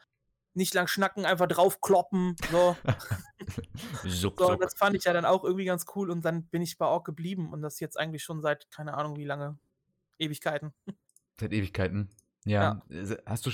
nicht 0.54 0.74
lang 0.74 0.86
schnacken, 0.86 1.24
einfach 1.24 1.46
draufkloppen. 1.46 2.36
So. 2.50 2.76
Zuck, 4.08 4.38
so, 4.38 4.54
das 4.56 4.74
fand 4.74 4.96
ich 4.96 5.04
ja 5.04 5.12
dann 5.12 5.24
auch 5.24 5.44
irgendwie 5.44 5.64
ganz 5.64 5.86
cool 5.94 6.10
und 6.10 6.24
dann 6.24 6.44
bin 6.44 6.62
ich 6.62 6.78
bei 6.78 6.86
Ork 6.86 7.06
geblieben 7.06 7.52
und 7.52 7.62
das 7.62 7.80
jetzt 7.80 7.98
eigentlich 7.98 8.22
schon 8.22 8.40
seit, 8.40 8.70
keine 8.70 8.94
Ahnung 8.94 9.16
wie 9.16 9.24
lange, 9.24 9.58
Ewigkeiten. 10.18 10.72
Seit 11.40 11.54
Ewigkeiten. 11.54 12.10
Ja. 12.44 12.82
äh, 12.90 13.16
Hast 13.24 13.46
du. 13.46 13.50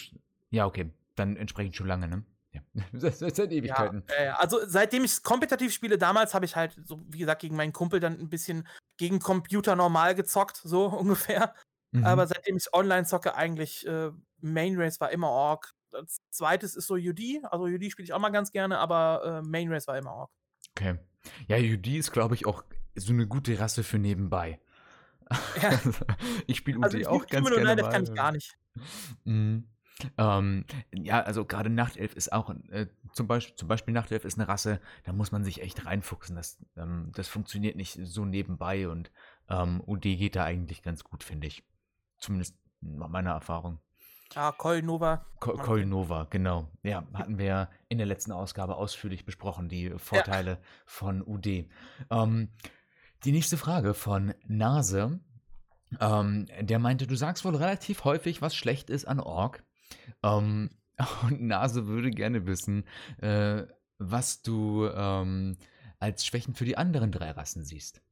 Ja, 0.51 0.67
okay. 0.67 0.91
Dann 1.15 1.37
entsprechend 1.37 1.77
schon 1.77 1.87
lange, 1.87 2.09
ne? 2.09 2.25
Ja. 2.53 2.61
Seit, 2.93 3.17
seit 3.17 3.37
seit 3.37 3.53
Ewigkeiten. 3.53 4.03
Ja, 4.09 4.15
äh, 4.17 4.29
also 4.31 4.59
seitdem 4.67 5.05
ich 5.05 5.23
kompetitiv 5.23 5.73
spiele, 5.73 5.99
damals 5.99 6.35
habe 6.35 6.45
ich 6.45 6.57
halt, 6.57 6.77
so 6.85 7.01
wie 7.07 7.19
gesagt, 7.19 7.43
gegen 7.43 7.55
meinen 7.55 7.73
Kumpel 7.73 8.01
dann 8.01 8.19
ein 8.19 8.29
bisschen 8.29 8.67
gegen 8.97 9.21
Computer 9.21 9.77
normal 9.77 10.15
gezockt, 10.17 10.57
so 10.57 10.87
ungefähr. 10.87 11.55
Mhm. 11.93 12.05
Aber 12.05 12.27
seitdem 12.27 12.57
ich 12.57 12.73
online 12.73 13.05
zocke, 13.05 13.35
eigentlich 13.35 13.87
äh, 13.87 14.11
Main 14.41 14.79
Race 14.79 15.01
war 15.01 15.11
immer 15.11 15.31
Ork. 15.31 15.75
Als 15.93 16.21
zweites 16.31 16.77
ist 16.77 16.87
so 16.87 16.95
UD, 16.95 17.21
also 17.45 17.65
UD 17.65 17.91
spiele 17.91 18.05
ich 18.05 18.13
auch 18.13 18.19
mal 18.19 18.31
ganz 18.31 18.53
gerne, 18.53 18.79
aber 18.79 19.43
äh, 19.43 19.49
Main 19.49 19.73
Race 19.73 19.87
war 19.87 19.97
immer 19.97 20.13
Ork. 20.13 20.31
Okay. 20.71 20.99
Ja, 21.49 21.57
UD 21.57 21.87
ist, 21.87 22.13
glaube 22.13 22.35
ich, 22.35 22.47
auch 22.47 22.65
so 22.95 23.13
eine 23.13 23.27
gute 23.27 23.59
Rasse 23.59 23.83
für 23.83 23.99
nebenbei. 23.99 24.61
Ja. 25.61 25.81
ich 26.47 26.59
spiele 26.59 26.79
UD 26.79 26.85
Also 26.85 26.99
ich 26.99 27.07
auch 27.07 27.27
ganz 27.27 27.49
gerne 27.49 27.63
United 27.63 27.85
mal. 27.85 27.91
kann 27.91 28.05
ich 28.05 28.15
gar 28.15 28.33
nicht. 28.33 28.57
Mhm. 29.25 29.69
Ähm, 30.19 30.67
ja, 30.93 31.23
also 31.23 31.45
gerade 31.45 31.71
Nachtelf 31.71 32.15
ist 32.15 32.33
auch, 32.33 32.55
äh, 32.69 32.87
zum, 33.13 33.27
Beispiel, 33.27 33.57
zum 33.57 33.69
Beispiel 33.69 33.95
Nachtelf 33.95 34.25
ist 34.25 34.39
eine 34.39 34.47
Rasse, 34.47 34.81
da 35.05 35.13
muss 35.13 35.33
man 35.33 35.43
sich 35.43 35.63
echt 35.63 35.87
reinfuchsen. 35.87 36.37
Das, 36.37 36.59
ähm, 36.77 37.13
das 37.15 37.29
funktioniert 37.29 37.77
nicht 37.77 37.99
so 38.03 38.25
nebenbei 38.25 38.89
und 38.89 39.11
ähm, 39.49 39.83
UD 39.87 40.03
geht 40.03 40.37
da 40.37 40.45
eigentlich 40.45 40.83
ganz 40.83 41.03
gut, 41.03 41.25
finde 41.25 41.47
ich. 41.47 41.65
Zumindest 42.19 42.57
nach 42.81 43.09
meiner 43.09 43.33
Erfahrung. 43.33 43.81
Ja, 44.35 44.53
Kol 44.53 44.83
Nova. 44.83 45.25
Ko 45.41 45.55
Man- 45.55 45.65
Kolnova, 45.65 46.25
genau. 46.31 46.69
Ja, 46.83 47.07
hatten 47.15 47.39
wir 47.39 47.71
in 47.89 47.99
der 47.99 48.07
letzten 48.07 48.33
Ausgabe 48.33 48.77
ausführlich 48.77 49.25
besprochen, 49.25 49.69
die 49.69 49.91
Vorteile 49.99 50.59
von 50.85 51.23
UD. 51.27 51.69
Ähm, 52.11 52.49
die 53.25 53.33
nächste 53.33 53.57
Frage 53.57 53.95
von 53.95 54.35
Nase. 54.47 55.21
Ähm, 56.01 56.47
der 56.61 56.79
meinte, 56.79 57.07
du 57.07 57.17
sagst 57.17 57.45
wohl 57.45 57.55
relativ 57.57 58.05
häufig, 58.05 58.43
was 58.43 58.55
schlecht 58.57 58.91
ist 58.91 59.05
an 59.07 59.21
Ork. 59.21 59.63
Ähm, 60.23 60.71
und 61.23 61.43
Nase 61.43 61.87
würde 61.87 62.11
gerne 62.11 62.47
wissen, 62.47 62.85
äh, 63.19 63.65
was 63.99 64.43
du 64.43 64.87
ähm, 64.89 65.57
als 65.99 66.27
Schwächen 66.27 66.55
für 66.55 66.65
die 66.65 66.77
anderen 66.77 67.13
drei 67.13 67.31
Rassen 67.31 67.65
siehst. 67.65 68.03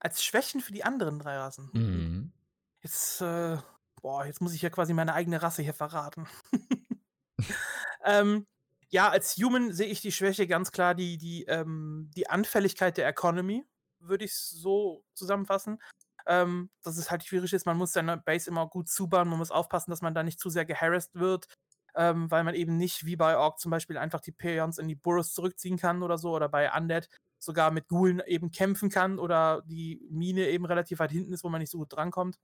Als 0.00 0.24
Schwächen 0.24 0.60
für 0.60 0.72
die 0.72 0.84
anderen 0.84 1.18
drei 1.18 1.36
Rassen. 1.36 1.70
Mhm. 1.72 2.32
Jetzt, 2.80 3.20
äh, 3.20 3.58
boah, 4.06 4.24
jetzt 4.24 4.40
muss 4.40 4.54
ich 4.54 4.62
ja 4.62 4.70
quasi 4.70 4.94
meine 4.94 5.14
eigene 5.14 5.42
Rasse 5.42 5.62
hier 5.62 5.74
verraten. 5.74 6.28
ähm, 8.04 8.46
ja, 8.88 9.08
als 9.08 9.34
Human 9.34 9.72
sehe 9.72 9.88
ich 9.88 10.00
die 10.00 10.12
Schwäche 10.12 10.46
ganz 10.46 10.70
klar, 10.70 10.94
die, 10.94 11.18
die, 11.18 11.42
ähm, 11.46 12.08
die 12.16 12.30
Anfälligkeit 12.30 12.98
der 12.98 13.08
Economy, 13.08 13.64
würde 13.98 14.24
ich 14.24 14.36
so 14.36 15.02
zusammenfassen. 15.14 15.82
Ähm, 16.24 16.70
dass 16.84 16.98
es 16.98 17.10
halt 17.10 17.24
schwierig 17.24 17.52
ist, 17.52 17.66
man 17.66 17.76
muss 17.76 17.94
seine 17.94 18.16
Base 18.16 18.48
immer 18.48 18.68
gut 18.68 18.88
zubauen, 18.88 19.26
man 19.26 19.38
muss 19.38 19.50
aufpassen, 19.50 19.90
dass 19.90 20.02
man 20.02 20.14
da 20.14 20.22
nicht 20.22 20.38
zu 20.38 20.50
sehr 20.50 20.64
geharrasst 20.64 21.16
wird, 21.16 21.48
ähm, 21.96 22.30
weil 22.30 22.44
man 22.44 22.54
eben 22.54 22.76
nicht 22.76 23.06
wie 23.06 23.16
bei 23.16 23.36
Ork 23.36 23.58
zum 23.58 23.72
Beispiel 23.72 23.98
einfach 23.98 24.20
die 24.20 24.30
Peons 24.30 24.78
in 24.78 24.86
die 24.86 24.94
Burrows 24.94 25.32
zurückziehen 25.32 25.78
kann 25.78 26.04
oder 26.04 26.16
so, 26.16 26.30
oder 26.32 26.48
bei 26.48 26.72
Undead 26.72 27.08
sogar 27.40 27.72
mit 27.72 27.88
Ghoulen 27.88 28.22
eben 28.24 28.52
kämpfen 28.52 28.88
kann 28.88 29.18
oder 29.18 29.62
die 29.66 30.00
Mine 30.10 30.46
eben 30.48 30.64
relativ 30.64 31.00
weit 31.00 31.10
hinten 31.10 31.32
ist, 31.32 31.42
wo 31.42 31.48
man 31.48 31.60
nicht 31.60 31.72
so 31.72 31.78
gut 31.78 31.92
drankommt. 31.92 32.38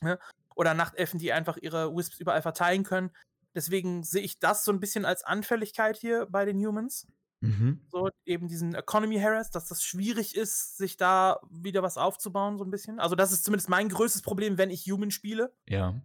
Ne? 0.00 0.18
Oder 0.54 0.74
Nachtelfen, 0.74 1.18
die 1.18 1.32
einfach 1.32 1.56
ihre 1.56 1.94
Wisps 1.94 2.18
überall 2.18 2.42
verteilen 2.42 2.84
können. 2.84 3.10
Deswegen 3.54 4.02
sehe 4.02 4.22
ich 4.22 4.38
das 4.38 4.64
so 4.64 4.72
ein 4.72 4.80
bisschen 4.80 5.04
als 5.04 5.24
Anfälligkeit 5.24 5.96
hier 5.96 6.26
bei 6.26 6.44
den 6.44 6.58
Humans. 6.64 7.06
Mhm. 7.40 7.80
So 7.90 8.08
eben 8.24 8.48
diesen 8.48 8.74
Economy 8.74 9.18
Harass, 9.18 9.50
dass 9.50 9.66
das 9.68 9.82
schwierig 9.82 10.36
ist, 10.36 10.76
sich 10.78 10.96
da 10.96 11.40
wieder 11.50 11.82
was 11.82 11.98
aufzubauen, 11.98 12.56
so 12.56 12.64
ein 12.64 12.70
bisschen. 12.70 13.00
Also, 13.00 13.16
das 13.16 13.32
ist 13.32 13.44
zumindest 13.44 13.68
mein 13.68 13.88
größtes 13.88 14.22
Problem, 14.22 14.58
wenn 14.58 14.70
ich 14.70 14.86
Human 14.90 15.10
spiele, 15.10 15.52
Ja. 15.68 16.00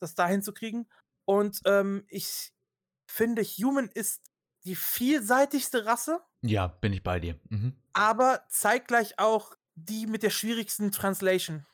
das 0.00 0.14
da 0.14 0.26
hinzukriegen. 0.26 0.88
Und 1.24 1.60
ähm, 1.64 2.04
ich 2.08 2.52
finde, 3.06 3.42
Human 3.42 3.88
ist 3.88 4.22
die 4.64 4.74
vielseitigste 4.76 5.86
Rasse, 5.86 6.20
Ja, 6.42 6.66
bin 6.66 6.92
ich 6.92 7.02
bei 7.04 7.20
dir. 7.20 7.38
Mhm. 7.50 7.76
aber 7.92 8.44
zeitgleich 8.48 9.18
auch 9.18 9.54
die 9.76 10.06
mit 10.06 10.22
der 10.22 10.30
schwierigsten 10.30 10.90
Translation. 10.90 11.64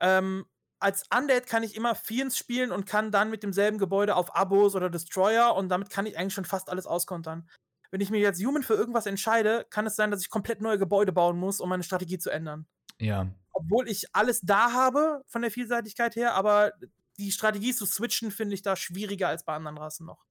Ähm, 0.00 0.44
als 0.82 1.04
Undead 1.16 1.46
kann 1.46 1.62
ich 1.62 1.76
immer 1.76 1.94
Fiends 1.94 2.36
spielen 2.36 2.72
und 2.72 2.86
kann 2.86 3.10
dann 3.10 3.30
mit 3.30 3.42
demselben 3.42 3.78
Gebäude 3.78 4.16
auf 4.16 4.34
Abos 4.34 4.74
oder 4.74 4.90
Destroyer 4.90 5.54
und 5.54 5.68
damit 5.68 5.90
kann 5.90 6.06
ich 6.06 6.18
eigentlich 6.18 6.34
schon 6.34 6.44
fast 6.44 6.68
alles 6.68 6.86
auskontern. 6.86 7.48
Wenn 7.90 8.00
ich 8.00 8.10
mir 8.10 8.20
jetzt 8.20 8.44
Human 8.44 8.62
für 8.62 8.74
irgendwas 8.74 9.06
entscheide, 9.06 9.66
kann 9.70 9.86
es 9.86 9.96
sein, 9.96 10.10
dass 10.10 10.22
ich 10.22 10.30
komplett 10.30 10.60
neue 10.60 10.78
Gebäude 10.78 11.12
bauen 11.12 11.38
muss, 11.38 11.60
um 11.60 11.68
meine 11.68 11.82
Strategie 11.82 12.18
zu 12.18 12.30
ändern. 12.30 12.66
Ja, 12.98 13.28
Obwohl 13.52 13.88
ich 13.88 14.06
alles 14.14 14.40
da 14.40 14.72
habe 14.72 15.22
von 15.26 15.42
der 15.42 15.50
Vielseitigkeit 15.50 16.16
her, 16.16 16.34
aber 16.34 16.72
die 17.18 17.32
Strategie 17.32 17.74
zu 17.74 17.86
switchen 17.86 18.30
finde 18.30 18.54
ich 18.54 18.62
da 18.62 18.76
schwieriger 18.76 19.28
als 19.28 19.44
bei 19.44 19.54
anderen 19.54 19.78
Rassen 19.78 20.06
noch. 20.06 20.24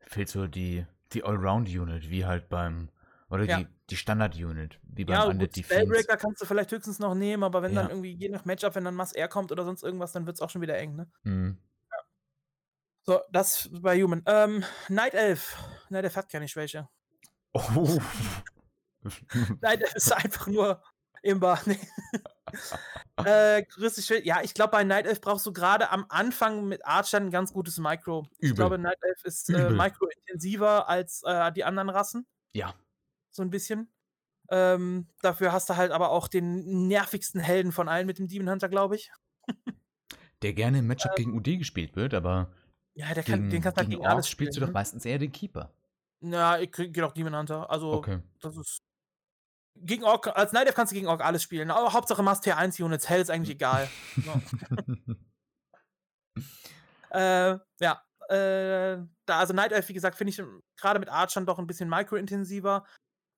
fehlt 0.00 0.28
so 0.28 0.46
die, 0.46 0.86
die 1.12 1.22
Allround-Unit, 1.22 2.10
wie 2.10 2.24
halt 2.24 2.48
beim, 2.48 2.88
oder 3.30 3.44
Ja. 3.44 3.58
die, 3.58 3.66
die 3.90 3.96
Standard-Unit, 3.96 4.78
wie 4.84 5.04
beim 5.04 5.14
Ja, 5.14 5.24
Undead 5.24 5.54
Defense. 5.56 5.74
Spellbreaker 5.84 6.16
kannst 6.16 6.40
du 6.42 6.46
vielleicht 6.46 6.70
höchstens 6.72 6.98
noch 6.98 7.14
nehmen, 7.14 7.42
aber 7.42 7.62
wenn 7.62 7.74
dann 7.74 7.86
Ja. 7.86 7.90
irgendwie, 7.90 8.12
je 8.14 8.28
nach 8.28 8.44
Matchup, 8.44 8.74
wenn 8.74 8.84
dann 8.84 8.94
Mass 8.94 9.12
Air 9.12 9.28
kommt 9.28 9.50
oder 9.52 9.64
sonst 9.64 9.82
irgendwas, 9.82 10.12
dann 10.12 10.26
wird 10.26 10.36
es 10.36 10.40
auch 10.42 10.50
schon 10.50 10.62
wieder 10.62 10.76
eng, 10.78 10.96
ne? 10.96 11.10
Mhm. 11.24 11.58
So, 13.02 13.20
das 13.30 13.68
bei 13.72 14.02
Human. 14.02 14.22
Ähm, 14.26 14.64
Night 14.88 15.14
Elf. 15.14 15.56
Night 15.90 16.04
Elf 16.04 16.16
hat 16.16 16.28
keine 16.28 16.48
Schwäche. 16.48 16.88
Oh. 17.52 18.00
Night 19.60 19.80
Elf 19.82 19.94
ist 19.94 20.12
einfach 20.12 20.48
nur 20.48 20.82
Imba. 21.22 21.60
Nee. 21.66 21.78
äh, 23.24 23.62
größte. 23.62 24.24
Ja, 24.24 24.42
ich 24.42 24.54
glaube, 24.54 24.72
bei 24.72 24.84
Night 24.84 25.06
Elf 25.06 25.20
brauchst 25.20 25.46
du 25.46 25.52
gerade 25.52 25.90
am 25.90 26.06
Anfang 26.08 26.66
mit 26.66 26.84
Archer 26.84 27.18
ein 27.18 27.30
ganz 27.30 27.52
gutes 27.52 27.78
Micro. 27.78 28.26
Ich 28.38 28.50
Übel. 28.50 28.54
glaube, 28.56 28.78
Night 28.78 28.98
Elf 29.02 29.24
ist 29.24 29.50
äh, 29.50 29.70
micro-intensiver 29.70 30.88
als 30.88 31.22
äh, 31.24 31.52
die 31.52 31.64
anderen 31.64 31.88
Rassen. 31.90 32.26
ja, 32.52 32.74
so 33.36 33.42
ein 33.42 33.50
bisschen. 33.50 33.92
Ähm, 34.48 35.08
dafür 35.22 35.52
hast 35.52 35.68
du 35.70 35.76
halt 35.76 35.90
aber 35.92 36.10
auch 36.10 36.28
den 36.28 36.86
nervigsten 36.88 37.40
Helden 37.40 37.72
von 37.72 37.88
allen 37.88 38.06
mit 38.06 38.18
dem 38.18 38.28
Demon 38.28 38.50
Hunter, 38.50 38.68
glaube 38.68 38.96
ich. 38.96 39.10
der 40.42 40.52
gerne 40.52 40.78
im 40.78 40.86
Matchup 40.86 41.16
gegen 41.16 41.34
UD 41.34 41.58
gespielt 41.58 41.96
wird, 41.96 42.14
aber 42.14 42.52
Ja, 42.94 43.12
der 43.12 43.24
kann, 43.24 43.40
gegen, 43.40 43.50
den 43.50 43.62
kannst 43.62 43.76
du 43.76 43.80
halt 43.80 43.90
gegen 43.90 44.00
gegen 44.02 44.10
alles 44.10 44.28
spielst 44.28 44.56
du 44.56 44.60
spielen, 44.60 44.68
doch 44.68 44.74
meistens 44.74 45.04
eher 45.04 45.18
den 45.18 45.32
Keeper. 45.32 45.72
ne? 46.20 46.36
Ja, 46.36 46.58
ich 46.58 46.70
gehe 46.72 47.06
auch 47.06 47.12
Demon 47.12 47.36
Hunter. 47.36 47.68
Also, 47.70 47.92
Okay. 47.92 48.20
das 48.40 48.56
ist. 48.56 48.78
Gegen 49.78 50.04
Ork, 50.04 50.28
als 50.28 50.52
Night 50.52 50.66
Elf 50.66 50.74
kannst 50.74 50.92
du 50.92 50.94
gegen 50.94 51.06
Ork 51.08 51.22
alles 51.22 51.42
spielen. 51.42 51.70
Aber 51.70 51.92
Hauptsache 51.92 52.22
machst 52.22 52.44
T1 52.46 52.82
Units, 52.82 53.10
Hell 53.10 53.20
ist 53.20 53.30
eigentlich 53.30 53.56
egal. 53.56 53.90
äh, 57.10 57.58
ja. 57.80 58.02
Äh, 58.28 59.04
da, 59.26 59.38
also 59.38 59.52
Night 59.52 59.72
Elf, 59.72 59.88
wie 59.88 59.92
gesagt, 59.94 60.16
finde 60.16 60.30
ich 60.30 60.38
ähm, 60.38 60.62
gerade 60.76 60.98
mit 60.98 61.08
Archern 61.10 61.44
doch 61.46 61.58
ein 61.58 61.66
bisschen 61.66 61.88
micro-intensiver. 61.90 62.86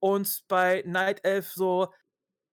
Und 0.00 0.44
bei 0.48 0.82
Night 0.86 1.24
Elf 1.24 1.50
so, 1.52 1.92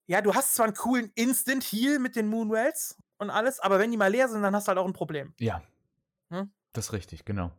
ja, 0.08 0.22
du 0.22 0.34
hast 0.34 0.56
zwar 0.56 0.66
einen 0.68 0.76
coolen 0.76 1.12
Instant-Heal 1.16 2.00
mit 2.00 2.16
den 2.16 2.28
Moonwells 2.28 2.98
und 3.18 3.30
alles, 3.30 3.60
aber 3.60 3.80
wenn 3.80 3.92
die 3.92 3.98
mal 3.98 4.12
leer 4.12 4.30
sind, 4.30 4.42
dann 4.44 4.56
hast 4.56 4.68
du 4.68 4.70
halt 4.70 4.80
auch 4.80 4.86
ein 4.86 4.94
Problem. 4.94 5.34
ja. 5.40 5.62
Hm? 6.32 6.52
Das 6.74 6.88
ist 6.88 6.94
richtig, 6.94 7.24
genau. 7.24 7.52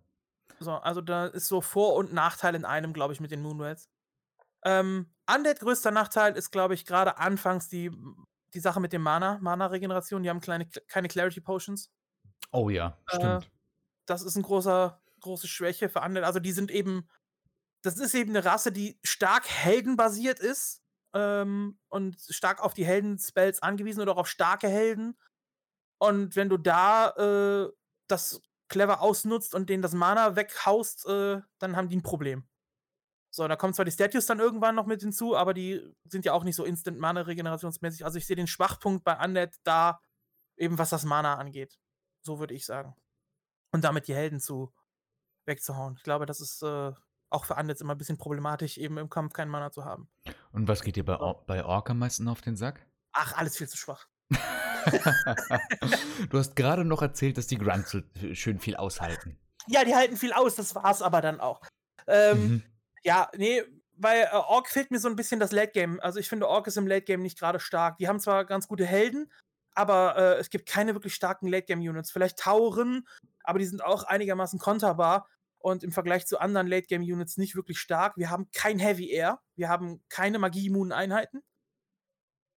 So, 0.58 0.72
also 0.72 1.00
da 1.00 1.26
ist 1.26 1.46
so 1.48 1.60
Vor- 1.60 1.94
und 1.94 2.12
Nachteil 2.12 2.54
in 2.54 2.64
einem, 2.64 2.92
glaube 2.92 3.14
ich, 3.14 3.20
mit 3.20 3.30
den 3.30 3.40
Moonwells. 3.42 3.88
Ähm, 4.64 5.14
Undead 5.32 5.60
größter 5.60 5.90
Nachteil 5.90 6.36
ist, 6.36 6.50
glaube 6.50 6.74
ich, 6.74 6.84
gerade 6.84 7.18
anfangs 7.18 7.68
die, 7.68 7.90
die 8.54 8.60
Sache 8.60 8.80
mit 8.80 8.92
dem 8.92 9.02
Mana, 9.02 9.38
Mana-Regeneration. 9.40 10.22
Die 10.22 10.30
haben 10.30 10.40
kleine, 10.40 10.68
keine 10.88 11.08
Clarity 11.08 11.40
Potions. 11.40 11.90
Oh 12.52 12.68
ja, 12.70 12.98
Äh, 13.10 13.16
stimmt. 13.16 13.50
Das 14.06 14.22
ist 14.22 14.36
ein 14.36 14.42
großer, 14.42 15.00
große 15.20 15.46
Schwäche 15.48 15.88
für 15.88 16.00
Undead. 16.00 16.24
Also 16.24 16.40
die 16.40 16.52
sind 16.52 16.70
eben, 16.70 17.08
das 17.82 17.98
ist 17.98 18.14
eben 18.14 18.30
eine 18.30 18.44
Rasse, 18.44 18.72
die 18.72 18.98
stark 19.02 19.48
heldenbasiert 19.48 20.40
ist 20.40 20.82
ähm, 21.14 21.78
und 21.88 22.16
stark 22.28 22.60
auf 22.62 22.74
die 22.74 22.86
Helden-Spells 22.86 23.62
angewiesen 23.62 24.00
oder 24.00 24.12
auch 24.12 24.18
auf 24.18 24.28
starke 24.28 24.68
Helden. 24.68 25.18
Und 25.98 26.36
wenn 26.36 26.48
du 26.48 26.56
da 26.56 27.10
äh, 27.10 27.72
das 28.08 28.40
clever 28.68 29.00
ausnutzt 29.00 29.54
und 29.54 29.70
denen 29.70 29.82
das 29.82 29.92
Mana 29.94 30.36
weghaust, 30.36 31.06
äh, 31.06 31.40
dann 31.58 31.76
haben 31.76 31.88
die 31.88 31.96
ein 31.96 32.02
Problem. 32.02 32.48
So, 33.30 33.46
da 33.46 33.56
kommen 33.56 33.74
zwar 33.74 33.84
die 33.84 33.92
Statues 33.92 34.26
dann 34.26 34.40
irgendwann 34.40 34.74
noch 34.74 34.86
mit 34.86 35.02
hinzu, 35.02 35.36
aber 35.36 35.52
die 35.52 35.94
sind 36.04 36.24
ja 36.24 36.32
auch 36.32 36.42
nicht 36.42 36.56
so 36.56 36.64
instant 36.64 36.98
Mana-regenerationsmäßig. 36.98 38.04
Also 38.04 38.18
ich 38.18 38.26
sehe 38.26 38.36
den 38.36 38.46
Schwachpunkt 38.46 39.04
bei 39.04 39.22
Undead 39.22 39.54
da, 39.62 40.00
eben 40.56 40.78
was 40.78 40.90
das 40.90 41.04
Mana 41.04 41.34
angeht. 41.34 41.78
So 42.22 42.38
würde 42.38 42.54
ich 42.54 42.64
sagen. 42.64 42.96
Und 43.72 43.84
damit 43.84 44.08
die 44.08 44.14
Helden 44.14 44.40
zu 44.40 44.72
wegzuhauen. 45.44 45.96
Ich 45.98 46.02
glaube, 46.02 46.26
das 46.26 46.40
ist 46.40 46.62
äh, 46.62 46.92
auch 47.36 47.44
für 47.44 47.54
Undeads 47.54 47.80
immer 47.80 47.94
ein 47.94 47.98
bisschen 47.98 48.18
problematisch, 48.18 48.78
eben 48.78 48.98
im 48.98 49.08
Kampf 49.08 49.32
kein 49.32 49.48
Mana 49.48 49.70
zu 49.70 49.84
haben. 49.84 50.08
Und 50.52 50.66
was 50.66 50.82
geht 50.82 50.96
dir 50.96 51.04
bei, 51.04 51.18
Or 51.18 51.44
bei 51.46 51.64
Ork 51.64 51.90
am 51.90 51.98
meisten 51.98 52.26
auf 52.28 52.40
den 52.40 52.56
Sack? 52.56 52.84
Ach, 53.12 53.36
alles 53.36 53.56
viel 53.56 53.68
zu 53.68 53.76
schwach. 53.76 54.08
du 56.30 56.38
hast 56.38 56.56
gerade 56.56 56.84
noch 56.84 57.02
erzählt, 57.02 57.38
dass 57.38 57.46
die 57.46 57.58
Grunts 57.58 57.90
so 57.90 58.00
schön 58.32 58.58
viel 58.58 58.76
aushalten. 58.76 59.38
Ja, 59.68 59.84
die 59.84 59.94
halten 59.94 60.16
viel 60.16 60.32
aus, 60.32 60.54
das 60.56 60.74
war's 60.74 61.02
aber 61.02 61.20
dann 61.20 61.40
auch. 61.40 61.60
Ähm, 62.06 62.48
Mhm. 62.48 62.62
Ja, 63.04 63.30
nee, 63.36 63.62
bei 63.96 64.22
äh, 64.22 64.34
Ork 64.34 64.68
fehlt 64.68 64.90
mir 64.90 64.98
so 64.98 65.08
ein 65.08 65.16
bisschen 65.16 65.38
das 65.38 65.52
Late 65.52 65.72
Game. 65.72 66.00
Also 66.00 66.18
ich 66.18 66.28
finde, 66.28 66.48
Ork 66.48 66.66
ist 66.66 66.76
im 66.76 66.86
Late 66.86 67.04
Game 67.04 67.22
nicht 67.22 67.38
gerade 67.38 67.60
stark. 67.60 67.98
Die 67.98 68.08
haben 68.08 68.20
zwar 68.20 68.44
ganz 68.44 68.66
gute 68.66 68.84
Helden, 68.84 69.30
aber 69.74 70.16
äh, 70.16 70.34
es 70.38 70.50
gibt 70.50 70.68
keine 70.68 70.94
wirklich 70.94 71.14
starken 71.14 71.46
Late 71.46 71.66
Game 71.66 71.80
Units. 71.80 72.10
Vielleicht 72.10 72.38
Tauren, 72.38 73.06
aber 73.44 73.58
die 73.58 73.64
sind 73.64 73.84
auch 73.84 74.04
einigermaßen 74.04 74.58
konterbar 74.58 75.28
und 75.66 75.82
im 75.82 75.90
Vergleich 75.90 76.26
zu 76.28 76.38
anderen 76.38 76.68
Late 76.68 76.86
Game 76.86 77.02
Units 77.02 77.38
nicht 77.38 77.56
wirklich 77.56 77.80
stark. 77.80 78.16
Wir 78.16 78.30
haben 78.30 78.48
kein 78.52 78.78
Heavy 78.78 79.10
Air, 79.10 79.40
wir 79.56 79.68
haben 79.68 80.00
keine 80.08 80.38
Magie-immunen 80.38 80.92
Einheiten. 80.92 81.42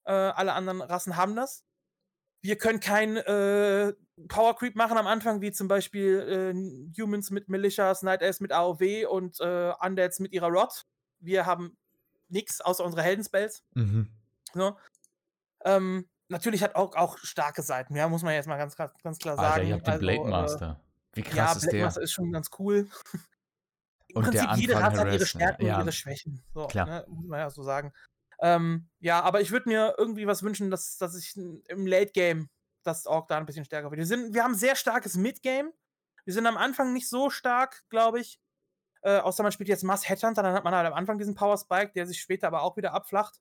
Äh, 0.05 0.13
alle 0.13 0.53
anderen 0.53 0.83
Rassen 0.83 1.17
haben 1.17 1.35
das. 1.35 1.65
Wir 2.43 2.59
können 2.59 2.81
kein 2.81 3.17
äh, 3.17 3.95
Power 4.29 4.55
Creep 4.57 4.77
machen 4.77 4.99
am 4.99 5.07
Anfang, 5.07 5.41
wie 5.41 5.53
zum 5.53 5.69
Beispiel 5.69 6.53
äh, 6.55 7.01
Humans 7.01 7.31
mit 7.31 7.49
Militias, 7.49 8.03
Night 8.03 8.21
Elves 8.21 8.41
mit 8.41 8.53
AOW 8.53 9.07
und 9.09 9.41
äh, 9.41 9.73
Undeads 9.81 10.21
mit 10.21 10.33
ihrer 10.33 10.49
Rod. 10.49 10.85
Wir 11.19 11.47
haben 11.47 11.79
nichts 12.29 12.61
außer 12.61 12.85
unsere 12.85 13.03
Heldenspells. 13.03 13.65
Mhm. 13.73 14.11
So. 14.53 14.77
Ähm, 15.65 16.11
natürlich 16.29 16.63
hat 16.63 16.75
auch, 16.75 16.95
auch 16.95 17.17
starke 17.17 17.63
Seiten, 17.63 17.97
ja, 17.97 18.07
muss 18.07 18.23
man 18.23 18.35
jetzt 18.35 18.49
mal 18.49 18.59
ganz, 18.59 18.77
ganz 18.77 18.93
ganz 19.03 19.19
klar 19.19 19.39
Alter, 19.39 19.55
sagen. 19.55 19.67
ihr 19.67 19.75
habt 19.77 19.87
den 19.87 19.93
Also, 19.95 20.07
Blade 20.07 20.21
äh, 20.21 20.31
Master. 20.31 20.81
Wie 21.19 21.23
krass 21.23 21.37
ja, 21.37 21.53
ist 21.53 21.61
Black 21.63 21.73
der? 21.73 21.85
Master 21.85 22.03
ist 22.03 22.13
schon 22.13 22.33
ganz 22.33 22.51
cool. 22.59 22.89
Im 24.09 24.17
Und 24.17 24.25
Prinzip, 24.25 24.51
jede 24.57 24.77
Anfang 24.77 24.91
Rasse 24.91 25.01
hat 25.01 25.07
ihre 25.07 25.13
harassen, 25.13 25.27
Stärken 25.27 25.67
ja. 25.67 25.75
und 25.75 25.81
ihre 25.83 25.93
Schwächen. 25.93 26.43
So, 26.55 26.67
Klar. 26.67 26.87
Ne, 26.87 27.05
muss 27.09 27.27
man 27.27 27.41
ja 27.41 27.51
so 27.51 27.63
sagen. 27.63 27.93
Ähm, 28.41 28.89
ja, 29.01 29.21
aber 29.21 29.41
ich 29.41 29.51
würde 29.51 29.69
mir 29.69 29.95
irgendwie 29.99 30.27
was 30.27 30.43
wünschen, 30.43 30.71
dass, 30.71 30.97
dass 30.97 31.17
ich 31.17 31.37
im 31.37 31.87
Late 31.87 32.13
Game 32.13 32.49
das 32.85 33.07
Ork 33.07 33.29
da 33.29 33.37
ein 33.37 33.47
bisschen 33.47 33.65
stärker 33.65 33.91
wird. 33.91 33.99
Wir, 33.99 34.07
sind, 34.07 34.33
wir 34.33 34.45
haben 34.45 34.55
sehr 34.55 34.77
starkes 34.77 35.17
Mid-Game. 35.17 35.73
Wir 36.25 36.35
sind 36.35 36.47
am 36.47 36.57
Anfang 36.57 36.93
nicht 36.93 37.09
so 37.09 37.31
stark, 37.31 37.83
glaube 37.91 38.21
ich. 38.21 38.41
Äh, 39.03 39.19
außer 39.19 39.43
man 39.43 39.53
spielt 39.53 39.69
jetzt 39.69 39.85
Mass 39.85 40.09
Headhunter, 40.09 40.43
dann 40.43 40.55
hat 40.55 40.65
man 40.65 40.75
halt 40.75 40.87
am 40.87 40.95
Anfang 40.95 41.19
diesen 41.19 41.35
Power 41.35 41.59
Spike, 41.59 41.93
der 41.95 42.07
sich 42.07 42.21
später 42.21 42.47
aber 42.47 42.63
auch 42.63 42.77
wieder 42.77 42.95
abflacht. 42.95 43.41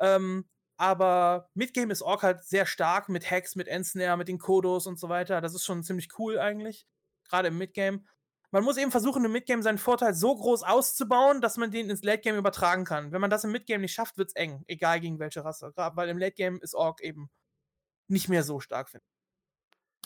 Ähm, 0.00 0.48
aber 0.78 1.50
Midgame 1.54 1.92
ist 1.92 2.02
Ork 2.02 2.22
halt 2.22 2.44
sehr 2.44 2.64
stark 2.64 3.08
mit 3.08 3.28
Hacks, 3.30 3.56
mit 3.56 3.66
Ensnare, 3.66 4.16
mit 4.16 4.28
den 4.28 4.38
Kodos 4.38 4.86
und 4.86 4.98
so 4.98 5.08
weiter. 5.08 5.40
Das 5.40 5.54
ist 5.54 5.64
schon 5.64 5.82
ziemlich 5.82 6.08
cool 6.18 6.38
eigentlich. 6.38 6.86
Gerade 7.28 7.48
im 7.48 7.58
Midgame. 7.58 8.04
Man 8.52 8.64
muss 8.64 8.78
eben 8.78 8.92
versuchen, 8.92 9.24
im 9.24 9.32
Midgame 9.32 9.62
seinen 9.62 9.78
Vorteil 9.78 10.14
so 10.14 10.34
groß 10.34 10.62
auszubauen, 10.62 11.42
dass 11.42 11.58
man 11.58 11.70
den 11.70 11.90
ins 11.90 12.02
Late 12.02 12.22
Game 12.22 12.36
übertragen 12.36 12.84
kann. 12.84 13.12
Wenn 13.12 13.20
man 13.20 13.28
das 13.28 13.44
im 13.44 13.52
Midgame 13.52 13.82
nicht 13.82 13.92
schafft, 13.92 14.16
wird 14.16 14.30
es 14.30 14.36
eng. 14.36 14.64
Egal 14.68 15.00
gegen 15.00 15.18
welche 15.18 15.44
Rasse. 15.44 15.72
Weil 15.74 16.08
im 16.08 16.16
Late 16.16 16.34
Game 16.34 16.60
ist 16.62 16.74
Ork 16.74 17.02
eben 17.02 17.28
nicht 18.06 18.28
mehr 18.28 18.44
so 18.44 18.60
stark, 18.60 18.88
finde 18.88 19.04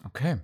Okay. 0.05 0.41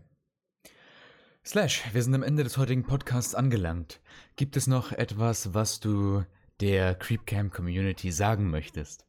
Slash, 1.44 1.82
wir 1.92 2.02
sind 2.02 2.14
am 2.14 2.22
Ende 2.22 2.44
des 2.44 2.58
heutigen 2.58 2.84
Podcasts 2.84 3.34
angelangt. 3.34 4.00
Gibt 4.36 4.56
es 4.58 4.66
noch 4.66 4.92
etwas, 4.92 5.54
was 5.54 5.80
du 5.80 6.24
der 6.60 6.94
Creepcam 6.94 7.50
Community 7.50 8.12
sagen 8.12 8.50
möchtest? 8.50 9.07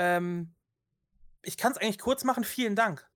Ähm, 0.00 0.54
ich 1.42 1.58
kann 1.58 1.72
es 1.72 1.78
eigentlich 1.78 1.98
kurz 1.98 2.24
machen. 2.24 2.42
Vielen 2.42 2.74
Dank. 2.74 3.06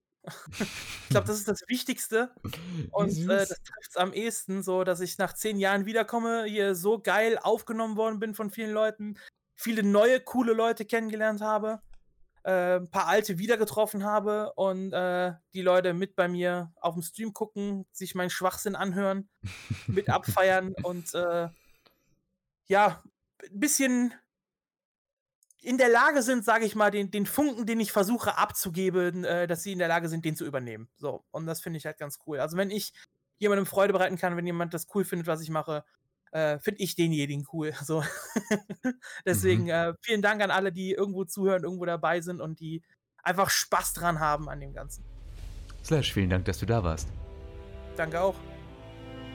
ich 0.58 1.08
glaube, 1.08 1.26
das 1.26 1.38
ist 1.38 1.48
das 1.48 1.62
Wichtigste. 1.66 2.34
Und 2.90 3.16
äh, 3.18 3.26
das 3.26 3.48
trifft 3.48 3.90
es 3.90 3.96
am 3.96 4.12
ehesten 4.12 4.62
so, 4.62 4.84
dass 4.84 5.00
ich 5.00 5.16
nach 5.16 5.32
zehn 5.32 5.58
Jahren 5.58 5.86
wiederkomme, 5.86 6.44
hier 6.44 6.74
so 6.74 6.98
geil 6.98 7.38
aufgenommen 7.38 7.96
worden 7.96 8.20
bin 8.20 8.34
von 8.34 8.50
vielen 8.50 8.72
Leuten, 8.72 9.18
viele 9.54 9.82
neue, 9.82 10.20
coole 10.20 10.52
Leute 10.52 10.84
kennengelernt 10.84 11.40
habe, 11.40 11.80
äh, 12.42 12.76
ein 12.76 12.90
paar 12.90 13.06
alte 13.06 13.38
wieder 13.38 13.56
getroffen 13.56 14.04
habe 14.04 14.52
und 14.54 14.92
äh, 14.92 15.32
die 15.54 15.62
Leute 15.62 15.94
mit 15.94 16.16
bei 16.16 16.28
mir 16.28 16.72
auf 16.80 16.94
dem 16.94 17.02
Stream 17.02 17.32
gucken, 17.32 17.86
sich 17.92 18.14
meinen 18.14 18.30
Schwachsinn 18.30 18.76
anhören, 18.76 19.28
mit 19.86 20.10
abfeiern 20.10 20.74
und 20.82 21.14
äh, 21.14 21.48
ja, 22.66 23.02
ein 23.42 23.60
bisschen 23.60 24.14
in 25.64 25.78
der 25.78 25.88
Lage 25.88 26.22
sind, 26.22 26.44
sage 26.44 26.64
ich 26.64 26.74
mal, 26.74 26.90
den, 26.90 27.10
den 27.10 27.26
Funken, 27.26 27.66
den 27.66 27.80
ich 27.80 27.92
versuche 27.92 28.36
abzugeben, 28.38 29.24
äh, 29.24 29.46
dass 29.46 29.62
sie 29.62 29.72
in 29.72 29.78
der 29.78 29.88
Lage 29.88 30.08
sind, 30.08 30.24
den 30.24 30.36
zu 30.36 30.44
übernehmen. 30.44 30.88
So, 30.96 31.24
und 31.30 31.46
das 31.46 31.60
finde 31.60 31.78
ich 31.78 31.86
halt 31.86 31.98
ganz 31.98 32.18
cool. 32.26 32.38
Also 32.40 32.56
wenn 32.56 32.70
ich 32.70 32.92
jemandem 33.38 33.66
Freude 33.66 33.92
bereiten 33.92 34.16
kann, 34.16 34.36
wenn 34.36 34.46
jemand 34.46 34.74
das 34.74 34.86
cool 34.94 35.04
findet, 35.04 35.26
was 35.26 35.40
ich 35.40 35.50
mache, 35.50 35.84
äh, 36.32 36.58
finde 36.58 36.82
ich 36.82 36.94
denjenigen 36.96 37.46
cool. 37.52 37.72
So. 37.84 38.02
Deswegen 39.24 39.64
Mhm. 39.64 39.70
äh, 39.70 39.94
vielen 40.00 40.22
Dank 40.22 40.42
an 40.42 40.50
alle, 40.50 40.72
die 40.72 40.92
irgendwo 40.92 41.24
zuhören, 41.24 41.64
irgendwo 41.64 41.84
dabei 41.84 42.20
sind 42.20 42.40
und 42.40 42.60
die 42.60 42.82
einfach 43.22 43.50
Spaß 43.50 43.94
dran 43.94 44.20
haben 44.20 44.48
an 44.48 44.60
dem 44.60 44.72
Ganzen. 44.74 45.04
Slash, 45.84 46.12
vielen 46.12 46.30
Dank, 46.30 46.44
dass 46.46 46.58
du 46.58 46.66
da 46.66 46.82
warst. 46.82 47.08
Danke 47.96 48.20
auch. 48.20 48.34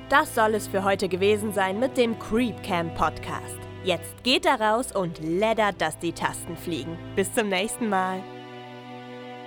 Das 0.09 0.33
soll 0.33 0.55
es 0.55 0.67
für 0.67 0.83
heute 0.83 1.07
gewesen 1.07 1.53
sein 1.53 1.79
mit 1.79 1.95
dem 1.95 2.17
Creep 2.17 2.63
Camp 2.63 2.95
Podcast. 2.95 3.68
Jetzt 3.83 4.23
geht 4.23 4.45
da 4.45 4.55
raus 4.55 4.91
und 4.93 5.19
leddert, 5.19 5.79
dass 5.79 5.97
die 5.99 6.11
Tasten 6.11 6.57
fliegen. 6.57 6.97
Bis 7.15 7.33
zum 7.33 7.47
nächsten 7.47 7.87
Mal. 7.87 8.21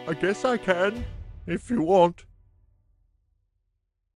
I 0.09 0.15
guess 0.15 0.43
I 0.45 0.57
can, 0.57 1.05
if 1.47 1.71
you 1.71 1.87
want. 1.87 2.27